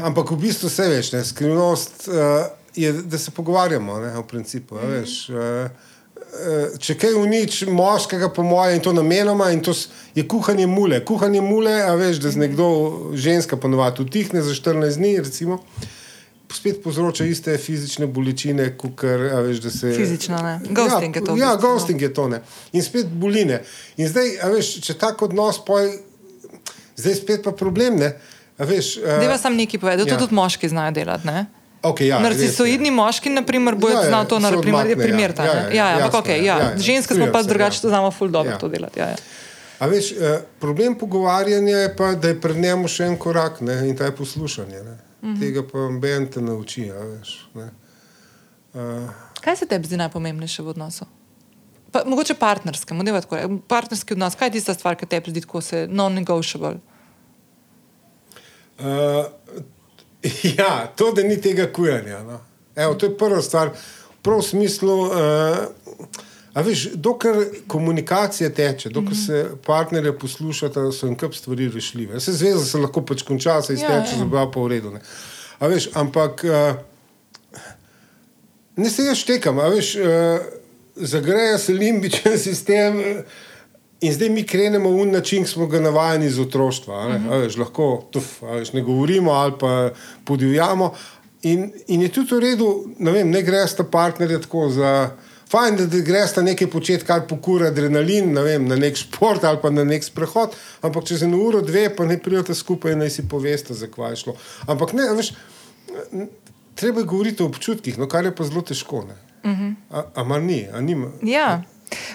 Ampak 0.04 0.32
v 0.36 0.40
bistvu 0.48 0.68
vse 0.68 0.90
veš, 0.92 1.12
ne? 1.16 1.24
skrivnost 1.24 2.08
uh, 2.12 2.52
je, 2.76 2.92
da 3.08 3.18
se 3.18 3.32
pogovarjamo, 3.32 4.00
ne? 4.00 4.14
v 4.18 4.24
principu. 4.28 4.76
Mm 4.76 4.80
-hmm. 4.80 5.00
veš, 5.00 5.30
uh, 5.30 5.36
uh, 5.36 6.78
če 6.80 6.98
kaj 7.00 7.14
unič 7.14 7.64
moškega, 7.68 8.30
po 8.30 8.44
mojem, 8.44 8.76
in 8.76 8.82
to 8.82 8.94
namenoma, 8.94 9.52
in 9.52 9.62
to 9.62 9.74
je 10.16 10.28
kuhanje 10.28 10.68
mule. 10.68 11.06
Kuhanje 11.06 11.42
mule, 11.42 11.82
a 11.82 11.96
veš, 11.96 12.18
da 12.18 12.32
z 12.32 12.38
nekdo, 12.38 12.68
ženska 13.14 13.58
ponovadi 13.58 14.02
utihne 14.02 14.42
za 14.42 14.52
14 14.52 14.98
dni, 14.98 15.18
recimo. 15.18 15.64
Spet 16.56 16.78
povzroča 16.84 17.26
iste 17.28 17.58
fizične 17.60 18.08
bolečine, 18.08 18.70
kot 18.80 19.04
veš, 19.04 19.60
da 19.66 19.72
se. 19.74 19.92
Fizično, 19.96 20.38
ne. 20.40 20.54
Ghosting 20.70 21.16
ja, 21.16 21.20
je 21.20 21.26
to. 21.26 21.36
Ja, 21.36 21.52
v 21.52 21.58
bistvu, 21.58 21.68
no. 21.68 21.74
ghosting 21.74 22.02
je 22.02 22.14
to. 22.14 22.28
Ne. 22.32 22.40
In 22.72 22.86
spet 22.86 23.12
boline. 23.12 23.60
In 23.98 24.08
zdaj, 24.08 24.38
veš, 24.54 24.72
če 24.86 24.96
tako 25.02 25.28
odnos 25.28 25.60
poj, 25.68 25.92
zdaj 26.96 27.20
spet 27.20 27.44
pa 27.44 27.52
problem. 27.52 28.00
Ne. 28.00 28.14
A 28.56 28.64
Veš, 28.64 28.96
uh, 29.04 29.20
Deva 29.20 29.36
sam 29.38 29.58
nekaj 29.60 29.80
povedati, 29.84 30.08
to 30.08 30.16
ja. 30.16 30.20
tudi 30.22 30.36
moški 30.36 30.70
znajo 30.72 30.96
delati. 30.96 31.28
Ne? 31.28 31.46
okay, 31.86 32.08
ja, 32.10 32.20
res. 32.20 32.26
Narcisoidni 32.30 32.92
moški, 32.92 33.30
na 33.30 33.44
primer, 33.46 33.76
bojo 33.76 33.94
Ja, 33.94 34.04
ja, 34.04 34.10
znali 34.10 34.30
to 34.30 34.40
narediti, 34.40 34.68
primer, 34.68 34.90
ja. 34.90 34.98
primer 34.98 35.34
ta. 35.34 35.46
Ja, 35.46 35.54
ne. 35.54 35.62
ja, 35.62 35.70
Ja, 35.76 35.90
ja, 35.90 36.06
ampak 36.06 36.14
jasno, 36.14 36.34
okay, 36.34 36.38
ja, 36.38 36.58
ja. 36.58 36.64
ja, 36.64 36.72
ja. 36.72 36.78
Ženske 36.78 37.16
smo 37.16 37.28
pa 37.34 37.44
se, 37.44 37.50
drugače 37.50 37.78
ja. 37.78 37.82
to 37.82 37.90
znamo 37.90 38.12
ful 38.12 38.28
dobro 38.28 38.52
Ja. 38.52 38.58
to 38.58 38.68
delati. 38.68 39.00
Ja, 39.00 39.10
ja. 39.14 39.16
A 39.80 39.88
veš, 39.92 40.12
eh, 40.12 40.40
problem 40.60 40.96
pogovarjanja 40.96 41.78
je 41.78 41.96
pa, 41.96 42.14
da 42.16 42.28
je 42.32 42.42
pred 42.42 42.58
njim 42.58 42.88
še 42.88 43.10
en 43.12 43.18
korak 43.20 43.62
ne, 43.62 43.82
in 43.90 43.98
ta 43.98 44.06
je 44.06 44.16
poslušanje. 44.16 44.84
Ne. 44.84 44.98
Mhm. 45.26 45.40
Tega 45.42 45.64
pa 45.66 45.90
Ben 46.00 46.28
te 46.30 46.42
nauči. 46.42 46.92
a 46.92 47.04
Veš, 47.04 47.48
ne. 47.58 47.70
uh, 48.74 49.10
Kaj 49.42 49.56
se 49.56 49.66
tebi 49.66 49.88
zdi 49.88 49.98
najpomembnejše 49.98 50.62
v 50.64 50.68
odnosu? 50.76 51.06
Pa, 51.92 52.04
mogoče 52.06 52.34
partnerskem, 52.36 52.98
ne 52.98 53.12
tako. 53.22 53.40
Partnerski 53.68 54.14
odnos, 54.14 54.36
kaj 54.36 54.48
je 54.48 54.52
tista 54.52 54.74
stvar, 54.74 54.96
ki 54.96 55.06
tebi 55.06 55.32
zdi 55.32 55.42
tako 55.42 55.62
se 55.62 55.88
non-negotiable? 55.90 56.78
uh, 58.80 59.26
ja, 60.60 60.88
to, 60.96 61.12
da 61.12 61.24
ni 61.24 61.42
tega 61.42 61.72
kujanja. 61.74 62.24
No. 62.24 62.40
Evo, 62.76 62.94
to 62.96 63.06
je 63.06 63.18
prva 63.18 63.42
stvar. 63.42 63.72
Prav 64.22 64.40
v 64.40 64.44
smislu, 64.44 64.96
uh, 65.02 65.12
a 66.56 66.64
veš, 66.64 66.88
dokler 66.96 67.46
komunikacija 67.68 68.50
teče, 68.50 68.90
dokler 68.90 69.12
mm 69.12 69.22
-hmm. 69.22 69.26
se 69.26 69.46
partnerje 69.66 70.20
poslušata, 70.20 70.92
so 70.92 71.08
en 71.08 71.18
kup 71.18 71.36
stvari 71.36 71.70
rešljive. 71.70 72.20
Se 72.20 72.34
zveza 72.34 72.66
se 72.66 72.78
lahko 72.78 73.02
pač 73.06 73.22
konča, 73.22 73.62
se 73.62 73.74
izteče, 73.74 73.92
ja. 73.94 73.98
ja, 74.00 74.24
ja. 74.24 74.30
za 74.30 74.52
pa 74.54 74.60
v 74.60 74.68
redu. 74.68 74.92
Ne. 74.92 75.02
A 75.60 75.68
veš, 75.68 75.90
ampak. 75.94 76.44
Uh, 76.44 76.76
Ne 78.76 78.90
se 78.90 79.04
jaz 79.04 79.18
štekam, 79.18 79.60
a 79.60 79.68
veš, 79.72 79.96
uh, 79.96 80.04
zagreja 80.96 81.58
se 81.58 81.74
limbičen 81.74 82.40
sistem 82.48 83.00
eh, 83.00 83.24
in 84.02 84.14
zdaj 84.14 84.30
mi 84.30 84.44
krenemo 84.44 84.90
v 84.92 85.06
način, 85.06 85.44
ki 85.44 85.50
smo 85.50 85.68
ga 85.68 85.80
navajeni 85.80 86.26
iz 86.26 86.40
otroštva. 86.40 87.08
Ne, 87.10 87.20
a 87.30 87.38
veš, 87.38 87.56
lahko 87.58 88.08
tuf, 88.12 88.42
veš, 88.42 88.74
ne 88.74 88.82
govorimo 88.82 89.32
ali 89.32 89.54
pa 89.60 89.90
podivjamo. 90.26 90.94
In, 91.44 91.72
in 91.88 92.02
je 92.02 92.10
tudi 92.10 92.36
v 92.36 92.40
redu, 92.40 92.70
ne, 93.00 93.12
vem, 93.12 93.32
ne 93.32 93.42
greš 93.42 93.78
ta 93.78 93.84
partnerja 93.84 94.42
tako 94.44 94.70
za. 94.70 95.16
Fajn, 95.50 95.76
da, 95.78 95.86
da 95.86 96.00
greš 96.02 96.34
ta 96.34 96.42
nekaj 96.42 96.68
početi, 96.74 97.06
kar 97.06 97.28
pokura 97.30 97.70
adrenalin, 97.70 98.32
ne 98.34 98.42
vem, 98.42 98.66
na 98.68 98.76
nek 98.76 98.98
šport 98.98 99.44
ali 99.46 99.60
pa 99.62 99.70
na 99.70 99.84
nek 99.86 100.04
sprehod, 100.04 100.56
ampak 100.82 101.06
čez 101.06 101.24
eno 101.24 101.38
uro, 101.46 101.62
dve, 101.62 101.86
pa 101.96 102.06
ne 102.10 102.18
pridete 102.22 102.56
skupaj 102.58 102.96
in 102.96 103.04
naj 103.06 103.14
si 103.14 103.28
poveste, 103.30 103.78
zakaj 103.78 104.16
je 104.16 104.24
šlo. 104.24 104.36
Ampak 104.68 104.96
ne, 104.98 105.06
veš, 105.14 105.36
treba 106.76 107.04
je 107.04 107.12
govoriti 107.12 107.44
o 107.44 107.50
občutkih, 107.52 108.00
no, 108.02 108.10
kar 108.10 108.26
je 108.26 108.34
pa 108.36 108.44
zelo 108.44 108.62
težko. 108.62 109.06
Uh 109.06 109.52
-huh. 109.52 109.74
a, 109.92 110.04
a 110.16 110.24
mar 110.24 110.42
ni, 110.42 110.68
a 110.74 110.82
nima. 110.82 111.12
Ja. 111.22 111.64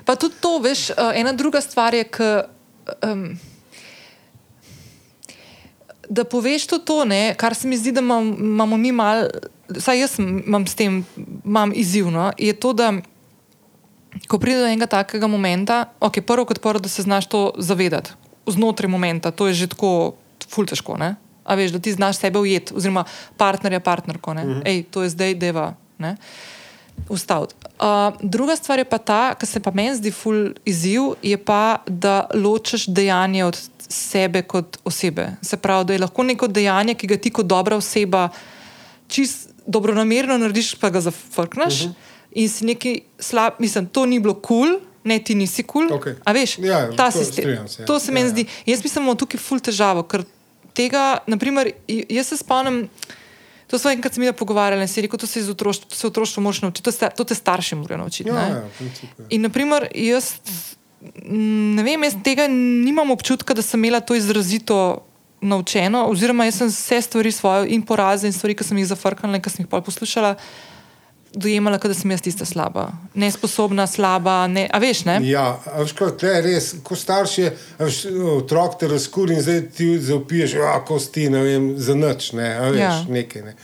Pa 0.05 0.17
tudi 0.17 0.35
to, 0.41 0.59
veš, 0.59 0.91
uh, 0.91 0.97
ena 1.15 1.33
druga 1.33 1.61
stvar 1.61 1.95
je, 1.95 2.05
k, 2.05 2.43
um, 3.07 3.39
da 6.09 6.25
poveš 6.25 6.67
to, 6.67 6.79
to 6.79 7.05
ne, 7.05 7.35
kar 7.39 7.55
se 7.55 7.69
mi 7.69 7.77
zdi, 7.77 7.93
da 7.93 8.01
imam, 8.01 8.37
imamo 8.39 8.77
mi 8.77 8.93
mal, 8.93 9.29
saj 9.79 10.01
jaz 10.01 10.19
imam 10.19 10.67
s 10.67 10.75
tem 10.75 11.05
imam 11.45 11.73
izzivno, 11.75 12.33
je 12.39 12.53
to, 12.53 12.73
da 12.73 12.93
ko 14.29 14.39
pride 14.39 14.61
do 14.61 14.67
enega 14.67 14.87
takega 14.87 15.27
momenta, 15.27 15.85
ok, 16.01 16.21
prvo 16.27 16.45
kot 16.45 16.59
prvo, 16.59 16.81
da 16.81 16.89
se 16.89 17.03
znaš 17.03 17.29
to 17.29 17.53
zavedati 17.59 18.11
znotraj 18.47 18.91
momenta, 18.91 19.31
to 19.31 19.47
je 19.47 19.55
že 19.55 19.67
tako 19.71 20.15
ful 20.51 20.67
težko, 20.67 20.97
ne? 20.99 21.15
A 21.45 21.55
veš, 21.55 21.73
da 21.75 21.79
ti 21.79 21.93
znaš 21.93 22.19
sebe 22.19 22.39
ujeti, 22.39 22.75
oziroma 22.75 23.05
partnerja, 23.37 23.81
partnerko, 23.81 24.35
ne? 24.35 24.45
-huh. 24.45 24.63
Ej, 24.65 24.83
to 24.91 25.03
je 25.03 25.09
zdaj 25.09 25.35
deva, 25.35 25.75
ne? 25.99 26.17
ustaviti. 27.09 27.55
Uh, 27.81 28.15
druga 28.21 28.57
stvar 28.57 28.79
je 28.79 28.85
pa 28.85 28.99
ta, 28.99 29.35
kar 29.35 29.49
se 29.49 29.61
pa 29.61 29.71
meni 29.75 29.97
zdi 29.97 30.11
ful 30.11 30.53
izziv, 30.65 31.03
je 31.23 31.37
pa, 31.45 31.79
da 31.87 32.29
ločiš 32.35 32.87
dejanje 32.87 33.45
od 33.45 33.59
sebe 33.89 34.43
kot 34.43 34.79
osebe. 34.85 35.31
Se 35.43 35.57
pravi, 35.57 35.85
da 35.85 35.93
je 35.93 35.99
lahko 35.99 36.23
neko 36.23 36.49
dejanje, 36.49 36.95
ki 36.95 37.07
ga 37.07 37.17
ti 37.17 37.31
kot 37.31 37.47
dobra 37.47 37.77
oseba 37.77 38.29
čist 39.09 39.49
dobronamerno 39.67 40.39
narediš, 40.39 40.75
pa 40.75 40.91
ga 40.91 41.01
zafrkneš 41.01 41.85
uh 41.85 41.91
-huh. 41.91 42.10
In 42.33 42.49
si 42.49 42.65
neki 42.65 43.01
slab, 43.19 43.53
mislim, 43.59 43.87
to 43.87 44.07
ni 44.07 44.21
bilo 44.21 44.35
kul. 44.35 44.67
Cool, 44.67 44.81
Ne, 45.05 45.17
ti 45.19 45.35
nisi 45.35 45.63
kul. 45.63 45.89
Cool, 45.89 45.97
Okej. 45.97 46.15
A 46.25 46.33
veš, 46.33 46.59
Ja, 46.61 46.91
ta 46.93 47.09
to 47.11 47.19
sistem. 47.19 47.33
strinjam 47.33 47.69
se, 47.69 47.83
ja. 47.83 47.87
To 47.87 47.99
se 47.99 48.11
Ja, 48.11 48.15
meni 48.15 48.27
ja. 48.27 48.31
zdi. 48.31 48.45
Jaz 48.67 48.83
mislim, 48.85 49.01
da 49.01 49.07
imamo 49.07 49.15
tukaj 49.17 49.41
ful 49.41 49.61
težavo, 49.61 50.03
ker 50.03 50.25
tega, 50.77 51.19
naprimer, 51.27 51.71
jaz 51.89 52.29
se 52.29 52.37
spomnim, 52.37 52.89
to 53.67 53.79
smo 53.79 53.91
enkrat 53.91 54.17
mi 54.17 54.33
pogovarjali 54.33 54.83
in 54.83 54.89
si 54.89 55.01
rekel, 55.01 55.19
to 55.19 55.27
se 55.27 55.41
iz 55.41 55.49
otroštva, 55.49 55.89
to 55.89 55.97
se 55.97 56.07
otroštvo 56.07 56.43
moraš 56.43 56.63
naučiti, 56.63 56.85
to, 56.85 56.93
sta, 56.93 57.09
to 57.11 57.25
te 57.25 57.35
starši 57.35 57.75
morajo 57.81 57.99
naučiti. 57.99 58.29
Ja, 58.29 58.35
ne. 58.35 58.49
ja, 58.51 58.69
principu, 58.79 59.23
ja. 59.23 59.27
In, 59.31 59.43
naprimer, 59.43 59.89
jaz 59.95 60.35
ne 61.25 61.83
vem, 61.83 62.05
jaz 62.05 62.15
tega 62.25 62.45
nimam 62.49 63.11
občutka, 63.11 63.55
da 63.55 63.63
sem 63.63 63.81
imela 63.81 64.01
to 64.01 64.15
izrazito 64.15 65.07
naučeno, 65.41 66.05
oziroma 66.13 66.45
jaz 66.45 66.59
sem 66.61 66.69
vse 66.69 67.01
stvari 67.03 67.33
svoje 67.33 67.71
in 67.73 67.83
poraze 67.83 68.27
in 68.29 68.33
stvari, 68.33 68.55
ki 68.55 68.65
sem 68.65 68.79
jih 68.79 68.91
zafrknila 68.93 69.41
in 69.41 69.43
ki 69.43 69.51
sem 69.51 69.65
jih 69.65 69.71
pol 69.71 69.81
poslušala. 69.81 70.35
Dojemala, 71.35 71.79
da 71.79 71.95
sem 71.95 72.11
jaz 72.11 72.23
tista 72.27 72.45
slaba, 72.45 72.89
nesposobna, 73.15 73.87
slaba. 73.87 74.47
Ne, 74.51 74.65
a 74.73 74.79
veš, 74.83 75.05
ne? 75.07 75.19
Ja, 75.29 75.45
veš, 75.79 75.93
kot 75.99 76.23
je 76.27 76.33
res, 76.43 76.71
ko 76.83 76.99
starš 76.99 77.37
je, 77.39 77.53
a 77.79 77.87
veš, 77.87 78.01
otrok 78.35 78.81
te 78.81 78.89
razkuri 78.91 79.37
in 79.39 79.45
zdaj 79.47 79.61
ti 79.77 79.93
zaupiješ, 80.11 80.57
a 80.67 80.81
kosti, 80.87 81.29
ne 81.31 81.45
vem, 81.47 81.69
za 81.79 81.95
noč, 81.95 82.33
ne, 82.39 82.49
a 82.59 82.73
veš, 82.75 82.83
ja. 82.83 82.97
nekaj. 83.09 83.47
Ne. 83.47 83.55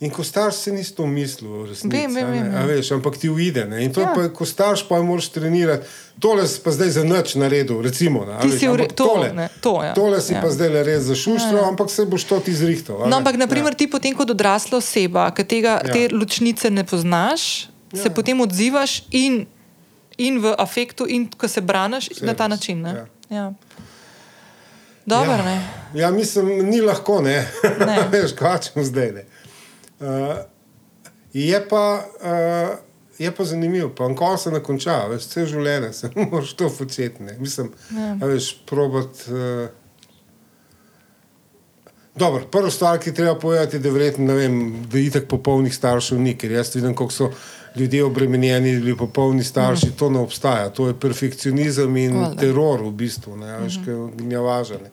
In 0.00 0.10
ko 0.10 0.22
starš 0.22 0.54
se 0.56 0.72
nisi 0.72 0.94
to 0.94 1.02
mislil, 1.04 1.66
resnici, 1.66 1.90
Vem, 1.90 2.14
vem, 2.14 2.26
vem, 2.28 2.54
a 2.54 2.60
ja. 2.60 2.66
veš, 2.66 2.92
ampak 2.92 3.16
ti 3.16 3.26
uide. 3.28 3.64
Ne. 3.64 3.80
In 3.82 3.90
to 3.90 4.00
Ja. 4.00 4.06
ja. 4.06 4.14
pa, 4.14 4.28
ko 4.30 4.44
starš 4.44 4.84
pa 4.84 5.02
moraš 5.02 5.26
trenirati, 5.28 5.86
tole 6.18 6.46
si 6.46 6.60
pa 6.60 6.70
zdaj 6.70 6.90
za 6.90 7.04
noč 7.04 7.34
naredil, 7.34 7.82
recimo. 7.82 8.22
Ne, 8.22 8.38
veš, 8.40 8.52
si 8.52 8.68
v 8.68 8.76
re- 8.76 8.84
ampak 8.84 8.92
to, 8.92 9.04
tole, 9.04 9.32
ne, 9.32 9.48
to, 9.60 9.82
ja. 9.82 9.92
tole 9.92 10.20
si 10.20 10.32
Ja. 10.32 10.36
ja. 10.36 10.42
pa 10.42 10.50
zdaj 10.50 10.68
res 10.84 11.02
zašuštral, 11.04 11.50
ja, 11.52 11.60
ja. 11.60 11.68
ampak 11.68 11.90
se 11.90 12.06
boš 12.06 12.24
to 12.24 12.38
ti 12.38 12.52
zrihtal. 12.52 13.02
No, 13.04 13.16
ampak, 13.16 13.34
naprimer, 13.36 13.74
ti 13.74 13.86
potem, 13.86 14.14
kot 14.14 14.30
odrasla 14.30 14.78
oseba, 14.78 15.30
ki 15.30 15.44
tega, 15.44 15.80
Ja. 15.80 15.90
te 15.90 16.08
ločnice 16.08 16.70
ne 16.70 16.84
poznaš, 16.84 17.66
ja. 17.90 17.98
se 17.98 18.06
Ja. 18.06 18.14
potem 18.14 18.38
odzivaš 18.38 19.02
in, 19.10 19.46
in 20.16 20.38
v 20.38 20.54
afektu, 20.54 21.06
in 21.06 21.26
ko 21.28 21.48
se 21.48 21.58
braniš 21.60 22.10
Vse 22.12 22.22
na 22.22 22.34
ta 22.34 22.46
res, 22.46 22.50
način. 22.52 22.82
Ne? 22.82 22.90
ja. 22.92 23.06
Ja. 23.30 23.46
Dobro, 25.04 25.32
ja. 25.32 25.42
ne. 25.44 25.56
Ja, 25.94 26.10
mislim, 26.10 26.46
ni 26.64 26.80
lahko, 26.80 27.20
ne. 27.20 27.48
Ne. 27.80 27.98
Veš, 28.12 28.32
kaj 28.32 28.58
čemo 28.60 28.84
zdaj. 28.84 29.12
Ne. 29.12 29.24
Uh, 30.00 30.36
je, 31.32 31.68
pa, 31.68 32.04
uh, 32.20 32.78
je 33.18 33.34
pa 33.34 33.44
zanimivo, 33.44 33.90
pa 33.96 34.14
ko 34.14 34.36
se 34.36 34.50
ne 34.50 34.62
konča, 34.62 35.06
veš, 35.10 35.26
vse 35.26 35.46
življenje 35.46 35.92
se 35.92 36.10
moraš 36.30 36.52
to 36.52 36.70
početi. 36.78 37.22
ne. 37.22 37.36
Mislim, 37.38 37.72
Ja. 37.90 38.14
veš, 38.26 38.56
probat. 38.66 39.26
Uh, 39.28 39.68
Dobro, 42.18 42.42
prva 42.50 42.70
stvar, 42.70 42.98
ki 42.98 43.14
treba 43.14 43.34
povedati, 43.38 43.76
je, 43.76 43.80
da, 43.80 43.90
verjetno, 43.90 44.34
vem, 44.34 44.56
da 44.90 44.98
itak 44.98 45.28
popolnih 45.28 45.74
staršev 45.74 46.18
ni, 46.18 46.34
ker 46.34 46.50
jaz 46.50 46.74
vidim, 46.74 46.94
koliko 46.94 47.14
so 47.14 47.30
ljudje 47.76 48.04
obremenjeni, 48.04 48.76
ali 48.76 48.96
popolni 48.96 49.44
starši, 49.44 49.86
mm. 49.86 49.96
to 49.98 50.10
ne 50.10 50.18
obstaja. 50.18 50.70
To 50.70 50.88
je 50.88 50.96
perfekcionizem 51.00 51.96
in 51.96 52.16
Valjda. 52.16 52.40
teror 52.40 52.82
v 52.82 52.90
bistvu, 52.90 53.36
ne, 53.36 53.58
veš, 53.60 53.76
mm 53.78 53.84
-hmm. 53.84 54.16
gnjavažanje. 54.16 54.90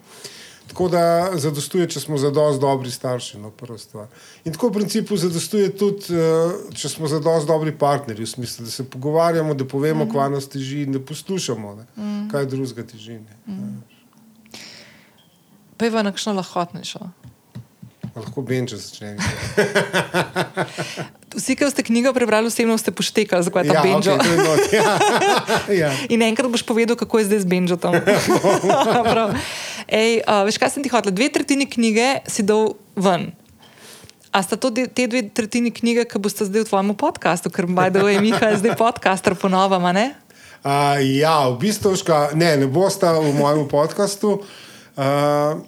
Tako 0.76 0.90
da 0.92 1.32
zadostuje, 1.40 1.86
če 1.88 2.02
smo 2.04 2.18
zadosti 2.20 2.60
dobri 2.60 2.90
starši, 2.92 3.38
no, 3.40 3.48
prva 3.56 3.78
stvar. 3.80 4.10
In 4.44 4.52
tako 4.52 4.68
v 4.68 4.82
principu 4.82 5.16
zadostuje 5.16 5.70
tudi, 5.72 6.12
eh, 6.12 6.74
če 6.76 6.90
smo 6.92 7.08
zadosti 7.08 7.48
dobri 7.48 7.72
partnerji, 7.72 8.26
v 8.26 8.32
smislu, 8.34 8.66
da 8.68 8.72
se 8.74 8.84
pogovarjamo, 8.84 9.54
da 9.54 9.64
povemo, 9.64 10.04
mm 10.04 10.08
-hmm. 10.08 10.12
kva 10.12 10.28
nas 10.30 10.50
teži 10.52 10.82
in 10.82 10.92
da 10.92 11.00
poslušamo, 11.00 11.76
ne, 11.76 11.86
mm 11.96 12.04
-hmm. 12.04 12.32
kaj 12.32 12.46
drugega 12.46 12.84
teži. 12.84 13.14
Ne. 13.14 13.38
Mm. 13.48 13.84
Pa 15.78 15.86
je 15.86 15.92
v 15.92 16.04
nekšno 16.04 16.34
lahkotnejšo. 16.34 17.00
Lahko 18.16 18.42
benče 18.42 18.80
začne. 18.80 19.18
Vsi, 21.36 21.52
ki 21.60 21.68
ste 21.68 21.84
knjigo 21.84 22.14
prebrali, 22.16 22.48
osebno 22.48 22.78
ste 22.80 22.96
poštekali, 22.96 23.44
zakaj 23.44 23.68
je 23.68 23.76
ta 23.76 23.84
Ja, 23.84 24.00
to 24.00 24.32
je 24.32 24.38
not, 24.40 24.64
ja. 24.72 24.88
ja. 25.84 25.90
In 26.08 26.24
enkrat 26.24 26.48
boš 26.48 26.64
povedal, 26.64 26.96
kako 26.96 27.20
je 27.20 27.28
zdaj 27.28 27.44
z 27.44 27.48
Benžotom. 27.52 27.92
Prav. 29.12 29.36
Ej, 29.92 30.24
uh, 30.24 30.48
veš, 30.48 30.56
kaj 30.56 30.72
sem 30.72 30.80
ti 30.80 30.88
hotel? 30.88 31.12
Dve 31.12 31.28
tretjini 31.28 31.68
knjige 31.68 32.24
si 32.24 32.40
dal 32.40 32.80
ven. 32.96 33.36
A 34.32 34.40
sta 34.40 34.56
to 34.56 34.72
de- 34.72 34.88
te 34.88 35.12
dve 35.12 35.28
tretjini 35.28 35.76
knjige, 35.76 36.08
ki 36.08 36.16
boste 36.16 36.48
zdaj 36.48 36.64
v 36.64 36.70
tvojem 36.72 36.96
podkastu, 36.96 37.52
ker 37.52 37.68
Bajdo 37.68 38.08
je 38.08 38.24
Miha 38.24 38.56
je 38.56 38.64
zdaj 38.64 38.80
podcaster 38.80 39.36
ponovama, 39.36 39.92
ne? 39.92 40.16
Uh, 40.64 41.04
ja, 41.04 41.52
v 41.52 41.60
bistvu, 41.60 42.00
ška, 42.00 42.32
ne, 42.32 42.64
ne 42.64 42.68
bosta 42.72 43.12
v 43.20 43.36
mojem 43.36 43.68
podkastu. 43.68 44.40
Uh, 44.96 45.60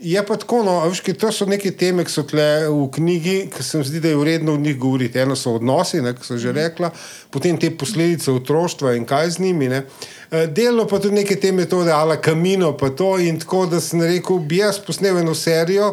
Je 0.00 0.26
pa 0.26 0.36
tako, 0.36 0.62
no, 0.64 0.78
veš, 0.88 1.02
to 1.20 1.28
so 1.32 1.44
neke 1.44 1.74
teme, 1.76 2.06
ki 2.08 2.12
so 2.12 2.22
tle 2.24 2.44
v 2.72 2.86
knjigi, 2.94 3.34
ki 3.52 3.64
se 3.64 3.78
mi 3.78 3.84
zdi, 3.84 4.00
da 4.00 4.08
je 4.08 4.16
vredno 4.16 4.54
v 4.56 4.62
njih 4.64 4.78
govoriti. 4.80 5.20
Eno 5.20 5.36
so 5.36 5.52
odnosi, 5.58 6.00
ne, 6.00 6.14
ki 6.16 6.24
so 6.24 6.38
že 6.40 6.54
rekla, 6.56 6.88
potem 7.30 7.58
te 7.60 7.68
posledice 7.68 8.32
otroštva 8.32 8.94
in 8.96 9.04
kaj 9.04 9.36
z 9.36 9.44
njimi. 9.44 9.68
Ne. 9.68 9.82
Eh, 10.30 10.46
Delno 10.46 10.86
pa 10.88 11.02
tudi 11.04 11.20
neke 11.20 11.36
te 11.36 11.52
metode, 11.52 11.92
ala 11.92 12.16
kamino, 12.16 12.72
pa 12.80 12.88
to 12.96 13.18
in 13.20 13.42
tako, 13.44 13.66
da 13.68 13.80
sem 13.80 14.00
rekel, 14.00 14.40
bi 14.40 14.62
jaz 14.62 14.80
posnel 14.80 15.20
eno 15.20 15.36
serijo, 15.36 15.92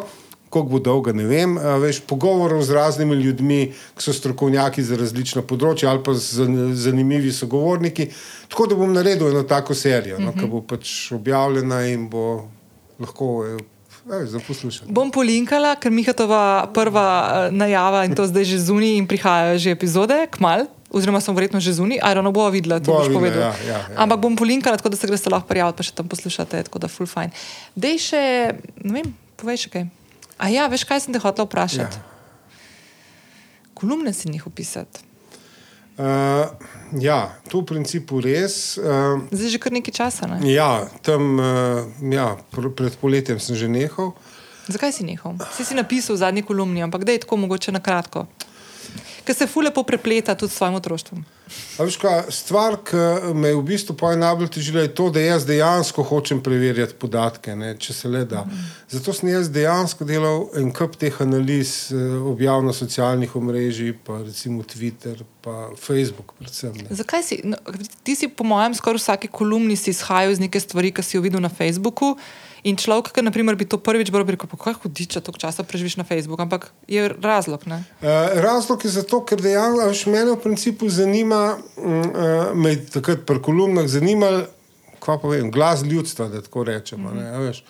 koliko 0.50 0.72
bo 0.72 0.80
dolga, 0.80 1.12
ne 1.12 1.28
vem, 1.28 1.60
veš, 1.84 2.00
pogovorov 2.08 2.64
z 2.64 2.80
raznimi 2.80 3.16
ljudmi, 3.20 3.62
ki 3.98 4.04
so 4.04 4.16
strokovnjaki 4.16 4.88
za 4.88 4.96
različna 4.96 5.44
področja 5.44 5.92
ali 5.92 6.00
pa 6.04 6.16
zanimivi 6.16 7.36
sogovorniki. 7.36 8.08
Tako 8.48 8.72
da 8.72 8.78
bom 8.80 8.94
naredil 8.96 9.34
eno 9.34 9.44
tako 9.44 9.76
serijo, 9.76 10.22
no, 10.24 10.32
ki 10.32 10.48
bo 10.48 10.64
pač 10.64 11.12
objavljena 11.12 11.84
in 11.92 12.08
bo 12.08 12.46
lahko 13.04 13.50
Bom 14.88 15.12
polinkala, 15.12 15.76
ker 15.76 15.92
Mihatova 15.92 16.72
prva 16.72 17.08
eh, 17.08 17.52
najava 17.52 18.06
in 18.08 18.16
to 18.16 18.24
zdaj 18.24 18.48
že 18.48 18.58
zunaj 18.72 18.96
in 18.96 19.08
prihajajo 19.08 19.60
že 19.60 19.76
epizode, 19.76 20.16
kmal. 20.32 20.68
Oziroma, 20.88 21.20
sem 21.20 21.36
verjetno 21.36 21.60
že 21.60 21.76
zunaj, 21.76 22.00
ali 22.00 22.24
no 22.24 22.32
bo 22.32 22.48
videla, 22.48 22.80
to 22.80 22.96
boš 22.96 23.12
videla, 23.12 23.20
povedal. 23.20 23.42
ja, 23.44 23.52
ja, 23.68 23.80
ja. 23.92 23.98
Ampak 24.00 24.24
bom 24.24 24.40
polinkala, 24.40 24.80
tako 24.80 24.96
da 24.96 24.96
se 24.96 25.08
greste 25.08 25.28
lahko 25.28 25.44
prijaviti, 25.52 25.76
pa 25.76 25.84
še 25.84 25.92
tam 25.92 26.08
poslušate, 26.08 26.64
tako 26.72 26.80
da 26.80 26.88
full 26.88 27.12
fine. 27.12 27.36
Dej 27.76 28.00
še, 28.00 28.24
ne 28.88 28.92
vem, 28.96 29.12
povej 29.36 29.68
še 29.68 29.74
kaj. 29.76 29.84
A 30.40 30.48
ja, 30.48 30.72
veš, 30.72 30.88
kaj 30.88 31.04
sem 31.04 31.12
te 31.12 31.20
hotel 31.20 31.44
vprašati? 31.44 32.00
Ja. 32.00 32.16
Kolumne 33.76 34.16
si 34.16 34.32
njih 34.32 34.48
opisati. 34.48 35.04
Uh, 35.98 36.46
ja, 37.02 37.34
to 37.50 37.66
v 37.66 37.74
principu 37.74 38.22
res. 38.22 38.78
Uh, 38.78 39.18
Zdaj 39.34 39.50
že 39.50 39.58
kar 39.58 39.74
nekaj 39.74 39.94
časa. 39.98 40.30
Ne? 40.30 40.46
ja, 40.46 40.86
tam 41.02 41.42
uh, 41.42 41.90
ja, 42.06 42.38
pr 42.54 42.70
pred 42.70 42.94
poletjem 43.02 43.42
sem 43.42 43.58
že 43.58 43.66
nehal. 43.66 44.14
Zakaj 44.70 44.94
si 44.94 45.02
nehal? 45.02 45.42
Si 45.58 45.66
si 45.66 45.74
napisal 45.74 46.14
v 46.14 46.22
zadnji 46.22 46.44
kolumni, 46.46 46.86
ampak 46.86 47.02
da 47.02 47.18
je 47.18 47.26
tako 47.26 47.42
mogoče 47.42 47.74
na 47.74 47.82
kratko. 47.82 48.30
Ker 49.28 49.36
se 49.36 49.48
fule 49.48 49.74
poprepleta 49.76 50.36
tudi 50.40 50.54
s 50.54 50.56
svojim 50.56 50.78
otroštvom. 50.80 51.26
A 51.80 51.84
veš, 51.84 51.98
kaj, 52.00 52.30
stvar, 52.32 52.78
ki 52.88 53.34
me 53.36 53.52
je 53.52 53.58
v 53.58 53.64
bistvu 53.68 53.96
pa 54.00 54.14
najbolj 54.16 54.50
težila, 54.56 54.86
je 54.86 54.92
to, 54.96 55.10
da 55.12 55.20
jaz 55.24 55.46
dejansko 55.48 56.04
hočem 56.08 56.40
preverjati 56.44 56.96
podatke, 57.00 57.56
ne, 57.56 57.74
če 57.80 57.96
se 57.96 58.12
le 58.12 58.24
da. 58.28 58.46
Zato 58.92 59.16
sem 59.16 59.34
jaz 59.34 59.52
dejansko 59.52 60.08
delal 60.08 60.48
en 60.60 60.72
kup 60.76 60.96
teh 61.00 61.20
analiz, 61.24 61.92
eh, 61.92 62.18
objav 62.32 62.64
na 62.64 62.76
socialnih 62.76 63.36
omrežjih, 63.36 64.00
pa 64.08 64.22
recimo 64.24 64.64
Twitter, 64.64 65.24
pa 65.44 65.70
Facebook, 65.76 66.34
predvsem. 66.40 66.76
Ne. 66.84 66.96
Zakaj 67.04 67.28
si, 67.28 67.42
no, 67.44 67.60
ti 68.08 68.16
si, 68.16 68.32
po 68.32 68.48
mojem, 68.48 68.76
skoraj 68.80 69.00
v 69.00 69.04
vsaki 69.04 69.32
kolumni 69.32 69.76
si 69.76 69.92
izhajal 69.92 70.36
iz 70.36 70.44
neke 70.44 70.60
stvari, 70.64 70.96
ki 70.96 71.04
si 71.04 71.20
jo 71.20 71.24
videl 71.28 71.44
na 71.44 71.52
Facebooku. 71.52 72.16
In 72.68 72.76
človek, 72.76 73.14
ki 73.16 73.24
naprimer, 73.24 73.56
bi 73.56 73.64
to 73.64 73.80
prvič 73.80 74.12
bral, 74.12 74.26
bi 74.28 74.36
rekel: 74.36 74.52
Kaj 74.52 74.82
hudič, 74.84 75.16
če 75.16 75.24
toliko 75.24 75.40
časa 75.40 75.64
preživiš 75.64 75.96
na 76.02 76.04
Facebooku? 76.08 76.44
Ampak 76.44 76.68
je 76.92 77.08
razlog. 77.08 77.64
Ne? 77.70 77.80
Uh, 78.02 78.36
razlog 78.44 78.84
je 78.84 78.92
zato, 78.92 79.22
ker 79.24 79.40
dejansko 79.40 80.12
mene 80.12 80.36
v 80.36 80.42
principu 80.44 80.92
zanima, 80.92 81.56
uh, 81.56 82.52
me 82.52 82.76
je 82.76 82.84
takrat 82.98 83.24
pri 83.30 83.40
kolumnah 83.44 83.88
zanimal, 83.88 84.44
kaj 85.00 85.22
pa 85.24 85.32
vem, 85.32 85.52
glas 85.54 85.86
ljudstva, 85.88 86.28
da 86.34 86.44
tako 86.44 86.68
rečemo. 86.68 87.16
Ne, 87.16 87.30
a 87.32 87.40
veš. 87.46 87.64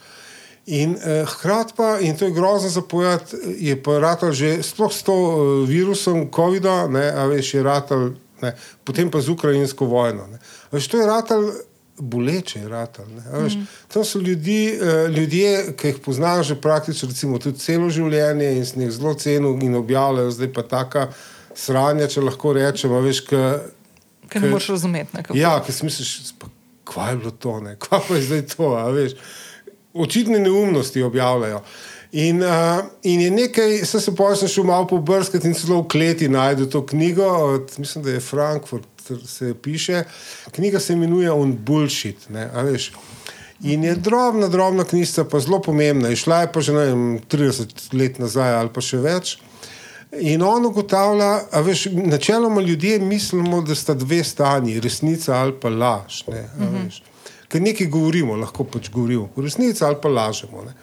In 0.73 0.97
uh, 0.97 1.29
hkrati 1.29 1.77
pa, 1.77 1.93
in 2.01 2.17
to 2.17 2.25
je 2.25 2.33
grozno 2.33 2.73
zapovedati, 2.73 3.37
je 3.69 3.77
pa 3.77 4.01
ratal 4.03 4.33
že 4.33 4.57
sploh 4.65 4.91
s 4.91 5.05
to 5.05 5.13
uh, 5.13 5.37
virusom 5.69 6.31
COVID-a, 6.33 6.89
ne, 6.89 7.05
a 7.13 7.29
veš, 7.29 7.53
je 7.53 7.63
ratal, 7.63 8.09
ne, 8.41 8.55
potem 8.81 9.13
pa 9.13 9.21
z 9.21 9.29
ukrajinsko 9.29 9.85
vojno. 9.85 10.25
Ne. 10.33 10.41
Veš, 10.73 10.89
to 10.89 11.05
je 11.05 11.05
ratal. 11.05 11.51
Boleče 11.97 12.59
je 12.59 12.69
ratal. 12.69 13.05
ne, 13.09 13.23
a 13.33 13.39
veš. 13.41 13.53
To 13.93 14.03
so 14.05 14.19
ljudi, 14.19 14.79
eh, 14.81 15.07
ljudje, 15.07 15.73
ki 15.77 15.87
jih 15.87 15.97
poznaš 16.05 16.47
že 16.47 16.61
praktično 16.61 17.09
recimo, 17.09 17.39
tudi 17.39 17.59
celo 17.59 17.89
življenje 17.89 18.51
in 18.57 18.65
sem 18.65 18.81
jih 18.81 18.91
zelo 18.91 19.13
cenil 19.13 19.57
in 19.61 19.75
objavljajo, 19.75 20.31
zdaj 20.31 20.53
pa 20.53 20.63
taka 20.63 21.07
sranja, 21.55 22.07
če 22.07 22.21
lahko 22.21 22.53
rečem. 22.53 22.93
Veš, 23.03 23.23
ka, 23.25 23.41
Ker 24.29 24.41
ne 24.41 24.51
moreš 24.51 24.69
razumeti. 24.75 25.17
Ne, 25.17 25.23
kako. 25.23 25.37
ja, 25.37 25.57
ki 25.65 25.73
si 25.73 25.85
misliš, 25.85 26.13
pa, 26.39 26.51
kva 26.85 27.09
je 27.09 27.17
bilo 27.17 27.31
to, 27.31 27.59
ne? 27.59 27.75
kva 27.79 28.01
pa 28.07 28.15
je 28.15 28.21
zdaj 28.29 28.47
to. 28.53 28.71
Očitne 29.93 30.39
neumnosti 30.39 31.01
objavljajo. 31.01 31.63
In, 32.11 32.43
uh, 32.43 32.85
in 33.03 33.21
je 33.21 33.31
nekaj, 33.31 33.81
sem 33.85 34.01
se 34.01 34.13
pa 34.15 34.29
šel 34.35 34.63
malo 34.63 34.87
pobrskati 34.87 35.47
in 35.47 35.53
celo 35.57 35.81
v 35.81 35.89
kleti 35.91 36.29
najdel 36.29 36.69
to 36.71 36.85
knjigo, 36.85 37.25
od, 37.25 37.73
mislim, 37.77 38.03
da 38.03 38.11
je 38.11 38.19
Frankfurt, 38.23 38.87
se 39.25 39.53
piše. 39.53 40.03
Knjiga 40.51 40.79
se 40.79 40.93
imenuje 40.93 41.31
On 41.31 41.57
Bullshit. 41.57 42.29
Ne, 42.29 42.49
a 42.53 42.61
veš. 42.61 42.91
In 43.63 43.83
je 43.83 43.95
drobna, 43.95 44.47
drobna 44.47 44.83
knjiga, 44.83 45.23
pa 45.29 45.39
zelo 45.39 45.61
pomembna. 45.61 46.09
Išla 46.09 46.41
je 46.41 46.51
pa 46.51 46.61
že 46.61 46.73
ne 46.73 46.85
vem, 46.85 47.19
30 47.29 47.93
let 47.93 48.19
nazaj 48.19 48.55
ali 48.55 48.73
pa 48.73 48.81
še 48.81 49.01
več. 49.01 49.37
In 50.11 50.41
on 50.41 50.65
ugotavlja, 50.65 51.31
da 51.51 51.61
načeloma 52.07 52.61
ljudje 52.61 52.99
mislimo, 52.99 53.61
da 53.61 53.75
sta 53.75 53.93
dve 53.93 54.23
stanji, 54.23 54.79
resnica 54.79 55.35
ali 55.35 55.53
pa 55.61 55.69
laž. 55.69 56.23
Ne, 56.27 56.47
a 56.47 56.69
veš. 56.77 57.01
Ker 57.47 57.61
nekaj 57.61 57.87
govorimo, 57.87 58.35
lahko 58.35 58.63
pač 58.63 58.89
govorimo, 58.91 59.29
resnica 59.37 59.87
ali 59.87 59.99
pa 60.01 60.09
lažemo. 60.09 60.63
Ne. 60.67 60.73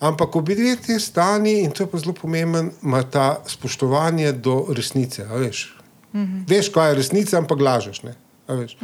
Ampak 0.00 0.36
obi 0.36 0.54
dve 0.54 0.76
te 0.76 0.98
stani, 1.00 1.60
in 1.64 1.70
to 1.70 1.84
je 1.84 1.90
pa 1.90 1.98
zelo 1.98 2.12
pomemben, 2.12 2.70
ima 2.82 3.02
ta 3.02 3.40
spoštovanje 3.46 4.32
do 4.32 4.66
resnice. 4.68 5.24
a 5.24 5.75
Veš. 6.12 6.46
veš, 6.48 6.70
kaj 6.74 6.90
je 6.90 6.94
resnica, 7.02 7.38
ampak 7.38 7.60
lažeš. 7.60 8.02
Ne. 8.02 8.14
a 8.46 8.54
veš. 8.54 8.76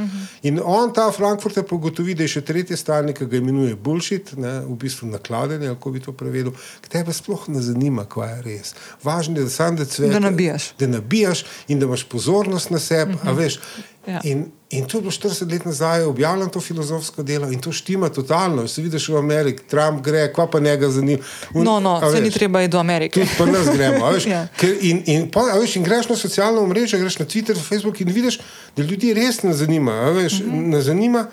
In 0.42 0.60
on, 0.64 0.92
ta 0.92 1.12
Frankfurt, 1.12 1.56
je 1.56 1.62
pogotovi, 1.62 2.14
da 2.18 2.26
je 2.26 2.32
še 2.34 2.40
tretje 2.46 2.76
stanje, 2.76 3.14
ki 3.14 3.28
ga 3.30 3.38
imenuje 3.38 3.76
bullshit, 3.78 4.32
ne, 4.36 4.56
v 4.66 4.74
bistvu 4.78 5.10
nakladenje, 5.12 5.70
kako 5.76 5.92
bi 5.94 6.02
to 6.02 6.14
prevedel, 6.18 6.56
ki 6.82 6.90
tebe 6.90 7.14
sploh 7.14 7.46
ne 7.54 7.62
zanima, 7.62 8.04
kaj 8.10 8.32
je 8.32 8.40
res. 8.48 8.74
Važno 9.04 9.38
je, 9.38 9.46
da 9.46 9.54
sam 9.54 9.78
da 9.78 9.86
cvet. 9.86 10.10
Da 10.10 10.22
nabijaš. 10.22 10.72
Da 10.82 10.90
nabijaš 10.90 11.44
in 11.68 11.78
da 11.78 11.86
imaš 11.86 12.04
pozornost 12.10 12.74
na 12.74 12.82
sebi. 12.82 13.14
Uh 13.14 13.30
-huh. 13.30 13.58
Ja. 14.06 14.20
In, 14.24 14.50
in 14.72 14.84
to 14.84 14.98
je 14.98 15.02
bilo 15.02 15.10
40 15.12 15.52
let 15.52 15.64
nazaj 15.64 16.02
objavljeno, 16.02 16.50
to 16.50 16.60
filozofsko 16.60 17.22
delo 17.22 17.50
in 17.52 17.60
to 17.60 17.72
štima 17.72 18.08
totalno. 18.08 18.68
Se 18.68 18.82
vidiš 18.82 19.08
v 19.08 19.16
Ameriki, 19.16 19.62
Trump 19.70 20.02
gre, 20.04 20.32
kva 20.32 20.46
pa 20.46 20.60
njega 20.60 20.90
zanima. 20.90 21.22
Un- 21.54 21.64
No, 21.64 21.80
no, 21.80 22.12
se 22.12 22.20
ni 22.20 22.30
treba 22.30 22.62
iti 22.62 22.72
do 22.72 22.78
Amerike. 22.78 23.20
Tudi 23.20 23.32
pa 23.38 23.46
nas 23.46 23.68
gremo. 23.76 24.10
Veš, 24.10 24.26
Ja. 24.34 24.46
Ker 24.56 24.76
in, 24.80 25.02
in, 25.06 25.30
pa, 25.30 25.40
veš, 25.60 25.76
in 25.76 25.84
greš 25.84 26.08
na 26.08 26.16
socialno 26.16 26.62
omrežje, 26.62 26.98
greš 27.00 27.18
na 27.18 27.26
Twitter, 27.26 27.56
Facebook 27.68 28.00
in 28.00 28.08
vidiš, 28.08 28.40
da 28.76 28.82
ljudi 28.82 29.14
res 29.14 29.42
ne 29.42 29.52
zanima. 29.52 29.92
Veš, 29.92 30.32
uh 30.32 30.46
-huh. 30.46 30.66
ne 30.66 30.82
zanima 30.82 31.26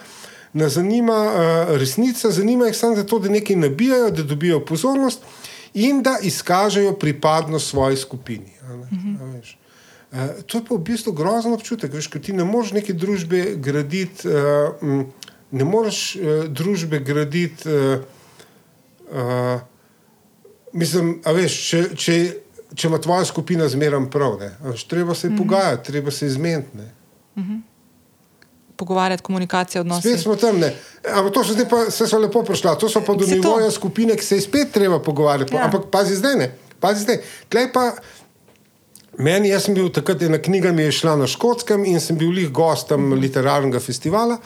Ne 0.54 0.70
zanima 0.70 1.14
uh, 1.14 1.78
resnica, 1.78 2.32
zanima 2.32 2.66
jih 2.66 2.78
samo 2.78 2.96
zato, 2.96 3.20
da 3.20 3.30
nekaj 3.30 3.56
nabijajo, 3.56 4.10
da 4.12 4.24
dobijo 4.24 4.66
pozornost 4.66 5.20
in 5.74 6.02
da 6.04 6.18
izkažejo 6.22 6.94
pripadnost 6.94 7.70
svoji 7.70 7.98
skupini. 7.98 8.46
ne, 8.46 8.74
a 8.74 8.74
veš. 8.74 8.90
Uh, 10.10 10.42
to 10.46 10.58
je 10.58 10.66
pa 10.66 10.76
v 10.76 10.82
bistvu 10.82 11.14
grozen 11.14 11.54
občutek, 11.54 11.94
veš, 11.94 12.08
ker 12.10 12.22
ti 12.22 12.34
ne 12.34 12.44
moreš 12.44 12.74
neke 12.74 12.94
družbe 12.98 13.56
graditi, 13.62 14.26
uh, 14.26 15.04
ne 15.52 15.66
moreš 15.66 16.00
uh, 16.16 16.46
družbe 16.50 17.00
graditi. 17.06 17.70
Uh, 17.70 18.02
uh, 19.14 19.62
mislim, 20.74 21.20
a 21.26 21.34
veš, 21.38 21.58
če, 21.70 21.84
če, 21.94 22.16
če 22.74 22.90
ima 22.90 22.98
tvoja 23.02 23.28
skupina 23.30 23.70
zmeraj 23.70 24.10
prav, 24.10 24.40
ne, 24.42 24.54
veš, 24.72 24.88
treba 24.90 25.16
se 25.16 25.30
mm 25.30 25.34
-hmm. 25.34 25.38
pogajati, 25.38 25.92
treba 25.92 26.12
se 26.12 26.26
izmeniti. 26.26 26.78
ne. 26.78 26.94
Pogovarjati, 28.76 29.24
komunikacija, 29.24 29.82
odnosi. 29.82 30.08
Spet 30.08 30.22
smo 30.24 30.36
tam, 30.36 30.60
ne. 30.60 30.74
Ampak 31.14 31.34
to 31.34 31.44
so 31.44 31.54
zdaj 31.54 31.70
pa 31.70 31.92
se 31.92 32.08
so 32.08 32.18
lepo 32.18 32.44
prišla, 32.44 32.78
to 32.80 32.90
so 32.90 33.02
pa 33.06 33.14
do 33.14 33.28
nivoja 33.28 33.72
skupine, 33.72 34.16
ki 34.16 34.24
se 34.24 34.36
je 34.36 34.42
spet 34.42 34.72
treba 34.72 35.02
pogovarjati. 35.04 35.54
Ja. 35.54 35.60
Ja. 35.60 35.66
Ampak 35.66 35.90
pazi 35.92 36.16
zdaj, 36.16 36.36
ne. 36.36 36.56
Pazi 36.80 37.04
zdaj. 37.04 37.18
Tlej 37.50 37.68
pa, 37.74 37.92
meni, 39.20 39.52
jaz 39.52 39.68
sem 39.68 39.76
bil 39.78 39.92
takrat, 39.94 40.24
ena 40.26 40.40
knjiga 40.42 40.72
mi 40.76 40.88
je 40.88 40.98
šla 41.02 41.16
na 41.20 41.28
škotskem 41.30 41.86
in 41.86 42.02
sem 42.04 42.18
bil 42.18 42.32
lih 42.34 42.50
gost 42.52 42.90
tam 42.90 43.12
literarnega 43.20 43.82
festivala. 43.84 44.40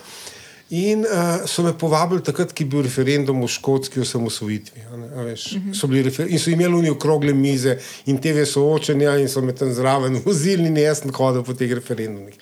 In 0.73 1.03
uh, 1.05 1.43
so 1.45 1.61
me 1.61 1.73
povabili 1.77 2.23
takrat, 2.25 2.53
ki 2.55 2.63
je 2.65 2.69
bil 2.71 2.81
referendum 2.81 3.43
v 3.43 3.47
Škotski 3.51 3.99
o 4.01 4.05
samosvojitvi. 4.07 4.81
a 4.89 4.97
ne, 4.97 5.09
a 5.13 5.25
veš. 5.27 5.43
So 5.77 5.87
bili 5.87 6.09
In 6.27 6.39
so 6.39 6.49
imeli 6.49 6.73
oni 6.73 6.89
okrogle 6.89 7.33
mize 7.33 7.77
in 8.05 8.17
TV 8.17 8.45
soočenja, 8.45 9.17
in 9.21 9.29
so 9.29 9.41
me 9.41 9.53
tam 9.53 9.73
zraven 9.73 10.17
vozili, 10.25 10.67
in 10.67 10.77
jaz 10.77 11.03
sem 11.03 11.13
hodil 11.13 11.43
po 11.43 11.53
teh 11.53 11.69
referendumih. 11.73 12.39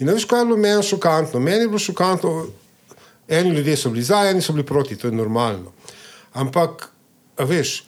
In 0.00 0.08
veš, 0.08 0.24
kaj 0.24 0.40
je 0.40 0.46
bilo 0.46 0.56
meni 0.56 0.82
šokantno? 0.82 1.40
Meni 1.40 1.66
je 1.66 1.68
bilo 1.68 1.78
šokantno, 1.78 2.46
eni 3.28 3.50
ljudje 3.50 3.76
so 3.76 3.90
bili 3.90 4.04
za, 4.04 4.22
eni 4.30 4.40
so 4.40 4.52
bili 4.56 4.64
proti, 4.66 4.96
to 4.96 5.10
je 5.10 5.12
normalno. 5.12 5.74
Ampak, 6.32 6.88
veš, 7.38 7.82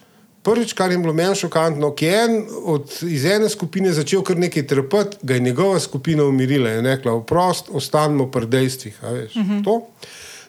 prvič, 0.46 0.76
kar 0.78 0.92
je 0.92 0.98
bilo 1.02 1.14
meni 1.16 1.34
šokantno, 1.34 1.90
ki 1.98 2.06
je 2.06 2.20
en 2.24 2.36
od, 2.74 2.92
iz 3.02 3.24
ene 3.26 3.48
skupine 3.50 3.90
začel 3.94 4.22
kar 4.26 4.38
nekaj 4.38 4.66
trpeti, 4.70 5.18
ga 5.22 5.34
je 5.34 5.46
njegova 5.48 5.80
skupina 5.82 6.24
umirila 6.24 6.76
in 6.78 6.86
rekla: 6.86 7.16
oprost, 7.18 7.72
ostanemo 7.72 8.30
pri 8.30 8.46
dejstvih. 8.46 9.02
veš, 9.02 9.34
to. 9.64 9.80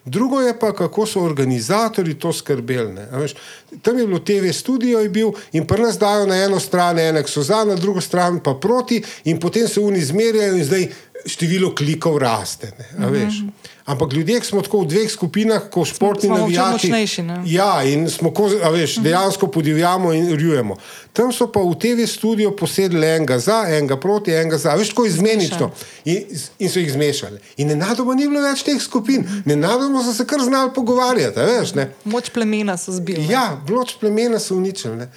Drugo 0.08 0.40
je 0.40 0.54
pa, 0.58 0.72
kako 0.72 1.06
so 1.06 1.20
organizatori 1.20 2.14
to 2.14 2.32
skrbeli. 2.32 3.02
Veš, 3.12 3.34
tam 3.82 3.98
je 3.98 4.06
bilo 4.06 4.18
TV 4.18 4.52
studio 4.52 5.02
je 5.02 5.08
bil 5.08 5.32
in 5.52 5.66
pri 5.66 5.82
nas 5.82 5.98
dajo 5.98 6.26
na 6.26 6.38
eno 6.44 6.60
stran, 6.60 6.98
enek 6.98 7.28
so 7.28 7.42
za, 7.42 7.64
na 7.64 7.74
drugo 7.76 8.00
stran 8.00 8.40
pa 8.44 8.54
proti, 8.54 9.02
in 9.24 9.40
potem 9.40 9.68
se 9.68 9.80
oni 9.80 10.00
zmerjajo 10.00 10.56
in 10.56 10.64
zdaj 10.64 10.86
število 11.26 11.74
klikov 11.74 12.18
raste. 12.18 12.72
Ne, 12.78 12.88
a 13.04 13.10
veš. 13.10 13.42
Ampak 13.88 14.12
ljudje, 14.12 14.40
ki 14.40 14.46
smo 14.46 14.60
tako 14.62 14.82
v 14.82 14.86
dveh 14.86 15.10
skupinah, 15.10 15.62
ko 15.72 15.84
športni 15.88 16.28
navijači. 16.28 17.22
ne? 17.22 17.38
Ja, 17.46 17.82
in 17.88 18.04
smo 18.10 18.34
ko, 18.36 18.50
veš, 18.72 18.98
dejansko 19.00 19.46
podivjamo 19.48 20.12
in 20.12 20.28
rjujemo. 20.36 20.76
Tam 21.12 21.32
so 21.32 21.46
pa 21.52 21.60
v 21.64 21.72
TV 21.80 22.04
studiu 22.06 22.50
posedli 22.56 23.06
enega 23.06 23.38
za, 23.38 23.62
enega 23.68 23.96
proti, 23.96 24.34
enega 24.36 24.58
za. 24.58 24.74
Veš, 24.76 24.90
tako 24.92 25.06
izmenično. 25.08 25.70
In, 26.04 26.26
in 26.58 26.68
so 26.68 26.82
jih 26.82 26.92
zmešali. 26.92 27.40
In 27.56 27.72
nenadoma 27.72 28.12
ni 28.14 28.28
bilo 28.28 28.42
več 28.44 28.60
teh 28.66 28.76
skupin, 28.82 29.24
nenadoma 29.48 30.02
so 30.04 30.12
se 30.12 30.26
kar 30.28 30.44
znali 30.44 30.68
pogovarjati. 30.76 31.40
Veš, 31.40 31.72
ne. 31.78 31.86
Moč 32.04 32.28
plemena 32.34 32.76
so 32.76 32.92
zbili. 32.92 33.24
ne. 33.24 33.32
Ja, 33.32 33.46
bloč 33.66 33.94
plemena 34.00 34.38
so 34.38 34.58
uničili. 34.58 34.96
Ne. 34.96 35.08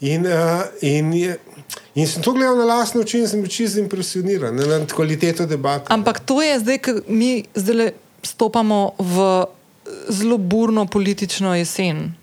In, 0.00 0.26
uh, 0.26 0.66
in, 0.84 1.14
je, 1.16 1.38
in 1.94 2.06
sem 2.06 2.22
to 2.22 2.34
gledal 2.36 2.60
na 2.60 2.68
lastne 2.68 3.00
oči 3.00 3.22
in 3.22 3.26
sem 3.28 3.40
bil 3.40 3.50
čisto 3.50 3.80
impresioniran 3.80 4.52
ne, 4.54 4.68
nad 4.68 4.92
kvaliteto 4.92 5.46
debate. 5.48 5.88
Ampak 5.88 6.20
to 6.28 6.42
je 6.44 6.60
zdaj, 6.60 6.78
ko 6.84 6.94
mi 7.08 7.32
zdaj 7.56 7.96
stopamo 8.22 8.90
v 8.98 9.44
zelo 10.08 10.38
burno 10.38 10.86
politično 10.86 11.54
jesen. 11.54 12.14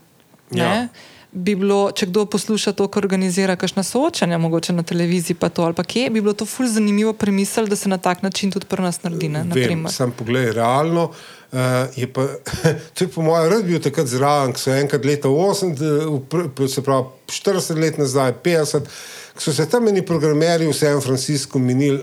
Ja. 0.52 0.88
Bi 1.32 1.56
bilo, 1.56 1.90
če 1.92 2.08
kdo 2.08 2.24
posluša 2.32 2.72
to, 2.80 2.88
kar 2.88 3.04
organizira 3.04 3.58
kakšna 3.60 3.84
soočanja, 3.84 4.38
mogoče 4.40 4.74
na 4.74 4.86
televiziji, 4.88 5.36
pa 5.36 5.50
to 5.50 5.66
ali 5.68 5.76
pa 5.76 5.84
kje, 5.84 6.10
bi 6.10 6.22
bilo 6.22 6.34
to 6.34 6.46
ful 6.48 6.68
zanimivo 6.72 7.14
premisliti, 7.14 7.70
da 7.70 7.76
se 7.76 7.90
na 7.90 7.98
tak 7.98 8.22
način 8.24 8.52
tudi 8.52 8.70
pri 8.72 8.84
nas 8.84 9.02
naredi. 9.04 9.30
Ne, 9.30 9.44
Vem, 9.56 9.84
sam 9.92 10.14
pogled, 10.16 10.54
realno. 10.56 11.10
Uh, 11.52 11.60
je 11.96 12.08
pa, 12.14 12.28
to 12.94 13.04
je 13.04 13.08
po 13.08 13.22
mojem 13.22 13.52
rad 13.52 13.68
bil 13.68 13.80
takrat 13.84 14.08
zraven, 14.08 14.56
ko 14.56 14.60
so 14.60 14.72
enkrat 14.76 15.06
leta 15.06 15.28
80, 15.28 15.84
v 16.08 16.22
pr- 16.32 16.72
se 16.72 16.84
pravi 16.84 17.06
40 17.32 17.80
let 17.84 18.00
nazaj, 18.00 18.34
50, 18.44 18.90
ko 19.36 19.44
so 19.44 19.54
se 19.54 19.68
tam 19.70 19.88
eni 19.88 20.06
programerji 20.06 20.72
v 20.72 20.76
San 20.76 21.02
Franciscu 21.02 21.60
minili, 21.60 22.00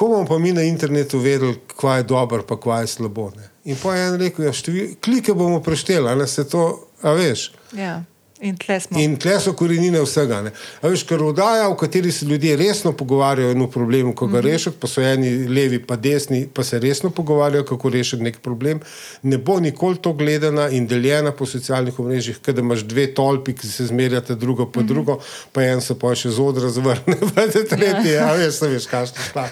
ko 0.00 0.08
bomo 0.08 0.24
pa 0.24 0.38
mi 0.38 0.52
na 0.56 0.62
internetu 0.64 1.18
vedeli, 1.20 1.58
kva 1.76 1.96
je 1.96 2.02
dobro, 2.08 2.40
pa 2.48 2.56
kva 2.56 2.78
je 2.80 2.86
slabo. 2.86 3.26
Ne? 3.36 3.50
In 3.68 3.76
pa 3.82 3.92
je 3.94 4.06
en 4.08 4.14
rekel, 4.16 4.46
ja, 4.46 4.52
števil, 4.52 4.94
klike 5.04 5.34
bomo 5.36 5.58
prešteli, 5.60 6.08
a 6.08 6.14
ne 6.16 6.26
se 6.26 6.46
to, 6.48 6.88
a 7.02 7.12
veš. 7.12 7.50
Ja. 7.76 7.98
In 8.40 8.56
tle 8.56 8.80
smo. 8.80 8.98
In 8.98 9.16
tle 9.16 9.34
so 9.36 9.52
korenine 9.52 10.00
vsega. 10.00 10.38
Veš, 10.82 11.02
ker 11.04 11.20
oddaja, 11.20 11.68
v 11.68 11.76
kateri 11.76 12.08
se 12.10 12.24
ljudje 12.24 12.56
resno 12.56 12.92
pogovarjajo 12.92 13.48
o 13.48 13.52
enem 13.52 13.68
problemu, 13.68 14.12
kako 14.12 14.26
ga 14.28 14.38
Mhm. 14.38 14.46
rešiti, 14.46 14.76
pa 14.76 14.88
so 14.88 15.02
eni 15.02 15.28
levi, 15.46 15.78
pa 15.80 15.96
desni, 15.98 16.48
pa 16.48 16.64
se 16.64 16.78
resno 16.78 17.10
pogovarjajo, 17.10 17.64
kako 17.64 17.88
rešiti 17.90 18.22
nek 18.22 18.38
problem, 18.38 18.80
ne 19.22 19.38
bo 19.38 19.60
nikoli 19.60 19.96
to 19.98 20.12
gledana 20.14 20.68
in 20.70 20.86
deljena 20.86 21.32
po 21.32 21.46
socialnih 21.46 21.98
omrežjih, 21.98 22.38
ker 22.38 22.58
imaš 22.58 22.80
dve 22.80 23.06
tolpi, 23.08 23.52
ki 23.52 23.66
se 23.68 23.86
zmerjata 23.86 24.34
drugo 24.36 24.66
po 24.66 24.80
Mhm. 24.80 24.88
drugo, 24.88 25.18
pa 25.52 25.62
en 25.64 25.80
se 25.80 25.94
pa 25.94 26.14
še 26.14 26.30
z 26.30 26.38
odra 26.40 26.68
zvrne, 26.70 27.04
pa 27.34 27.46
te 27.46 27.64
tretje, 27.66 28.18
a 28.20 28.32
veš, 28.34 28.54
se 28.54 28.68
veš, 28.68 28.86
kaj 28.86 29.06
šta. 29.06 29.48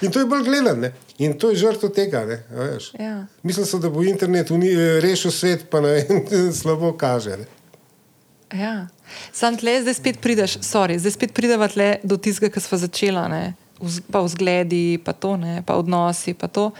In 0.00 0.10
to 0.10 0.18
je 0.18 0.26
bolj 0.26 0.44
gledane. 0.44 0.92
In 1.18 1.34
to 1.34 1.50
je 1.50 1.56
žrtev 1.56 1.90
tega. 1.90 2.24
Ne. 2.24 2.40
Ja. 2.98 3.26
Mislim, 3.42 3.66
so, 3.66 3.78
da 3.78 3.88
bo 3.88 4.02
internet 4.02 4.50
uni, 4.50 4.72
rešil 5.00 5.30
svet, 5.30 5.70
pa 5.70 5.80
ne 5.80 5.88
vem, 5.90 6.24
slabo 6.60 6.92
kaže. 6.94 7.36
Ne. 7.36 7.44
Ja. 8.52 8.86
Sam 9.32 9.56
tle, 9.56 9.80
zdaj 9.82 9.94
spet 9.94 10.20
prideš, 10.22 10.58
sorry, 10.62 10.98
zdaj 10.98 11.16
spet 11.16 11.34
prideva 11.34 11.68
tle 11.68 11.98
do 12.04 12.18
tistega, 12.20 12.52
kar 12.54 12.62
smo 12.62 12.78
začela, 12.78 13.26
ne? 13.28 13.54
Pa 14.12 14.22
vzgledi, 14.22 15.00
pa 15.04 15.12
to, 15.12 15.34
ne? 15.36 15.62
pa 15.66 15.78
odnosi, 15.80 16.34
pa 16.34 16.48
to. 16.48 16.70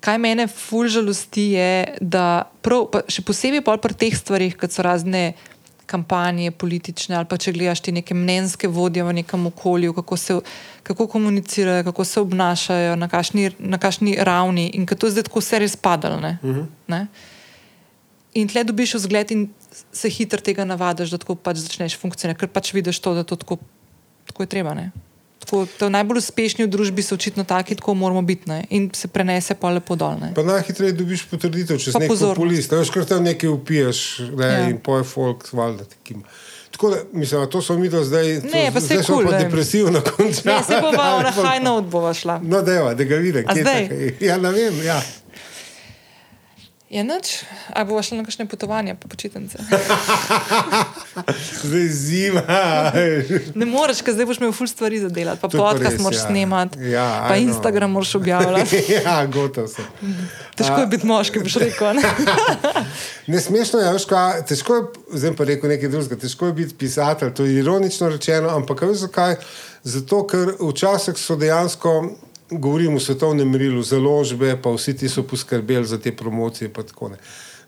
Kaj 0.00 0.20
mene 0.22 0.46
ful 0.46 0.86
žalosti 0.92 1.50
je, 1.56 1.98
da 2.00 2.46
prav, 2.62 3.02
še 3.10 3.24
posebej 3.26 3.64
pol 3.66 3.80
pri 3.82 3.96
teh 3.98 4.14
stvarih, 4.14 4.54
kot 4.60 4.70
so 4.70 4.84
razne 4.86 5.32
kampanje 5.86 6.50
politične 6.50 7.16
ali 7.16 7.28
pa 7.30 7.38
če 7.38 7.52
gledaš 7.54 7.80
ti 7.86 7.92
neke 7.94 8.14
mnenjske 8.14 8.68
vodje 8.68 9.04
v 9.06 9.12
nekem 9.20 9.46
okolju, 9.46 9.94
kako, 9.94 10.16
se, 10.16 10.38
kako 10.82 11.06
komunicirajo, 11.06 11.84
kako 11.86 12.04
se 12.04 12.20
obnašajo, 12.20 12.96
na 12.96 13.08
kakšni, 13.08 13.50
na 13.58 13.78
kakšni 13.78 14.16
ravni 14.18 14.68
in 14.74 14.86
kako 14.86 15.00
to 15.00 15.06
je 15.06 15.16
zdaj 15.16 15.28
tako 15.30 15.42
vse 15.44 15.62
res 15.62 15.76
padalo. 15.76 16.20
ne. 16.20 16.38
Mhm. 16.42 16.66
Ne? 16.86 17.06
In 18.34 18.48
tle 18.48 18.64
dobiš 18.64 18.94
vzgled 18.98 19.30
in 19.32 19.48
se 19.92 20.08
hitro 20.08 20.40
tega 20.40 20.64
navadiš, 20.64 21.10
da 21.10 21.18
tako 21.18 21.34
pač 21.36 21.56
začneš 21.58 21.96
funkcionirati, 21.96 22.40
ker 22.40 22.48
pač 22.50 22.72
vidiš 22.72 22.98
to, 22.98 23.14
da 23.14 23.22
to 23.22 23.36
tako, 23.36 23.58
tako 24.26 24.42
je 24.42 24.48
treba. 24.48 24.74
Ne? 24.74 24.90
Tako, 25.38 25.66
to 25.72 25.88
najbolj 25.88 26.18
uspešni 26.18 26.64
v 26.64 26.68
družbi 26.68 27.02
so 27.02 27.14
očitno 27.14 27.44
taki, 27.44 27.74
tako 27.74 27.94
moramo 27.94 28.22
biti 28.22 28.48
ne? 28.48 28.64
in 28.70 28.90
se 28.92 29.06
prenese 29.06 29.54
pa 29.54 29.70
lepo 29.70 29.94
dol. 29.94 30.16
Ne? 30.18 30.32
Pa 30.34 30.42
najhitreje 30.42 30.92
dobiš 30.94 31.26
potrditev, 31.26 31.76
če 31.76 31.84
si 31.84 31.92
Pa 31.92 32.00
nek 32.00 32.10
populist. 32.10 32.72
a 32.72 32.76
Veš, 32.76 32.90
kar 32.90 33.04
tam 33.04 33.22
nekaj 33.22 33.48
upiješ 33.50 34.00
ne, 34.32 34.46
Ja. 34.46 34.68
in 34.68 34.78
poje 34.78 35.04
folk, 35.04 35.46
valjda. 35.52 35.84
takim. 35.86 36.24
Tako 36.70 36.90
da, 36.90 36.96
mislim, 37.12 37.46
to 37.46 37.62
so 37.62 37.72
mi 37.74 37.88
do 37.88 38.02
zdaj. 38.02 38.40
to, 38.40 38.48
Ne, 38.48 38.64
pa 38.68 38.80
saj 38.80 38.86
zdaj 38.90 39.04
smo 39.04 39.14
kul, 39.14 39.24
pa 39.24 39.30
ne. 39.30 39.38
depresivno 39.38 40.00
končali. 40.02 40.44
Ne, 40.46 40.62
se 40.62 40.80
bova 40.82 41.22
na 41.22 41.30
high 41.32 41.62
note 41.62 41.88
bova 41.88 42.10
šla. 42.12 42.40
No, 42.42 42.62
deva, 42.62 42.94
da 42.94 43.04
ga 43.04 43.16
vidim. 43.16 43.44
Ja, 44.20 44.36
ne 44.36 44.50
vem. 44.50 44.82
Ja. 44.82 44.98
Je 46.90 47.02
noč, 47.04 47.42
a 47.74 47.82
bova 47.82 47.98
šla 48.02 48.20
na 48.20 48.24
kakšne 48.24 48.44
potovanja, 48.46 48.94
pa 48.94 49.08
počitnice. 49.10 49.58
Zdaj 51.66 51.88
zima. 51.90 52.42
Ne 53.58 53.66
moreš, 53.66 54.04
ker 54.06 54.14
zdaj 54.14 54.28
boš 54.30 54.38
imel 54.38 54.52
ful 54.54 54.70
stvari 54.70 55.00
za 55.02 55.08
delati, 55.10 55.40
pa 55.42 55.50
podcast 55.50 55.98
moraš 55.98 56.20
ja. 56.20 56.26
snemati, 56.28 56.78
Ja, 56.92 57.26
pa 57.26 57.34
know. 57.34 57.42
Instagram 57.42 57.90
moraš 57.90 58.14
objavljati. 58.14 58.84
ja, 59.02 59.16
gotov 59.26 59.66
sem. 59.66 59.88
Težko 60.54 60.78
je 60.84 60.86
biti 60.86 61.06
moški, 61.10 61.42
boš 61.42 61.58
rekel. 61.64 61.98
Ne? 61.98 62.02
Ne 63.34 63.40
smešno 63.40 63.80
je, 63.82 63.90
kaj, 64.08 64.44
težko 64.46 64.74
je, 64.74 64.82
zdaj 65.18 65.34
pa 65.36 65.44
rekel 65.44 65.70
nekaj 65.70 65.90
drugega, 65.90 66.20
težko 66.22 66.46
je 66.46 66.52
biti 66.52 66.76
pisatelj, 66.78 67.32
to 67.34 67.44
je 67.44 67.58
ironično 67.58 68.12
rečeno, 68.14 68.54
ampak 68.54 68.86
veš 68.86 69.08
zakaj? 69.08 69.34
Zato, 69.82 70.22
ker 70.30 70.54
včasih 70.60 71.18
so 71.18 71.34
dejansko, 71.36 71.96
govorim 72.50 72.94
v 72.94 73.00
svetovnem 73.00 73.48
merilu, 73.48 73.82
založbe, 73.82 74.56
pa 74.56 74.70
vsi 74.70 74.94
ti 74.94 75.08
so 75.08 75.22
poskrbeli 75.22 75.84
za 75.84 75.98
te 75.98 76.12
promocije. 76.12 76.70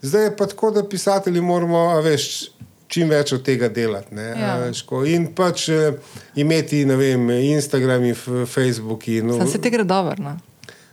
Zdaj 0.01 0.23
je 0.23 0.35
pa 0.37 0.45
tako, 0.45 0.71
da 0.71 0.83
pisatelji 0.85 1.41
moramo, 1.41 2.01
veš, 2.01 2.51
čim 2.87 3.09
več 3.09 3.33
od 3.33 3.43
tega 3.43 3.67
delati. 3.69 4.15
ne, 4.15 4.23
Ja. 4.31 4.57
veš, 4.57 4.81
ko- 4.81 5.05
In 5.05 5.27
pač 5.27 5.69
eh, 5.69 5.93
imeti, 6.35 6.85
ne 6.85 6.95
vem, 6.95 7.29
Instagram 7.29 8.05
in 8.05 8.15
Facebook. 8.47 9.07
In, 9.07 9.29
Sam 9.31 9.47
se 9.47 9.57
te 9.57 9.69
gre 9.69 9.83
dobro. 9.83 10.15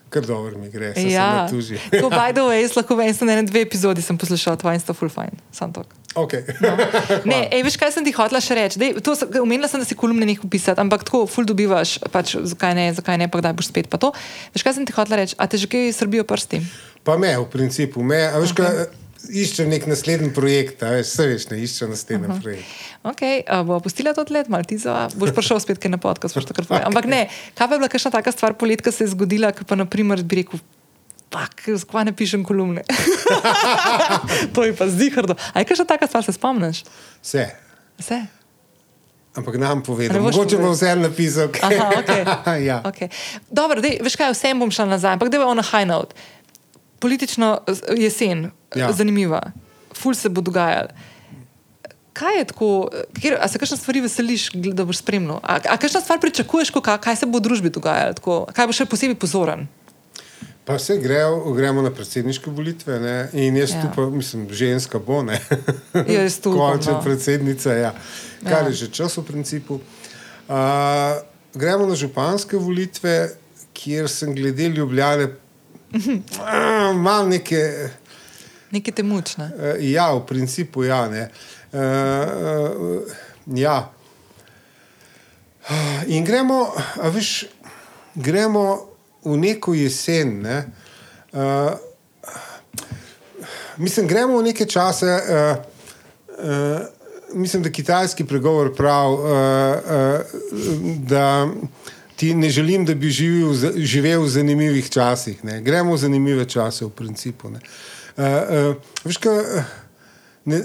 No? 0.07 0.11
Kar 0.11 0.23
dobro 0.23 0.59
mi 0.59 0.71
gre, 0.71 0.95
se 0.95 1.11
Ja, 1.11 1.43
ne 1.43 1.51
tuži. 1.51 1.79
ko 1.91 2.09
by 2.09 2.31
the 2.33 2.41
way, 2.47 2.63
lahko 2.77 2.95
vem, 2.97 3.11
da 3.11 3.25
ne 3.27 3.43
dve 3.43 3.61
epizodi 3.67 4.03
sem 4.03 4.19
poslušal, 4.19 4.57
tvoje 4.57 4.79
in 4.79 4.81
sta 4.81 4.95
full 4.95 5.11
fine, 5.11 5.35
sam 5.53 5.73
to. 5.73 5.83
Okay. 6.15 6.47
Ne, 7.27 7.49
ej, 7.53 7.61
veš, 7.67 7.77
kaj 7.77 7.93
sem 7.93 8.05
ti 8.07 8.15
hotela 8.15 8.41
še 8.41 8.55
reči? 8.57 8.79
Dej, 8.81 9.03
to 9.05 9.13
sem- 9.13 9.29
Omenila 9.43 9.69
sem, 9.69 9.83
da 9.83 9.85
si 9.85 9.99
kolumne 9.99 10.25
nekaj 10.25 10.49
pisati, 10.49 10.81
ampak 10.81 11.05
tako 11.05 11.27
ful 11.29 11.45
dobivaš, 11.45 11.99
pač, 12.09 12.39
zakaj 12.41 12.73
ne, 12.79 12.87
zakaj 12.97 13.19
ne, 13.21 13.29
pa 13.29 13.43
kdaj 13.43 13.53
boš 13.53 13.69
spet 13.69 13.91
pa 13.93 13.99
to. 14.01 14.15
Veš, 14.57 14.63
kaj 14.65 14.79
sem 14.79 14.87
ti 14.89 14.95
hotela 14.97 15.21
reči? 15.21 15.37
A 15.37 15.45
te 15.51 15.59
že 15.61 15.69
kaj 15.69 15.93
srbijo 15.93 16.25
prsti? 16.25 16.63
Pa 17.05 17.19
me, 17.21 17.35
v 17.37 17.45
principu, 17.51 18.01
me, 18.01 18.31
a 18.31 18.39
veš, 18.41 18.55
okay. 18.57 18.65
kaj, 18.65 19.06
iščem 19.31 19.69
nek 19.71 19.87
naslednji 19.87 20.31
projekt, 20.35 20.83
a 20.83 20.91
veš, 20.95 21.13
vse 21.13 21.27
veš, 21.31 21.49
ne 21.51 21.59
iščem 21.63 21.91
naslednji 21.91 22.29
uh 22.29 22.35
-huh. 22.35 22.43
projekt. 22.43 22.65
Ok, 23.03 23.23
a 23.47 23.63
bo 23.63 23.81
pustila 23.81 24.15
to 24.15 24.25
let, 24.31 24.49
malo 24.49 24.65
ti 24.65 24.79
za, 24.79 25.09
boš 25.15 25.31
prišel 25.35 25.61
spet 25.61 25.79
kaj 25.79 25.91
na 25.91 25.99
podcast, 25.99 26.35
boš 26.35 26.45
takrat 26.45 26.69
povedal. 26.69 26.89
Ampak 26.89 27.05
ne, 27.05 27.29
kaj 27.55 27.69
pa 27.69 27.75
je 27.75 27.79
bila 27.79 27.89
kakšna 27.89 28.11
taka 28.11 28.33
stvar 28.33 28.55
polet, 28.55 28.83
ki 28.83 28.93
se 28.93 29.05
je 29.05 29.09
zgodila, 29.09 29.53
ki 29.53 29.65
pa 29.65 29.75
naprimer 29.77 30.23
bi 30.23 30.37
rekel, 30.37 30.59
pak, 31.31 31.63
skva 31.79 32.05
ne 32.05 32.13
pišem 32.13 32.45
kolumne. 32.45 32.83
to 34.55 34.65
je 34.65 34.73
pa 34.73 34.89
zdihrdo. 34.89 35.35
A 35.55 35.59
je 35.59 35.65
kakšna 35.65 35.85
taka 35.85 36.07
stvar, 36.07 36.25
se 36.25 36.33
spomniš? 36.33 36.85
Vse. 37.23 37.51
Vse. 37.99 38.27
Ampak 39.37 39.55
nam 39.61 39.83
povedal, 39.85 40.23
mogoče 40.23 40.57
bo 40.57 40.73
vse 40.73 40.97
napisal. 40.97 41.49
kaj- 41.53 41.77
Aha, 41.77 41.91
okay. 42.01 42.65
ja. 42.69 42.81
okay. 42.85 43.09
Dobro, 43.53 43.85
dej, 43.85 44.01
veš 44.01 44.17
kaj, 44.17 44.33
vsem 44.33 44.57
bom 44.57 44.73
šla 44.73 44.89
nazaj, 44.97 45.13
ampak 45.13 45.29
da 45.29 45.37
je 45.37 45.45
ona 45.45 45.63
high 45.63 45.85
note. 45.85 46.17
Politično 46.99 47.61
z- 47.67 47.83
jesen, 47.97 48.51
Ja. 48.75 48.81
ja. 48.83 48.93
zanimiva, 48.93 49.43
ful 49.93 50.15
se 50.15 50.29
bo 50.29 50.41
dogajalo. 50.41 50.89
Kaj 52.13 52.39
je 52.39 52.45
tako, 52.47 52.69
kjer, 53.13 53.37
a 53.37 53.49
se 53.49 53.59
kakšne 53.59 53.77
stvari 53.77 54.01
veseliš, 54.01 54.47
da 54.55 54.85
boš 54.85 54.99
spremljal? 54.99 55.37
A, 55.39 55.59
a 55.63 55.77
kakšna 55.77 56.01
stvar 56.01 56.21
pričakuješ, 56.21 56.71
ko, 56.71 56.81
kaj, 56.81 56.99
kaj 56.99 57.17
se 57.17 57.27
bo 57.27 57.39
v 57.39 57.43
družbi 57.43 57.71
dogajalo? 57.71 58.15
Tako, 58.15 58.47
kaj 58.51 58.67
bo 58.67 58.73
še 58.73 58.87
posebej 58.87 59.15
pozoren? 59.17 59.67
Pa 60.65 60.75
vse 60.75 60.97
grejo, 60.97 61.53
gremo 61.53 61.79
na 61.79 61.91
predsedniške 61.91 62.51
volitve 62.51 62.97
ne? 62.99 63.17
in 63.35 63.55
jaz 63.55 63.71
Ja. 63.71 63.77
ja. 63.77 63.83
tu 63.83 63.89
pa, 63.95 64.09
mislim, 64.09 64.49
ženska 64.51 64.99
bo, 64.99 65.21
ne. 65.23 65.37
Ja, 66.09 66.23
jaz 66.23 66.41
tu 66.41 66.51
upam, 66.51 66.73
Končna 66.73 66.93
no. 66.93 67.03
predsednica, 67.03 67.71
ja. 67.73 67.93
Kar 68.43 68.53
Ja. 68.53 68.59
ja. 68.61 68.69
je 68.69 68.73
že 68.75 68.89
čas 68.91 69.15
v 69.15 69.23
principu. 69.25 69.75
Uh, 70.49 71.21
gremo 71.53 71.87
na 71.87 71.95
županske 71.95 72.57
volitve, 72.57 73.31
kjer 73.73 74.09
sem 74.09 74.33
glede 74.33 74.69
Ljubljane, 74.71 75.29
uh, 75.95 76.97
malo 76.97 77.29
neke. 77.29 77.89
Nekaj 78.71 78.95
te 78.95 79.03
mučne. 79.03 79.51
Uh, 79.55 79.85
ja, 79.85 80.13
v 80.15 80.27
principu 80.27 80.85
ja. 80.85 81.09
Ne. 81.09 81.29
Uh, 81.73 81.81
uh, 81.81 83.03
ja. 83.55 83.79
Uh, 85.71 86.07
In 86.07 86.25
gremo, 86.25 86.75
veš, 87.11 87.47
gremo 88.15 88.89
v 89.25 89.37
neko 89.37 89.75
jesen. 89.75 90.41
Ne. 90.43 90.67
Uh, 91.33 91.73
mislim, 93.77 94.07
gremo 94.07 94.39
v 94.39 94.43
neke 94.43 94.67
čase. 94.67 95.07
Uh, 95.07 95.57
uh, 96.39 96.81
mislim, 97.35 97.63
da 97.63 97.71
kitajski 97.71 98.25
pregovor 98.25 98.75
pravi, 98.77 99.15
uh, 99.15 99.21
uh, 99.23 100.37
da 100.97 101.49
ti 102.17 102.35
ne 102.35 102.51
želim, 102.51 102.85
da 102.85 102.95
bi 102.95 103.11
za- 103.53 103.73
živel 103.77 104.23
v 104.23 104.29
zanimivih 104.29 104.91
časih. 104.91 105.45
Ne. 105.45 105.61
Gremo 105.61 105.95
v 105.95 105.99
zanimive 105.99 106.45
čase, 106.45 106.85
v 106.85 106.91
principu. 106.91 107.51
ne. 107.51 107.61
Uh, 108.17 108.25
uh, 108.25 108.77
veš, 109.05 109.17
kaj, 109.21 109.39
uh, 109.39 109.65
ne, 110.45 110.63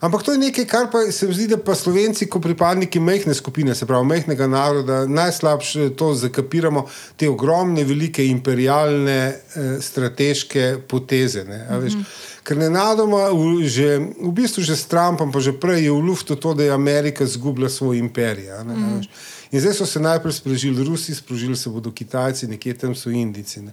ampak 0.00 0.22
to 0.22 0.32
je 0.32 0.38
nekaj, 0.38 0.66
kar 0.66 0.90
pa 0.92 1.00
se 1.12 1.26
mi 1.26 1.34
zdi, 1.34 1.48
da 1.48 1.56
pa 1.58 1.74
Slovenci, 1.74 2.28
kot 2.30 2.42
pripadniki 2.42 3.00
mehne 3.00 3.34
skupine, 3.34 3.74
se 3.74 3.86
pravi 3.86 4.06
mehnega 4.06 4.46
naroda, 4.46 5.06
najslabše 5.06 5.96
to 5.96 6.14
zakapiramo, 6.14 6.86
te 7.16 7.28
ogromne, 7.28 7.84
velike 7.84 8.26
imperialne 8.26 9.18
eh, 9.18 9.80
strateške 9.80 10.78
poteze. 10.88 11.44
Ne, 11.44 11.66
a 11.70 11.78
veš. 11.82 11.98
Ker 12.46 12.56
nenadoma, 12.56 13.32
v, 13.34 13.66
že, 13.66 13.98
v 14.22 14.30
bistvu 14.30 14.62
že 14.62 14.76
s 14.78 14.86
Trumpom, 14.86 15.32
pa 15.34 15.42
že 15.42 15.50
prej 15.50 15.82
je 15.82 15.90
v 15.90 15.98
luftu 15.98 16.36
to, 16.38 16.54
da 16.54 16.62
je 16.62 16.70
Amerika 16.70 17.26
zgubila 17.26 17.66
svoj 17.68 17.98
imperij. 17.98 18.54
Ne, 18.62 18.74
a 18.78 18.86
veš. 19.00 19.10
In 19.56 19.60
zdaj 19.60 19.74
so 19.74 19.86
se 19.86 20.00
najprej 20.00 20.32
sprožili 20.32 20.84
Rusi, 20.84 21.14
sprožili 21.14 21.56
se 21.56 21.70
bodo 21.70 21.88
Kitajci, 21.90 22.46
nekje 22.46 22.74
tam 22.74 22.94
so 22.94 23.08
Indijci. 23.10 23.62
Ne. 23.62 23.72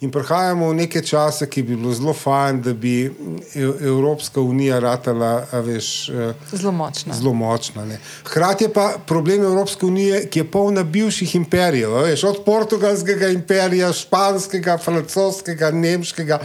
In 0.00 0.10
prihajamo 0.10 0.68
v 0.68 0.74
neke 0.76 1.02
čase, 1.02 1.46
ki 1.46 1.62
bi 1.62 1.74
bilo 1.74 1.90
zelo 1.90 2.12
fajn, 2.14 2.60
da 2.62 2.72
bi 2.72 3.10
E- 3.54 3.78
Evropska 3.80 4.40
unija 4.40 4.78
ratala, 4.78 5.32
veš. 5.54 6.08
eh, 6.08 6.34
Zelo 6.52 6.72
močna. 6.72 7.14
Zelo 7.14 7.32
močna. 7.32 7.86
Hkrati 8.24 8.64
je 8.64 8.72
pa 8.72 8.94
problem 9.06 9.42
Evropske 9.42 9.86
unije, 9.86 10.26
ki 10.26 10.38
je 10.38 10.50
polna 10.50 10.82
bivših 10.84 11.34
imperijev. 11.34 11.90
Veš, 12.04 12.24
od 12.24 12.44
portugalskega 12.44 13.28
imperija, 13.28 13.92
španskega, 13.92 14.78
francoskega, 14.78 15.70
nemškega. 15.70 16.38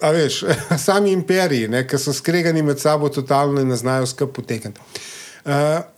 A 0.00 0.10
veš, 0.10 0.42
sami 0.86 1.12
imperiji, 1.12 1.68
ki 1.86 1.98
so 1.98 2.12
skregani 2.12 2.62
med 2.62 2.80
sabo, 2.80 3.08
totalno 3.08 3.60
in 3.60 3.68
ne 3.68 3.76
znajo 3.76 4.06
skupaj 4.06 4.34
potekati. 4.34 4.80
Uh, 5.44 5.52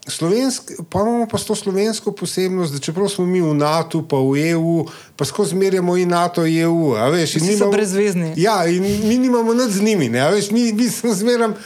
slovensk, 0.06 0.70
pa 0.90 1.01
imamo 1.02 1.27
pa 1.27 1.39
to 1.39 1.55
slovensko 1.55 2.12
posebnost, 2.12 2.73
da 2.73 2.78
čeprav 2.78 3.09
smo 3.09 3.27
mi 3.27 3.40
v 3.40 3.55
NATO, 3.55 4.05
pa 4.09 4.16
v 4.16 4.52
EU, 4.52 4.85
pa 5.16 5.24
skozi 5.24 5.56
merjamo 5.59 5.97
in 5.97 6.09
NATO, 6.09 6.47
in 6.47 6.62
EU. 6.62 6.94
a 6.94 7.09
Veš, 7.10 7.35
in 7.36 7.43
Vsi 7.43 7.47
so 7.47 7.64
nimamo- 7.64 7.73
brezvezni. 7.73 8.35
Ja, 8.36 8.66
in 8.66 8.82
mi 8.82 9.19
nimamo 9.19 9.55
nič 9.55 9.70
z 9.70 9.82
njimi, 9.82 10.09
ne, 10.09 10.31
veš, 10.31 10.51
mi, 10.51 10.73
mi 10.73 10.86
smo 10.90 11.14
zmeraj 11.14 11.56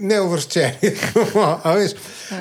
neuvrščeni. 0.00 0.90
A 1.66 1.74
veš. 1.76 1.94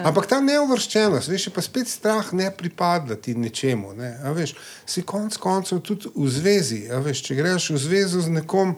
Ampak 0.06 0.28
ta 0.30 0.40
neuvrščenost, 0.44 1.30
veš, 1.32 1.48
je 1.50 1.54
pa 1.54 1.62
spet 1.66 1.90
strah 1.90 2.34
ne 2.34 2.50
pripadati 2.56 3.36
nečemu. 3.36 3.94
Ne, 3.98 4.12
a 4.24 4.32
veš, 4.36 4.54
si 4.88 5.04
konc 5.08 5.38
koncev 5.42 5.82
tudi 5.86 6.12
v 6.16 6.30
zvezi. 6.30 6.84
Veš, 7.06 7.24
če 7.26 7.38
greš 7.40 7.72
v 7.74 7.82
zvezo 7.82 8.22
z 8.24 8.36
nekom 8.40 8.76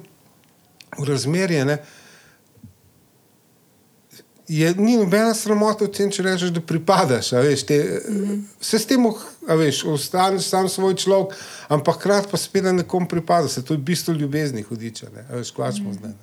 v 0.98 1.07
razmerje, 1.07 1.65
ne, 1.68 1.77
je, 4.48 4.74
ni 4.78 4.98
nobena 4.98 5.34
sramota 5.34 5.86
v 5.86 5.92
tem, 5.96 6.12
če 6.12 6.24
rečeš, 6.26 6.52
da 6.56 6.62
pripadaš. 6.62 7.32
Veš, 7.32 7.64
te, 7.68 7.78
se 8.62 8.80
s 8.80 8.90
tem, 8.90 9.06
veš, 9.48 9.84
ostaneš 9.92 10.50
sam 10.50 10.70
svoj 10.70 10.96
človek, 11.00 11.38
ampak 11.72 12.02
hkrati 12.02 12.32
pa 12.32 12.38
spet 12.38 12.68
da 12.68 12.76
nekom 12.76 13.08
pripada. 13.08 13.48
Se 13.48 13.64
to 13.66 13.74
je 13.74 13.82
bistvo 13.82 14.14
ljubezni, 14.14 14.64
hudiča. 14.64 15.10
Ne, 15.16 15.26
a 15.30 15.40
veš, 15.42 15.54
kvačmo 15.56 15.94
zdaj. 15.94 16.14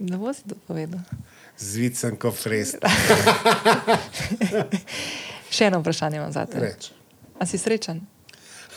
ne. 0.00 0.16
Bo 0.16 0.32
si 0.32 0.48
to 0.48 0.56
povedal. 0.66 1.00
Zvicen 1.58 2.16
kot 2.16 2.34
frest. 2.40 2.80
Še 5.54 5.66
eno 5.66 5.80
vprašanje 5.82 6.16
imam 6.16 6.32
za 6.32 6.46
te. 6.46 6.60
Reč. 6.62 6.90
A 7.40 7.46
si 7.46 7.58
srečen? 7.58 8.00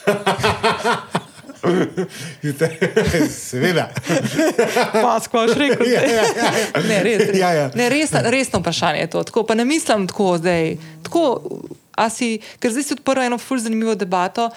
Seveda. 3.30 3.90
Pa, 4.91 5.19
skvaš 5.23 5.56
rekel. 5.56 5.88
Ja, 5.88 6.02
ja, 6.02 6.11
ja, 6.11 6.23
ja. 6.26 6.81
Ne, 6.90 7.03
res, 7.03 7.23
res. 7.27 7.40
Ja, 7.40 7.53
ja. 7.53 7.69
Ne, 7.76 7.90
res, 7.90 8.11
resno 8.11 8.60
vprašanje 8.60 8.99
je 8.99 9.10
to. 9.15 9.23
Tako, 9.23 9.45
pa 9.48 9.56
ne 9.56 9.65
mislim 9.65 10.07
tako 10.07 10.38
zdaj. 10.38 10.76
Tako, 11.03 11.23
si, 12.11 12.38
ker 12.60 12.72
zdaj 12.72 12.84
si 12.84 12.95
odprl 12.98 13.27
eno 13.27 13.38
ful 13.38 13.61
zanimivo 13.64 13.95
debato 13.95 14.49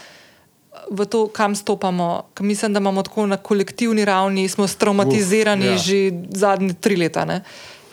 v 0.91 1.07
to, 1.09 1.27
kam 1.33 1.55
stopamo. 1.55 2.31
Ker 2.35 2.47
mislim, 2.47 2.73
da 2.73 2.83
imamo 2.83 3.03
tako 3.03 3.27
na 3.27 3.37
kolektivni 3.37 4.05
ravni, 4.05 4.49
smo 4.49 4.67
straumatizirani 4.67 5.65
Uf, 5.65 5.71
ja. 5.71 5.73
ja. 5.73 5.79
že 5.79 6.13
zadnje 6.31 6.75
tri 6.81 6.97
leta. 6.97 7.25
Ne? 7.25 7.43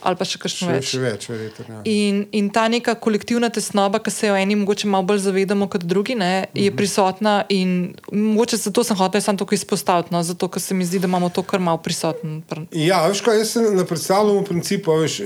Ali 0.03 0.15
pa 0.15 0.25
še 0.25 0.37
kakšno 0.37 0.67
Še, 0.67 0.73
več. 0.73 0.85
še 0.85 0.99
več, 0.99 1.27
verjetno. 1.27 1.65
Ja. 1.69 1.81
In, 1.85 2.27
in 2.31 2.49
ta 2.49 2.67
neka 2.67 2.95
kolektivna 2.95 3.49
tesnoba, 3.49 3.99
ki 3.99 4.11
se 4.11 4.27
jo 4.27 4.35
eni 4.35 4.55
mogoče 4.55 4.87
malo 4.87 5.03
bolj 5.03 5.19
zavedamo 5.21 5.67
kot 5.67 5.83
drugi, 5.83 6.15
ne, 6.15 6.31
je 6.53 6.65
Mhm. 6.65 6.75
prisotna. 6.75 7.33
In 7.49 7.69
mogoče 8.11 8.57
zato 8.57 8.83
sem 8.83 8.95
hotel 8.95 9.21
samo 9.21 9.37
to 9.37 9.47
izpostaviti, 9.51 10.11
no, 10.11 10.23
zato 10.23 10.47
ker 10.47 10.59
se 10.59 10.73
mi 10.73 10.83
zdi, 10.83 10.99
da 10.99 11.07
imamo 11.07 11.29
to 11.29 11.43
kar 11.43 11.59
malo 11.61 11.77
prisotno. 11.79 12.41
pri- 12.43 12.67
Ja, 12.73 13.07
veš 13.07 13.21
kaj, 13.21 13.37
jaz 13.37 13.49
se 13.49 13.61
ne 13.63 13.85
predstavljam 13.85 14.37
v 14.37 14.45
principu, 14.45 14.91
veš, 14.93 15.19
eh, 15.19 15.25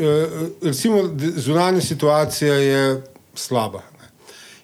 recimo 0.63 1.01
zunanja 1.37 1.81
situacija 1.81 2.53
je 2.55 3.01
slaba. 3.35 3.81
Ne. 3.91 4.07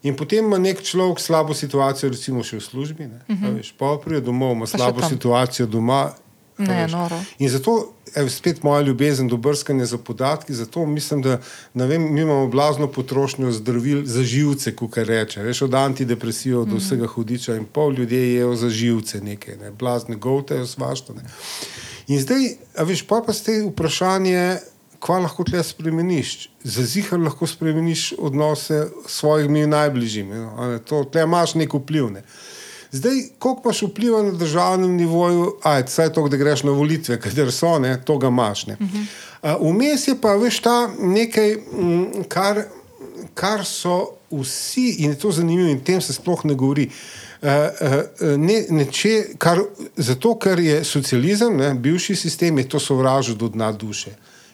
In 0.03 0.15
potem 0.15 0.39
ima 0.41 0.57
nek 0.59 0.81
človek 0.81 1.19
slabo 1.19 1.53
situacijo, 1.53 2.09
recimo 2.09 2.43
še 2.43 2.57
v 2.57 2.61
službi, 2.61 3.03
ne, 3.05 3.19
uh 3.23 3.35
-huh. 3.35 3.57
veš, 3.57 3.73
pa 3.73 3.97
pride 3.97 4.21
domov, 4.21 4.51
ima 4.51 4.59
Mhm. 4.59 4.67
še 4.67 4.77
slabo 4.77 5.01
situacijo 5.03 5.65
doma. 5.67 6.13
Ne, 6.57 6.87
noro. 6.87 7.19
In 7.39 7.49
zato 7.49 7.93
je 8.15 8.29
spet 8.29 8.63
moja 8.63 8.81
ljubezen 8.81 9.27
do 9.27 9.37
brskanja 9.37 9.85
za 9.85 9.97
podatki, 9.97 10.53
zato 10.53 10.85
mislim, 10.85 11.21
da 11.21 11.39
vem, 11.85 12.13
mi 12.13 12.21
imamo 12.21 12.47
blazno 12.47 12.87
potrošnjo 12.87 13.51
zdravil 13.51 14.05
za 14.05 14.23
živce, 14.23 14.75
kot 14.75 14.97
reče. 14.97 15.41
Veš, 15.41 15.61
od 15.61 15.73
antidepresijo 15.73 16.61
Mhm. 16.61 16.71
do 16.71 16.77
vsega 16.77 17.07
hudiča 17.07 17.55
in 17.55 17.65
pol 17.65 17.93
ljudje 17.93 18.33
jejo 18.33 18.55
za 18.55 18.69
živce 18.69 19.21
nekaj, 19.21 19.55
ne, 19.55 19.71
blazne 19.71 20.15
govtejo 20.15 20.65
svašta. 20.67 21.13
Ne. 21.13 21.23
In 22.07 22.21
zdaj, 22.21 22.49
a 22.77 22.83
veš, 22.83 23.01
pa 23.07 23.21
pa 23.25 23.33
ste 23.33 23.61
vprašanje, 23.61 24.57
kva 24.99 25.19
lahko 25.19 25.43
tle 25.43 25.63
spremeniš. 25.63 26.49
Za 26.63 26.83
zihar 26.83 27.19
lahko 27.19 27.47
spremeniš 27.47 28.13
odnose 28.17 28.87
s 29.07 29.11
svojimi 29.19 29.67
najbližjimi. 29.67 30.35
No, 30.35 30.79
to, 30.85 31.03
tle 31.03 31.23
imaš 31.23 31.55
nek 31.55 31.73
vpliv. 31.73 32.09
Ne. 32.09 32.23
Zdaj, 32.93 33.21
koliko 33.39 33.61
imaš 33.65 33.81
vpliva 33.81 34.23
na 34.23 34.31
državnem 34.31 34.91
nivoju, 34.91 35.55
ajde, 35.63 35.89
saj 35.89 36.13
to, 36.13 36.27
da 36.27 36.37
greš 36.37 36.63
na 36.63 36.71
volitve, 36.71 37.19
kater 37.19 37.51
so, 37.51 37.79
ne, 37.79 37.95
to 38.05 38.17
ga 38.17 38.27
imaš. 38.27 38.67
ne. 38.67 38.77
A, 39.41 39.55
Vmes 39.61 40.07
je 40.07 40.13
pa, 40.21 40.35
veš, 40.35 40.59
ta 40.61 40.89
nekaj, 40.99 41.55
mm, 41.55 42.27
kar, 42.29 42.61
kar 43.33 43.65
so 43.65 44.19
vsi, 44.31 44.95
in 44.99 45.09
je 45.09 45.19
to 45.19 45.31
zanimivo, 45.31 45.69
in 45.69 45.81
tem 45.81 46.01
se 46.01 46.13
sploh 46.13 46.45
ne 46.45 46.53
govori. 46.53 46.89
Uh, 47.41 47.49
uh, 47.49 48.37
ne, 48.37 48.61
neče, 48.69 49.23
kar, 49.37 49.59
zato, 49.97 50.35
ker 50.39 50.59
je 50.59 50.83
socializem, 50.83 51.57
ne, 51.57 51.73
bivši 51.73 52.15
sistem, 52.15 52.57
je 52.57 52.69
to 52.69 52.79
sovražil 52.79 53.35
do 53.35 53.49
dna 53.49 53.71
duše. 53.71 54.13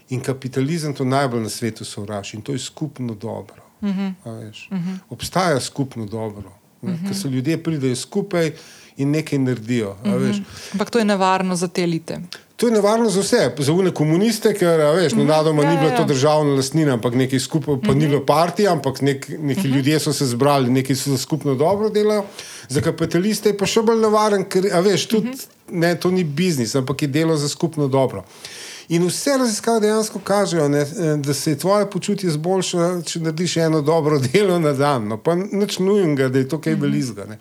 In 0.10 0.24
kapitalizem 0.24 0.96
to 0.96 1.06
najbolj 1.06 1.44
na 1.44 1.50
svetu 1.50 1.86
sovraži 1.86 2.38
in 2.38 2.42
to 2.42 2.56
je 2.56 2.60
skupno 2.60 3.14
dobro. 3.14 3.62
Uh 3.82 3.90
-huh. 3.90 4.14
uh 4.26 4.34
-huh. 4.72 4.98
Obstaja 5.10 5.60
skupno 5.60 6.06
dobro, 6.06 6.59
-huh. 6.88 7.08
ker 7.08 7.16
se 7.16 7.28
ljudje 7.28 7.64
pridejo 7.64 7.96
skupaj 7.96 8.52
in 8.98 9.12
nekaj 9.12 9.40
naredijo. 9.40 9.96
Uh 10.04 10.12
-huh. 10.12 10.42
Ampak 10.72 10.90
to 10.90 11.00
je 11.00 11.06
nevarno 11.06 11.56
za 11.56 11.68
te 11.68 11.84
elite. 11.84 12.20
To 12.60 12.68
je 12.68 12.74
nevarno 12.74 13.10
za 13.10 13.22
vse, 13.22 13.52
za 13.58 13.74
une 13.74 13.92
komuniste, 13.92 14.52
ker 14.54 14.82
veš, 14.96 15.14
nenadoma 15.16 15.64
Ja, 15.64 15.70
ni 15.70 15.78
bila 15.78 15.92
ja, 15.92 15.96
to 15.96 16.02
ja. 16.02 16.08
državna 16.08 16.56
lastnina, 16.56 16.94
ampak 16.94 17.16
nekaj 17.16 17.40
skupaj, 17.40 17.78
pa 17.88 17.94
ni 17.94 18.08
bilo 18.08 18.26
partija, 18.26 18.72
ampak 18.72 19.02
nek, 19.02 19.30
neki 19.40 19.68
ljudje 19.68 20.00
so 20.00 20.14
se 20.14 20.26
zbrali, 20.26 20.70
nekaj 20.70 20.96
so 20.96 21.12
za 21.12 21.18
skupno 21.18 21.56
dobro 21.56 21.90
delajo. 21.90 22.26
Za 22.68 22.82
kapitaliste 22.82 23.50
je 23.50 23.58
pa 23.58 23.66
še 23.66 23.82
bolj 23.82 24.02
nevaren, 24.02 24.44
ker 24.44 24.68
veš, 24.84 25.08
tudi, 25.08 25.32
ne, 25.72 25.94
to 25.96 26.12
ni 26.12 26.24
biznis, 26.24 26.76
ampak 26.76 27.02
je 27.02 27.08
delo 27.08 27.38
za 27.38 27.48
skupno 27.50 27.88
dobro. 27.88 28.26
In 28.90 29.06
vse 29.06 29.38
raziskave 29.38 29.80
dejansko 29.80 30.20
kažejo, 30.20 30.70
ne, 30.70 30.86
da 31.18 31.34
se 31.34 31.58
tvoje 31.58 31.86
počutje 31.90 32.28
izboljša, 32.28 33.02
če 33.06 33.20
narediš 33.20 33.58
eno 33.58 33.82
dobro 33.82 34.20
delo 34.34 34.60
na 34.60 34.74
dan. 34.74 35.08
No, 35.08 35.18
pa 35.18 35.36
nič 35.36 35.80
nujnega, 35.80 36.30
da 36.30 36.40
je 36.40 36.50
to 36.50 36.62
kaj 36.62 36.76
belizga. 36.76 37.26
ne. 37.26 37.40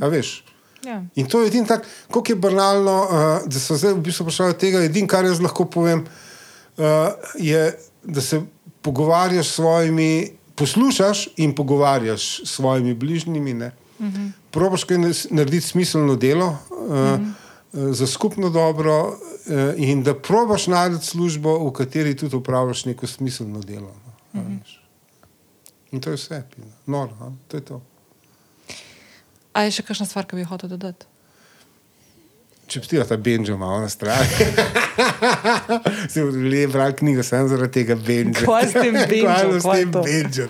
A 0.00 0.08
veš? 0.12 0.44
Ja. 0.84 1.02
In 1.14 1.26
to 1.26 1.40
je 1.40 1.48
edino 1.48 1.66
tako, 1.66 1.84
kako 2.12 2.32
je 2.32 2.36
banalno, 2.36 2.96
uh, 3.04 3.48
da 3.48 3.60
so 3.60 3.76
zdaj 3.76 3.94
v 3.96 4.04
bistvu 4.04 4.26
prišli 4.28 4.46
od 4.46 4.60
tega. 4.60 4.84
Edino, 4.84 5.08
kar 5.08 5.24
jaz 5.24 5.40
lahko 5.40 5.64
povem, 5.64 6.04
uh, 6.04 6.84
je, 7.38 7.78
da 8.04 8.20
se 8.20 8.42
pogovarjaš 8.82 9.48
s 9.48 9.54
svojimi, 9.54 10.30
poslušaš 10.54 11.28
in 11.36 11.54
pogovarjaš 11.54 12.40
s 12.44 12.56
svojimi 12.60 12.94
bližnjimi. 12.94 13.54
Uh 13.54 14.06
-huh. 14.06 14.30
Probaš 14.50 14.84
kaj 14.84 14.98
narediti 15.30 15.66
smiselno 15.66 16.16
delo 16.16 16.46
uh, 16.70 16.78
uh 16.78 16.96
-huh. 16.96 17.32
Za 17.72 18.06
skupno 18.06 18.50
dobro, 18.50 19.08
uh, 19.08 19.14
in 19.76 20.02
da 20.02 20.14
probaš 20.14 20.66
najti 20.66 21.06
službo, 21.06 21.58
v 21.68 21.72
kateri 21.72 22.16
tudi 22.16 22.36
upravljaš 22.36 22.84
neko 22.84 23.06
smiselno 23.06 23.60
delo. 23.60 23.94
No, 24.32 24.42
-huh. 24.42 24.58
In 25.90 26.00
to 26.00 26.10
je 26.10 26.16
vse, 26.16 26.42
noro, 26.86 27.12
a? 27.20 27.32
to 27.48 27.56
je 27.56 27.60
to. 27.60 27.82
A 29.52 29.62
je 29.62 29.70
še 29.70 29.82
kakšna 29.82 30.06
stvar, 30.06 30.26
ki 30.26 30.38
bi 30.38 30.44
jo 30.44 30.50
hotel 30.52 30.70
dodati? 30.70 31.06
Če 32.70 32.80
ptijo 32.84 33.04
ta 33.04 33.16
Benjo 33.18 33.56
malo 33.58 33.80
na 33.82 33.88
strani. 33.90 34.30
Se 36.12 36.22
je 36.22 36.68
bral 36.70 36.92
knjigo 36.94 37.22
samo 37.26 37.48
zaradi 37.50 37.72
tega 37.80 37.96
Benja. 37.98 38.44
Kaj 38.46 38.68
s 38.70 38.72
tem 38.72 38.94
Benjo? 38.94 39.26
Kaj 39.34 39.58
s 39.58 39.66
tem? 39.66 39.90
Benjo? 40.06 40.46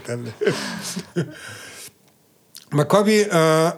Ma 2.77 2.85
ko 2.85 3.01
bi... 3.09 3.23
Uh, 3.25 3.73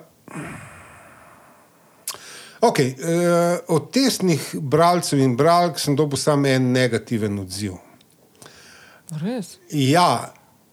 okay, 2.63 2.95
uh, 2.95 3.59
od 3.75 3.91
tesnih 3.93 4.55
bralcev 4.55 5.21
in 5.21 5.37
bralk 5.37 5.81
sem 5.83 5.97
dobil 5.99 6.21
samo 6.21 6.49
en 6.49 6.73
negativen 6.73 7.39
odziv. 7.43 7.77
Res? 9.23 9.59
Ja, 9.69 10.33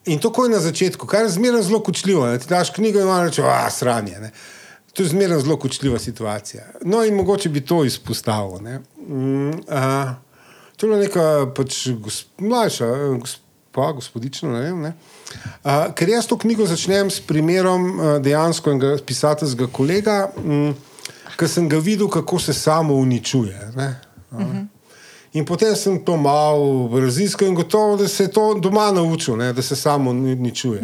In 0.10 0.20
to 0.20 0.32
je 0.44 0.50
na 0.50 0.60
začetku, 0.60 1.08
kar 1.08 1.28
je 1.28 1.36
zmeraj 1.36 1.68
zelo 1.68 1.80
kočljivo. 1.84 2.26
Ne? 2.28 2.40
Ti 2.40 2.48
daš 2.50 2.72
knjigo 2.74 3.00
in 3.00 3.06
imaš 3.06 3.28
reči, 3.28 3.42
ah, 3.46 3.68
sranje. 3.72 4.20
Ne? 4.20 4.32
To 4.94 5.04
je 5.04 5.10
zmeraj 5.10 5.44
zelo 5.44 5.58
kočljiva 5.58 6.00
situacija. 6.00 6.66
No, 6.82 7.04
in 7.06 7.16
mogoče 7.16 7.50
bi 7.50 7.62
to 7.66 7.84
izpostavil. 7.86 8.64
Ne? 8.64 8.80
Mm, 9.08 9.50
uh, 9.50 10.16
to 10.76 10.86
je 10.86 10.90
bila 10.90 11.02
neka 11.04 11.52
pač 11.56 11.88
gosp, 12.02 12.32
mlajša, 12.40 12.88
gospa, 13.20 13.92
gospodična, 14.00 14.54
ne 14.54 14.62
vem. 14.62 14.82
Ne? 14.88 14.94
Uh, 15.64 15.92
ker 15.96 16.10
jaz 16.10 16.28
to 16.28 16.38
knjigo 16.38 16.66
začnem 16.66 17.12
s 17.12 17.22
primerom 17.22 17.90
uh, 17.92 18.12
dejansko 18.24 18.72
enega 18.72 18.96
pisateljskega 19.06 19.70
kolega, 19.74 20.20
um, 20.42 20.72
ki 21.40 21.48
sem 21.48 21.70
ga 21.70 21.80
videl, 21.80 22.10
kako 22.12 22.40
se 22.40 22.54
samo 22.54 22.94
uničuje. 22.94 23.72
Uh 23.76 24.40
-huh. 24.40 24.68
In 25.34 25.46
potem 25.46 25.76
sem 25.76 26.00
to 26.06 26.18
malo 26.18 26.90
raziskal 27.00 27.48
in 27.48 27.56
gotovo, 27.56 27.98
da 27.98 28.08
se 28.08 28.24
je 28.24 28.32
to 28.32 28.54
doma 28.54 28.92
naučil, 28.92 29.38
ne, 29.38 29.54
da 29.54 29.62
se 29.62 29.76
samo 29.76 30.12
uničuje. 30.12 30.82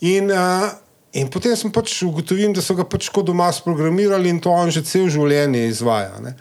In, 0.00 0.30
uh, 0.30 0.68
in 1.12 1.30
potem 1.30 1.56
sem 1.56 1.72
pač 1.72 2.02
ugotovil, 2.02 2.52
da 2.52 2.62
so 2.62 2.74
ga 2.74 2.84
pač 2.84 3.08
kot 3.08 3.26
doma 3.26 3.52
sprogramirali 3.52 4.28
in 4.28 4.40
to 4.40 4.50
on 4.50 4.70
že 4.70 4.82
cel 4.82 5.08
življenje 5.08 5.68
izvaja. 5.68 6.20
Ne. 6.20 6.36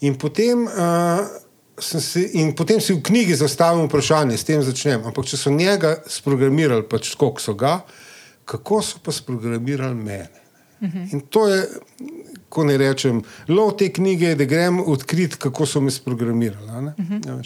In 0.00 0.18
potem. 0.18 0.66
Uh, 0.66 1.26
Si, 1.80 2.20
in 2.38 2.54
potem 2.54 2.80
si 2.80 2.94
v 2.94 3.02
knjigi 3.02 3.34
zastavim 3.34 3.88
vprašanje, 3.88 4.36
s 4.38 4.44
tem 4.44 4.62
začnem. 4.62 5.02
Ampak, 5.06 5.26
če 5.26 5.36
so 5.36 5.50
njega 5.50 5.96
sprogramirali, 6.06 6.86
pač 6.86 7.10
tako 7.10 7.40
so 7.42 7.54
ga, 7.54 7.80
kako 8.44 8.78
so 8.82 9.00
pa 9.02 9.10
sprogramirali 9.12 9.94
mene? 9.94 10.30
Uh 10.80 10.88
-huh. 10.88 11.12
In 11.12 11.20
to 11.20 11.48
je, 11.48 11.66
ko 12.54 12.64
ne 12.64 12.76
rečem, 12.78 13.20
lov 13.50 13.74
te 13.80 13.90
knjige, 13.92 14.34
da 14.38 14.46
grem 14.48 14.78
odkriti, 14.80 15.36
kako 15.42 15.66
so 15.66 15.82
me 15.82 15.90
sprogramirali. 15.90 16.66
Uh 16.66 17.04
-huh. 17.10 17.26
ja, 17.26 17.38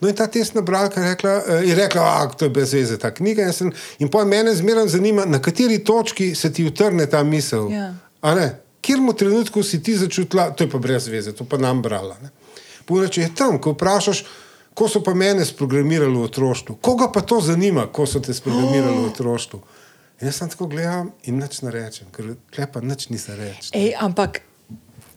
no, 0.00 0.08
in 0.08 0.16
ta 0.16 0.26
testna 0.26 0.60
bralka 0.60 1.00
je 1.00 1.08
rekla, 1.10 1.36
uh, 1.36 1.68
je 1.68 1.74
rekla 1.74 2.30
da 2.38 2.46
je 2.46 2.50
brez 2.50 2.72
veze 2.72 2.98
ta 2.98 3.10
knjiga. 3.14 3.42
In, 3.42 3.52
sem, 3.52 3.72
in 3.98 4.08
pa 4.08 4.24
me 4.24 4.54
zmeraj 4.54 4.88
zanima, 4.88 5.24
na 5.24 5.42
kateri 5.42 5.84
točki 5.84 6.34
se 6.34 6.52
ti 6.52 6.64
utrne 6.64 7.06
ta 7.06 7.22
misel. 7.22 7.68
Yeah. 7.68 8.50
Kjer 8.82 9.00
mu 9.00 9.12
trenutku 9.12 9.62
si 9.62 9.82
ti 9.82 9.96
začutila, 9.96 10.50
to 10.50 10.64
je 10.64 10.70
pa 10.70 10.78
brez 10.78 11.06
veze, 11.08 11.32
to 11.32 11.44
pa 11.44 11.56
nam 11.56 11.82
brala. 11.82 12.16
Ne? 12.22 12.30
Poreče 12.84 13.20
je 13.20 13.34
tam, 13.34 13.60
ko 13.60 13.70
vprašaš, 13.72 14.24
ko 14.74 14.88
so 14.88 15.02
pa 15.02 15.14
mene 15.14 15.44
sprogramirali 15.44 16.16
v 16.16 16.24
otroštvu. 16.24 16.76
Koga 16.80 17.12
pa 17.12 17.20
to 17.20 17.40
zanima, 17.40 17.86
ko 17.86 18.06
so 18.06 18.20
te 18.20 18.34
sprogramirali 18.34 18.96
v 18.96 19.06
otroštvu? 19.12 19.60
In 20.20 20.26
jaz 20.26 20.38
sem 20.38 20.50
tako 20.50 20.66
gledal 20.70 21.12
in 21.26 21.38
nič 21.38 21.62
ne 21.62 21.70
rečem, 21.74 22.06
ker 22.14 22.34
klepa 22.54 22.80
nič 22.80 23.08
nisem 23.10 23.38
reči. 23.38 23.70
Ampak. 23.98 24.42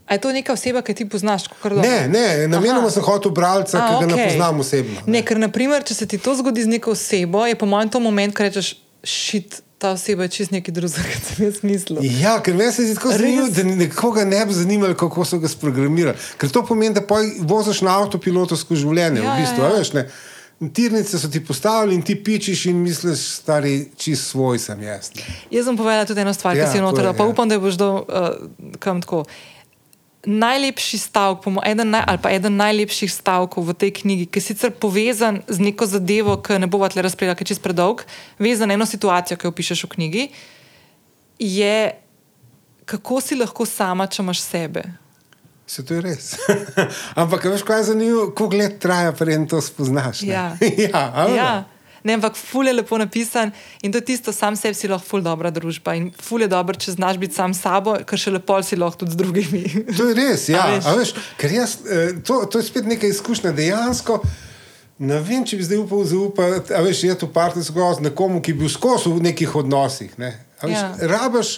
A 0.06 0.14
je 0.14 0.22
to 0.22 0.32
neka 0.32 0.53
oseba, 0.53 0.82
ki 0.86 0.94
ti 0.94 1.06
poznaš? 1.10 1.48
Ne, 1.82 2.07
ne, 2.07 2.48
namenoma 2.48 2.91
sem 2.94 3.03
hotel 3.03 3.32
bralca, 3.34 3.80
ki 3.82 3.94
ga 3.94 4.06
okay. 4.06 4.10
ne 4.14 4.27
poznam 4.30 4.60
osebno. 4.61 5.02
Ne. 5.06 5.14
Ne, 5.18 5.22
ker, 5.26 5.40
naprimer, 5.41 5.82
če 5.84 5.98
se 5.98 6.06
ti 6.06 6.19
to 6.22 6.36
zgodi 6.38 6.61
z 6.61 6.69
neko 6.77 6.94
osebo, 6.94 7.45
je 7.49 7.57
po 7.57 7.65
mojem 7.65 7.90
to 7.90 8.02
moment, 8.03 8.36
ko 8.38 8.45
rečeš, 8.45 8.76
šit, 9.02 9.64
ta 9.82 9.95
oseba 9.98 10.27
je 10.27 10.36
čist 10.38 10.53
nekaj 10.53 10.77
drugega, 10.77 11.07
kot 11.10 11.32
sem 11.32 11.48
jaz 11.48 11.57
mislil. 11.65 12.06
Ja, 12.22 12.38
ker 12.45 12.53
me 12.53 12.69
se 12.69 12.86
zdi 12.86 12.99
tako 12.99 13.15
zanimivo, 13.18 13.49
da 13.49 13.65
nekoga 13.65 14.27
ne 14.30 14.44
bi 14.45 14.53
zanimalo, 14.53 14.94
kako 14.99 15.26
so 15.26 15.41
ga 15.41 15.49
sprogramirali. 15.49 16.22
Ker 16.38 16.53
to 16.53 16.61
pomeni, 16.69 16.94
da 16.99 17.02
voziš 17.41 17.82
na 17.88 17.98
avtopilotu 18.03 18.57
skozi 18.61 18.86
življenje. 18.86 19.26
Ja, 19.26 19.34
v 19.34 19.41
bistvu, 19.41 19.65
ja, 19.65 19.73
ja. 19.73 19.82
Veš, 19.82 20.22
Tirnice 20.73 21.19
so 21.19 21.27
ti 21.27 21.41
postavili 21.44 21.98
in 21.98 22.02
ti 22.02 22.15
pičiš 22.15 22.61
in 22.72 22.77
misliš, 22.80 23.19
stari, 23.41 23.90
čist 23.99 24.30
svoj 24.30 24.61
sem 24.64 24.86
jaz. 24.86 25.10
Ne. 25.18 25.26
Jaz 25.52 25.68
sem 25.68 25.76
povedal 25.76 26.07
tudi 26.07 26.23
eno 26.23 26.32
stvar, 26.34 26.56
ja, 26.56 26.64
ki 26.64 26.72
si 26.72 26.80
jo 26.80 26.86
noter, 26.86 27.10
pa 27.11 27.26
ja. 27.26 27.34
upam, 27.34 27.49
da 27.52 27.57
boš 27.60 27.76
dal 27.76 27.98
uh, 28.07 28.30
kam 28.80 29.02
tako 29.03 29.26
najlepši 30.26 30.97
stavek, 30.97 31.45
eden, 31.65 31.89
naj, 31.93 32.03
ali 32.07 32.22
pa 32.22 32.31
eden 32.34 32.57
najlepših 32.57 33.11
stavkov 33.11 33.65
v 33.69 33.73
tej 33.73 33.91
knjigi, 34.02 34.26
ki 34.26 34.41
je 34.41 34.45
sicer 34.52 34.73
povezan 34.73 35.41
z 35.47 35.61
neko 35.61 35.88
zadevo, 35.88 36.38
ki 36.41 36.60
ne 36.60 36.68
bo 36.68 36.81
tle 36.89 37.06
razpredala, 37.06 37.38
ker 37.38 37.45
je 37.45 37.53
čez 37.56 37.61
predolg, 37.64 38.06
vezan 38.39 38.69
na 38.69 38.77
eno 38.77 38.85
situacijo, 38.85 39.38
ki 39.38 39.47
jo 39.47 39.53
pišeš 39.56 39.85
v 39.85 39.91
knjigi, 39.95 40.23
je, 41.39 41.77
kako 42.85 43.22
si 43.22 43.38
lahko 43.38 43.65
sama, 43.65 44.07
če 44.07 44.23
imaš 44.23 44.41
sebe. 44.45 44.85
Se 45.65 45.85
to 45.85 45.97
je 45.97 46.02
res. 46.06 46.35
Ampak, 47.22 47.45
veš, 47.49 47.65
kaj 47.65 47.81
je 47.81 47.88
zanimivo, 47.93 48.27
koliko 48.38 48.61
let 48.61 48.81
traja, 48.81 49.14
preden 49.18 49.47
to 49.49 49.61
spoznaš. 49.61 50.22
Ja, 50.22 50.53
ja, 50.89 51.06
ja 51.34 51.53
ne, 52.06 52.14
ampak 52.14 52.38
ful 52.38 52.68
je 52.69 52.73
lepo 52.73 52.98
napisan 53.02 53.52
in 53.82 53.91
to 53.91 53.98
je 53.98 54.06
tisto, 54.11 54.34
sam 54.34 54.56
sebi 54.56 54.77
si 54.77 54.88
lahko 54.88 55.07
ful 55.07 55.23
dobra 55.26 55.49
družba. 55.52 55.95
In 55.98 56.11
ful 56.22 56.45
je 56.45 56.49
dobro, 56.52 56.77
če 56.77 56.94
znaš 56.94 57.18
biti 57.22 57.36
sam 57.36 57.53
sabo, 57.57 57.98
ker 58.06 58.22
še 58.22 58.36
lepo 58.36 58.60
si 58.64 58.77
lahko 58.77 59.03
tudi 59.03 59.15
z 59.18 59.22
drugimi. 59.22 59.64
to 59.98 60.10
je 60.11 60.18
res, 60.18 60.49
ja. 60.53 60.68
A 60.88 60.95
veš, 60.98 61.15
ker 61.41 61.56
jaz, 61.57 61.80
eh, 61.90 62.18
to, 62.22 62.44
to 62.45 62.61
je 62.61 62.69
spet 62.69 62.86
neka 62.90 63.10
izkušnja 63.10 63.56
dejansko. 63.57 64.19
Ne 65.06 65.19
vem, 65.19 65.44
če 65.44 65.57
bi 65.60 65.65
zdaj 65.68 65.82
upal 65.82 66.06
zaupati, 66.07 66.72
a 66.72 66.80
veš, 66.86 67.03
je 67.10 67.15
to 67.19 67.27
partnersko 67.27 67.94
z 67.98 68.06
nekomu, 68.06 68.40
ki 68.40 68.53
bi 68.56 68.64
bil 68.64 68.72
skozi 68.72 69.11
v 69.11 69.26
nekih 69.26 69.57
odnosih. 69.60 70.14
Ne? 70.22 70.32
Veš, 70.61 70.77
ja. 70.77 70.91
Rabaš 71.10 71.57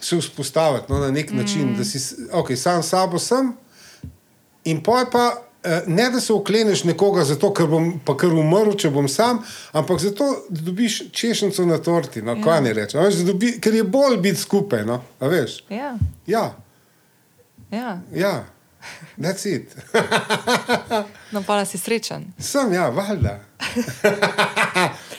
se 0.00 0.18
vzpostaviti 0.18 0.92
no, 0.92 0.98
na 0.98 1.10
nek 1.14 1.32
način, 1.32 1.70
mm. 1.70 1.78
da 1.78 1.84
si 1.84 1.98
okay, 2.32 2.56
sam 2.56 2.82
s 2.82 2.92
sabo 2.92 3.18
sem 3.18 3.54
in 4.64 4.82
poj 4.82 5.06
pa. 5.12 5.30
Eh, 5.62 5.82
ne 5.86 6.10
da 6.10 6.20
se 6.20 6.32
okleneš 6.32 6.84
nekoga, 6.84 7.24
zato, 7.24 7.50
ker 7.54 7.66
bom 7.68 7.90
pa 8.04 8.14
kar 8.16 8.32
umrl, 8.32 8.72
če 8.80 8.88
bom 8.90 9.08
sam, 9.08 9.42
ampak 9.76 10.00
zato, 10.00 10.28
da 10.48 10.62
dobiš 10.70 11.02
češnjico 11.12 11.66
na 11.68 11.76
torti. 11.78 12.22
No, 12.22 12.36
ja. 12.46 12.60
ne 12.64 12.72
reče, 12.72 12.98
veš, 12.98 13.20
dobi, 13.28 13.52
ker 13.60 13.74
je 13.74 13.84
bolj 13.84 14.16
biti 14.24 14.40
skupaj. 14.40 14.86
No, 14.88 15.02
ja. 15.20 15.92
Ja. 16.26 16.44
Ja. 17.70 17.98
ja. 18.14 18.34
That's 19.18 19.44
it. 19.46 19.76
no, 21.30 21.42
pa 21.42 21.64
si 21.64 21.78
srečen. 21.78 22.32
Sem, 22.38 22.72
ja, 22.72 22.88
valjda. 22.88 23.40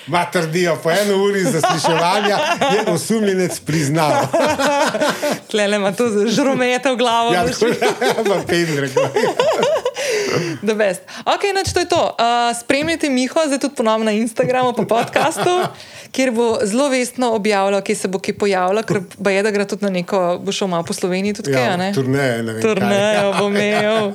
Ma 0.07 0.25
trdijo, 0.25 0.75
po 0.83 0.91
eno 0.91 1.23
uri 1.23 1.43
zasliševanja 1.43 2.37
je 2.73 2.93
osumljenec 2.93 3.59
priznal. 3.59 4.11
Klele 5.51 5.77
ima 5.77 5.91
to 5.91 6.09
žromete 6.27 6.91
v 6.91 6.95
glavo. 6.95 7.33
Ja, 7.33 7.45
tako 7.45 7.65
je, 7.65 7.75
pa 8.27 8.41
pedre. 8.47 8.89
Best. 10.61 11.01
Ok, 11.25 11.43
noč 11.55 11.73
to 11.73 11.79
je 11.79 11.89
to. 11.89 12.15
Uh, 12.19 12.59
spremljite 12.59 13.09
Miho, 13.09 13.39
zdaj 13.45 13.59
tudi 13.59 13.75
ponovno 13.75 14.05
na 14.05 14.11
Instagramu, 14.11 14.73
pa 14.73 14.83
podkastu, 14.85 15.59
kjer 16.11 16.31
bo 16.31 16.57
zelo 16.63 16.89
vestno 16.89 17.33
objavljal, 17.33 17.81
kje 17.81 17.95
se 17.95 18.07
bo 18.07 18.19
kje 18.19 18.37
pojavljal, 18.37 18.83
ker 18.83 19.01
bo 19.17 19.29
je, 19.29 19.43
da 19.43 19.51
gre 19.51 19.67
tudi 19.67 19.85
na 19.85 19.89
neko, 19.89 20.39
bo 20.43 20.51
šel 20.51 20.67
malo 20.67 20.83
po 20.83 20.93
Sloveniji. 20.93 21.33
Tudi, 21.33 21.51
ja, 21.51 21.77
kaj, 21.77 21.93
turneje, 21.93 22.43
ne 22.43 22.53
vem. 22.53 22.61
Turneje 22.61 23.33
bo 23.39 23.47
imel. 23.47 24.13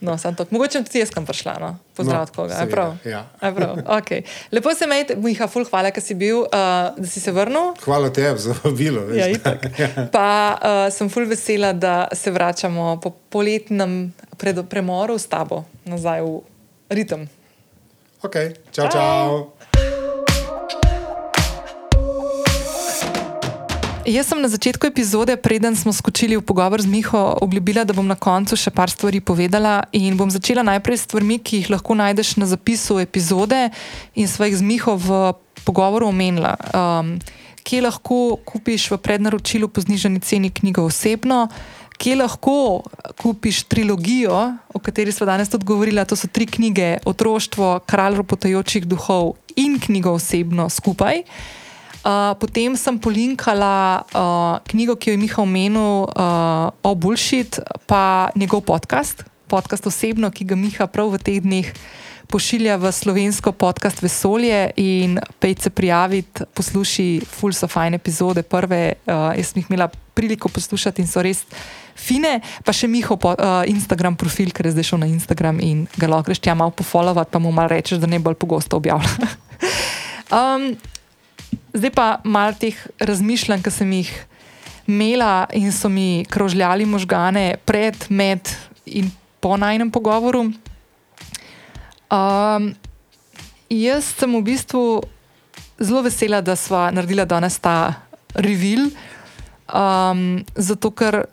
No, 0.00 0.16
Mogoče 0.50 0.82
tudi 0.84 1.00
jaz 1.00 1.08
sem 1.14 1.24
prišla, 1.26 1.54
no. 1.60 1.70
pozdrav 1.96 2.26
no, 2.28 2.32
koga. 2.36 2.58
Je 2.60 2.70
prav? 2.70 2.96
Ja. 3.04 3.22
Je 3.42 3.52
prav? 3.54 3.76
Okay. 3.96 4.22
Lepo 4.52 4.74
se 4.74 4.84
imejte, 4.84 5.16
Miha, 5.16 5.48
ful, 5.48 5.64
hvala, 5.64 5.90
da 5.90 6.00
si 6.00 6.14
bil, 6.14 6.42
uh, 6.44 6.92
da 6.96 7.06
si 7.08 7.20
se 7.20 7.32
vrnil. 7.32 7.72
Hvala 7.84 8.12
tebi 8.12 8.38
za 8.38 8.54
vabilo. 8.64 9.06
Ja, 9.16 9.32
pa 10.16 10.28
uh, 10.52 10.92
sem 10.92 11.08
ful 11.08 11.24
vesela, 11.26 11.72
da 11.72 12.08
se 12.12 12.30
vračamo 12.30 12.98
po 13.00 13.14
poletnem 13.32 14.12
premoru 14.68 15.18
s 15.18 15.26
tabo 15.32 15.64
nazaj 15.84 16.20
v 16.20 16.40
ritem. 16.92 17.28
Ok, 18.22 18.36
čau, 18.72 18.88
čau. 18.88 18.92
čau. 18.92 19.55
Jaz 24.06 24.30
sem 24.30 24.38
na 24.38 24.46
začetku 24.46 24.86
epizode, 24.86 25.34
preden 25.34 25.74
smo 25.74 25.90
skočili 25.90 26.38
v 26.38 26.42
pogovor 26.46 26.78
z 26.78 26.86
Miho, 26.86 27.42
obljubila, 27.42 27.82
da 27.82 27.90
bom 27.90 28.06
na 28.06 28.14
koncu 28.14 28.54
še 28.54 28.70
par 28.70 28.86
stvari 28.86 29.18
povedala. 29.18 29.90
In 29.90 30.14
bom 30.14 30.30
začela 30.30 30.62
najprej 30.62 30.94
s 30.94 31.10
stvarmi, 31.10 31.42
ki 31.42 31.58
jih 31.58 31.70
lahko 31.74 31.98
najdeš 31.98 32.38
na 32.38 32.46
zapisu 32.46 33.02
epizode 33.02 33.74
in 34.14 34.30
svojih 34.30 34.54
z 34.54 34.62
Miho 34.62 34.94
v 34.94 35.34
pogovoru 35.66 36.06
omenila. 36.14 36.54
Um, 36.70 37.18
kje 37.66 37.82
lahko 37.82 38.38
kupiš 38.46 38.94
v 38.94 39.02
prednaročilu 39.02 39.66
po 39.66 39.82
zniženi 39.82 40.22
ceni 40.22 40.54
knjigo 40.54 40.86
osebno, 40.86 41.50
kje 41.98 42.22
lahko 42.22 42.86
kupiš 43.18 43.66
trilogijo, 43.66 44.54
o 44.70 44.78
kateri 44.78 45.10
smo 45.10 45.26
danes 45.26 45.50
tudi 45.50 45.66
govorili. 45.66 45.98
To 46.06 46.14
so 46.14 46.30
tri 46.30 46.46
knjige: 46.46 47.02
Otroštvo, 47.02 47.82
Kralj 47.82 48.22
ropotajočih 48.22 48.86
duhov 48.86 49.34
in 49.58 49.82
knjigo 49.82 50.14
osebno 50.14 50.70
skupaj. 50.70 51.26
Uh, 52.06 52.38
potem 52.38 52.76
sem 52.78 52.94
polinkala 53.02 54.06
uh, 54.14 54.62
knjigo, 54.70 54.94
ki 54.94 55.10
jo 55.10 55.14
je 55.16 55.18
Miha 55.18 55.42
omenil, 55.42 56.06
uh, 56.06 56.70
o 56.86 56.94
Bullshit, 56.94 57.58
pa 57.90 58.30
njegov 58.38 58.62
podcast, 58.62 59.26
podcast 59.50 59.90
osebno, 59.90 60.30
ki 60.30 60.46
ga 60.46 60.54
Miha 60.54 60.86
prav 60.86 61.10
v 61.10 61.18
teh 61.18 61.42
dneh 61.42 61.66
pošilja 62.30 62.78
v 62.78 62.94
slovensko 62.94 63.50
podcast 63.58 64.02
Vesolje 64.02 64.70
in 64.78 65.18
pej 65.42 65.58
se 65.66 65.70
prijaviti, 65.70 66.46
posluši 66.54 67.26
full 67.26 67.50
so 67.50 67.66
fajn 67.66 67.98
epizode, 67.98 68.46
prve, 68.46 69.02
uh, 69.10 69.34
jaz 69.34 69.50
sem 69.50 69.62
jih 69.62 69.74
imela 69.74 69.90
priliko 70.14 70.46
poslušati 70.46 71.02
in 71.02 71.10
so 71.10 71.26
res 71.26 71.42
fine, 71.98 72.38
pa 72.62 72.70
še 72.70 72.86
po, 73.18 73.34
uh, 73.34 73.66
Instagram 73.66 74.14
profil, 74.14 74.54
ker 74.54 74.70
je 74.70 74.78
zdaj 74.78 74.94
šel 74.94 75.02
na 75.02 75.10
Instagram 75.10 75.58
in 75.58 75.86
ga 75.98 76.06
lahko 76.06 76.30
greš 76.30 76.38
tja 76.38 76.54
malo 76.54 76.70
pofollowati, 76.70 77.34
pa 77.34 77.42
mu 77.42 77.50
malo 77.50 77.74
rečeš, 77.74 77.98
da 77.98 78.06
ne 78.06 78.22
bolj 78.22 78.38
pogosto 78.38 78.78
objavlja. 78.78 79.26
um, 80.38 80.70
Zdaj 81.76 81.92
pa 81.92 82.06
malo 82.24 82.56
teh 82.56 82.76
razmišljanj, 82.96 83.60
ki 83.60 83.70
sem 83.70 83.90
jih 83.98 84.12
imela 84.88 85.44
in 85.52 85.72
so 85.72 85.90
mi 85.92 86.24
krožljali 86.30 86.86
možgane 86.88 87.58
pred, 87.68 87.96
med 88.08 88.48
in 88.86 89.10
po 89.40 89.56
najnem 89.60 89.90
pogovoru. 89.92 90.46
Um, 92.08 92.70
jaz 93.68 94.08
sem 94.16 94.32
v 94.32 94.42
bistvu 94.46 95.02
zelo 95.76 96.00
vesela, 96.06 96.40
da 96.40 96.56
smo 96.56 96.86
naredili 96.90 97.26
danes 97.26 97.58
ta 97.60 98.06
revil. 98.32 98.88
Um, 99.68 100.46
zato, 100.54 100.90
ker 100.96 101.26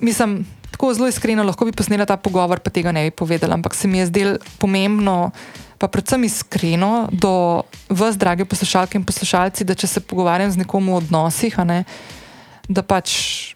mislim, 0.00 0.44
tako 0.70 0.94
zelo 0.94 1.08
iskreno 1.08 1.42
lahko 1.42 1.64
bi 1.64 1.72
posnela 1.72 2.06
ta 2.06 2.16
pogovor, 2.16 2.60
pa 2.60 2.70
tega 2.70 2.92
ne 2.92 3.08
bi 3.08 3.16
povedala, 3.16 3.58
ampak 3.58 3.74
se 3.74 3.88
mi 3.88 3.98
je 3.98 4.06
zdelo 4.06 4.38
pomembno, 4.58 5.32
pa 5.78 5.88
predvsem 5.88 6.24
iskreno 6.24 7.08
do 7.12 7.62
vas, 7.88 8.18
drage 8.18 8.44
poslušalke 8.44 8.98
in 8.98 9.04
poslušalci, 9.04 9.64
da 9.64 9.74
če 9.74 9.86
se 9.86 10.00
pogovarjam 10.00 10.50
z 10.50 10.62
nekom 10.62 10.88
o 10.88 11.00
odnosih, 11.02 11.58
ne, 11.66 11.84
da 12.68 12.82
pač. 12.82 13.52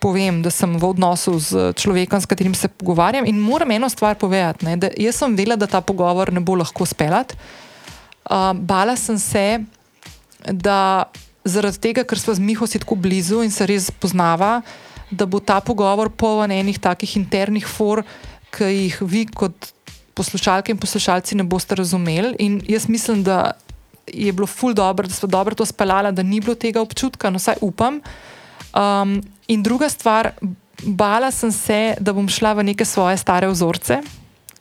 Povem, 0.00 0.38
da 0.40 0.48
sem 0.48 0.78
v 0.80 0.86
odnosu 0.88 1.34
z 1.36 1.74
človekom, 1.76 2.22
s 2.24 2.24
katerim 2.24 2.54
se 2.56 2.70
pogovarjam, 2.72 3.26
in 3.28 3.36
moram 3.36 3.68
eno 3.68 3.84
stvar 3.92 4.14
povedati. 4.16 4.64
Ne, 4.64 4.78
jaz 4.96 5.18
sem 5.20 5.34
vedela, 5.36 5.58
da 5.60 5.68
ta 5.68 5.82
pogovor 5.84 6.32
ne 6.32 6.40
bo 6.40 6.54
lahko 6.56 6.86
speljati. 6.88 7.36
Uh, 8.24 8.56
bala 8.56 8.96
sem 8.96 9.18
se, 9.20 9.60
da 10.48 11.04
zaradi 11.44 11.80
tega, 11.80 12.04
ker 12.04 12.16
smo 12.16 12.32
z 12.34 12.40
Miho 12.40 12.66
tako 12.66 12.96
blizu 12.96 13.42
in 13.44 13.52
se 13.52 13.66
res 13.68 13.90
poznava, 13.90 14.62
da 15.10 15.26
bo 15.26 15.40
ta 15.40 15.60
pogovor 15.60 16.10
poln 16.10 16.52
enih 16.54 16.78
takih 16.78 17.16
internih 17.16 17.66
for, 17.66 18.04
ki 18.54 18.70
jih 18.70 18.96
vi, 19.04 19.26
kot 19.26 19.72
poslušalke 20.20 20.74
in 20.74 20.78
poslušalci, 20.80 21.38
ne 21.40 21.44
boste 21.48 21.74
razumeli. 21.74 22.36
In 22.38 22.60
jaz 22.68 22.88
mislim, 22.88 23.24
da 23.24 23.52
je 24.06 24.32
bilo 24.32 24.46
ful 24.46 24.74
dobro, 24.74 25.08
da 25.08 25.14
smo 25.14 25.28
dobro 25.28 25.54
to 25.54 25.66
speljali, 25.66 26.12
da 26.12 26.22
ni 26.22 26.40
bilo 26.40 26.54
tega 26.54 26.82
občutka, 26.82 27.30
no 27.30 27.40
vsaj 27.40 27.60
upam. 27.60 28.00
Um, 28.74 29.20
in 29.48 29.62
druga 29.62 29.88
stvar, 29.88 30.30
bala 30.82 31.30
sem 31.30 31.52
se, 31.52 31.96
da 32.00 32.12
bom 32.12 32.28
šla 32.28 32.52
v 32.58 32.70
neke 32.72 32.84
svoje 32.84 33.16
stare 33.16 33.48
vzorce, 33.48 34.00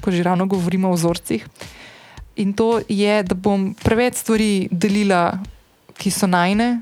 ko 0.01 0.11
že 0.11 0.23
ravno 0.23 0.45
govorimo 0.45 0.89
o 0.89 0.97
vzorcih. 0.97 1.45
In 2.39 2.53
to 2.53 2.79
je, 2.87 3.23
da 3.23 3.35
bom 3.35 3.73
preveč 3.83 4.23
stvari 4.23 4.67
delila 4.71 5.39
ki 5.99 6.11
so 6.11 6.27
najne, 6.31 6.79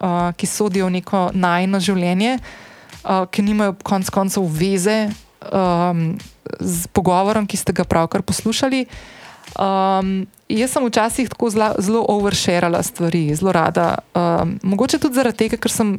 uh, 0.00 0.32
ki 0.32 0.48
sodijo 0.48 0.88
v 0.88 0.96
neko 0.98 1.28
najno 1.36 1.80
življenje, 1.82 2.38
uh, 2.38 3.26
ki 3.28 3.44
nimajo 3.44 3.76
konec 3.84 4.10
koncev 4.10 4.48
veze 4.48 5.06
um, 5.52 6.16
z 6.60 6.86
pogovorom, 6.92 7.46
ki 7.46 7.56
ste 7.56 7.72
ga 7.72 7.84
pravkar 7.84 8.22
poslušali. 8.22 8.86
Um, 9.56 10.26
jaz 10.48 10.74
sem 10.74 10.84
včasih 10.84 11.28
tako 11.30 11.50
zelo 11.50 12.02
oversharala 12.08 12.82
stvari, 12.82 13.34
zelo 13.34 13.52
rada. 13.52 13.98
Um, 14.14 14.58
mogoče 14.62 14.98
tudi 14.98 15.14
zaradi 15.14 15.46
tega, 15.46 15.56
ker 15.56 15.72
sem, 15.72 15.94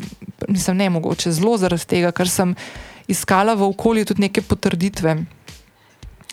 nisem 0.47 0.77
ne 0.77 0.89
mogoče, 0.89 1.31
zelo 1.31 1.57
zaradi 1.57 1.87
tega, 1.87 2.11
ker 2.11 2.29
sem 2.29 2.55
iskala 3.07 3.55
v 3.55 3.65
okolju 3.71 4.11
tudi 4.11 4.27
neke 4.27 4.41
potrditve. 4.41 5.17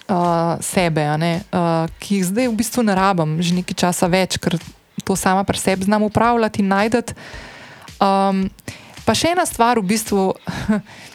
Uh, 0.05 0.61
sebe, 0.61 1.01
uh, 1.09 1.89
ki 1.97 2.19
jih 2.19 2.25
zdaj 2.29 2.49
v 2.51 2.57
bistvu 2.59 2.83
ne 2.85 2.93
rabim, 2.93 3.39
že 3.41 3.57
nekaj 3.57 3.79
časa 3.87 4.05
več, 4.05 4.37
ker 4.37 4.59
to 5.01 5.17
sama 5.17 5.45
pri 5.49 5.57
sebi 5.57 5.89
znam 5.89 6.03
upravljati 6.03 6.61
in 6.61 6.69
najdete. 6.69 7.17
Um, 8.05 8.51
pa 9.07 9.15
še 9.17 9.33
ena 9.33 9.47
stvar, 9.49 9.81
v 9.81 9.89
bistvu, 9.89 10.35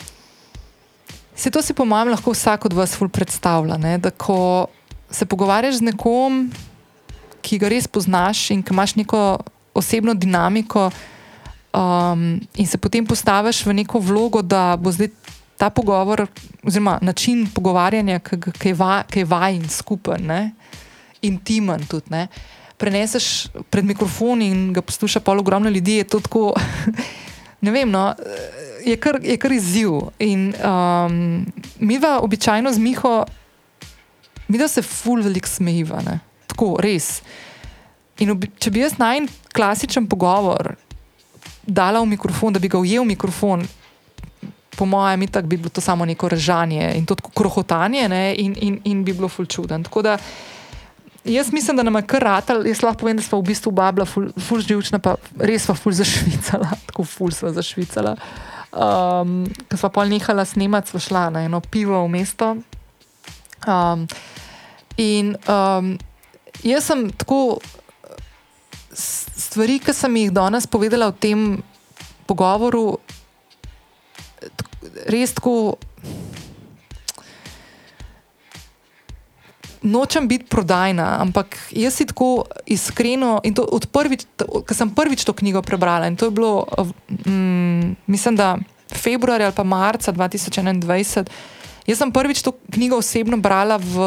se 1.40 1.52
to 1.52 1.62
si 1.62 1.74
po 1.74 1.86
mojem 1.86 2.12
lahko 2.12 2.32
vsak 2.36 2.66
od 2.66 2.74
vas 2.74 2.98
predstavlja. 3.12 3.78
Ne? 3.78 3.98
Da 3.98 4.12
ko 4.12 4.68
se 5.12 5.26
pogovarjaš 5.26 5.80
z 5.80 5.88
nekom, 5.88 6.52
ki 7.42 7.58
ga 7.58 7.70
res 7.72 7.88
poznaš 7.88 8.50
in 8.52 8.64
ki 8.64 8.74
imaš 8.74 8.96
neko 8.96 9.40
osebno 9.74 10.14
dinamiko, 10.14 10.90
um, 11.72 12.40
in 12.56 12.68
se 12.68 12.78
potem 12.78 13.06
postaviš 13.06 13.64
v 13.66 13.74
neko 13.74 14.00
vlogo, 14.00 14.42
da 14.42 14.76
bo 14.76 14.92
zdaj 14.92 15.10
ta 15.58 15.70
pogovor, 15.70 16.28
oziroma 16.64 17.00
način 17.02 17.48
pogovarjanja, 17.48 18.20
ki 18.20 18.76
je 19.16 19.26
vajen 19.26 19.70
skupen, 19.70 20.52
intimen 21.22 21.88
tudi. 21.88 22.12
Ne? 22.12 22.28
preneseš 22.80 23.52
pred 23.70 23.84
mikrofon 23.84 24.42
in 24.42 24.60
ga 24.74 24.82
posluša 24.82 25.20
pol 25.20 25.44
ogromno 25.44 25.70
ljudi, 25.70 26.00
je 26.00 26.04
to 26.04 26.24
tako. 26.24 26.54
Ne 27.60 27.74
vem, 27.76 27.90
no, 27.92 28.14
je, 28.86 28.96
kar, 28.98 29.20
je 29.24 29.38
kar 29.38 29.52
izziv. 29.52 29.92
In 30.20 30.54
um, 30.56 31.46
mi 31.80 32.00
pa 32.02 32.20
običajno 32.22 32.74
z 32.74 32.80
Miho, 32.80 33.26
mi 34.48 34.58
da 34.58 34.68
se 34.68 34.82
ful 34.82 35.22
velik 35.22 35.48
smejiva, 35.48 36.02
ne? 36.06 36.20
tako 36.48 36.76
res. 36.82 37.22
In 38.20 38.34
obi, 38.34 38.50
če 38.60 38.72
bi 38.72 38.84
jaz 38.84 38.98
naj 39.00 39.28
klasičen 39.56 40.08
pogovor 40.12 40.74
dala 41.64 42.02
v 42.02 42.10
mikrofon, 42.16 42.54
da 42.54 42.60
bi 42.60 42.68
ga 42.72 42.82
ujel 42.82 43.06
v 43.06 43.14
mikrofon, 43.14 43.64
po 44.76 44.86
mojem, 44.88 45.28
bi 45.44 45.58
bilo 45.58 45.70
to 45.70 45.82
samo 45.82 46.06
neko 46.06 46.30
režanje 46.30 46.94
in 46.96 47.06
to 47.06 47.16
krohotanje, 47.16 48.08
in, 48.36 48.56
in, 48.56 48.80
in 48.84 49.04
bi 49.04 49.14
bilo 49.14 49.28
ful 49.30 49.46
čuden. 49.46 49.84
Tako 49.84 50.02
da. 50.02 50.18
Jaz 51.24 51.52
mislim, 51.52 51.78
da 51.78 51.84
nam 51.84 51.96
je 51.96 52.08
kar 52.08 52.24
ratal. 52.24 52.66
Jaz 52.66 52.82
lahko 52.82 53.04
povem, 53.04 53.18
da 53.20 53.24
smo 53.24 53.42
v 53.42 53.52
bistvu 53.52 53.72
babla, 53.76 54.06
ful, 54.08 54.30
ful 54.40 54.64
živčna, 54.64 55.02
pa 55.04 55.18
res 55.38 55.68
smo 55.68 55.76
ful 55.76 55.94
zašvicala, 55.94 56.72
tako 56.88 57.04
ful 57.04 57.32
smo 57.36 57.52
zašvicala. 57.54 58.16
Um, 58.70 59.50
Ko 59.70 59.78
smo 59.78 59.90
pol 59.90 60.12
nehala 60.12 60.46
snemati, 60.46 60.92
smo 60.92 61.00
šla 61.02 61.30
na 61.34 61.46
eno 61.46 61.62
pivo 61.62 62.04
v 62.06 62.12
mesto. 62.14 62.58
Um, 63.68 64.06
in 64.98 65.36
um, 65.50 65.98
jaz 66.64 66.86
sem 66.86 67.10
tako 67.12 67.60
stvari, 68.94 69.80
ki 69.82 69.94
sem 69.96 70.16
jih 70.22 70.34
danes 70.36 70.68
povedala 70.68 71.10
v 71.12 71.20
tem 71.20 71.40
pogovoru, 72.30 73.00
res 75.10 75.34
tako. 75.34 75.78
Nočem 79.82 80.28
biti 80.28 80.46
prodajna, 80.46 81.18
ampak 81.22 81.58
jaz 81.72 81.96
si 81.96 82.06
tako 82.06 82.46
iskreno. 82.66 83.40
In 83.44 83.54
to 83.54 83.64
od 83.64 83.88
prvič, 83.92 84.26
ko 84.38 84.74
sem 84.74 84.90
prvič 84.90 85.24
to 85.24 85.34
knjigo 85.34 85.62
prebrala, 85.62 86.08
in 86.08 86.16
to 86.16 86.28
je 86.28 86.36
bilo, 86.36 86.68
um, 87.26 87.96
mislim, 88.08 88.36
da 88.36 88.58
februarja 88.92 89.48
ali 89.48 89.56
pa 89.56 89.64
marca 89.64 90.12
2021, 90.12 91.28
jaz 91.88 91.98
sem 91.98 92.12
prvič 92.12 92.42
to 92.42 92.52
knjigo 92.72 92.98
osebno 92.98 93.38
brala 93.38 93.78
v 93.78 93.98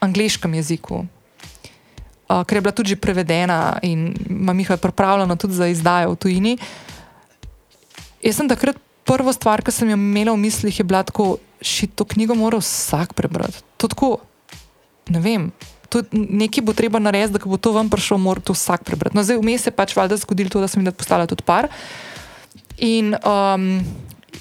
angliškem 0.00 0.54
jeziku. 0.54 1.04
Uh, 2.32 2.42
ker 2.48 2.56
je 2.56 2.64
bila 2.64 2.72
tudi 2.72 2.96
prevedena 2.96 3.78
in 3.82 4.14
ima 4.30 4.52
Miha 4.52 4.76
pripravljeno 4.76 5.36
tudi 5.36 5.54
za 5.54 5.66
izdajo 5.66 6.14
v 6.14 6.16
tujini. 6.16 6.58
Jaz 8.22 8.38
sem 8.38 8.48
takrat 8.48 8.78
prva 9.04 9.32
stvar, 9.34 9.62
ki 9.62 9.74
sem 9.74 9.90
jo 9.90 9.98
imela 9.98 10.32
v 10.32 10.40
mislih, 10.40 10.78
je 10.78 10.84
bila 10.86 11.02
tako, 11.02 11.36
da 11.62 11.86
to 11.94 12.04
knjigo 12.04 12.34
mora 12.34 12.58
vsak 12.58 13.14
prebrati. 13.14 13.62
To 13.76 13.88
tako, 13.88 14.18
ne 15.08 15.20
vem. 15.20 15.50
Nekaj 16.12 16.64
bo 16.64 16.72
treba 16.72 16.98
narediti, 16.98 17.38
da 17.38 17.44
bo 17.44 17.56
to 17.60 17.72
vam 17.72 17.90
prišlo, 17.90 18.18
mora 18.18 18.40
to 18.40 18.52
vsak 18.56 18.84
prebrati. 18.84 19.16
No, 19.16 19.22
zdaj 19.24 19.40
vmes 19.42 19.66
je 19.66 19.72
pač 19.76 19.96
valjda 19.96 20.16
zgodilo 20.22 20.50
to, 20.50 20.60
da 20.62 20.68
sem 20.68 20.80
jim 20.80 20.92
postala 20.96 21.26
tudi 21.28 21.44
par. 21.44 21.68
In 22.80 23.14
um, 23.20 23.84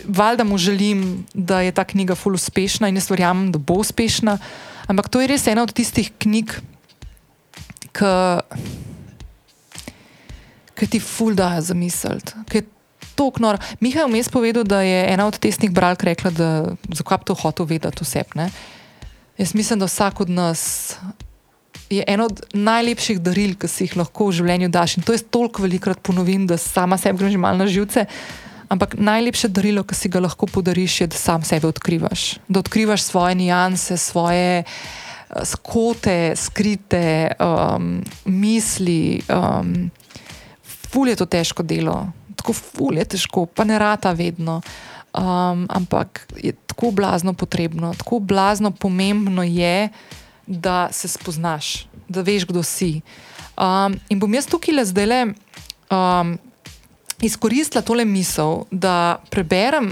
valjda 0.08 0.44
mu 0.48 0.58
želim, 0.58 1.26
da 1.34 1.62
je 1.62 1.72
ta 1.72 1.84
knjiga 1.84 2.16
ful 2.16 2.34
uspešna 2.40 2.88
in 2.88 2.96
jaz 2.96 3.10
verjamem, 3.12 3.52
da 3.52 3.60
bo 3.60 3.74
uspešna. 3.84 4.38
Ampak 4.88 5.10
to 5.12 5.22
je 5.22 5.28
res 5.28 5.48
ena 5.48 5.64
od 5.64 5.74
tistih 5.76 6.12
knjig, 6.18 6.56
ki 10.76 10.88
ti 10.88 11.00
ful 11.00 11.36
dajo 11.36 11.62
za 11.62 11.76
misel. 11.78 12.18
Mihaj 13.80 14.02
je 14.02 14.08
vmes 14.08 14.30
povedal, 14.34 14.64
da 14.64 14.82
je 14.82 15.14
ena 15.14 15.28
od 15.28 15.38
testnih 15.38 15.72
bralk 15.72 16.04
rekla, 16.04 16.32
da 16.32 16.48
zakaj 16.90 17.18
to 17.28 17.36
hotel 17.38 17.66
vedeti 17.70 18.04
vse. 18.04 18.24
Jaz 19.38 19.56
mislim, 19.56 19.80
da 19.80 19.86
vsak 19.86 20.22
od 20.22 20.30
nas 20.30 20.96
je 21.90 22.04
eno 22.08 22.26
od 22.26 22.42
najlepših 22.54 23.20
daril, 23.20 23.56
ki 23.60 23.68
si 23.68 23.84
jih 23.84 23.98
lahko 24.00 24.30
v 24.30 24.38
življenju 24.40 24.70
daš. 24.72 24.98
In 24.98 25.04
to 25.04 25.16
je 25.16 25.24
toliko 25.24 25.64
velikrat 25.64 26.00
ponovim, 26.04 26.48
da 26.48 26.58
sama 26.58 26.98
sebi 26.98 27.20
grem 27.20 27.36
že 27.36 27.42
malo 27.42 27.64
na 27.64 27.68
živce. 27.68 28.06
Ampak 28.72 28.96
najlepše 28.96 29.50
darilo, 29.52 29.84
ki 29.84 29.96
si 29.96 30.10
ga 30.10 30.22
lahko 30.24 30.48
podariš, 30.48 31.02
je, 31.02 31.08
da 31.12 31.20
sam 31.20 31.44
sebe 31.44 31.68
odkrivaš. 31.68 32.38
Da 32.48 32.64
odkrivaš 32.64 33.04
svoje 33.04 33.36
nianse, 33.36 33.98
svoje 34.00 34.64
uh, 34.64 35.02
skote, 35.44 36.34
skrite 36.36 37.32
um, 37.40 38.04
misli. 38.26 39.22
Um, 39.28 39.92
ful 40.92 41.08
je 41.08 41.16
to 41.16 41.26
težko 41.26 41.64
delo, 41.64 42.12
tako 42.36 42.54
ful 42.54 42.98
je 43.00 43.06
težko, 43.16 43.46
pa 43.46 43.64
ne 43.64 43.80
rata 43.80 44.12
vedno. 44.12 44.62
Um, 45.12 45.66
ampak 45.70 46.28
je 46.40 46.54
tako 46.68 46.92
blazno 46.92 47.34
potrebno, 47.34 47.94
tako 47.98 48.20
blazno 48.20 48.72
pomembno 48.72 49.44
je, 49.44 49.90
da 50.48 50.88
se 50.92 51.08
spoznaš, 51.08 51.88
da 52.08 52.22
veš, 52.22 52.46
kdo 52.46 52.64
si. 52.64 53.02
Um, 53.60 54.00
in 54.10 54.20
bom 54.20 54.34
jaz 54.34 54.48
tukaj 54.48 54.76
le 54.76 54.86
zdaj 54.88 55.06
le 55.06 55.20
um, 55.92 56.38
izkoristila 57.22 57.84
tole 57.84 58.06
misel, 58.06 58.64
da 58.72 59.20
preberem 59.30 59.92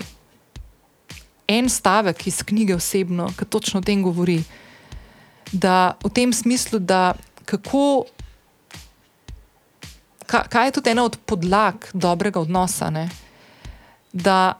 en 1.49 1.69
stavek 1.69 2.27
iz 2.27 2.39
knjige 2.43 2.75
osebno, 2.75 3.27
ki 3.37 3.45
točno 3.45 3.79
o 3.79 3.83
tem 3.83 4.03
govori. 4.03 4.43
Da 5.51 5.97
v 6.03 6.13
tem 6.13 6.33
smislu, 6.33 6.79
da 6.79 7.13
kako. 7.45 8.05
Kaj 10.29 10.67
je 10.67 10.71
tudi 10.71 10.91
ena 10.93 11.03
od 11.03 11.17
podlag 11.25 11.89
dobrega 11.93 12.39
odnosa? 12.39 12.89
Ne? 12.93 13.09
Da 14.13 14.59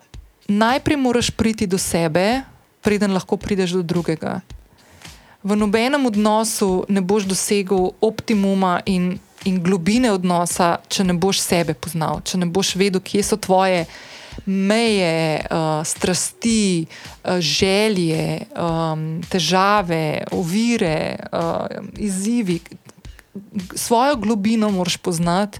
najprej 0.49 0.97
moraš 0.97 1.29
priti 1.29 1.67
do 1.67 1.77
sebe, 1.77 2.41
preden 2.81 3.13
lahko 3.13 3.37
prideš 3.37 3.77
do 3.79 3.83
drugega. 3.83 4.41
V 5.43 5.55
nobenem 5.55 6.05
odnosu 6.05 6.83
ne 6.89 7.01
boš 7.01 7.23
dosegel 7.29 7.91
optimuma 8.01 8.81
in 8.85 9.19
in 9.47 9.59
globine 9.63 10.11
odnosa, 10.11 10.77
če 10.91 11.05
ne 11.07 11.15
boš 11.15 11.39
sebe 11.43 11.75
poznal, 11.77 12.23
če 12.27 12.41
ne 12.41 12.47
boš 12.51 12.73
vedel, 12.79 13.01
kje 13.03 13.23
so 13.23 13.37
tvoje 13.39 13.85
meje, 14.45 15.43
uh, 15.47 15.81
strasti, 15.87 16.85
uh, 16.85 17.39
želje, 17.43 18.45
um, 18.55 19.19
težave, 19.31 20.25
ovire, 20.35 21.19
uh, 21.31 21.89
izzivi. 21.99 22.59
Svojo 23.75 24.17
globino 24.19 24.71
moraš 24.73 24.97
poznati, 24.97 25.59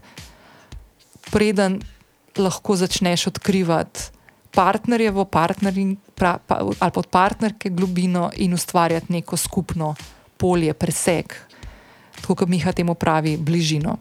preden 1.32 1.80
lahko 2.40 2.76
začneš 2.80 3.28
odkrivati 3.34 4.19
partnerjevo, 4.56 5.26
partnerji, 5.26 5.96
pra, 6.16 6.38
pa, 6.38 6.60
ali 6.60 6.92
pa 6.92 7.00
od 7.00 7.08
partnerke 7.08 7.70
globino 7.70 8.30
in 8.36 8.54
ustvarjati 8.54 9.14
neko 9.14 9.38
skupno 9.38 9.96
polje, 10.38 10.74
preseg, 10.74 11.34
tako 12.22 12.36
kot 12.36 12.50
Miha 12.50 12.72
temu 12.72 12.96
pravi, 12.96 13.38
bližino. 13.38 13.98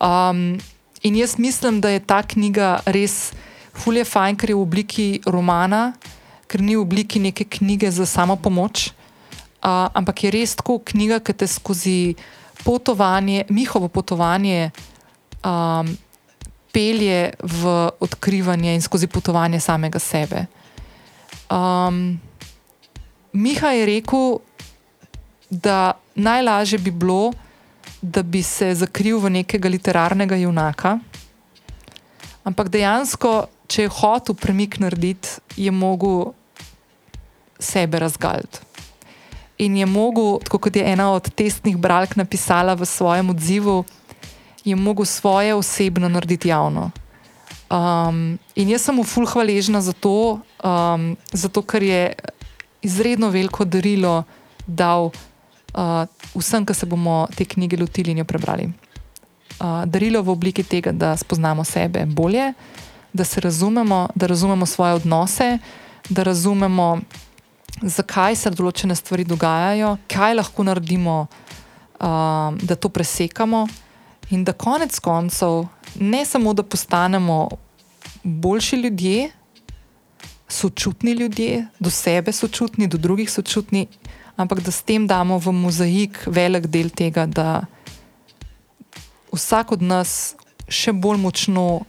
Um, 0.00 0.58
in 1.02 1.16
jaz 1.16 1.38
mislim, 1.38 1.80
da 1.80 1.88
je 1.88 2.00
ta 2.00 2.22
knjiga 2.22 2.80
res. 2.86 3.32
Ful 3.74 3.96
je 3.98 4.04
fajn, 4.06 4.36
ker 4.38 4.52
je 4.52 4.54
v 4.54 4.62
obliki 4.62 5.06
romana, 5.26 5.94
ker 6.46 6.62
ni 6.62 6.76
v 6.76 6.84
obliki 6.84 7.18
neke 7.18 7.42
knjige 7.44 7.90
za 7.90 8.06
samo 8.06 8.36
pomoč, 8.36 8.92
uh, 9.64 9.90
ampak 9.90 10.24
je 10.24 10.30
res 10.30 10.54
tako 10.54 10.78
knjiga, 10.78 11.18
ki 11.18 11.34
te 11.34 11.48
skozi 11.50 12.14
potovanje, 12.62 13.44
njihovo 13.50 13.88
potovanje, 13.88 14.70
um, 15.42 15.90
pelje 16.74 17.30
v 17.38 17.74
odkrivanje 18.02 18.74
in 18.74 18.82
skozi 18.82 19.06
potovanje 19.06 19.60
samega 19.60 19.98
sebe. 20.02 20.46
Um, 21.50 22.18
Miha 23.32 23.70
je 23.74 23.86
rekel, 23.86 24.38
da 25.50 25.94
najlažje 26.14 26.78
bi 26.78 26.90
bilo, 26.90 27.32
da 28.02 28.22
bi 28.22 28.42
se 28.42 28.74
zakril 28.74 29.18
v 29.18 29.30
nekega 29.40 29.68
literarnega 29.68 30.36
junaka. 30.36 30.98
Ampak 32.44 32.68
dejansko 32.68 33.46
če 33.66 33.86
je 33.86 33.94
hotel 33.96 34.36
premik 34.38 34.78
narediti, 34.82 35.40
je 35.56 35.70
mogel 35.72 36.32
sebe 37.58 37.98
razgaliti. 37.98 38.62
In 39.64 39.76
je 39.78 39.86
mogel, 39.86 40.40
kot 40.50 40.76
je 40.76 40.82
ena 40.82 41.12
od 41.14 41.30
testnih 41.30 41.76
bralk 41.78 42.16
napisala 42.18 42.74
v 42.74 42.86
svojem 42.86 43.30
odzivu, 43.30 43.84
je 44.64 44.76
mogel 44.76 45.04
svoje 45.04 45.54
osebno 45.54 46.08
narediti 46.08 46.48
javno. 46.48 46.90
Um, 47.70 48.38
in 48.54 48.68
jaz 48.68 48.84
sem 48.84 48.94
mu 48.94 49.04
fulh 49.04 49.30
hvaležna 49.32 49.80
za 49.80 49.92
to, 49.92 50.40
um, 50.64 51.16
zato 51.32 51.62
ker 51.62 51.82
je 51.82 52.12
izredno 52.82 53.30
veliko 53.32 53.64
darilo 53.64 54.22
dal 54.66 55.10
uh, 55.74 56.06
vsem, 56.34 56.66
ki 56.66 56.74
se 56.74 56.86
bomo 56.86 57.26
te 57.36 57.44
knjige 57.44 57.80
lotili 57.80 58.12
in 58.12 58.22
jo 58.22 58.24
prebrali. 58.24 58.68
Uh, 59.60 59.84
darilo 59.86 60.22
v 60.22 60.30
obliki 60.30 60.62
tega, 60.62 60.92
da 60.92 61.16
spoznamo 61.16 61.64
sebe 61.64 62.06
bolje, 62.06 62.52
da 63.12 63.24
se 63.24 63.40
razumemo, 63.40 64.08
da 64.14 64.26
razumemo 64.26 64.66
svoje 64.66 64.94
odnose, 64.94 65.58
da 66.08 66.22
razumemo, 66.22 67.00
zakaj 67.82 68.36
se 68.36 68.50
določene 68.50 68.94
stvari 68.94 69.24
dogajajo, 69.24 69.96
kaj 70.10 70.34
lahko 70.34 70.66
naredimo, 70.66 71.26
um, 72.00 72.58
da 72.62 72.76
to 72.76 72.88
presekamo, 72.88 73.66
in 74.30 74.44
da 74.44 74.52
konec 74.52 74.98
koncev 74.98 75.66
ne 76.00 76.24
samo, 76.24 76.54
da 76.54 76.62
postanemo 76.62 77.48
boljši 78.22 78.76
ljudje, 78.76 79.30
sočutni 80.48 81.12
ljudje, 81.12 81.66
do 81.80 81.90
sebe 81.90 82.32
sočutni, 82.32 82.86
do 82.86 82.98
drugih 82.98 83.30
sočutni, 83.30 83.86
ampak 84.36 84.60
da 84.60 84.70
s 84.70 84.82
tem 84.82 85.06
damo 85.06 85.38
v 85.38 85.52
mozaik 85.52 86.18
velik 86.26 86.66
del 86.66 86.90
tega, 86.90 87.26
da 87.26 87.64
vsak 89.32 89.72
od 89.72 89.82
nas 89.82 90.34
še 90.68 90.92
bolj 90.92 91.18
močno 91.20 91.84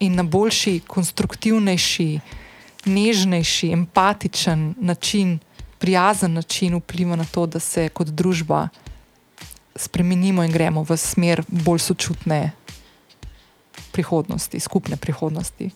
in 0.00 0.16
na 0.16 0.22
boljši, 0.22 0.80
konstruktivnejši, 0.88 2.20
nežnejši, 2.86 3.72
empatičen 3.72 4.74
način, 4.78 5.38
prijazen 5.78 6.32
način 6.32 6.78
vpliva 6.80 7.16
na 7.16 7.24
to, 7.24 7.46
da 7.46 7.60
se 7.60 7.88
kot 7.88 8.08
družba 8.08 8.68
spremenimo 9.80 10.44
in 10.44 10.52
gremo 10.52 10.84
v 10.84 10.96
smer 10.96 11.40
bolj 11.48 11.80
sočutne 11.88 12.52
prihodnosti, 13.96 14.60
skupne 14.60 15.00
prihodnosti. 15.00 15.72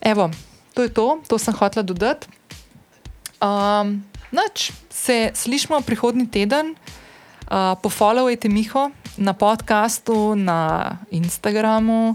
Evo, 0.00 0.30
to 0.76 0.84
je 0.84 0.92
to, 0.92 1.18
to 1.26 1.38
sem 1.40 1.56
hotela 1.56 1.82
dodati. 1.82 2.28
Um, 3.40 4.04
Noč 4.28 4.72
se 4.92 5.30
slišmo 5.34 5.80
prihodnji 5.80 6.26
teden, 6.28 6.74
uh, 7.48 7.72
pofollowajte 7.80 8.48
Miho 8.48 8.90
na 9.16 9.32
podkastu, 9.32 10.36
na 10.36 11.00
Instagramu, 11.10 12.12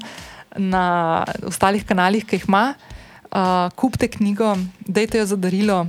na 0.58 1.26
ostalih 1.42 1.82
kanalih, 1.86 2.22
ki 2.26 2.38
jih 2.38 2.46
ima. 2.48 2.78
Uh, 3.34 3.74
kupite 3.74 4.08
knjigo, 4.08 4.54
dajte 4.86 5.18
jo 5.18 5.26
za 5.26 5.36
darilo 5.36 5.88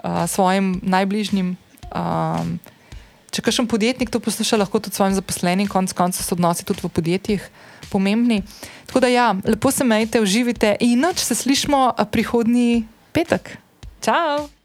uh, 0.00 0.24
svojim 0.24 0.80
najbližjim. 0.82 1.56
Um, 1.92 2.56
če 3.30 3.42
kakšen 3.46 3.68
podjetnik 3.70 4.10
to 4.10 4.20
posluša, 4.22 4.60
lahko 4.60 4.80
tudi 4.82 4.98
svojim 4.98 5.16
zaposlenim, 5.16 5.70
konec 5.70 5.94
koncev 5.96 6.26
so 6.26 6.36
odnosi 6.36 6.66
tudi 6.66 6.84
v 6.84 6.92
podjetjih 6.92 7.50
pomembni. 7.90 8.42
Tako 8.90 9.02
da, 9.06 9.10
ja, 9.10 9.32
lepo 9.46 9.70
se 9.70 9.86
majte, 9.86 10.22
uživite 10.22 10.76
in 10.80 11.00
noč 11.00 11.22
se 11.24 11.34
slišmo 11.34 11.90
prihodnji 12.10 12.86
petek. 13.12 13.56
Ciao! 14.00 14.59